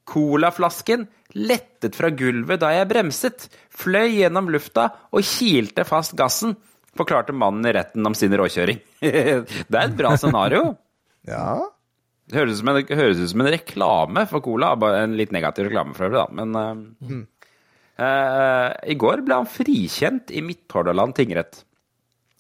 Colaflasken 0.06 1.06
lettet 1.36 1.98
fra 1.98 2.10
gulvet 2.14 2.62
da 2.62 2.72
jeg 2.74 2.90
bremset, 2.90 3.48
fløy 3.74 4.22
gjennom 4.22 4.50
lufta 4.54 4.88
og 5.12 5.26
kilte 5.26 5.86
fast 5.88 6.16
gassen, 6.18 6.56
forklarte 6.96 7.36
mannen 7.36 7.66
i 7.68 7.74
retten 7.76 8.06
om 8.08 8.16
sin 8.18 8.34
råkjøring. 8.38 8.82
det 9.04 9.76
er 9.76 9.86
et 9.86 9.98
bra 9.98 10.16
scenario. 10.18 10.76
Ja. 11.30 11.76
Det 12.26 12.40
høres 12.40 12.62
en, 12.64 12.82
høres 12.98 13.22
ut 13.22 13.32
som 13.32 13.44
en 13.44 13.52
reklame 13.54 14.26
for 14.30 14.44
Cola. 14.46 14.74
Bare 14.80 15.04
en 15.06 15.16
litt 15.18 15.34
negativ 15.36 15.70
reklame 15.70 15.94
for 15.98 16.08
øvrig, 16.08 16.24
da. 16.24 16.26
Men 16.40 16.58
eh, 16.58 17.22
uh, 18.02 18.70
i 18.90 18.98
går 18.98 19.22
ble 19.28 19.40
han 19.42 19.50
frikjent 19.50 20.34
i 20.34 20.42
Midt-Hordaland 20.46 21.16
tingrett. 21.18 21.62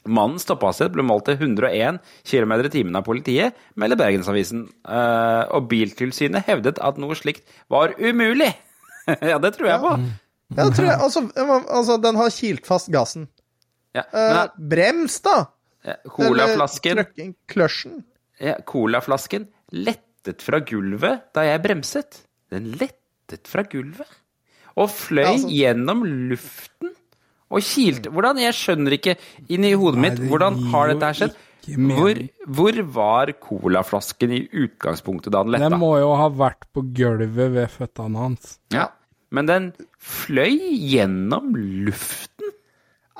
Mannens 0.05 0.45
topphastighet 0.45 0.93
ble 0.93 1.05
målt 1.05 1.25
til 1.29 1.37
101 1.37 1.97
km 2.29 2.53
i 2.59 2.71
timen 2.73 2.97
av 2.97 3.05
politiet, 3.05 3.57
melder 3.77 3.99
Bergensavisen. 4.01 4.67
Uh, 4.85 5.45
og 5.53 5.69
Biltilsynet 5.69 6.45
hevdet 6.49 6.81
at 6.81 7.01
noe 7.01 7.17
slikt 7.17 7.45
var 7.73 7.93
umulig. 7.97 8.51
ja, 9.31 9.37
det 9.41 9.53
tror 9.57 9.69
jeg 9.69 9.81
på. 9.85 9.95
ja 10.57 10.65
det 10.65 10.77
tror 10.77 10.89
jeg. 10.89 10.97
Altså, 10.97 11.25
altså, 11.37 12.01
den 12.01 12.21
har 12.21 12.33
kilt 12.33 12.69
fast 12.69 12.89
gassen. 12.93 13.29
Ja, 13.95 14.03
men, 14.11 14.67
brems, 14.69 15.21
da! 15.23 15.45
Ja, 15.85 15.95
Colaflasken 16.09 16.97
Eller 16.97 17.33
kløsjen. 17.47 18.01
Colaflasken 18.65 19.47
lettet 19.71 20.41
fra 20.43 20.59
gulvet 20.59 21.31
da 21.35 21.45
jeg 21.47 21.63
bremset. 21.63 22.21
Den 22.51 22.73
lettet 22.79 23.47
fra 23.47 23.63
gulvet. 23.63 24.09
Og 24.75 24.89
fløy 24.91 25.23
Ja, 25.23 25.31
altså- 25.31 25.49
gjennom 25.55 26.03
luften 26.29 26.91
og 27.49 27.61
kilte 27.61 28.09
Hvordan? 28.11 28.39
Jeg 28.41 28.53
skjønner 28.53 28.91
ikke 28.97 29.17
inni 29.49 29.73
hodet 29.73 30.01
mitt. 30.01 30.19
Hvordan 30.19 30.57
har 30.71 30.87
dette 30.91 31.05
her 31.05 31.13
skjedd? 31.13 31.35
Hvor, 31.65 32.19
hvor 32.45 32.81
var 32.93 33.31
colaflasken 33.41 34.31
i 34.31 34.47
utgangspunktet 34.53 35.31
da 35.31 35.41
den 35.43 35.53
letta? 35.55 35.69
Den 35.69 35.79
må 35.79 35.97
jo 35.97 36.13
ha 36.15 36.27
vært 36.29 36.67
på 36.75 36.83
gulvet 36.93 37.51
ved 37.55 37.69
føttene 37.73 38.17
hans. 38.17 38.59
Ja. 38.69 38.89
Men 39.31 39.45
den 39.47 39.73
fløy 39.97 40.59
gjennom 40.77 41.55
luften. 41.87 42.34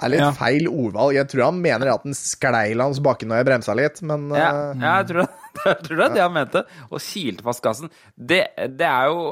Er 0.04 0.10
litt 0.12 0.20
Ja. 0.20 0.32
feil 0.36 0.66
ordvalg. 0.68 1.14
Jeg 1.16 1.28
tror 1.32 1.44
han 1.46 1.62
mener 1.64 1.88
at 1.94 2.04
den 2.04 2.14
sklei 2.18 2.74
langs 2.76 3.00
bakken 3.00 3.30
når 3.32 3.38
jeg 3.40 3.48
bremsa 3.48 3.76
litt, 3.80 4.02
men 4.04 4.26
Ja, 4.36 4.50
Uh, 4.52 4.82
ja 4.82 4.94
jeg, 5.00 5.08
tror, 5.12 5.28
jeg 5.66 5.78
tror 5.86 5.96
det 6.02 6.06
er 6.10 6.14
det 6.18 6.24
han 6.26 6.34
mente. 6.36 6.64
Og 6.92 7.00
kilte 7.00 7.46
fast 7.48 7.64
gassen. 7.64 7.90
Det, 8.18 8.42
det, 8.76 8.90
er 8.90 9.08
jo, 9.08 9.32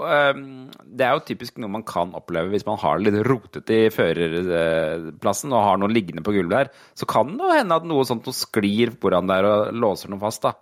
det 0.87 1.03
er 1.07 1.17
jo 1.17 1.25
typisk 1.27 1.57
noe 1.59 1.73
man 1.75 1.83
kan 1.83 2.13
oppleve 2.15 2.53
hvis 2.53 2.65
man 2.69 2.79
har 2.79 2.97
det 3.01 3.11
litt 3.11 3.27
rotete 3.27 3.81
i 3.87 3.91
førerplassen 3.91 5.51
og 5.53 5.65
har 5.67 5.77
noe 5.81 5.91
liggende 5.91 6.23
på 6.25 6.33
gulvet 6.35 6.55
der. 6.63 6.71
Så 6.95 7.07
kan 7.09 7.35
det 7.37 7.43
jo 7.43 7.57
hende 7.59 7.75
at 7.79 7.87
noe 7.89 8.07
sånt 8.07 8.25
noe 8.29 8.37
sklir 8.37 8.93
foran 9.03 9.27
der 9.31 9.47
og 9.49 9.73
låser 9.75 10.11
noe 10.13 10.21
fast, 10.23 10.45
da. 10.47 10.55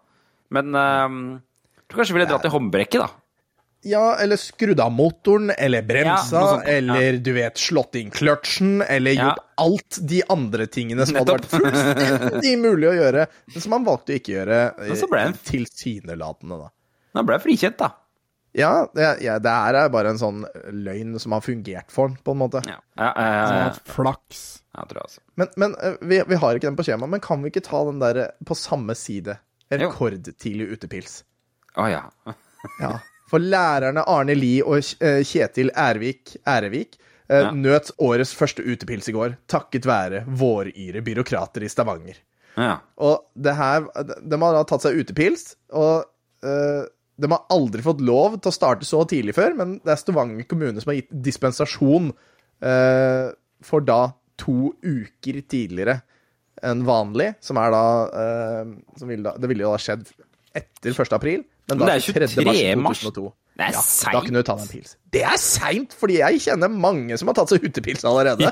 Men 0.51 0.73
jeg 0.75 1.87
tror 1.91 2.01
kanskje 2.01 2.15
vi 2.15 2.19
ville 2.19 2.29
dratt 2.31 2.47
i 2.49 2.53
håndbrekket, 2.53 3.01
da. 3.05 3.20
Ja, 3.83 4.15
eller 4.21 4.37
skrudd 4.37 4.79
av 4.79 4.91
motoren, 4.93 5.49
eller 5.57 5.81
bremsa, 5.81 6.35
Ja, 6.37 6.47
sånt, 6.51 6.67
eller 6.69 7.01
ja. 7.01 7.17
du 7.25 7.31
vet, 7.33 7.57
slått 7.57 7.95
inn 7.97 8.11
kløtsjen, 8.13 8.83
eller 8.85 9.11
Ja. 9.15 9.23
gjort 9.31 9.39
alt 9.57 9.97
de 10.07 10.19
andre 10.29 10.67
tingene 10.69 11.05
som 11.09 11.15
hadde 11.17 11.33
vært 11.39 11.47
fullstendig 11.49 12.51
mulig 12.61 12.91
å 12.91 12.93
gjøre, 12.93 13.25
men 13.53 13.61
som 13.65 13.71
han 13.73 13.87
valgte 13.87 14.13
å 14.13 14.19
ikke 14.19 14.35
gjøre 14.35 14.59
eh, 14.85 15.17
han- 15.23 15.33
tilsynelatende, 15.49 16.59
da. 16.61 16.69
Nå 17.15 17.25
ble 17.25 17.39
jeg 17.39 17.45
frikjent, 17.47 17.77
da. 17.81 17.89
Ja, 18.53 18.85
det, 18.93 19.21
ja, 19.23 19.39
det 19.39 19.49
her 19.49 19.73
er 19.79 19.89
bare 19.89 20.09
en 20.11 20.19
sånn 20.19 20.41
løgn 20.75 21.17
som 21.23 21.31
har 21.31 21.41
fungert 21.41 21.89
for 21.89 22.09
han, 22.09 22.17
på 22.21 22.33
en 22.35 22.41
måte. 22.43 22.61
Ja, 22.67 22.77
ja, 22.99 23.13
ja, 23.15 23.29
ja, 23.31 23.59
ja. 23.65 23.69
flaks. 23.87 24.61
ja 24.75 24.83
tror 24.85 25.01
jeg 25.01 25.07
også. 25.09 25.21
Men, 25.39 25.47
men 25.57 25.75
eh, 25.81 25.95
vi, 26.01 26.21
vi 26.27 26.35
har 26.35 26.53
ikke 26.59 26.67
den 26.69 26.75
på 26.77 26.83
skjema, 26.85 27.07
men 27.09 27.19
kan 27.23 27.41
vi 27.41 27.49
ikke 27.49 27.63
ta 27.65 27.81
den 27.89 27.99
der 28.03 28.17
eh, 28.27 28.31
på 28.45 28.53
samme 28.59 28.93
side? 28.93 29.39
Rekordtidlig 29.71 30.67
utepils. 30.75 31.23
Å 31.79 31.87
ja. 31.89 32.03
Ja. 32.79 32.99
For 33.31 33.39
lærerne 33.39 34.03
Arne 34.11 34.35
Lie 34.35 34.63
og 34.67 34.81
eh, 34.99 35.21
Kjetil 35.27 35.71
Ervik, 35.79 36.35
Ærevik 36.47 36.97
eh, 37.29 37.45
Ja. 37.45 37.51
nøt 37.55 37.93
årets 38.03 38.33
første 38.35 38.63
utepils 38.67 39.07
i 39.07 39.15
går, 39.15 39.37
takket 39.47 39.87
være 39.87 40.25
våryre 40.27 40.99
byråkrater 41.05 41.63
i 41.63 41.69
Stavanger. 41.71 42.17
ja. 42.59 42.79
Og 42.99 43.21
det 43.39 43.53
her 43.55 43.85
De 44.19 44.39
har 44.41 44.57
da 44.57 44.63
tatt 44.67 44.83
seg 44.83 44.99
utepils, 44.99 45.53
og 45.71 46.03
uh, 46.43 46.83
de 47.21 47.29
har 47.31 47.45
aldri 47.53 47.83
fått 47.85 48.01
lov 48.03 48.35
til 48.41 48.51
å 48.51 48.55
starte 48.55 48.87
så 48.87 49.05
tidlig 49.07 49.35
før, 49.37 49.55
men 49.55 49.77
det 49.85 49.93
er 49.93 50.01
Stavanger 50.01 50.43
kommune 50.49 50.81
som 50.81 50.91
har 50.91 50.99
gitt 50.99 51.13
dispensasjon 51.23 52.11
uh, 52.11 53.31
for 53.63 53.79
da 53.87 54.01
to 54.41 54.73
uker 54.83 55.39
tidligere 55.47 56.01
enn 56.65 56.83
vanlig, 56.85 57.31
som 57.39 57.57
er 57.61 57.71
da, 57.71 57.85
uh, 58.11 58.75
som 58.99 59.07
ville 59.07 59.23
da 59.23 59.37
Det 59.39 59.47
ville 59.49 59.63
jo 59.63 59.71
da 59.71 59.79
skjedd 59.79 60.03
etter 60.57 60.91
1. 60.91 61.15
april, 61.15 61.45
men 61.69 61.77
Men 61.77 61.88
det 61.88 61.95
er 61.95 61.99
23. 61.99 62.27
23. 62.43 62.75
mars 62.75 62.83
mars. 62.83 62.99
2002. 63.05 63.33
Det 63.57 63.65
er 63.67 63.71
Ja, 63.75 63.81
seint. 63.81 64.13
da 64.13 64.21
kunne 64.25 64.41
du 64.41 64.43
ta 64.47 64.55
deg 64.55 64.61
en 64.63 64.67
pils. 64.71 64.95
Det 65.11 65.21
er 65.23 65.38
seint, 65.38 65.93
fordi 65.93 66.17
jeg 66.19 66.39
kjenner 66.41 66.69
mange 66.71 67.17
som 67.19 67.27
har 67.27 67.35
tatt 67.35 67.49
seg 67.49 67.63
utepils 67.67 68.03
allerede. 68.07 68.51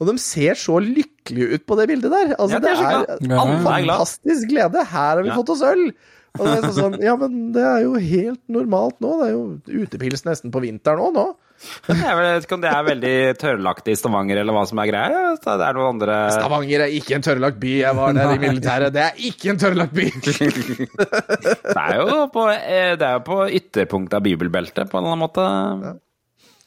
Og 0.00 0.06
de 0.08 0.14
ser 0.18 0.54
så 0.56 0.78
lykkelige 0.80 1.54
ut 1.54 1.66
på 1.68 1.76
det 1.76 1.86
bildet 1.90 2.10
der. 2.10 2.34
Altså, 2.38 2.56
Ja, 2.56 2.60
det 2.64 2.70
er 2.70 3.18
det 3.20 3.30
er 3.30 3.36
Ja. 3.36 3.44
Fantastisk 3.64 4.48
glede. 4.48 4.84
Her 4.86 5.16
har 5.16 5.22
vi 5.22 5.28
Ja. 5.28 5.34
fått 5.36 5.50
oss 5.50 5.62
øl. 5.62 5.92
Og 6.38 6.46
det 6.46 6.64
er 6.64 6.70
sånn, 6.80 7.00
ja, 7.02 7.16
men 7.16 7.52
det 7.52 7.62
er 7.62 7.82
jo 7.82 7.94
helt 7.94 8.40
normalt 8.48 9.00
nå. 9.00 9.10
Det 9.20 9.28
er 9.28 9.32
jo 9.34 9.84
utepils 9.84 10.22
nesten 10.24 10.50
på 10.52 10.60
vinteren 10.62 10.98
òg 11.00 11.12
nå. 11.14 11.26
Jeg 11.60 12.16
vet 12.16 12.44
ikke 12.46 12.56
om 12.56 12.62
det 12.62 12.70
er 12.72 12.84
veldig 12.86 13.14
tørrlagt 13.40 13.88
i 13.92 13.94
Stavanger, 13.98 14.38
eller 14.40 14.54
hva 14.56 14.62
som 14.68 14.78
er 14.80 14.88
greia. 14.88 15.18
Så 15.36 15.56
Det 15.60 15.66
er 15.66 15.76
noen 15.76 15.90
andre 15.94 16.14
Stavanger 16.32 16.84
er 16.86 16.94
ikke 16.96 17.18
en 17.18 17.24
tørrlagt 17.26 17.58
by. 17.60 17.72
Jeg 17.82 17.96
var 17.98 18.14
der 18.16 18.32
i 18.32 18.38
militæret. 18.40 18.94
Det 18.94 19.02
er 19.04 19.20
ikke 19.28 19.50
en 19.52 19.60
tørrlagt 19.60 19.92
by. 19.92 20.06
Det 21.70 21.76
er 21.76 21.98
jo 22.00 22.24
på, 22.32 22.46
eh, 22.54 22.94
det 23.00 23.06
er 23.10 23.20
på 23.26 23.42
ytterpunktet 23.60 24.16
av 24.18 24.24
bibelbeltet, 24.24 24.88
på 24.90 24.98
en 24.98 25.04
eller 25.04 25.14
annen 25.14 25.24
måte. 25.26 25.44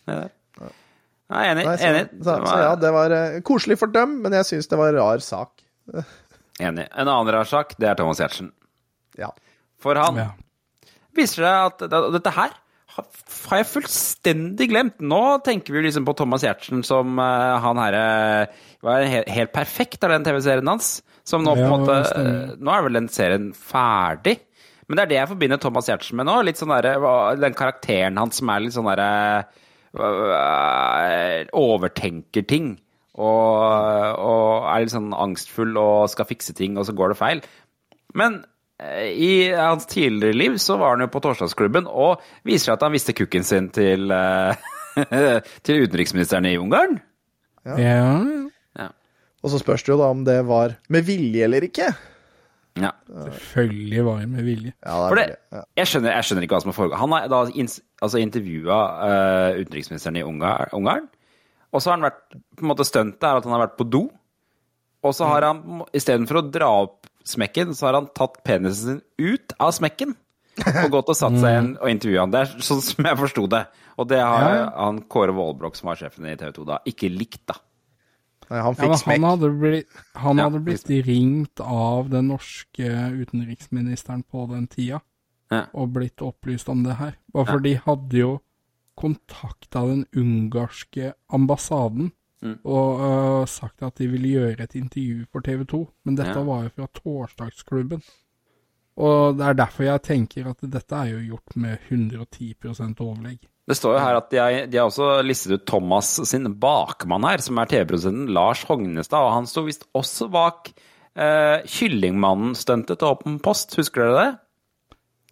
Jeg 0.07 0.29
er 1.33 1.51
enig. 1.55 1.65
Nei, 1.65 1.75
så, 1.79 1.89
enig. 1.89 2.03
så, 2.21 2.37
så 2.45 2.57
ja, 2.61 2.71
det 2.77 2.91
var 2.93 3.13
uh, 3.15 3.37
koselig 3.47 3.77
for 3.81 3.91
dem, 3.93 4.17
men 4.23 4.35
jeg 4.37 4.45
syns 4.51 4.69
det 4.69 4.77
var 4.79 4.93
en 4.93 4.99
rar 5.01 5.23
sak. 5.25 5.63
enig. 6.67 6.85
En 6.93 7.07
annen 7.09 7.31
rar 7.33 7.49
sak, 7.49 7.73
det 7.81 7.89
er 7.89 7.97
Thomas 7.99 8.21
Giertsen. 8.21 8.51
Ja. 9.19 9.31
For 9.81 9.97
han 9.99 10.19
Ja. 10.21 10.27
viser 11.17 11.45
seg 11.45 11.71
at 11.71 11.85
det- 11.89 12.11
dette 12.19 12.33
her 12.37 12.53
har 12.93 13.59
jeg 13.59 13.69
fullstendig 13.69 14.69
glemt. 14.71 15.01
Nå 15.01 15.21
tenker 15.45 15.75
vi 15.75 15.83
liksom 15.85 16.05
på 16.07 16.15
Thomas 16.17 16.43
Giertsen 16.45 16.83
som 16.85 17.17
uh, 17.19 17.57
han 17.63 17.81
herre 17.81 18.05
var 18.83 19.05
helt, 19.07 19.29
helt 19.31 19.53
perfekt 19.55 20.03
av 20.05 20.13
den 20.13 20.25
TV-serien 20.27 20.69
hans. 20.69 20.95
Som 21.23 21.45
nå 21.45 21.53
på 21.55 21.63
en 21.63 21.71
måte 21.71 21.93
eh, 22.19 22.49
Nå 22.59 22.71
er 22.73 22.81
vel 22.83 22.97
den 22.97 23.05
serien 23.07 23.45
ferdig. 23.55 24.41
Men 24.89 24.99
det 24.99 25.03
er 25.05 25.11
det 25.13 25.17
jeg 25.21 25.29
forbinder 25.29 25.61
Thomas 25.63 25.87
Giertsen 25.87 26.19
med 26.19 26.27
nå. 26.27 26.35
Litt 26.43 26.59
sånn 26.59 26.73
derre 26.73 26.97
Den 27.39 27.55
karakteren 27.55 28.19
hans 28.19 28.41
som 28.41 28.51
er 28.51 28.65
litt 28.65 28.75
sånn 28.75 28.89
derre 28.91 29.45
uh, 29.95 31.47
Overtenker 31.55 32.43
ting. 32.49 32.73
Og, 33.13 33.63
og 34.19 34.67
er 34.67 34.83
litt 34.83 34.91
sånn 34.91 35.13
angstfull 35.15 35.77
og 35.79 36.09
skal 36.11 36.27
fikse 36.27 36.55
ting, 36.57 36.75
og 36.81 36.89
så 36.89 36.95
går 36.97 37.13
det 37.13 37.19
feil. 37.21 37.43
Men 38.17 38.41
i 38.81 39.51
hans 39.53 39.85
tidligere 39.85 40.33
liv 40.35 40.55
så 40.57 40.77
var 40.77 40.95
han 40.95 41.05
jo 41.05 41.09
på 41.13 41.21
torsdagsklubben 41.23 41.85
og 41.87 42.23
viser 42.47 42.71
seg 42.71 42.77
at 42.77 42.85
han 42.87 42.95
visste 42.95 43.15
kukken 43.15 43.45
sin 43.47 43.69
til, 43.73 44.11
eh, 44.11 44.71
til 45.65 45.85
utenriksministeren 45.85 46.47
i 46.49 46.57
Ungarn. 46.59 46.97
Ja, 47.63 47.77
ja. 47.79 48.07
Ja. 48.79 48.89
Og 49.43 49.53
så 49.53 49.61
spørs 49.61 49.85
det 49.85 49.93
jo 49.93 49.99
da 50.01 50.09
om 50.11 50.25
det 50.27 50.39
var 50.49 50.75
med 50.91 51.05
vilje 51.07 51.45
eller 51.45 51.67
ikke. 51.69 51.93
ja. 52.81 52.91
Selvfølgelig 53.07 54.05
var 54.09 54.19
det 54.23 54.29
med 54.33 54.49
vilje. 54.49 54.73
Ja, 54.83 54.97
det 55.13 55.21
det, 55.21 55.63
jeg, 55.77 55.87
skjønner, 55.87 56.17
jeg 56.17 56.27
skjønner 56.27 56.47
ikke 56.47 56.57
hva 56.57 56.63
som 56.65 56.73
har 56.73 56.79
foregått. 56.79 57.01
Han 57.03 57.15
har 57.15 57.29
da 57.31 57.43
altså 57.45 58.19
intervjua 58.19 58.81
utenriksministeren 59.61 60.19
i 60.19 60.25
Ungarn, 60.27 60.73
Ungarn. 60.75 61.07
Og 61.73 61.81
så 61.81 61.89
har 61.89 61.97
han 61.97 62.09
vært 62.09 62.21
på 62.33 62.65
en 62.65 62.69
måte 62.73 62.85
Stuntet 62.85 63.23
er 63.25 63.39
at 63.39 63.47
han 63.47 63.55
har 63.55 63.65
vært 63.67 63.79
på 63.79 63.87
do. 63.87 64.03
Og 65.03 65.15
så 65.15 65.27
har 65.27 65.45
han 65.47 65.83
istedenfor 65.95 66.39
å 66.39 66.47
dra 66.47 66.69
opp 66.83 67.09
smekken, 67.27 67.73
så 67.75 67.87
har 67.89 67.97
han 67.99 68.09
tatt 68.15 68.41
penisen 68.45 68.99
sin 68.99 69.01
ut 69.17 69.53
av 69.59 69.71
smekken. 69.75 70.15
Og 70.83 70.91
gått 70.93 71.07
og 71.09 71.17
satt 71.17 71.33
seg 71.41 71.49
igjen 71.49 71.69
og 71.81 71.89
intervjua 71.89 72.23
han. 72.27 72.33
Det 72.35 72.41
er 72.43 72.51
sånn 72.61 72.81
som 72.85 73.07
jeg 73.09 73.17
forsto 73.17 73.47
det. 73.49 73.63
Og 73.97 74.07
det 74.09 74.19
har 74.21 74.43
Ja, 74.53 74.65
han 74.85 74.99
Kåre 75.09 75.33
Vålbrokk, 75.33 75.75
som 75.79 75.89
var 75.89 75.97
sjefen 75.97 76.27
i 76.29 76.35
TV 76.37 76.51
2 76.59 76.65
da, 76.69 76.77
ikke 76.89 77.09
likt, 77.13 77.41
da. 77.49 77.55
Nei, 78.51 78.59
han 78.61 78.75
fikk 78.77 78.91
ja, 78.91 78.97
smekk. 79.01 79.17
han 79.21 79.25
hadde 79.31 79.49
blitt, 79.57 79.99
han 80.19 80.37
Ja, 80.41 80.45
hadde 80.49 80.61
blitt 80.65 80.89
ringt 81.07 81.61
av 81.63 82.09
den 82.11 82.27
norske 82.29 82.89
utenriksministeren 83.23 84.23
på 84.29 84.45
den 84.51 84.67
tida, 84.67 85.01
Ja. 85.49 85.63
og 85.73 85.93
blitt 85.95 86.21
opplyst 86.21 86.69
om 86.69 86.83
det 86.83 86.97
her. 86.99 87.15
Bare 87.33 87.45
for 87.45 87.59
de 87.63 87.75
hadde 87.85 88.17
jo 88.17 88.31
kontakta 88.99 89.87
den 89.87 90.05
ungarske 90.15 91.13
ambassaden 91.33 92.11
Mm. 92.43 92.57
og 92.67 92.99
uh, 92.99 93.45
sagt 93.47 93.83
at 93.87 93.95
de 94.01 94.09
ville 94.11 94.33
gjøre 94.33 94.65
et 94.65 94.75
intervju 94.75 95.25
for 95.31 95.45
TV 95.45 95.63
2, 95.65 95.79
men 96.05 96.17
dette 96.19 96.35
Ja. 96.35 96.43
var 96.43 96.65
jo 96.65 96.73
fra 96.75 96.87
torsdagsklubben. 96.99 98.01
Og 98.97 99.37
det 99.39 99.45
er 99.47 99.53
derfor 99.57 99.83
jeg 99.87 100.03
tenker 100.05 100.49
at 100.51 100.59
dette 100.61 100.93
er 100.93 101.13
jo 101.13 101.21
gjort 101.31 101.55
med 101.55 101.77
110% 101.89 102.99
overlegg. 103.01 103.39
Det 103.65 103.77
står 103.79 103.95
jo 103.95 104.01
her 104.03 104.17
at 104.19 104.29
de 104.29 104.67
de 104.67 104.77
har 104.77 104.89
også 104.89 105.23
listet 105.23 105.53
ut 105.55 105.65
Thomas 105.65 106.09
sin 106.27 106.49
bakmann 106.59 107.23
her, 107.23 107.39
som 107.39 107.57
er 107.57 107.65
TV-produsenten 107.71 108.27
Lars 108.35 108.63
Hognestad, 108.67 109.23
og 109.23 109.33
han 109.37 109.47
sto 109.47 109.63
visst 109.63 109.87
også 109.95 110.27
bak 110.29 110.73
eh, 111.15 111.63
Kyllingmannen-stuntet 111.63 112.99
til 112.99 113.07
Åpen 113.07 113.39
post, 113.39 113.73
husker 113.79 114.03
dere 114.03 114.19
det? 114.19 114.39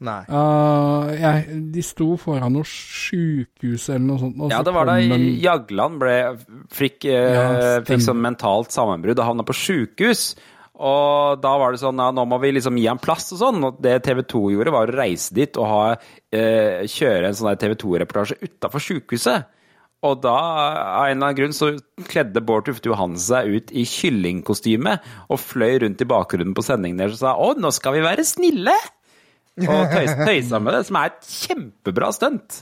Nei. 0.01 0.21
Uh, 0.33 1.11
jeg, 1.13 1.57
de 1.75 1.81
sto 1.85 2.15
foran 2.17 2.55
noe 2.55 2.65
sjukehus 2.65 3.83
eller 3.91 4.05
noe 4.07 4.21
sånt. 4.23 4.39
og 4.41 4.49
Ja, 4.49 4.61
så 4.61 4.65
det 4.65 4.73
var 4.73 4.89
da 4.89 4.95
en- 4.97 5.27
Jagland 5.43 5.99
ble, 6.01 6.15
fikk, 6.73 7.05
eh, 7.05 7.35
Ja, 7.35 7.81
fikk 7.85 8.01
sånn 8.01 8.21
mentalt 8.23 8.73
sammenbrudd 8.73 9.19
og 9.19 9.27
havna 9.29 9.45
på 9.45 9.53
sjukehus. 9.53 10.35
Og 10.81 11.39
da 11.43 11.51
var 11.61 11.71
det 11.71 11.81
sånn 11.83 11.99
ja, 12.01 12.09
nå 12.09 12.25
må 12.25 12.39
vi 12.41 12.51
liksom 12.53 12.79
gi 12.79 12.87
ham 12.87 12.97
plass 12.97 13.31
og 13.35 13.37
sånn. 13.43 13.63
Og 13.63 13.81
det 13.85 14.01
TV 14.03 14.23
2 14.23 14.49
gjorde, 14.55 14.73
var 14.73 14.87
å 14.87 14.95
reise 14.97 15.31
dit 15.37 15.55
og 15.61 15.67
ha, 15.69 15.95
eh, 16.31 16.81
kjøre 16.89 17.27
en 17.27 17.37
sånn 17.37 17.59
TV 17.61 17.75
2-reportasje 17.75 18.41
utafor 18.41 18.81
sjukehuset. 18.81 19.45
Og 20.01 20.19
da, 20.23 20.33
av 20.33 21.05
en 21.11 21.17
eller 21.21 21.27
annen 21.27 21.37
grunn, 21.37 21.53
så 21.53 21.77
kledde 22.09 22.41
Bård 22.41 22.65
Tufte 22.65 22.89
Johansen 22.89 23.21
seg 23.21 23.53
ut 23.53 23.71
i 23.71 23.83
kyllingkostyme 23.85 24.95
og 25.29 25.37
fløy 25.37 25.77
rundt 25.83 26.01
i 26.01 26.09
bakgrunnen 26.09 26.55
på 26.57 26.65
sendingen 26.65 26.97
deres 26.97 27.21
og 27.21 27.21
sa 27.21 27.35
'Å, 27.37 27.53
nå 27.55 27.71
skal 27.71 27.93
vi 27.93 28.01
være 28.01 28.25
snille'! 28.25 28.73
Og 29.59 29.91
tøys, 29.91 30.13
tøysa 30.25 30.59
med 30.63 30.77
det, 30.77 30.83
som 30.87 30.97
er 30.99 31.09
et 31.11 31.27
kjempebra 31.27 32.11
stunt. 32.15 32.61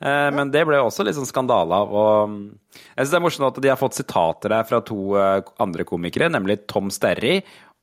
Eh, 0.00 0.28
Men 0.32 0.50
det 0.52 0.64
ble 0.68 0.80
også 0.80 1.04
litt 1.04 1.18
sånn 1.18 1.28
skandale 1.28 1.80
av. 1.82 1.92
Og 1.92 2.30
mm, 2.32 2.44
jeg 2.72 3.00
syns 3.02 3.12
det 3.12 3.18
er 3.18 3.24
morsomt 3.26 3.48
at 3.50 3.62
de 3.64 3.72
har 3.72 3.80
fått 3.80 3.98
sitater 3.98 4.54
her 4.56 4.68
fra 4.68 4.80
to 4.86 5.16
eh, 5.20 5.42
andre 5.60 5.84
komikere, 5.88 6.30
nemlig 6.32 6.62
Tom 6.70 6.90
Sterry 6.94 7.40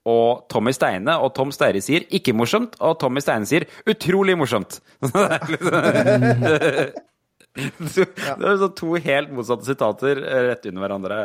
og 0.07 0.47
Tommy 0.51 0.73
Steine. 0.75 1.17
Og 1.21 1.33
Tom 1.35 1.51
Sterry 1.51 1.81
sier 1.83 2.07
'ikke 2.07 2.33
morsomt', 2.33 2.77
og 2.79 2.97
Tommy 2.99 3.21
Steine 3.21 3.45
sier 3.45 3.67
'utrolig 3.85 4.37
morsomt'. 4.39 4.79
Det 7.57 7.65
er 7.97 8.53
liksom 8.53 8.75
to 8.81 8.93
helt 9.01 9.31
motsatte 9.33 9.65
sitater 9.65 10.21
eh, 10.21 10.43
rett 10.51 10.65
under 10.69 10.81
hverandre. 10.85 11.17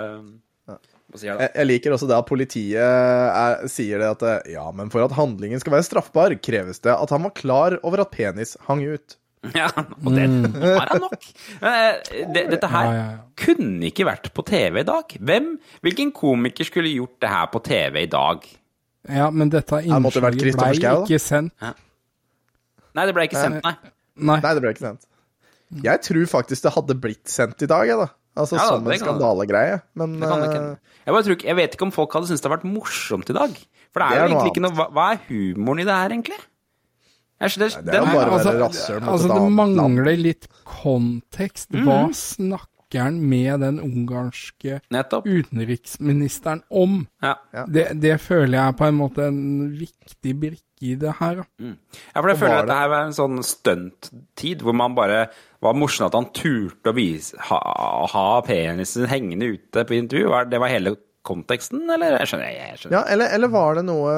Jeg? 1.12 1.36
Jeg, 1.36 1.66
liker 1.68 1.92
også 1.94 2.08
det 2.08 2.16
at 2.16 2.28
politiet 2.28 2.78
er, 2.80 3.66
sier 3.68 4.00
det 4.00 4.12
at 4.14 4.22
eh, 4.24 4.52
ja, 4.54 4.64
men 4.72 4.88
for 4.92 5.04
at 5.04 5.12
handlingen 5.16 5.60
skal 5.60 5.74
være 5.76 5.86
straffbar, 5.86 6.34
kreves 6.40 6.80
det 6.84 6.94
at 6.94 7.12
han 7.12 7.26
var 7.26 7.34
klar 7.36 7.76
over 7.82 8.04
at 8.06 8.14
penis 8.14 8.56
hang 8.68 8.86
ut. 8.86 9.18
Ja, 9.58 9.66
og 9.74 10.12
det 10.14 10.28
var 10.54 10.86
han 10.92 11.00
nok. 11.02 11.24
Eh, 11.66 12.26
det, 12.30 12.44
dette 12.52 12.68
her 12.70 12.92
kunne 13.42 13.88
ikke 13.88 14.06
vært 14.06 14.28
på 14.36 14.44
TV 14.46 14.84
i 14.84 14.86
dag. 14.86 15.16
Hvem, 15.18 15.48
hvilken 15.82 16.12
komiker 16.14 16.68
skulle 16.68 16.92
gjort 16.94 17.16
det 17.24 17.32
her 17.32 17.48
på 17.50 17.62
TV 17.66 18.04
i 18.04 18.10
dag? 18.12 18.46
Ja, 19.10 19.32
men 19.34 19.50
dette 19.50 19.80
det 19.82 19.90
innslaget 19.90 20.38
blei 20.38 20.76
ble 20.78 20.92
ikke 21.02 21.18
sendt. 21.18 21.56
Nei, 22.94 23.08
det 23.08 23.16
ble 23.16 23.26
ikke 23.26 23.40
sendt, 23.40 23.64
nei. 23.66 23.74
Nei. 24.22 24.38
Nei, 24.44 24.54
det 24.54 24.62
ble 24.62 24.74
ikke 24.76 24.86
sendt. 24.86 25.08
Jeg 25.82 26.04
tror 26.04 26.26
faktisk 26.28 26.66
det 26.66 26.74
hadde 26.76 26.96
blitt 27.02 27.32
sendt 27.32 27.64
i 27.64 27.68
dag, 27.70 27.88
jeg, 27.88 27.98
da. 27.98 28.10
Altså 28.32 28.56
Ja, 28.56 28.64
da, 28.64 28.68
som 28.68 28.78
en 28.78 28.84
kan 28.84 28.92
det. 28.92 29.00
skandalegreie. 29.02 29.82
Men 29.94 30.20
Det 30.20 30.28
kan 30.28 30.40
det 30.40 30.48
eh, 30.48 30.52
ikke. 30.52 30.78
Jeg, 31.04 31.12
bare 31.12 31.22
tror 31.26 31.36
ikke, 31.36 31.48
jeg 31.50 31.56
vet 31.56 31.74
ikke 31.76 31.86
om 31.88 31.92
folk 31.92 32.14
hadde 32.16 32.26
syntes 32.30 32.40
det 32.40 32.48
hadde 32.48 32.56
vært 32.56 32.70
morsomt 32.72 33.28
i 33.28 33.36
dag. 33.36 33.58
For 33.92 34.00
det 34.00 34.06
er, 34.06 34.08
Det 34.08 34.16
er 34.16 34.22
jo 34.22 34.32
noe 34.32 34.32
egentlig 34.32 34.52
ikke 34.54 34.64
noe 34.64 34.76
hva, 34.78 34.86
hva 34.96 35.06
er 35.12 35.18
humoren 35.28 35.82
i 35.82 35.84
det 35.84 35.96
her, 36.00 36.14
egentlig? 36.16 36.40
Jeg, 37.42 37.50
skjønner- 37.50 37.82
det 37.82 37.92
er 37.92 37.98
jo 37.98 38.06
bare 38.06 38.30
å 38.30 38.36
altså, 38.38 38.50
være 38.52 38.62
rasshøl 38.62 39.00
mot 39.02 39.10
altså, 39.12 39.26
et 39.26 39.32
det 39.32 39.40
annet 39.42 39.58
land. 39.58 39.76
mangler 39.82 40.16
litt 40.22 40.46
kontekst. 40.64 41.68
Hva 41.74 41.98
mm. 42.06 42.12
snakker 42.14 42.71
snakker 42.92 43.04
han 43.04 43.20
med 43.28 43.60
den 43.60 43.80
ungarske 43.80 44.80
Nettopp. 44.90 45.26
utenriksministeren 45.26 46.62
om? 46.70 47.06
Ja. 47.22 47.36
Det, 47.66 48.00
det 48.00 48.20
føler 48.20 48.58
jeg 48.58 48.68
er 48.68 48.76
på 48.76 48.86
en 48.86 48.98
måte 48.98 49.26
en 49.28 49.72
viktig 49.78 50.34
brikke 50.38 50.62
i 50.82 50.96
det 50.96 51.14
her. 51.20 51.44
Mm. 51.60 51.76
Ja, 52.14 52.20
for 52.20 52.28
jeg 52.28 52.38
føler 52.38 52.58
at 52.62 52.68
det 52.68 52.76
her 52.76 52.90
var 52.90 53.06
en 53.06 53.14
sånn 53.14 53.42
stunttid 53.42 54.62
hvor 54.62 54.74
man 54.74 54.94
bare 54.94 55.28
var 55.62 55.76
morsomt 55.78 56.10
at 56.10 56.18
han 56.18 56.32
turte 56.34 56.90
å 56.90 56.96
vise, 56.96 57.38
ha, 57.38 57.60
ha 58.10 58.26
penisen 58.42 59.06
hengende 59.06 59.54
ute 59.54 59.84
på 59.86 59.94
intervju. 59.94 60.32
Det 60.50 60.58
var 60.58 60.72
hele 60.72 60.96
konteksten, 61.26 61.84
eller? 61.90 62.18
Jeg 62.20 62.32
skjønner, 62.32 62.48
jeg 62.54 62.78
skjønner. 62.80 62.96
Ja, 62.98 63.02
eller, 63.14 63.30
eller 63.36 63.52
var 63.52 63.78
det 63.78 63.84
noe 63.86 64.14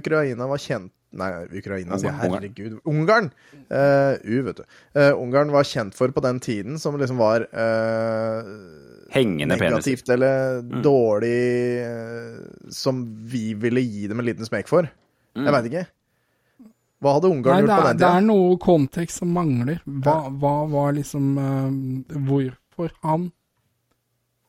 Ukraina 0.00 0.48
var 0.50 0.62
kjent 0.62 0.92
Nei, 1.10 1.26
Ukraina, 1.58 1.96
sier 1.98 2.14
Herregud. 2.14 2.76
Ungarn! 2.86 3.32
Uh, 3.66 4.14
U, 4.22 4.36
vet 4.46 4.60
du. 4.60 4.66
Uh, 4.94 5.08
Ungarn 5.18 5.50
var 5.50 5.66
kjent 5.66 5.96
for 5.98 6.12
på 6.14 6.22
den 6.22 6.38
tiden, 6.38 6.76
som 6.78 6.94
liksom 7.00 7.18
var 7.18 7.48
uh, 7.50 8.50
Hengende 9.10 9.56
penis. 9.58 9.72
negativt 9.72 10.12
eller 10.14 10.60
dårlig 10.62 11.32
eh, 11.82 12.36
Som 12.70 13.00
vi 13.26 13.56
ville 13.58 13.82
gi 13.82 14.06
dem 14.06 14.22
en 14.22 14.28
liten 14.28 14.46
smek 14.46 14.70
for. 14.70 14.86
Jeg 15.34 15.54
veit 15.56 15.66
ikke. 15.72 15.82
Hva 17.02 17.16
hadde 17.16 17.32
Ungarn 17.32 17.56
Nei, 17.56 17.64
gjort 17.64 17.72
gjort 17.72 17.82
på 17.82 17.88
den 17.88 17.98
tida? 17.98 18.06
det 18.06 18.12
er 18.20 18.26
noe 18.28 18.56
kontekst 18.62 19.22
som 19.24 19.34
mangler. 19.34 19.82
Hva, 20.06 20.16
hva 20.30 20.54
var 20.70 20.94
liksom 20.94 21.28
eh, 21.42 22.22
Hvorfor 22.30 22.94
han? 23.02 23.30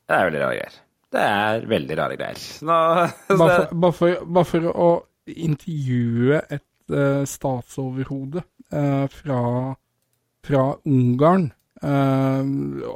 Det 0.06 0.14
er 0.14 0.30
veldig 0.30 0.44
rare 0.46 0.58
greier. 0.60 0.81
Det 1.12 1.22
er 1.22 1.66
veldig 1.68 1.96
rare 1.98 2.16
greier. 2.16 2.42
Nå, 2.64 2.76
Bare 3.40 3.56
for, 3.56 3.74
bare 3.84 3.96
for, 3.96 4.26
bare 4.38 4.48
for 4.48 4.68
å 4.72 4.90
intervjue 5.28 6.40
et 6.50 6.94
uh, 6.94 7.22
statsoverhode 7.28 8.42
uh, 8.72 9.06
fra, 9.12 9.40
fra 10.46 10.64
Ungarn 10.88 11.50
uh, 11.84 12.42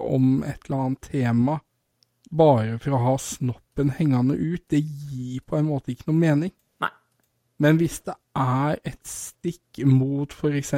om 0.01 0.43
et 0.47 0.67
eller 0.67 0.79
annet 0.79 1.11
tema, 1.13 1.59
bare 2.27 2.79
for 2.83 2.97
å 2.97 3.03
ha 3.05 3.17
snoppen 3.23 3.93
hengende 3.99 4.39
ut, 4.39 4.65
det 4.73 4.83
gir 4.83 5.45
på 5.47 5.61
en 5.61 5.69
måte 5.69 5.93
ikke 5.93 6.09
noe 6.11 6.19
mening. 6.25 6.55
Nei. 6.83 6.93
Men 7.63 7.79
hvis 7.81 8.01
det 8.09 8.17
er 8.37 8.81
et 8.81 9.03
stikk 9.07 9.85
mot 9.87 10.33
f.eks. 10.33 10.75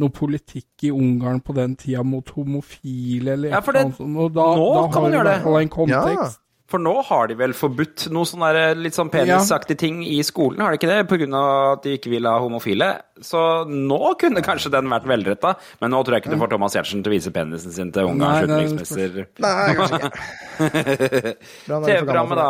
noe 0.00 0.10
politikk 0.16 0.88
i 0.88 0.90
Ungarn 0.94 1.40
på 1.44 1.54
den 1.56 1.76
tida 1.76 2.02
mot 2.04 2.28
homofile 2.36 3.34
eller 3.36 3.50
Ja, 3.56 3.60
for 3.64 3.72
det- 3.76 3.86
sånt, 3.96 4.32
da, 4.34 4.46
nå 4.56 4.70
da 4.74 4.86
kan 4.92 5.02
man 5.08 5.12
gjøre 5.18 5.34
det. 5.34 5.58
en 5.62 5.68
kontekst. 5.78 6.38
For 6.70 6.78
nå 6.78 7.02
har 7.02 7.26
de 7.26 7.34
vel 7.34 7.50
forbudt 7.50 8.04
noe 8.14 8.22
sånn 8.30 8.44
der, 8.46 8.76
litt 8.78 8.94
sånn 8.94 9.08
penisaktige 9.10 9.76
ting 9.76 10.04
i 10.06 10.20
skolen, 10.22 10.60
har 10.62 10.70
de 10.70 10.78
ikke 10.78 10.86
det? 10.86 11.08
På 11.10 11.16
grunn 11.18 11.34
av 11.34 11.72
at 11.72 11.82
de 11.82 11.96
ikke 11.98 12.12
vil 12.12 12.28
ha 12.30 12.36
homofile. 12.38 12.92
Så 13.20 13.66
nå 13.66 13.98
kunne 14.20 14.38
kanskje 14.40 14.70
den 14.70 14.86
vært 14.86 15.02
velretta, 15.10 15.56
men 15.80 15.90
nå 15.90 16.04
tror 16.06 16.14
jeg 16.14 16.22
ikke 16.22 16.30
du 16.36 16.38
får 16.38 16.50
Thomas 16.52 16.76
Giertsen 16.78 17.02
til 17.02 17.10
å 17.10 17.16
vise 17.16 17.32
penisen 17.34 17.72
sin 17.74 17.90
til 17.90 18.06
Ungarns 18.12 18.44
er- 18.44 18.46
utenriksminister. 18.46 19.26
Nei, 19.42 19.74
kanskje 19.80 19.98
ikke. 19.98 21.34
TV-programmet 21.66 22.38
da, 22.38 22.48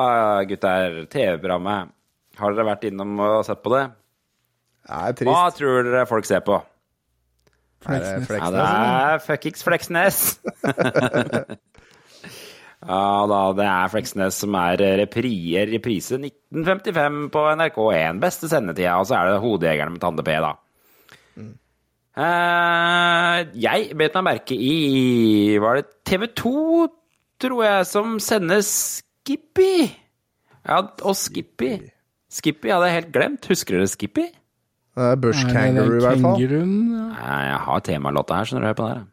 gutter. 0.53 1.01
TV-programmet. 1.17 1.89
Har 2.41 2.53
dere 2.53 2.69
vært 2.75 2.85
innom 2.91 3.17
og 3.25 3.41
sett 3.49 3.63
på 3.65 3.73
det? 3.73 3.87
Nei, 4.91 5.01
er 5.09 5.25
Hva 5.33 5.49
tror 5.57 5.83
dere 5.89 6.05
folk 6.09 6.29
ser 6.29 6.45
på? 6.45 6.61
Fleksnes. 7.81 8.29
Ja, 8.31 8.49
det 8.53 8.65
er 8.69 9.23
fuckings 9.25 9.65
Fleksnes. 9.65 10.19
ja 12.91 13.05
da, 13.33 13.39
det 13.57 13.69
er 13.69 13.93
Fleksnes 13.93 14.41
som 14.43 14.57
er 14.61 14.83
reprie, 15.01 15.65
reprise 15.71 16.19
1955 16.21 17.23
på 17.33 17.45
NRK1. 17.55 18.21
Beste 18.23 18.51
sendetida, 18.53 18.99
og 19.01 19.09
så 19.09 19.21
er 19.21 19.31
det 19.31 19.41
Hodejegerne 19.45 19.97
med 19.97 20.03
Tande 20.05 20.27
P, 20.27 20.37
da. 20.45 20.53
Uh, 22.21 23.47
jeg 23.57 23.95
bet 23.97 24.17
meg 24.19 24.25
merke 24.27 24.57
i 24.59 25.57
Var 25.63 25.79
det 25.79 25.85
TV 26.05 26.27
2, 26.37 26.55
tror 27.41 27.63
jeg, 27.65 27.87
som 27.89 28.19
sender 28.21 28.61
Skippy? 28.67 29.89
Ja, 30.67 30.83
og 30.83 31.17
Skippy. 31.17 31.79
Skippy 32.31 32.69
hadde 32.71 32.91
jeg 32.91 32.99
helt 32.99 33.15
glemt. 33.15 33.49
Husker 33.49 33.79
dere 33.79 33.89
Skippy? 33.89 34.27
Det 35.01 35.07
er 35.09 35.17
Bush 35.17 35.47
Kangaroo, 35.49 35.97
i 35.97 36.03
hvert 36.05 36.21
fall. 36.21 36.43
Jeg 36.45 37.61
har 37.67 37.79
temalåta 37.87 38.37
her, 38.37 38.45
skjønner 38.51 38.67
du. 38.67 38.69
Hør 38.69 38.77
på 38.77 38.89
den 38.89 38.99
her. 38.99 39.07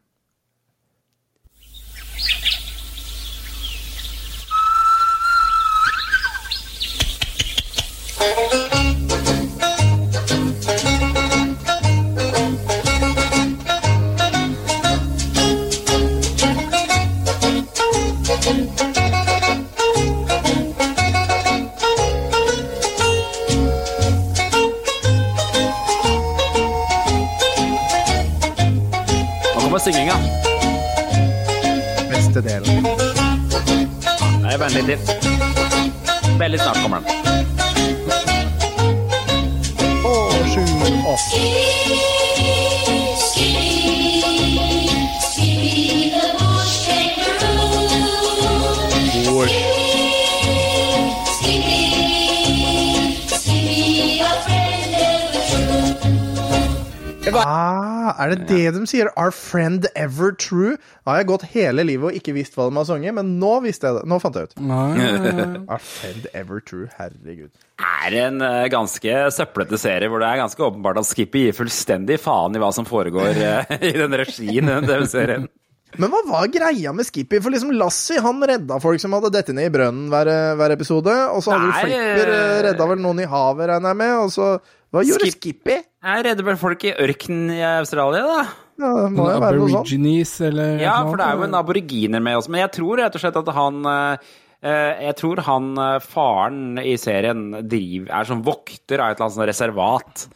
Sier? 58.88 59.10
Our 59.20 59.30
friend 59.34 59.86
ever 59.94 60.32
true? 60.32 60.76
Da 61.04 61.12
har 61.14 61.20
jeg 61.22 61.28
gått 61.30 61.44
hele 61.52 61.84
livet 61.86 62.10
og 62.10 62.18
ikke 62.18 62.34
visst 62.36 62.56
hva 62.58 62.66
de 62.70 62.76
har 62.80 62.88
sunget, 62.88 63.14
men 63.16 63.36
nå 63.42 63.52
visste 63.64 63.88
jeg 63.90 64.00
det. 64.00 64.04
Nå 64.10 64.18
fant 64.22 64.36
jeg 64.40 64.50
ut. 64.50 64.56
Nei, 64.60 64.88
nei, 64.98 65.32
nei. 65.38 65.46
Our 65.72 65.84
friend 65.84 66.26
ever 66.32 66.60
true. 66.64 66.88
Herregud. 66.98 67.52
er 67.78 68.18
en 68.24 68.42
eh, 68.42 68.66
ganske 68.72 69.20
søplete 69.36 69.78
serie 69.80 70.08
hvor 70.10 70.24
det 70.24 70.32
er 70.32 70.42
ganske 70.42 70.66
åpenbart 70.70 70.98
at 71.04 71.08
Skippy 71.12 71.46
gir 71.46 71.56
fullstendig 71.60 72.18
faen 72.24 72.56
i 72.56 72.62
hva 72.62 72.72
som 72.74 72.88
foregår 72.88 73.32
eh, 73.38 73.78
i 73.92 73.94
den 74.00 74.16
regien 74.18 74.64
i 74.66 74.74
den 74.80 74.88
TV-serien. 74.88 75.48
Men 75.96 76.10
hva 76.12 76.18
var 76.28 76.50
greia 76.52 76.90
med 76.92 77.06
Skippy? 77.08 77.38
For 77.40 77.48
liksom 77.54 77.70
Lassie 77.80 78.20
han 78.20 78.42
redda 78.44 78.76
folk 78.82 79.00
som 79.00 79.14
hadde 79.16 79.30
dette 79.32 79.54
ned 79.56 79.70
i 79.70 79.72
brønnen 79.72 80.10
hver, 80.12 80.28
hver 80.60 80.74
episode. 80.74 81.14
Og 81.32 81.40
så 81.40 81.54
hadde 81.54 81.70
Nei, 81.70 81.78
du 81.78 81.86
Flipper 81.88 82.32
eh, 82.34 82.56
redda 82.68 82.88
vel 82.90 83.00
noen 83.00 83.22
i 83.24 83.28
havet, 83.30 83.70
regner 83.72 83.94
jeg 83.94 84.00
med. 84.02 84.12
Og 84.26 84.34
så 84.34 84.50
Hva 84.92 85.04
gjorde 85.08 85.30
Skip- 85.30 85.38
Skippy? 85.40 85.78
Jeg 86.08 86.24
redder 86.28 86.46
vel 86.46 86.58
folk 86.60 86.84
i 86.84 86.92
ørkenen 86.92 87.54
i 87.56 87.62
Australia, 87.70 88.20
da. 88.28 88.42
Ja, 88.78 88.90
det 88.94 89.08
må 89.14 89.24
jo 89.26 89.38
være 89.42 89.58
noe 89.58 89.70
sånt. 89.72 90.34
Eller 90.48 90.82
Ja, 90.82 90.98
noe 91.02 91.12
for 91.12 91.20
det 91.20 91.26
er 91.26 91.40
jo 91.40 91.46
en 91.48 91.56
aboriginer 91.58 92.22
med 92.22 92.38
oss. 92.38 92.50
Men 92.50 92.62
jeg 92.62 92.74
tror 92.78 93.00
rett 93.02 93.16
og 93.18 93.24
slett 93.24 93.40
at 93.40 93.48
han 93.56 93.80
eh, 93.90 94.28
eh, 94.62 95.00
Jeg 95.08 95.16
tror 95.18 95.42
han 95.48 95.72
eh, 95.82 95.96
faren 96.04 96.78
i 96.82 96.94
serien 97.00 97.48
driv, 97.66 98.06
er 98.06 98.28
som 98.28 98.44
vokter 98.46 99.02
av 99.02 99.10
et 99.12 99.18
eller 99.18 99.32
annet 99.32 99.50
reservat. 99.50 100.28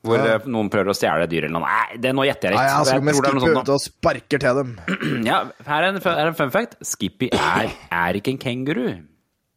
Hvor 0.00 0.16
ja. 0.16 0.38
noen 0.48 0.70
prøver 0.72 0.94
å 0.94 0.96
stjele 0.96 1.26
dyr 1.28 1.44
eller 1.44 1.58
noe. 1.58 1.68
Nei, 1.68 1.98
det, 2.00 2.14
nå 2.16 2.24
gjetter 2.24 2.54
jeg 2.54 2.56
Nei, 2.56 2.62
litt. 2.64 2.88
jeg 2.88 3.02
tror 3.04 3.04
det 3.04 3.10
er 3.10 3.18
Skippy 3.20 3.36
noe 3.36 3.58
sånt 3.58 3.72
og 3.74 3.82
sparker 3.84 4.40
til 4.46 4.60
dem. 4.62 4.70
Ja, 5.28 5.42
her 5.66 5.82
er 5.84 5.90
en, 5.90 6.00
fun- 6.00 6.16
her 6.16 6.24
er 6.24 6.32
en 6.32 6.38
fun 6.38 6.54
fact. 6.54 6.78
Skippy 6.88 7.28
er, 7.36 7.74
er 7.92 8.16
ikke 8.16 8.32
en 8.32 8.40
kenguru. 8.40 8.86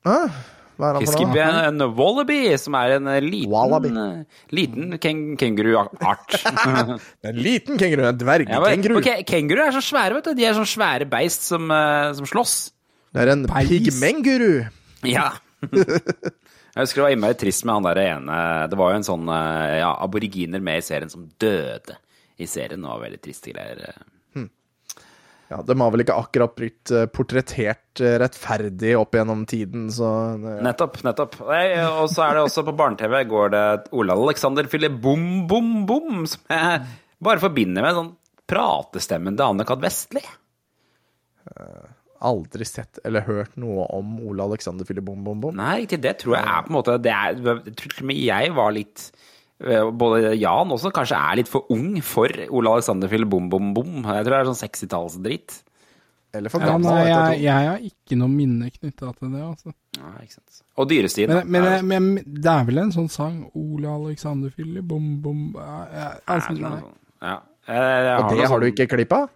Hæ? 0.04 0.18
Hva 0.78 0.90
er 0.90 0.98
han 0.98 1.06
for 1.06 1.22
noe? 1.22 1.38
en, 1.46 1.82
en 1.82 1.96
wallaby, 1.98 2.38
som 2.58 2.76
er 2.80 2.96
en 2.96 3.10
eh, 3.12 3.20
liten, 3.22 3.98
eh, 4.02 4.44
liten 4.58 4.96
keng, 5.04 5.22
kenguruart. 5.38 6.38
En 7.30 7.38
liten 7.38 7.78
kenguru. 7.78 8.02
En 8.08 8.10
Ja, 8.10 8.14
dvergkenguru. 8.24 8.98
ok, 9.02 9.10
Kenguru 9.30 9.62
er 9.68 9.76
så 9.76 9.84
svære, 9.86 10.18
vet 10.18 10.32
du. 10.32 10.34
De 10.40 10.48
er 10.50 10.58
sånn 10.58 10.70
svære 10.70 11.06
beist 11.10 11.46
som, 11.46 11.70
eh, 11.72 12.10
som 12.18 12.26
slåss. 12.30 12.56
Det 13.14 13.22
er 13.22 13.34
en 13.36 13.46
pigmenguru. 13.50 14.64
Ja. 15.06 15.30
Jeg 16.74 16.82
husker 16.88 17.04
det 17.04 17.06
var 17.06 17.14
innmari 17.14 17.36
trist 17.38 17.64
med 17.70 17.76
han 17.78 17.86
der 17.86 18.00
ene 18.02 18.38
Det 18.72 18.78
var 18.80 18.90
jo 18.90 18.98
en 18.98 19.06
sånn 19.06 19.28
ja, 19.30 19.92
aboriginer 20.02 20.60
med 20.66 20.82
i 20.82 20.86
serien 20.88 21.12
som 21.12 21.28
døde 21.40 22.00
i 22.42 22.48
serien. 22.50 22.82
Det 22.82 22.90
var 22.90 23.04
veldig 23.04 23.20
triste 23.22 23.54
greier. 23.54 23.94
Ja, 25.54 25.60
De 25.62 25.76
har 25.78 25.92
vel 25.94 26.02
ikke 26.02 26.16
akkurat 26.18 26.56
blitt 26.58 26.90
eh, 26.90 27.06
portrettert 27.14 28.02
eh, 28.02 28.16
rettferdig 28.22 28.96
opp 28.98 29.14
gjennom 29.14 29.44
tiden, 29.50 29.86
så 29.94 30.10
ja. 30.42 30.56
Nettopp, 30.66 30.98
nettopp. 31.06 31.38
Og 31.44 32.08
så 32.10 32.26
er 32.26 32.40
det 32.40 32.46
også 32.48 32.64
på 32.66 32.74
barne-TV 32.80 33.20
går 33.30 33.54
det 33.54 33.66
Ole 33.94 34.16
Alexander 34.18 34.66
Philip 34.72 34.96
Bom 35.04 35.44
Bom 35.50 35.84
Bom, 35.90 36.24
som 36.30 36.42
jeg 36.50 36.86
bare 37.24 37.44
forbinder 37.44 37.86
med 37.86 38.00
sånn 38.00 38.14
pratestemmen 38.50 39.38
til 39.38 39.46
Anne-Kat. 39.52 39.84
Vestli. 39.84 40.24
Aldri 42.24 42.66
sett 42.66 43.02
eller 43.04 43.26
hørt 43.28 43.58
noe 43.60 43.86
om 43.94 44.16
Ole 44.24 44.46
Alexander 44.48 44.88
Philip 44.88 45.06
Bom 45.06 45.22
Bom 45.28 45.42
Bom. 45.44 45.58
Nei, 45.60 45.84
ikke 45.86 46.02
det 46.02 46.18
tror 46.24 46.38
jeg 46.38 46.48
er 46.48 46.66
på 46.66 46.72
en 46.72 46.78
måte 46.80 46.98
det 47.04 47.14
er, 47.14 47.38
Jeg 47.38 47.76
tror 47.78 47.94
til 47.94 48.06
og 48.06 48.10
med 48.10 48.22
jeg 48.24 48.54
var 48.58 48.74
litt 48.78 49.06
eh, 49.12 49.23
både 49.94 50.34
Jan 50.40 50.72
også 50.76 50.92
kanskje 50.94 51.18
er 51.20 51.36
litt 51.40 51.48
for 51.52 51.66
ung 51.74 52.00
for 52.04 52.28
Ole 52.50 52.72
Alexander 52.74 53.08
Philip 53.12 53.30
Bom 53.30 53.50
Bom 53.50 53.74
Bom. 53.74 54.02
Jeg 54.04 54.26
tror 54.26 54.34
det 54.36 54.40
er 54.42 54.50
sånn 54.52 54.62
60-tallsdritt. 54.64 55.62
Eller 56.34 56.50
for 56.50 56.64
Ja, 56.66 56.72
gammel. 56.72 56.90
jeg, 56.98 57.10
jeg, 57.14 57.42
jeg 57.46 57.68
har 57.70 57.82
ikke 57.86 58.16
noe 58.18 58.32
minne 58.34 58.72
knytta 58.74 59.12
til 59.20 59.30
det, 59.36 59.42
altså. 59.46 59.74
Nei, 60.00 60.24
ikke 60.26 60.34
sant. 60.40 60.62
Og 60.82 60.88
dyrestien. 60.90 61.30
Men, 61.30 61.52
men, 61.54 61.68
er- 61.70 61.84
men, 61.86 62.08
men 62.16 62.24
det 62.42 62.50
er 62.56 62.64
vel 62.66 62.80
en 62.82 62.92
sånn 62.96 63.10
sang 63.14 63.36
Ole 63.54 63.86
Alexander 63.92 64.50
Fylli, 64.50 64.82
bom, 64.82 65.12
bom 65.22 65.44
ja, 65.54 65.76
jeg, 65.94 66.08
jeg, 66.26 66.42
jeg, 66.42 66.58
jeg, 66.58 66.72
jeg, 66.82 66.94
Ja. 67.22 67.36
Jeg, 67.64 67.80
jeg 68.04 68.16
Og 68.20 68.32
det 68.34 68.48
har 68.50 68.60
du 68.60 68.66
sånn- 68.66 68.72
ikke 68.74 68.88
klipp 68.92 69.14
av? 69.16 69.30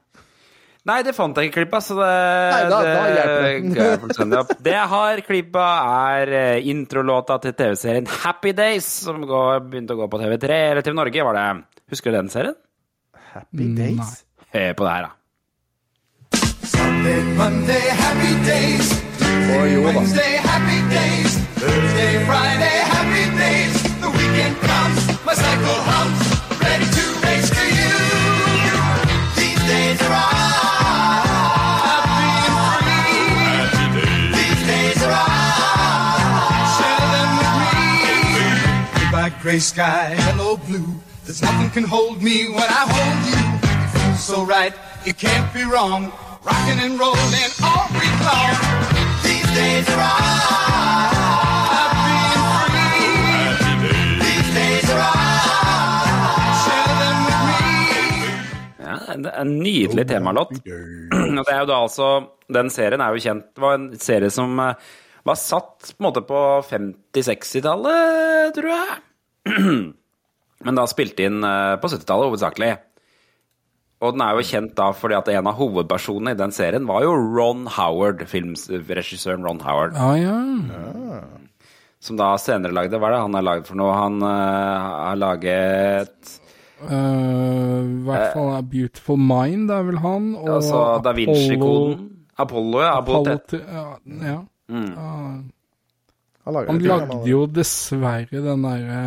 Nei, 0.88 1.02
det 1.04 1.12
fant 1.18 1.36
jeg 1.36 1.50
ikke 1.50 1.58
klippa, 1.66 1.82
så 1.84 1.98
det 2.00 2.08
Nei, 2.08 2.62
da- 2.72 2.82
da 2.86 3.02
hjelper 3.12 3.42
det. 3.44 3.78
jeg 4.32 4.40
opp. 4.40 4.54
Det 4.64 4.72
jeg 4.76 4.88
har 4.94 5.22
klippa, 5.28 5.66
er 6.14 6.32
eh, 6.42 6.70
introlåta 6.72 7.36
til 7.44 7.54
TV-serien 7.60 8.08
Happy 8.24 8.54
Days, 8.56 8.88
som 9.04 9.20
går, 9.28 9.66
begynte 9.68 9.98
å 9.98 10.00
gå 10.00 10.08
på 10.14 10.22
TV3, 10.24 10.62
eller 10.72 10.86
TV 10.88 10.96
Norge, 10.96 11.26
var 11.28 11.36
det. 11.42 11.46
Husker 11.92 12.12
du 12.16 12.20
den 12.22 12.32
serien? 12.32 12.56
Happy 13.34 13.68
Days? 13.76 14.24
Hør 14.56 14.74
på 14.80 14.88
det 14.88 14.96
her, 14.96 15.10
da. 15.10 15.14
Sunday, 16.68 17.20
Monday, 17.36 17.84
happy 18.04 18.32
days. 18.48 18.94
Wednesday, 19.48 20.34
happy 20.44 20.80
days. 20.92 21.36
Thursday, 21.60 22.14
Friday, 22.28 22.78
happy 22.96 23.24
days. 23.40 23.76
The 24.04 24.10
weekend 24.18 24.56
comes, 24.64 25.08
my 25.26 25.34
cycle 25.34 25.80
hums, 25.88 26.27
gray 39.48 39.60
sky, 39.60 40.11
hello 40.28 40.57
blue. 40.68 40.91
There's 41.24 41.41
nothing 41.41 41.69
can 41.69 41.86
hold 41.86 42.22
me 42.22 42.49
when 42.52 42.69
I 42.80 42.84
hold 42.95 43.19
you. 43.32 43.44
It 43.64 43.90
feels 43.95 44.19
so 44.19 44.44
right, 44.44 44.74
it 45.06 45.15
can't 45.18 45.48
be 45.53 45.64
wrong. 45.64 46.11
Rocking 46.44 46.80
and 46.84 46.99
rolling 46.99 47.52
all 47.64 47.88
week 47.95 48.18
long. 48.28 48.52
These 49.24 49.49
days 49.56 49.88
are. 49.95 50.28
Ja, 58.84 59.14
en, 59.14 59.26
en 59.26 59.60
nydelig 59.64 60.07
temalåt. 60.07 60.52
Og 61.40 61.44
det 61.48 61.56
er 61.56 61.60
jo 61.64 61.72
da 61.72 61.82
altså 61.88 62.11
Den 62.53 62.69
serien 62.69 63.02
er 63.02 63.15
jo 63.15 63.24
kjent 63.24 63.49
Det 63.56 63.64
var 63.64 63.76
en 63.76 63.90
serie 63.99 64.30
som 64.32 64.60
eh, 64.60 64.88
var 65.24 65.36
satt 65.40 65.94
på 65.95 65.99
en 65.99 66.07
måte 66.10 66.24
på 66.28 66.45
50-60-tallet, 66.68 68.56
tror 68.56 68.74
jeg. 68.76 69.03
Men 70.65 70.78
da 70.80 70.86
spilte 70.90 71.28
inn 71.28 71.44
eh, 71.45 71.76
på 71.82 71.90
70-tallet 71.91 72.32
hovedsakelig. 72.32 72.72
Og 74.06 74.14
den 74.14 74.22
er 74.22 74.38
jo 74.38 74.45
kjent 74.45 74.76
da 74.78 74.91
fordi 74.94 75.15
at 75.18 75.30
en 75.34 75.48
av 75.49 75.56
hovedpersonene 75.57 76.36
i 76.36 76.38
den 76.38 76.52
serien 76.53 76.86
var 76.90 77.02
jo 77.06 77.15
Ron 77.18 77.64
Howard, 77.78 78.22
filmregissøren 78.30 79.45
Ron 79.45 79.61
Howard. 79.65 79.98
Ja, 79.98 80.11
ja. 80.22 81.22
Som 81.98 82.19
da 82.19 82.28
senere 82.38 82.76
lagde 82.78 82.99
Hva 83.02 83.10
er 83.10 83.15
det 83.15 83.22
han 83.24 83.34
har 83.40 83.45
lagd 83.48 83.65
for 83.65 83.80
noe? 83.80 83.95
Han 83.98 84.19
uh, 84.22 84.30
har 85.10 85.18
laget 85.18 86.30
uh, 86.86 86.94
I 86.94 88.03
hvert 88.06 88.36
fall 88.36 88.52
uh, 88.53 88.61
Beautiful 88.69 89.18
Mind, 89.18 89.65
det 89.72 89.80
er 89.80 89.88
vel 89.90 89.98
han. 90.03 90.28
Og 90.38 90.52
altså 90.60 90.84
Da 91.06 91.15
Vinci-koden. 91.18 92.06
Apollo, 92.38 92.84
ja. 92.86 92.91
Apollo 92.99 93.24
Apollo 93.24 93.38
13. 93.41 93.48
til- 93.49 93.65
ja, 93.65 93.88
ja. 94.30 94.38
Han 96.48 96.56
lager 96.56 96.72
Han 96.72 96.82
lagde 97.11 97.28
jo 97.30 97.41
dessverre 97.52 98.41
den 98.48 98.64
derre 98.65 99.02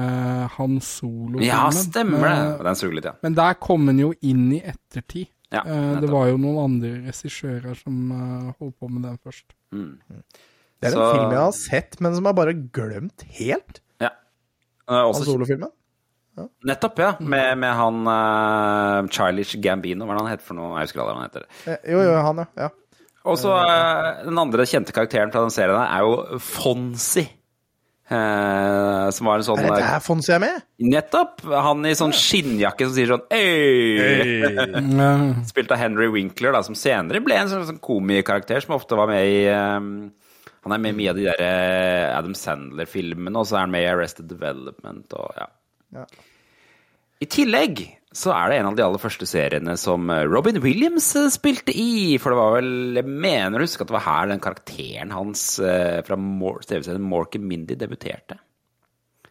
Han 0.58 0.78
Solo-filmen. 0.84 1.46
Ja, 1.48 1.64
stemmer 1.74 2.20
det. 2.20 2.32
Men- 2.36 2.64
Den 2.68 2.78
suger 2.80 2.94
litt, 2.98 3.08
ja. 3.10 3.14
Men 3.24 3.34
der 3.40 3.54
kom 3.64 3.86
han 3.88 3.98
jo 4.02 4.12
inn 4.20 4.46
i 4.52 4.60
ettertid. 4.60 5.30
Ja, 5.50 5.64
uh, 5.66 5.96
det 5.98 6.06
var 6.12 6.28
jo 6.30 6.36
noen 6.38 6.60
andre 6.62 6.92
regissører 7.08 7.74
som 7.74 7.96
uh, 8.14 8.52
holdt 8.60 8.76
på 8.78 8.86
med 8.92 9.02
den 9.08 9.16
først. 9.18 9.48
Det 9.72 10.88
er 10.88 10.94
en 10.94 11.10
film 11.16 11.32
jeg 11.34 11.40
har 11.42 11.56
sett, 11.56 11.98
men 12.00 12.14
som 12.14 12.24
jeg 12.30 12.36
bare 12.38 12.54
glemt 12.54 13.24
helt. 13.40 13.80
ja. 14.00 14.12
Også... 14.86 15.24
Han 15.24 15.26
Solo-filmen. 15.32 15.72
Ja. 16.38 16.44
nettopp, 16.70 16.98
ja. 17.02 17.08
Med, 17.20 17.58
med 17.58 17.74
han 17.74 18.06
uh, 18.06 19.08
Childish 19.10 19.58
Gambino, 19.60 20.06
hva 20.06 20.14
er 20.14 20.20
det 20.20 20.22
han 20.22 20.30
heter 20.36 20.46
for 20.46 20.56
noe? 20.60 20.70
Jeg 20.78 20.86
husker 20.88 21.02
aldri 21.02 21.14
hva 21.16 21.20
han 21.20 21.28
heter. 21.28 21.44
Eh, 21.66 21.90
Jo, 21.92 21.98
jo, 22.06 22.14
han, 22.28 22.44
ja. 22.56 22.68
Og 23.28 23.36
så 23.40 23.52
eh, 23.52 24.22
den 24.24 24.38
andre 24.40 24.64
kjente 24.68 24.94
karakteren 24.97 25.32
fra 25.32 25.42
den 25.44 25.52
serien 25.52 25.76
her 25.76 25.98
er 25.98 26.06
jo 26.06 26.38
Fonzy. 26.40 27.26
Eh, 28.10 29.09
som 29.14 29.28
var 29.28 29.38
en 29.38 29.44
sånn 29.47 29.60
Er 29.60 29.68
det 29.68 29.74
der 29.76 29.84
her 29.86 30.01
Fonzie 30.02 30.34
er 30.34 30.40
med? 30.42 30.64
Nettopp! 30.82 31.44
Han 31.47 31.84
i 31.86 31.92
sånn 31.94 32.10
skinnjakke 32.16 32.88
som 32.88 32.94
sier 32.97 33.12
sånn 33.12 33.22
Øy! 33.30 35.44
Spilt 35.47 35.70
av 35.70 35.78
Henry 35.78 36.09
Winkler, 36.10 36.51
da, 36.56 36.64
som 36.66 36.74
senere 36.74 37.20
ble 37.22 37.36
en 37.38 37.52
sånn, 37.52 37.68
sånn 37.68 37.78
komikarakter 37.84 38.64
som 38.64 38.74
ofte 38.74 38.98
var 38.98 39.06
med 39.12 39.22
i 39.28 39.44
Han 39.55 40.74
er 40.74 40.82
med 40.82 40.97
i 40.97 40.98
mye 40.98 41.12
av 41.12 41.20
de 41.20 41.28
der 41.28 41.44
eh, 41.44 42.09
Adam 42.16 42.34
Sandler-filmene, 42.34 43.36
og 43.38 43.47
så 43.47 43.60
er 43.60 43.68
han 43.68 43.76
med 43.76 43.86
i 43.86 43.90
Arrested 43.92 44.26
Development 44.32 45.06
og 45.20 45.30
ja. 45.38 45.47
Ja. 46.01 46.05
I 47.22 47.30
tillegg 47.30 47.84
så 48.12 48.32
er 48.34 48.50
det 48.50 48.56
en 48.58 48.66
av 48.72 48.76
de 48.78 48.82
aller 48.82 48.98
første 48.98 49.26
seriene 49.28 49.76
som 49.78 50.08
eh, 50.10 50.24
Robin 50.26 50.56
Williams 50.64 51.06
eh, 51.16 51.28
spilte 51.30 51.70
i. 51.78 52.16
For 52.18 52.32
det 52.34 52.38
var 52.40 52.56
vel 52.56 52.70
Jeg 52.98 53.06
mener 53.06 53.60
å 53.62 53.66
huske 53.68 53.84
at 53.84 53.90
det 53.92 53.94
var 53.94 54.06
her 54.08 54.30
den 54.32 54.42
karakteren 54.42 55.12
hans 55.14 55.44
eh, 55.62 56.00
fra 56.06 56.16
TV-serien 56.18 57.04
Mork 57.06 57.36
and 57.38 57.46
Mindy 57.46 57.76
debuterte. 57.78 58.40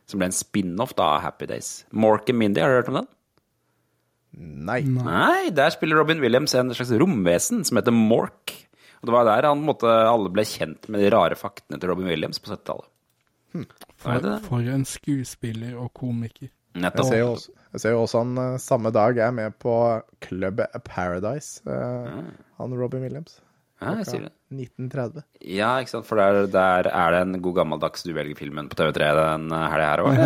Som 0.09 0.21
ble 0.23 0.29
en 0.31 0.37
spin-off 0.37 0.95
da 0.97 1.09
av 1.17 1.25
Happy 1.27 1.45
Days. 1.51 1.83
Mork 1.91 2.31
and 2.31 2.39
Mindy, 2.39 2.63
har 2.63 2.71
du 2.71 2.79
hørt 2.79 2.93
om 2.93 3.01
den? 3.01 3.09
Nei. 4.39 4.79
Nei, 4.85 5.49
der 5.57 5.73
spiller 5.73 5.99
Robin 5.99 6.21
Williams 6.23 6.53
en 6.55 6.71
slags 6.73 6.91
romvesen 7.01 7.65
som 7.67 7.79
heter 7.81 7.93
Mork. 7.95 8.53
Og 9.01 9.07
det 9.09 9.15
var 9.15 9.27
der 9.27 9.47
han, 9.49 9.61
måtte, 9.65 9.89
alle 9.89 10.31
ble 10.33 10.43
kjent 10.47 10.87
med 10.91 11.03
de 11.03 11.11
rare 11.13 11.35
faktene 11.39 11.79
til 11.79 11.91
Robin 11.91 12.07
Williams 12.09 12.39
på 12.43 12.51
70-tallet. 12.53 12.87
For, 13.99 14.11
Er 14.13 14.21
det 14.23 14.31
det? 14.35 14.39
for 14.45 14.71
en 14.71 14.83
skuespiller 14.87 15.75
og 15.81 15.91
komiker. 15.97 16.47
Jeg 16.75 16.83
Nettopp. 16.83 17.07
ser 17.09 17.21
jo 17.23 17.29
også, 17.33 17.53
jeg 17.73 17.83
ser 17.83 17.93
jo 17.93 18.01
også 18.05 18.23
han 18.23 18.37
eh, 18.41 18.57
samme 18.63 18.91
dag 18.95 19.17
er 19.21 19.31
med 19.35 19.55
på 19.61 19.73
Club 20.25 20.61
Paradise. 20.87 21.61
ja. 21.65 22.23
Han 22.59 22.73
Robin 22.75 23.05
Williams. 23.05 23.37
Ja, 23.79 23.93
jeg 24.01 24.07
sier 24.09 24.23
det. 24.25 24.33
1930. 24.51 25.23
Ja, 25.55 25.69
ikke 25.79 25.93
sant, 25.93 26.07
for 26.09 26.19
der, 26.19 26.49
der 26.51 26.89
er 26.91 27.13
det 27.15 27.19
en 27.23 27.37
god 27.45 27.53
gammeldags 27.61 28.01
Du 28.03 28.09
velger 28.17 28.35
filmen 28.35 28.67
på 28.67 28.75
TV3 28.75 29.11
den 29.15 29.45
helga 29.53 29.87
her 29.93 30.03
òg. 30.03 30.17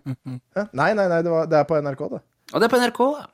Ja, 0.54 0.66
Nei, 0.78 0.92
nei, 0.94 1.08
nei, 1.10 1.18
det, 1.26 1.32
var, 1.32 1.48
det 1.50 1.58
er 1.58 1.66
på 1.66 1.80
NRK, 1.82 2.04
det. 2.12 2.20
Å, 2.52 2.60
det 2.62 2.68
er 2.68 2.72
på 2.76 2.80
NRK, 2.84 3.00
ja. 3.18 3.26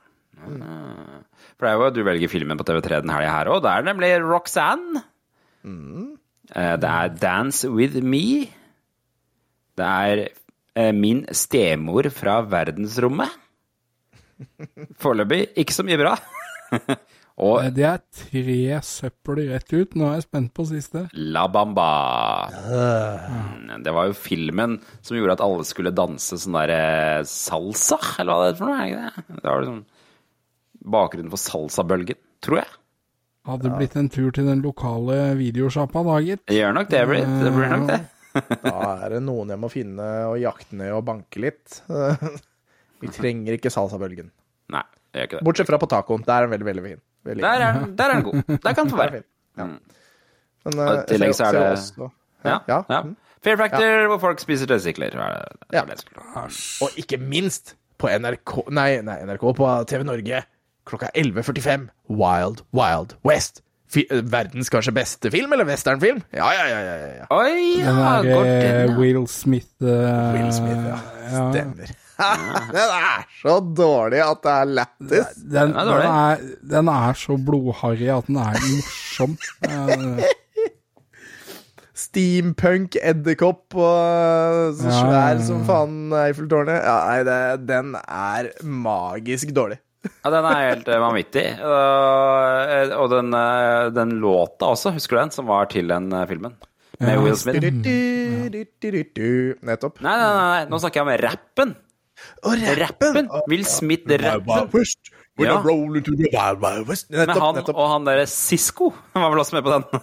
Mm. 0.47 1.21
For 1.57 1.65
det 1.67 1.69
er 1.69 1.77
jo 1.83 1.91
Du 1.93 2.01
velger 2.07 2.31
filmen 2.33 2.57
på 2.57 2.65
TV3 2.65 3.03
den 3.05 3.13
helga 3.13 3.35
her 3.35 3.51
òg. 3.53 3.61
Det 3.67 3.75
er 3.75 3.85
nemlig 3.91 4.11
Roxanne. 4.25 5.03
Mm. 5.67 6.09
Det 6.47 6.89
er 6.95 7.13
Dance 7.21 7.69
With 7.69 8.01
Me. 8.01 8.25
Det 9.77 9.93
er 10.09 10.23
eh, 10.25 10.93
Min 10.95 11.25
stemor 11.35 12.09
fra 12.17 12.39
verdensrommet. 12.49 13.43
Foreløpig 15.01 15.43
ikke 15.63 15.75
så 15.75 15.85
mye 15.87 15.99
bra. 16.01 16.15
Og 17.37 17.59
Eh, 17.61 17.67
Det 17.69 17.83
er 17.85 17.99
tre 18.17 18.79
søppel 18.81 19.43
rett 19.51 19.69
ut. 19.75 19.93
Nå 19.99 20.07
er 20.09 20.15
jeg 20.17 20.25
spent 20.25 20.53
på 20.57 20.63
siste. 20.65 21.03
La 21.13 21.43
Bamba. 21.53 21.85
Mm, 22.49 23.83
Det 23.85 23.93
var 23.93 24.09
jo 24.09 24.15
filmen 24.17 24.79
som 25.05 25.17
gjorde 25.19 25.35
at 25.37 25.43
alle 25.45 25.67
skulle 25.69 25.93
danse 25.93 26.39
sånn 26.41 26.57
der 26.57 26.73
eh, 26.73 27.21
salsa, 27.29 27.99
eller 28.17 28.33
hva 28.33 28.41
det 28.47 28.55
er 28.55 28.57
for 28.57 28.71
noe? 28.71 28.81
er 28.81 28.89
det 28.89 29.05
det? 29.05 29.37
Det 29.37 29.45
var 29.51 29.61
liksom 29.63 29.85
bakgrunnen 30.97 31.31
for 31.33 31.41
salsabølgen, 31.45 32.19
tror 32.41 32.61
jeg. 32.63 32.73
Hadde 33.47 33.69
blitt 33.77 33.95
en 33.95 34.09
tur 34.11 34.31
til 34.35 34.49
den 34.49 34.59
lokale 34.65 35.21
videosjappa 35.39 36.01
da, 36.03 36.17
gitt. 36.25 36.41
Det 36.49 36.57
gjør 36.57 36.73
nok 36.75 36.89
det, 36.91 37.03
Britt. 37.07 37.33
Det 37.45 37.53
blir 37.55 37.69
nok 37.71 37.85
det. 37.93 37.99
Da 38.65 38.73
er 39.05 39.13
det 39.15 39.21
noen 39.23 39.53
jeg 39.53 39.61
må 39.61 39.69
finne 39.71 40.07
og 40.27 40.35
jakte 40.41 40.75
ned 40.81 40.91
og 40.97 41.05
banke 41.07 41.39
litt. 41.45 41.79
Vi 43.01 43.07
trenger 43.13 43.57
ikke 43.57 43.69
salsabølgen. 43.73 44.31
Nei, 44.73 44.83
det 45.13 45.19
gjør 45.21 45.29
ikke 45.29 45.37
det. 45.39 45.45
Bortsett 45.45 45.69
fra 45.69 45.77
på 45.81 45.89
tacoen. 45.91 46.25
Der 46.25 46.33
er 46.33 46.47
den 46.47 46.51
veldig, 46.55 46.65
veldig 46.71 46.83
fin. 46.83 47.01
Veldig 47.27 47.43
Der 47.43 47.63
er 47.67 47.79
den, 47.79 47.95
der 47.97 48.03
er 48.03 48.13
den 48.13 48.23
god. 48.23 48.41
Der 48.63 48.73
kan 48.73 48.83
den 48.85 48.89
få 48.91 48.97
være. 48.97 49.11
fin. 49.11 49.23
Mm. 49.57 49.79
Men, 50.65 50.79
Og 50.79 50.93
eh, 50.95 50.99
i 51.01 51.05
tillegg 51.13 51.35
så 51.35 51.45
er 51.45 51.51
det- 51.51 51.71
også- 51.71 52.09
Ja, 52.45 52.57
ja. 52.67 52.81
ja. 52.89 53.01
Fair 53.43 53.57
Factor, 53.57 54.07
hvor 54.07 54.17
folk 54.19 54.39
spiser 54.39 54.67
er 55.21 55.33
det 55.33 55.55
Ja. 55.73 55.83
jeg 55.85 55.97
Og 56.81 56.89
ikke 56.97 57.17
minst 57.17 57.75
på 57.99 58.07
NRK 58.09 58.69
Nei, 58.71 59.01
nei 59.01 59.17
NRK 59.25 59.53
på 59.55 59.85
TV 59.87 60.03
Norge 60.03 60.43
klokka 60.85 61.09
11.45. 61.15 61.89
Wild 62.09 62.61
Wild 62.73 63.15
West. 63.25 63.61
Fi 63.89 64.05
eh, 64.11 64.21
verdens 64.31 64.69
kanskje 64.69 64.91
beste 64.93 65.31
film, 65.31 65.53
eller 65.53 65.65
westernfilm? 65.65 66.21
Ja, 66.33 66.49
ja, 66.51 66.65
ja. 66.67 66.79
ja, 66.79 67.07
ja. 67.21 67.25
Oi, 67.31 67.75
Den 67.77 67.85
ja, 67.85 68.21
der 68.21 68.35
godt 68.35 68.47
eh, 68.47 68.61
den, 68.61 68.89
ja. 68.89 68.97
Will 68.99 69.27
Smith 69.27 69.67
eh, 69.81 70.33
Will 70.33 70.51
Smith, 70.53 70.83
ja. 70.87 70.97
ja. 71.31 71.51
Stemmer. 71.51 71.93
Den 72.75 72.93
er 72.97 73.25
så 73.41 73.59
dårlig 73.61 74.21
at 74.25 74.41
det 74.43 74.53
er 74.55 74.71
lættis. 74.79 75.37
Den, 75.37 75.73
den, 75.77 76.03
er, 76.09 76.43
den 76.73 76.91
er 76.91 77.17
så 77.19 77.37
blodharry 77.37 78.09
at 78.13 78.29
den 78.29 78.39
er 78.41 78.57
morsom. 78.57 79.37
Eh, 79.67 80.27
Steampunk-edderkopp 81.97 83.73
og 83.73 84.75
så 84.77 84.85
ja, 84.85 84.97
svær 84.99 85.39
ja. 85.39 85.45
som 85.47 85.63
faen 85.65 86.13
Eiffeltårnet. 86.13 86.77
Ja, 86.85 86.97
nei, 87.09 87.19
det, 87.25 87.39
den 87.69 87.95
er 87.97 88.51
magisk 88.63 89.53
dårlig. 89.57 89.79
Ja, 90.23 90.29
den 90.31 90.45
er 90.45 90.59
helt 90.61 90.87
eh, 90.87 91.01
vanvittig. 91.03 91.45
Og, 91.67 92.69
eh, 92.71 92.91
og 92.95 93.09
den, 93.11 93.33
eh, 93.35 93.89
den 93.91 94.13
låta 94.21 94.69
også, 94.71 94.93
husker 94.95 95.17
du 95.17 95.19
den? 95.25 95.33
Som 95.35 95.49
var 95.49 95.67
til 95.73 95.89
den 95.91 96.05
eh, 96.15 96.27
filmen. 96.29 96.53
Med 97.01 97.11
Ja. 97.17 97.21
Will 97.25 97.35
Smith. 97.35 97.59
Nettopp. 99.67 99.99
nei, 100.05 100.15
nei, 100.15 100.29
nei, 100.37 100.61
nå 100.71 100.79
snakker 100.79 101.01
jeg 101.01 101.07
om 101.07 101.11
rappen. 101.25 101.75
Og 102.47 102.63
Rappen! 102.79 103.29
Will 103.47 103.65
Smith-rappen. 103.67 104.71
Ja. 105.37 105.59
Med 105.61 107.29
han 107.37 107.59
og 107.61 107.83
han 107.91 108.07
derre 108.07 108.25
Sisko 108.29 108.89
var 109.13 109.29
vel 109.29 109.43
også 109.43 109.59
med 109.59 109.67
på 109.67 109.75
den. 109.75 109.83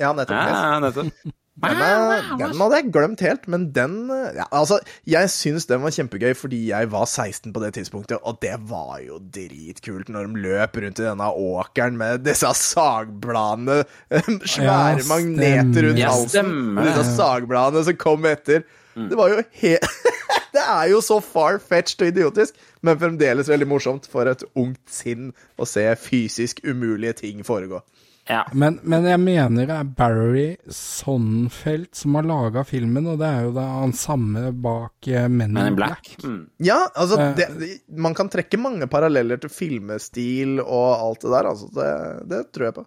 Ja, 0.00 0.14
nettopp. 0.16 0.32
ja, 0.32 0.78
nettopp. 0.80 1.32
Den, 1.62 1.76
er, 1.84 2.22
den 2.40 2.54
hadde 2.56 2.78
jeg 2.78 2.86
glemt 2.94 3.20
helt, 3.20 3.42
men 3.52 3.66
den 3.76 4.08
ja, 4.08 4.46
Altså, 4.56 4.78
jeg 5.04 5.28
syns 5.30 5.66
den 5.68 5.82
var 5.84 5.92
kjempegøy 5.92 6.32
fordi 6.34 6.62
jeg 6.70 6.88
var 6.90 7.04
16 7.04 7.52
på 7.52 7.60
det 7.60 7.74
tidspunktet, 7.76 8.16
og 8.24 8.38
det 8.40 8.54
var 8.70 8.96
jo 9.04 9.18
dritkult 9.20 10.08
når 10.10 10.30
de 10.30 10.42
løp 10.46 10.80
rundt 10.80 11.02
i 11.02 11.06
denne 11.06 11.28
åkeren 11.28 12.00
med 12.00 12.24
disse 12.24 12.48
sagbladene, 12.56 13.82
svære 14.54 15.02
Ja, 15.02 15.04
magneter 15.10 15.90
rundt. 15.90 16.00
Ja, 16.00 16.14
halsen, 16.16 16.54
disse 16.80 17.04
sagbladene 17.20 17.84
som 17.90 18.00
kom 18.00 18.24
etter. 18.32 18.64
Det 18.94 19.16
var 19.18 19.32
jo 19.32 19.42
helt 19.62 19.86
Det 20.52 20.60
er 20.60 20.90
jo 20.90 20.98
så 21.00 21.16
far-fetched 21.24 22.02
og 22.04 22.10
idiotisk, 22.12 22.58
men 22.84 22.98
fremdeles 23.00 23.48
veldig 23.48 23.66
morsomt 23.70 24.04
for 24.10 24.28
et 24.28 24.42
ungt 24.52 24.82
sinn 24.92 25.30
å 25.56 25.64
se 25.64 25.86
fysisk 25.96 26.60
umulige 26.68 27.14
ting 27.22 27.40
foregå. 27.46 27.80
Ja. 28.28 28.42
Men, 28.52 28.76
men 28.86 29.06
jeg 29.08 29.18
mener 29.18 29.66
det 29.66 29.78
er 29.80 29.88
Barry 29.98 30.44
Sonnenfeld 30.70 31.88
som 31.96 32.14
har 32.18 32.28
laga 32.28 32.62
filmen, 32.68 33.08
og 33.14 33.18
det 33.22 33.30
er 33.30 33.48
jo 33.48 33.54
da 33.56 33.64
han 33.80 33.94
samme 33.96 34.44
bak 34.52 35.08
eh, 35.08 35.24
Men, 35.32 35.56
in 35.56 35.78
Black. 35.78 36.12
Black. 36.12 36.12
Mm. 36.22 36.44
Ja, 36.62 36.78
altså 36.94 37.18
Eh. 37.18 37.32
det, 37.40 37.70
Man 37.96 38.14
kan 38.14 38.28
trekke 38.28 38.60
mange 38.60 38.86
paralleller 38.92 39.40
til 39.42 39.50
filmestil 39.50 40.60
og 40.60 40.92
alt 41.00 41.24
det 41.24 41.32
der. 41.32 41.50
Altså, 41.50 41.72
det, 41.80 42.28
det 42.30 42.44
tror 42.52 42.68
jeg 42.68 42.76
på. 42.78 42.86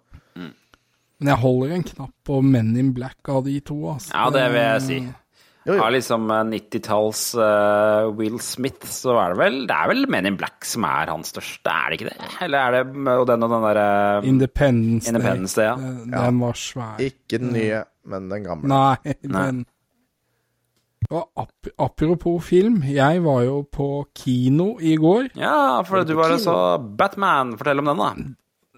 Men 1.16 1.30
jeg 1.32 1.40
holder 1.40 1.70
en 1.74 1.86
knapp 1.90 2.14
på 2.28 2.40
Men 2.44 2.74
in 2.76 2.94
Black 2.94 3.28
av 3.28 3.44
de 3.44 3.58
to. 3.60 3.76
Altså. 3.92 4.12
ja, 4.14 4.26
det 4.30 4.48
vil 4.52 4.62
jeg 4.62 4.82
si. 4.86 4.98
Jo, 5.66 5.74
jo. 5.74 5.82
Av 5.82 5.90
liksom 5.90 6.28
eh, 6.30 6.42
90-talls 6.52 7.22
uh, 7.34 8.06
Will 8.14 8.38
Smith, 8.42 8.86
så 8.86 9.16
er 9.18 9.34
det 9.34 9.38
vel 9.40 9.56
Det 9.66 9.74
er 9.74 9.90
vel 9.90 10.04
Men 10.14 10.28
in 10.30 10.36
Black 10.38 10.66
som 10.68 10.86
er 10.86 11.10
hans 11.10 11.32
største, 11.34 11.72
er 11.72 11.90
det 11.90 11.98
ikke 11.98 12.12
det? 12.12 12.28
Eller 12.46 12.58
er 12.60 12.76
det 12.76 13.16
og 13.16 13.26
den 13.26 13.46
og 13.46 13.50
den 13.50 13.66
derre 13.66 13.88
Independence, 14.30 15.10
Independence 15.10 15.58
Day, 15.58 15.66
ja. 15.72 15.74
Den, 15.80 16.12
den 16.14 16.42
var 16.44 16.60
svær. 16.60 17.00
Ikke 17.02 17.40
den 17.42 17.50
nye, 17.56 17.82
men 18.06 18.30
den 18.30 18.46
gamle. 18.46 18.70
Nei, 18.70 19.16
den 19.26 19.64
Og 21.10 21.28
ap 21.38 21.68
apropos 21.78 22.40
film, 22.46 22.80
jeg 22.90 23.22
var 23.22 23.42
jo 23.46 23.60
på 23.70 23.90
kino 24.14 24.72
i 24.82 24.96
går. 24.98 25.28
Ja, 25.38 25.82
for 25.86 26.02
du 26.06 26.16
var 26.18 26.34
jo 26.34 26.40
så 26.42 26.56
Batman. 26.98 27.54
Fortell 27.58 27.82
om 27.82 27.90
den, 27.92 28.02
da. 28.02 28.10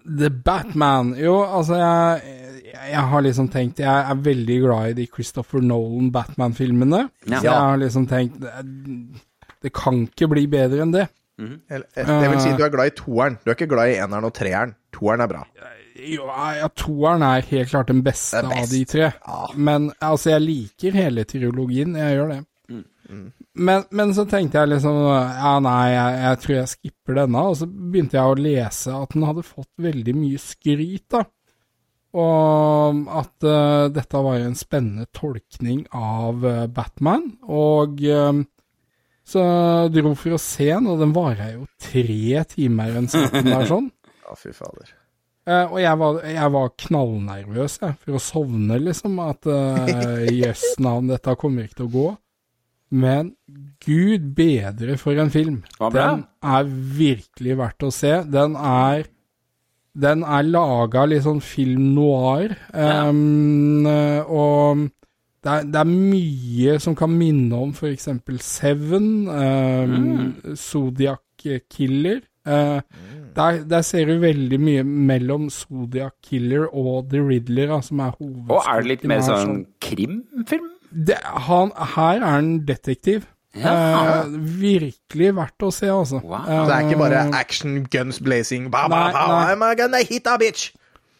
The 0.08 0.30
Batman. 0.30 1.14
Jo, 1.20 1.42
altså, 1.44 1.78
jeg, 1.78 2.72
jeg 2.90 3.04
har 3.10 3.24
liksom 3.24 3.48
tenkt 3.52 3.82
Jeg 3.82 4.10
er 4.10 4.20
veldig 4.24 4.58
glad 4.64 4.90
i 4.92 4.98
de 5.02 5.06
Christopher 5.06 5.62
Nolan 5.64 6.12
Batman-filmene. 6.12 7.08
Ja. 7.26 7.38
Så 7.38 7.44
jeg 7.46 7.54
har 7.54 7.80
liksom 7.82 8.06
tenkt 8.10 8.40
det, 8.42 8.52
det 9.62 9.72
kan 9.74 10.04
ikke 10.06 10.30
bli 10.30 10.46
bedre 10.50 10.84
enn 10.84 10.94
det. 10.94 11.08
Mm 11.38 11.60
-hmm. 11.68 11.82
Det 11.94 12.30
vil 12.30 12.40
si, 12.40 12.56
du 12.56 12.64
er 12.64 12.68
glad 12.70 12.86
i 12.86 12.96
toeren. 12.96 13.38
Du 13.44 13.50
er 13.50 13.54
ikke 13.54 13.74
glad 13.74 13.88
i 13.90 13.98
eneren 13.98 14.24
og 14.24 14.34
treeren. 14.34 14.74
Toeren 14.92 15.20
er 15.20 15.26
bra. 15.26 15.46
Jo, 15.98 16.26
ja, 16.56 16.68
toeren 16.76 17.22
er 17.22 17.40
helt 17.40 17.68
klart 17.68 17.88
den 17.88 18.02
beste, 18.04 18.42
best. 18.42 18.58
av 18.58 18.66
de 18.70 18.84
tre. 18.84 19.10
Ja. 19.28 19.46
Men 19.56 19.92
altså, 20.00 20.30
jeg 20.30 20.40
liker 20.40 20.92
hele 20.92 21.24
trilogien, 21.24 21.96
jeg 21.96 22.16
gjør 22.16 22.28
det. 22.28 22.44
Men, 23.58 23.86
men 23.90 24.12
så 24.14 24.24
tenkte 24.28 24.60
jeg 24.60 24.70
liksom 24.70 25.00
Ja, 25.08 25.56
nei, 25.62 25.88
jeg, 25.90 26.18
jeg 26.22 26.40
tror 26.42 26.54
jeg 26.56 26.72
skipper 26.72 27.18
denne. 27.22 27.42
Og 27.50 27.58
så 27.60 27.66
begynte 27.68 28.18
jeg 28.18 28.30
å 28.30 28.38
lese 28.38 28.94
at 28.94 29.16
den 29.16 29.26
hadde 29.28 29.46
fått 29.46 29.70
veldig 29.82 30.14
mye 30.18 30.42
skryt, 30.42 31.08
da. 31.14 31.24
Og 32.18 33.02
at 33.12 33.44
uh, 33.44 33.88
dette 33.92 34.20
var 34.24 34.38
jo 34.38 34.46
en 34.48 34.56
spennende 34.56 35.04
tolkning 35.14 35.82
av 35.92 36.46
uh, 36.46 36.62
Batman. 36.72 37.26
Og 37.44 38.00
uh, 38.08 38.40
så 39.28 39.42
dro 39.92 40.14
for 40.16 40.38
å 40.38 40.40
se 40.40 40.70
den, 40.70 40.88
og 40.88 41.02
den 41.02 41.12
varer 41.16 41.58
jo 41.58 41.66
tre 41.82 42.46
timer, 42.48 42.94
enn 42.96 43.10
starten 43.12 43.50
der 43.50 43.68
sånn. 43.68 43.90
Ja, 44.24 44.38
fy 44.40 44.54
fader. 44.56 44.94
Uh, 45.48 45.66
og 45.66 45.78
jeg 45.80 45.96
var, 46.00 46.16
jeg 46.28 46.52
var 46.52 46.72
knallnervøs 46.84 47.78
jeg, 47.82 47.98
for 48.04 48.16
å 48.16 48.22
sovne, 48.22 48.80
liksom. 48.80 49.20
At 49.24 49.48
uh, 49.48 50.24
jøss 50.42 50.64
navn, 50.84 51.12
dette 51.12 51.36
kommer 51.40 51.68
ikke 51.68 51.82
til 51.82 51.90
å 51.90 51.92
gå. 51.92 52.08
Men 52.90 53.32
gud 53.84 54.32
bedre 54.36 54.96
for 55.00 55.18
en 55.20 55.30
film. 55.30 55.62
Den 55.94 56.24
er 56.42 56.68
virkelig 56.98 57.56
verdt 57.58 57.86
å 57.88 57.92
se. 57.94 58.14
Den 58.24 58.56
er 58.56 59.08
Den 59.98 60.22
er 60.22 60.44
laga 60.46 61.02
litt 61.10 61.24
sånn 61.24 61.40
film 61.42 61.88
noir, 61.96 62.52
um, 62.70 63.82
og 63.82 64.84
det 65.42 65.50
er, 65.50 65.64
det 65.72 65.80
er 65.80 65.88
mye 65.88 66.76
som 66.78 66.94
kan 66.94 67.10
minne 67.10 67.58
om 67.58 67.72
f.eks. 67.74 68.06
Seven, 68.44 69.08
um, 69.26 70.54
Zodiac 70.54 71.24
Killer. 71.72 72.20
Eh, 72.48 72.80
der, 73.36 73.64
der 73.70 73.82
ser 73.82 74.06
du 74.08 74.18
veldig 74.22 74.58
mye 74.60 74.82
mellom 74.84 75.48
Zodiac 75.50 76.14
Killer 76.24 76.66
og 76.74 77.10
The 77.10 77.20
Riddler, 77.22 77.68
da, 77.74 77.80
som 77.84 78.00
er 78.00 78.14
hovedsaken. 78.16 78.50
Og 78.54 78.72
er 78.72 78.82
det 78.82 78.92
litt 78.92 79.04
mer 79.10 79.22
sånn 79.26 79.60
krimfilm? 79.84 80.70
Det, 80.92 81.18
han, 81.48 81.72
Her 81.94 82.20
er 82.22 82.26
han 82.38 82.52
detektiv. 82.66 83.26
Ja. 83.56 83.72
Eh, 84.22 84.34
virkelig 84.60 85.30
verdt 85.34 85.64
å 85.66 85.70
se, 85.74 85.88
altså. 85.90 86.20
Wow. 86.22 86.44
Eh, 86.46 86.66
Det 86.68 86.74
er 86.74 86.88
ikke 86.88 86.98
bare 87.00 87.22
action, 87.34 87.78
guns 87.90 88.20
blazing 88.20 88.68
ba, 88.70 88.86
ba, 88.88 88.98
Nei, 89.08 89.12
ba, 89.12 89.26
nei. 89.32 89.54
I'm 89.54 89.76
gonna 89.80 90.02
hit 90.04 90.26
a 90.28 90.36
bitch! 90.38 90.70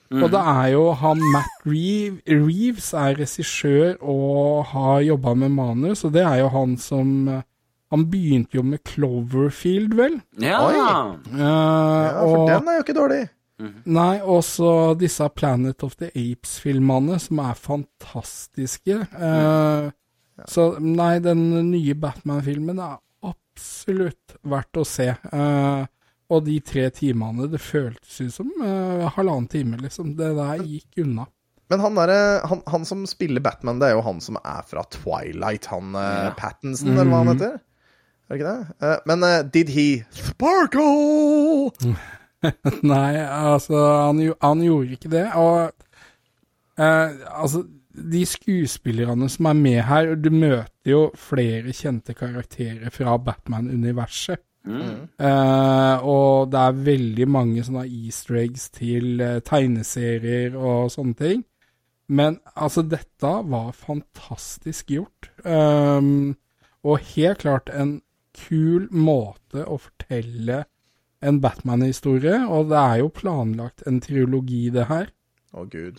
Og 0.09 0.31
det 0.32 0.40
er 0.40 0.69
jo 0.73 0.86
han 0.97 1.19
Matt 1.35 1.66
Reeve, 1.69 2.20
Reeves 2.28 2.95
er 2.97 3.19
regissør 3.19 3.99
og 4.01 4.65
har 4.70 5.03
jobba 5.05 5.35
med 5.36 5.51
manus, 5.53 6.05
og 6.05 6.15
det 6.15 6.23
er 6.24 6.39
jo 6.40 6.49
han 6.55 6.77
som 6.81 7.11
eh, 7.28 7.43
Han 7.93 8.07
begynte 8.11 8.57
jo 8.57 8.62
med 8.62 8.78
Cloverfield, 8.85 9.95
vel? 9.97 10.19
Ja. 10.40 10.61
Oi. 10.65 10.74
Eh, 10.77 11.39
Ja, 11.40 12.23
for 12.23 12.39
og, 12.39 12.49
den 12.49 12.69
er 12.69 12.78
jo 12.78 12.85
ikke 12.86 12.97
dårlig. 12.97 13.20
Nei, 13.90 14.20
også 14.22 14.94
disse 15.01 15.26
Planet 15.35 15.82
of 15.82 15.97
the 15.98 16.10
Apes-filmene, 16.14 17.16
som 17.18 17.40
er 17.43 17.55
fantastiske. 17.59 19.01
Eh, 19.18 19.90
Så 20.47 20.68
nei, 20.78 21.18
den 21.18 21.40
nye 21.72 21.94
Batman-filmen 21.98 22.78
er 22.78 22.98
absolutt 23.26 24.36
verdt 24.47 24.78
å 24.78 24.85
se. 24.86 25.09
Eh, 25.10 25.86
og 26.30 26.44
de 26.47 26.60
tre 26.60 26.85
timene, 26.94 27.48
det 27.51 27.59
føltes 27.59 28.20
ut 28.20 28.35
som 28.36 28.52
eh, 28.62 29.09
halvannen 29.16 29.48
time, 29.51 29.76
liksom. 29.82 30.12
Det 30.14 30.28
der 30.36 30.62
gikk 30.62 31.01
unna. 31.02 31.26
Men 31.68 31.80
han, 31.82 31.98
der, 31.98 32.47
han, 32.47 32.62
han 32.70 32.85
som 32.86 33.02
spiller 33.10 33.43
Batman, 33.44 33.80
det 33.82 33.89
er 33.90 33.97
jo 33.98 34.05
han 34.06 34.20
som 34.24 34.39
er 34.44 34.62
fra 34.68 34.85
Twilight. 34.94 35.66
Han 35.72 35.97
eh, 35.98 36.28
Ja. 36.28 36.35
Pattinson, 36.39 36.93
eller 36.94 37.10
hva 37.10 37.24
han 37.24 37.32
heter? 37.35 37.59
Er 37.59 38.30
det 38.30 38.39
ikke 38.39 38.52
det? 38.55 38.76
Eh, 38.86 38.98
men 39.10 39.26
eh, 39.26 39.43
did 39.59 39.68
he 39.74 39.89
sparkle? 40.14 41.97
Nei, 42.93 43.16
altså, 43.19 43.81
han, 44.06 44.23
han 44.43 44.62
gjorde 44.62 44.97
ikke 44.98 45.12
det. 45.12 45.24
Og 45.39 45.73
eh, 46.78 47.16
altså, 47.43 47.65
de 47.98 48.24
skuespillerne 48.27 49.28
som 49.32 49.51
er 49.51 49.59
med 49.59 49.81
her, 49.89 50.15
du 50.15 50.31
møter 50.31 50.93
jo 50.93 51.02
flere 51.19 51.74
kjente 51.74 52.15
karakterer 52.19 52.94
fra 52.94 53.16
Batman-universet. 53.19 54.44
Eh, 54.69 56.05
og 56.05 56.51
det 56.52 56.60
er 56.60 56.82
veldig 56.89 57.27
mange 57.31 57.62
sånne 57.65 57.86
easter 57.86 58.43
eggs 58.43 58.69
til 58.74 59.23
eh, 59.24 59.39
tegneserier 59.47 60.59
og 60.59 60.90
sånne 60.93 61.16
ting. 61.19 61.47
Men 62.09 62.39
altså, 62.56 62.82
dette 62.82 63.32
var 63.52 63.73
fantastisk 63.77 64.94
gjort. 64.94 65.31
Um, 65.44 66.36
og 66.86 67.02
helt 67.12 67.43
klart 67.43 67.69
en 67.74 67.98
kul 68.39 68.86
måte 68.94 69.65
å 69.66 69.77
fortelle 69.82 70.62
en 71.23 71.40
Batman-historie, 71.43 72.45
og 72.49 72.69
det 72.70 72.78
er 72.78 72.97
jo 73.03 73.09
planlagt 73.15 73.82
en 73.86 74.01
triologi, 74.05 74.69
det 74.74 74.86
her. 74.90 75.09
Å, 75.57 75.65
gud. 75.70 75.97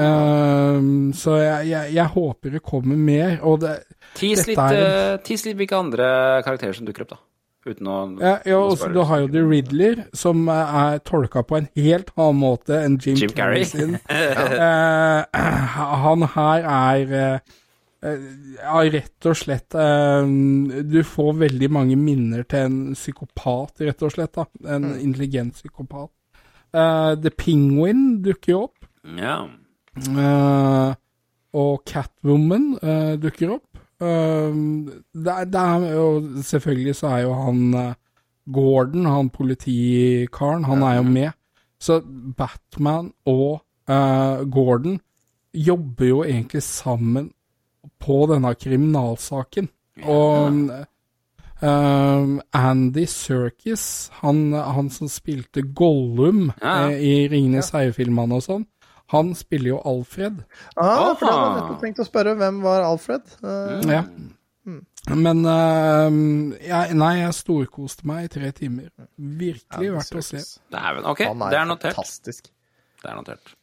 Um, 0.00 1.10
så 1.14 1.36
jeg, 1.40 1.68
jeg, 1.70 1.94
jeg 1.98 2.12
håper 2.14 2.54
det 2.56 2.62
kommer 2.64 2.96
mer, 2.96 3.38
og 3.46 3.60
det 3.64 3.74
Tis 4.16 4.46
litt, 4.48 4.58
er 4.58 4.74
en- 4.74 4.86
eh, 5.14 5.16
tis 5.26 5.44
litt 5.46 5.58
hvilke 5.60 5.76
andre 5.78 6.06
karakterer 6.46 6.74
som 6.74 6.86
dukker 6.88 7.04
opp, 7.06 7.12
da. 7.16 7.20
Uten 7.68 7.86
å 7.92 7.96
Ja, 8.24 8.38
ja 8.48 8.56
også, 8.56 8.88
du 8.88 9.02
har 9.04 9.20
jo 9.20 9.28
The 9.28 9.42
Riddler, 9.44 10.04
som 10.16 10.48
eh, 10.48 10.74
er 10.82 10.98
tolka 11.04 11.42
på 11.44 11.58
en 11.60 11.68
helt 11.76 12.08
annen 12.16 12.40
måte 12.40 12.78
enn 12.80 12.96
Jim, 12.98 13.16
Jim 13.20 13.34
Carrey. 13.36 13.64
sin. 13.68 13.98
Eh, 14.08 15.24
han 16.04 16.22
her 16.34 16.64
er 16.64 17.42
ja, 18.02 18.78
rett 18.94 19.26
og 19.28 19.36
slett 19.36 19.74
eh, 19.76 20.30
Du 20.88 21.00
får 21.04 21.34
veldig 21.42 21.68
mange 21.72 21.96
minner 22.00 22.46
til 22.48 22.66
en 22.68 22.78
psykopat, 22.96 23.82
rett 23.84 24.02
og 24.06 24.14
slett. 24.14 24.32
da 24.38 24.46
En 24.76 24.86
intelligent 25.00 25.54
psykopat. 25.58 26.08
Eh, 26.72 27.14
The 27.20 27.30
Penguin 27.36 28.22
dukker 28.24 28.52
jo 28.54 28.62
opp. 28.68 28.86
Ja. 29.18 29.42
Eh, 30.00 30.94
og 31.60 31.82
Catwoman 31.90 32.70
eh, 32.82 33.16
dukker 33.20 33.56
opp. 33.58 33.66
Eh, 34.00 34.54
det, 35.12 35.34
er- 35.34 35.50
er 35.60 35.90
jo 35.92 36.06
Selvfølgelig 36.46 36.94
så 36.96 37.10
er 37.16 37.22
jo 37.26 37.34
han 37.36 37.74
eh, 37.74 37.94
Gordon, 38.50 39.04
han 39.06 39.28
politikaren, 39.30 40.64
han 40.64 40.82
er 40.82 40.96
jo 40.96 41.02
med. 41.06 41.32
Så 41.80 42.00
Batman 42.36 43.12
og 43.26 43.60
eh, 43.88 44.44
Gordon 44.50 44.98
jobber 45.54 46.06
jo 46.08 46.22
egentlig 46.24 46.62
sammen 46.62 47.30
på 48.00 48.22
denne 48.30 48.54
kriminalsaken. 48.56 49.68
Og 50.08 50.70
eh, 51.60 52.32
Andy 52.56 53.04
Serkis, 53.10 53.84
han, 54.22 54.46
han 54.56 54.88
som 54.94 55.10
spilte 55.12 55.62
Gollum 55.76 56.50
Ja. 56.62 56.88
eh, 56.88 56.98
i 57.04 57.14
Ringenes 57.32 57.72
herre-filmene 57.76 58.38
og 58.40 58.46
sånn, 58.46 58.66
han 59.10 59.32
spiller 59.34 59.72
jo 59.74 59.78
Alfred. 59.90 60.44
Ah, 60.78 61.12
for 61.18 61.26
det 61.26 61.32
hadde 61.34 61.46
jeg 61.48 61.56
nettopp 61.62 61.80
tenkt 61.82 62.00
å 62.00 62.06
spørre. 62.06 62.36
Hvem 62.38 62.60
var 62.62 62.84
Alfred? 62.86 63.32
Uh, 63.42 63.80
Ja. 63.90 64.04
Men 65.10 65.40
uh, 65.48 66.12
jeg, 66.62 66.94
Nei, 66.94 67.14
jeg 67.22 67.32
storkoste 67.34 68.06
meg 68.06 68.28
i 68.28 68.30
tre 68.30 68.50
timer. 68.54 68.90
Virkelig 69.18 69.88
verdt 69.96 70.18
å 70.20 70.22
se. 70.22 70.42
Dæven. 70.70 71.08
Ok, 71.10 71.24
det 71.24 71.58
er 71.58 71.66
notert. 71.66 71.96
fantastisk. 71.96 72.52
Det 73.02 73.10
er 73.10 73.16
notert. 73.18 73.54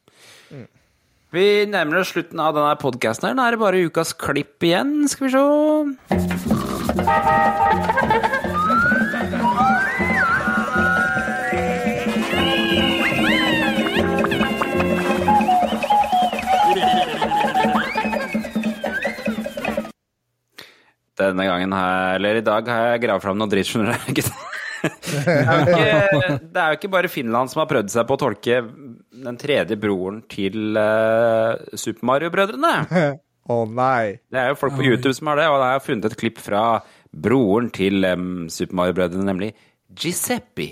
Vi 1.38 1.68
nærmer 1.69 1.99
oss 1.99 2.09
slutten 2.15 2.39
av 2.41 2.55
denne 2.57 2.72
podkasten. 2.81 3.35
Nå 3.38 3.43
er 3.45 3.53
det 3.53 3.59
bare 3.61 3.81
ukas 3.85 4.15
klipp 4.18 4.64
igjen, 4.65 5.05
skal 5.05 5.27
vi 5.27 5.31
se. 5.35 5.41
Denne 21.18 21.45
gangen 21.45 21.73
her, 21.73 22.18
eller 22.18 22.41
i 22.41 22.45
dag 22.45 22.65
har 22.65 22.93
jeg 22.95 23.05
gravd 23.05 23.27
fram 23.27 23.38
noe 23.38 23.53
dritt, 23.53 23.69
skjønner 23.69 23.93
du. 24.09 24.22
Det 24.83 25.33
er, 25.33 25.61
ikke, 25.63 26.39
det 26.53 26.61
er 26.61 26.73
jo 26.73 26.77
ikke 26.79 26.91
bare 26.93 27.11
Finland 27.11 27.51
som 27.51 27.61
har 27.63 27.69
prøvd 27.69 27.93
seg 27.93 28.07
på 28.07 28.17
å 28.17 28.21
tolke 28.21 28.59
den 29.27 29.39
tredje 29.41 29.77
broren 29.79 30.19
til 30.31 30.77
uh, 30.77 31.57
Super 31.73 32.11
Mario-brødrene. 32.11 32.73
Å 33.47 33.61
nei. 33.71 34.17
Det 34.27 34.41
er 34.41 34.49
jo 34.51 34.57
folk 34.59 34.75
på 34.75 34.83
YouTube 34.83 35.13
som 35.15 35.29
har 35.31 35.39
det, 35.39 35.45
og 35.47 35.61
jeg 35.61 35.77
har 35.77 35.85
funnet 35.85 36.09
et 36.09 36.17
klipp 36.19 36.41
fra 36.43 36.63
broren 37.15 37.69
til 37.73 38.03
um, 38.03 38.49
Super 38.51 38.81
Mario-brødrene, 38.81 39.23
nemlig 39.29 39.53
Giuseppe. 39.87 40.67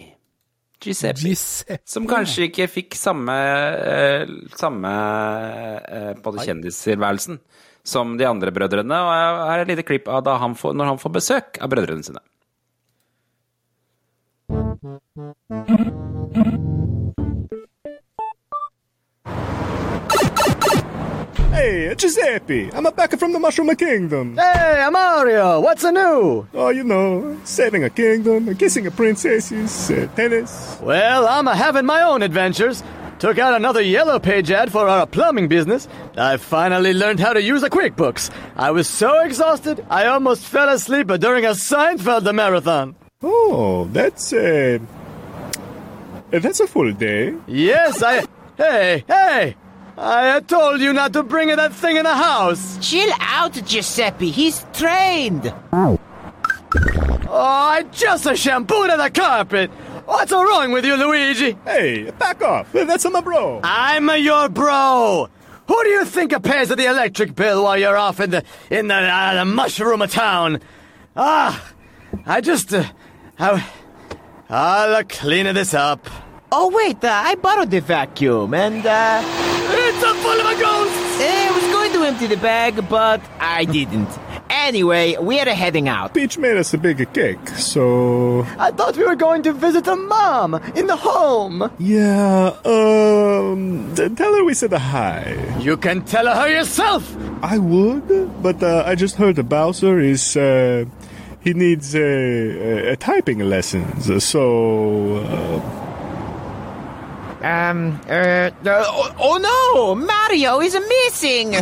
Giuseppe. 0.84 1.24
Giuseppe. 1.24 1.80
Som 1.88 2.08
kanskje 2.10 2.50
ikke 2.50 2.68
fikk 2.68 2.98
samme, 3.00 3.32
uh, 3.32 4.36
samme 4.60 4.92
uh, 4.92 6.12
både 6.26 6.44
kjendistilværelsen 6.50 7.40
som 7.86 8.18
de 8.20 8.28
andre 8.28 8.52
brødrene. 8.54 9.00
Og 9.08 9.12
her 9.14 9.56
er 9.56 9.64
et 9.64 9.72
lite 9.72 9.88
klipp 9.88 10.10
av 10.12 10.26
da 10.28 10.36
han 10.42 10.58
får, 10.60 10.76
når 10.76 10.94
han 10.94 11.02
får 11.02 11.16
besøk 11.16 11.62
av 11.64 11.72
brødrene 11.72 12.06
sine. 12.06 12.22
Hey, 21.52 21.96
Giuseppe, 21.96 22.70
I'm 22.74 22.86
a 22.86 22.92
back 22.92 23.18
from 23.18 23.32
the 23.32 23.40
Mushroom 23.40 23.76
Kingdom. 23.76 24.38
Hey, 24.38 24.84
I'm 24.86 24.94
Mario, 24.94 25.62
what's 25.62 25.82
the 25.82 25.92
new? 25.92 26.48
Oh, 26.54 26.70
you 26.70 26.84
know, 26.84 27.40
saving 27.46 27.84
a 27.84 27.90
kingdom, 27.90 28.56
kissing 28.56 28.86
a 28.86 28.92
princesses, 28.92 29.90
uh, 29.90 30.08
tennis. 30.16 30.78
Well, 30.82 31.28
I'm 31.28 31.48
a 31.48 31.56
having 31.56 31.86
my 31.86 32.02
own 32.02 32.22
adventures. 32.22 32.84
Took 33.18 33.40
out 33.40 33.56
another 33.56 33.82
yellow 33.82 34.20
page 34.20 34.52
ad 34.52 34.72
for 34.72 34.88
our 34.88 35.08
plumbing 35.08 35.48
business. 35.48 35.88
I 36.18 36.38
finally 36.38 36.94
learned 36.94 37.20
how 37.20 37.34
to 37.34 37.42
use 37.42 37.64
a 37.64 37.70
QuickBooks. 37.70 38.30
I 38.56 38.72
was 38.72 38.88
so 38.88 39.22
exhausted, 39.22 39.86
I 39.90 40.06
almost 40.06 40.46
fell 40.46 40.70
asleep 40.70 41.08
during 41.08 41.46
a 41.46 41.52
Seinfeld 41.52 42.32
marathon. 42.36 42.96
Oh, 43.22 43.88
that's 43.92 44.34
a 44.34 44.80
that's 46.32 46.60
a 46.60 46.68
full 46.68 46.92
day. 46.92 47.34
Yes, 47.48 48.04
I. 48.04 48.26
Hey, 48.58 49.04
hey! 49.08 49.56
I 49.98 50.42
told 50.42 50.82
you 50.82 50.92
not 50.92 51.14
to 51.14 51.24
bring 51.24 51.48
that 51.48 51.74
thing 51.74 51.96
in 51.96 52.04
the 52.04 52.14
house. 52.14 52.78
Chill 52.82 53.10
out, 53.20 53.54
Giuseppe. 53.54 54.32
He's 54.32 54.66
trained. 54.74 55.54
Oh, 55.72 55.98
I 57.30 57.86
just 57.92 58.36
shampooed 58.38 58.90
the 58.90 59.10
carpet. 59.14 59.72
What's 60.06 60.32
wrong 60.32 60.72
with 60.72 60.86
you, 60.86 60.96
Luigi? 60.96 61.58
Hey, 61.66 62.12
back 62.12 62.42
off. 62.44 62.72
That's 62.74 63.10
my 63.10 63.22
bro. 63.22 63.62
I'm 63.64 64.10
your 64.22 64.50
bro. 64.50 65.30
Who 65.68 65.84
do 65.84 65.90
you 65.90 66.06
think 66.06 66.44
pays 66.44 66.70
the 66.70 66.86
electric 66.86 67.34
bill 67.34 67.64
while 67.64 67.78
you're 67.78 67.98
off 67.98 68.20
in 68.20 68.30
the 68.32 68.44
in 68.70 68.88
the, 68.90 68.96
uh, 68.96 69.36
the 69.36 69.46
mushroom 69.46 70.02
town? 70.08 70.60
Ah, 71.16 71.72
I 72.26 72.42
just 72.42 72.74
uh, 72.74 72.84
I, 73.40 73.66
I'll 74.50 75.04
clean 75.04 75.54
this 75.54 75.74
up. 75.74 76.08
Oh, 76.52 76.70
wait, 76.74 77.04
uh, 77.04 77.10
I 77.12 77.36
borrowed 77.36 77.72
the 77.72 77.82
vacuum 77.82 78.54
and, 78.54 78.86
uh. 78.86 79.22
It's 79.68 80.04
a 80.04 80.14
full 80.16 80.40
of 80.40 80.60
ghosts! 80.60 81.22
I 81.22 81.52
was 81.52 81.64
going 81.74 81.92
to 81.94 82.04
empty 82.04 82.28
the 82.28 82.38
bag, 82.38 82.88
but 82.88 83.22
I 83.40 83.66
didn't. 83.66 84.08
Anyway, 84.50 85.18
we're 85.20 85.46
heading 85.46 85.90
out. 85.90 86.14
Peach 86.14 86.38
made 86.38 86.56
us 86.56 86.74
a 86.74 86.78
big 86.78 87.12
cake, 87.14 87.48
so 87.50 88.42
I 88.58 88.72
thought 88.72 88.96
we 88.96 89.04
were 89.06 89.16
going 89.16 89.44
to 89.44 89.54
visit 89.54 89.88
a 89.88 89.96
mom 89.96 90.56
in 90.76 90.88
the 90.88 90.96
home. 90.96 91.70
yeah. 91.80 92.56
Um, 92.64 93.94
t- 93.96 94.10
tell 94.10 94.34
her 94.36 94.44
we 94.46 94.54
said 94.54 94.72
a 94.74 94.80
hi. 94.80 95.36
You 95.60 95.78
can 95.78 96.04
tell 96.06 96.28
her 96.28 96.48
yourself. 96.48 97.16
I 97.44 97.58
would, 97.58 98.42
but 98.42 98.62
uh, 98.64 98.84
I 98.86 98.96
just 98.96 99.16
heard 99.16 99.36
the 99.36 99.44
Bowser 99.44 100.00
is 100.00 100.38
uh, 100.38 100.86
he 101.46 101.54
needs 101.54 101.96
uh, 101.96 102.02
uh, 102.92 102.96
typing 103.00 103.40
lessons, 103.40 104.12
so. 104.24 105.18
Uh, 105.24 105.82
Um, 107.46 108.00
uh, 108.10 108.50
oh, 108.66 109.16
oh 109.20 109.38
no! 109.38 109.94
Mario 109.94 110.62
is 110.62 110.74
missing! 110.74 111.54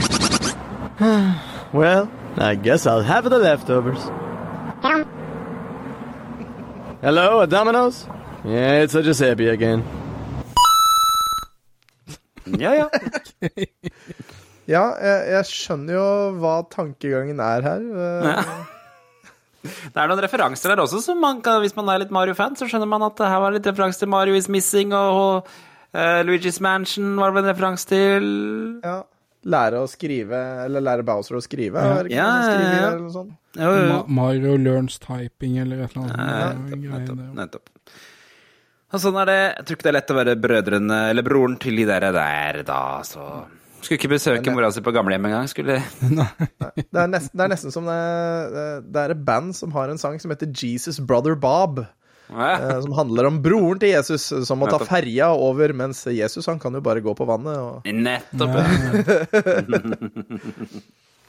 Well, 1.73 2.09
I 2.37 2.53
guess 2.55 2.85
I'll 2.85 3.01
have 3.01 3.29
the 3.29 3.39
leftovers. 3.39 3.99
Hello, 7.01 7.45
Domino's? 7.47 8.05
Yeah, 8.45 8.83
it's 8.83 8.95
a 8.95 9.01
Giuseppe 9.03 9.49
again. 9.49 9.83
Ja, 12.45 12.73
ja. 12.73 12.87
Ja, 14.67 14.83
jeg, 14.95 15.23
jeg 15.33 15.45
skjønner 15.49 15.93
jo 15.97 16.03
hva 16.39 16.53
tankegangen 16.71 17.41
er 17.43 17.65
her. 17.65 17.81
Eh, 17.83 18.51
Det 19.63 19.95
er 19.95 20.09
noen 20.11 20.21
referanser 20.25 20.73
der 20.73 20.81
også, 20.83 20.99
som 21.05 21.21
man 21.23 21.39
kan, 21.45 21.61
hvis 21.63 21.75
man 21.77 21.87
er 21.93 22.01
litt 22.03 22.11
Mario-fan, 22.13 22.57
så 22.59 22.67
skjønner 22.67 22.89
man 22.91 23.05
at 23.07 23.15
det 23.19 23.29
her 23.31 23.39
var 23.43 23.55
litt 23.55 23.67
referanse 23.69 24.01
til 24.03 24.11
Mario 24.11 24.35
is 24.35 24.49
Missing, 24.51 24.91
og 24.97 25.47
eh, 25.95 26.21
Luigi's 26.27 26.59
Mansion 26.63 27.15
var 27.21 27.31
det 27.35 27.43
en 27.45 27.51
referanse 27.53 27.87
til 27.89 28.29
Ja. 28.83 29.01
Lære 29.43 29.81
å 29.83 29.87
skrive, 29.91 30.37
eller 30.63 30.79
lære 30.79 31.03
Bowser 31.03 31.35
å 31.35 31.41
skrive. 31.43 31.81
Ja. 31.83 31.95
Ja, 32.07 32.27
noe 32.39 32.51
ja, 32.63 32.75
eller 32.87 33.01
noe 33.01 33.11
sånt? 33.11 33.33
Jo, 33.59 33.67
jo, 33.67 33.81
jo. 33.81 33.89
Ma 33.91 34.21
Mario 34.21 34.53
learns 34.55 34.95
typing 35.03 35.57
eller 35.59 35.81
et 35.83 35.97
eller 35.97 36.13
annet. 36.13 36.77
Ja, 36.79 36.93
nettopp, 36.93 37.25
nettopp. 37.41 37.73
Og 38.93 39.01
sånn 39.03 39.17
er 39.19 39.27
det. 39.27 39.35
Jeg 39.41 39.65
tror 39.67 39.77
ikke 39.79 39.87
det 39.87 39.91
er 39.91 39.97
lett 39.97 40.13
å 40.13 40.17
være 40.19 40.37
brødrene, 40.47 41.01
eller 41.11 41.25
broren 41.27 41.57
til 41.59 41.75
de 41.81 41.85
der, 41.89 42.07
der 42.15 42.61
da, 42.67 42.79
så 43.03 43.25
Skulle 43.83 43.99
ikke 43.99 44.13
besøke 44.13 44.53
mora 44.55 44.69
si 44.71 44.81
på 44.83 44.93
gamlehjem 44.95 45.27
engang. 45.27 45.49
Skulle 45.51 45.81
Det 45.99 46.85
er, 46.87 47.09
nesten, 47.11 47.33
det 47.35 47.43
er 47.43 47.51
nesten 47.51 47.73
som 47.73 47.89
det, 47.89 47.97
det 48.87 49.01
er 49.01 49.13
et 49.15 49.25
band 49.27 49.51
som 49.57 49.73
har 49.75 49.91
en 49.91 49.99
sang 49.99 50.15
som 50.21 50.31
heter 50.31 50.49
Jesus 50.55 51.01
Brother 51.03 51.35
Bob. 51.35 51.83
Ja. 52.33 52.81
som 52.81 52.93
handler 52.95 53.27
om 53.27 53.41
broren 53.43 53.77
til 53.81 53.91
Jesus 53.91 54.29
som 54.47 54.57
må 54.57 54.69
ta 54.71 54.79
ferja 54.87 55.27
over, 55.35 55.73
mens 55.75 56.05
Jesus 56.07 56.47
han 56.49 56.57
kan 56.57 56.73
jo 56.73 56.81
bare 56.81 57.03
gå 57.03 57.13
på 57.13 57.27
vannet. 57.29 57.59
Og, 57.59 57.83
Nettopp. 57.85 58.55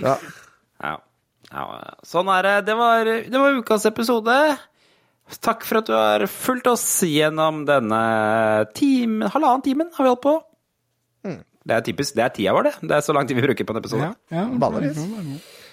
ja. 0.07 0.15
Ja. 0.81 0.95
ja. 1.51 1.65
Sånn 2.07 2.31
er 2.33 2.47
det. 2.47 2.55
Det 2.71 2.79
var, 2.79 3.11
det 3.27 3.43
var 3.43 3.59
ukas 3.59 3.85
episode. 3.91 4.39
Takk 5.45 5.67
for 5.67 5.83
at 5.83 5.91
du 5.91 5.95
har 5.97 6.25
fulgt 6.31 6.71
oss 6.71 6.87
gjennom 7.09 7.65
denne 7.69 8.01
time, 8.77 9.29
halvannen 9.35 9.65
timen 9.67 9.93
har 9.97 10.07
vi 10.07 10.13
holdt 10.15 10.25
på. 10.25 10.35
Det 11.65 11.73
er 11.79 11.81
typisk, 11.87 12.15
det 12.19 12.25
er 12.27 12.33
tida 12.37 12.53
vår, 12.53 12.67
det. 12.69 12.75
Det 12.91 12.97
er 12.99 13.05
så 13.07 13.15
lang 13.17 13.29
tid 13.29 13.39
vi 13.39 13.45
bruker 13.47 13.65
på 13.65 13.73
en 13.73 13.81
episode. 13.81 14.09
Ja, 14.31 14.43
Vanligvis. 14.61 14.99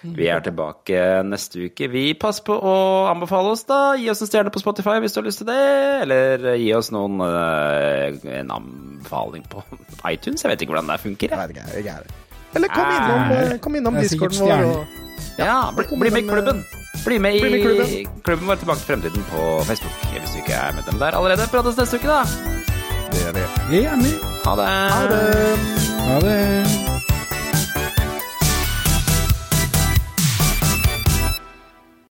Vi 0.01 0.25
er 0.33 0.39
tilbake 0.41 0.97
neste 1.27 1.67
uke. 1.67 1.89
Vi 1.91 2.05
passer 2.17 2.45
på 2.47 2.55
å 2.55 2.75
anbefale 3.11 3.51
oss, 3.53 3.65
da. 3.69 3.93
Gi 3.99 4.07
oss 4.09 4.23
en 4.23 4.29
stjerne 4.31 4.53
på 4.55 4.61
Spotify 4.63 4.95
hvis 5.03 5.13
du 5.13 5.19
har 5.19 5.27
lyst 5.27 5.43
til 5.43 5.49
det. 5.51 5.57
Eller 6.07 6.47
gi 6.57 6.71
oss 6.73 6.89
noen 6.95 7.19
eh, 7.21 8.17
en 8.39 8.49
anbefaling 8.55 9.43
på 9.51 9.61
iTunes. 10.13 10.41
Jeg 10.41 10.53
vet 10.55 10.63
ikke 10.65 10.73
hvordan 10.73 10.89
det 10.89 10.97
funker. 11.03 11.35
Jeg. 11.35 11.37
Jeg 11.37 11.51
vet 11.51 11.57
ikke, 11.59 11.83
jeg 11.83 11.93
er 11.93 12.07
det. 12.07 12.17
Eller 12.55 12.73
kom 12.73 12.89
innom, 12.95 13.35
eh, 13.37 13.53
kom 13.67 13.77
innom 13.81 13.99
discorden 14.01 14.41
vår. 14.47 14.65
Og, 14.71 14.97
Ja, 15.37 15.59
bli, 15.75 15.85
bli 16.01 16.09
med 16.09 16.23
i 16.23 16.27
klubben. 16.27 16.65
Bli 17.05 17.19
med 17.21 17.35
i 17.37 17.61
klubben. 17.61 18.17
klubben 18.25 18.47
vår 18.49 18.63
Tilbake 18.63 18.79
til 18.81 18.89
fremtiden 18.95 19.29
på 19.29 19.45
Facebook. 19.69 20.01
Hvis 20.17 20.33
du 20.33 20.41
ikke 20.41 20.57
er 20.57 20.73
med 20.79 20.87
dem 20.89 20.99
der 21.03 21.19
allerede. 21.19 21.51
Prates 21.53 21.77
neste 21.77 22.01
uke, 22.01 22.07
da. 22.09 22.70
Det 23.11 23.23
gjør 23.23 23.33
vi. 23.37 23.43
Det 23.71 23.85
er 23.85 23.95
med. 23.95 24.15
Ha 24.45 24.55
det. 24.59 24.67
Ha 24.95 25.01
det. 25.11 25.23
Ha 26.07 26.19
det. 26.25 27.10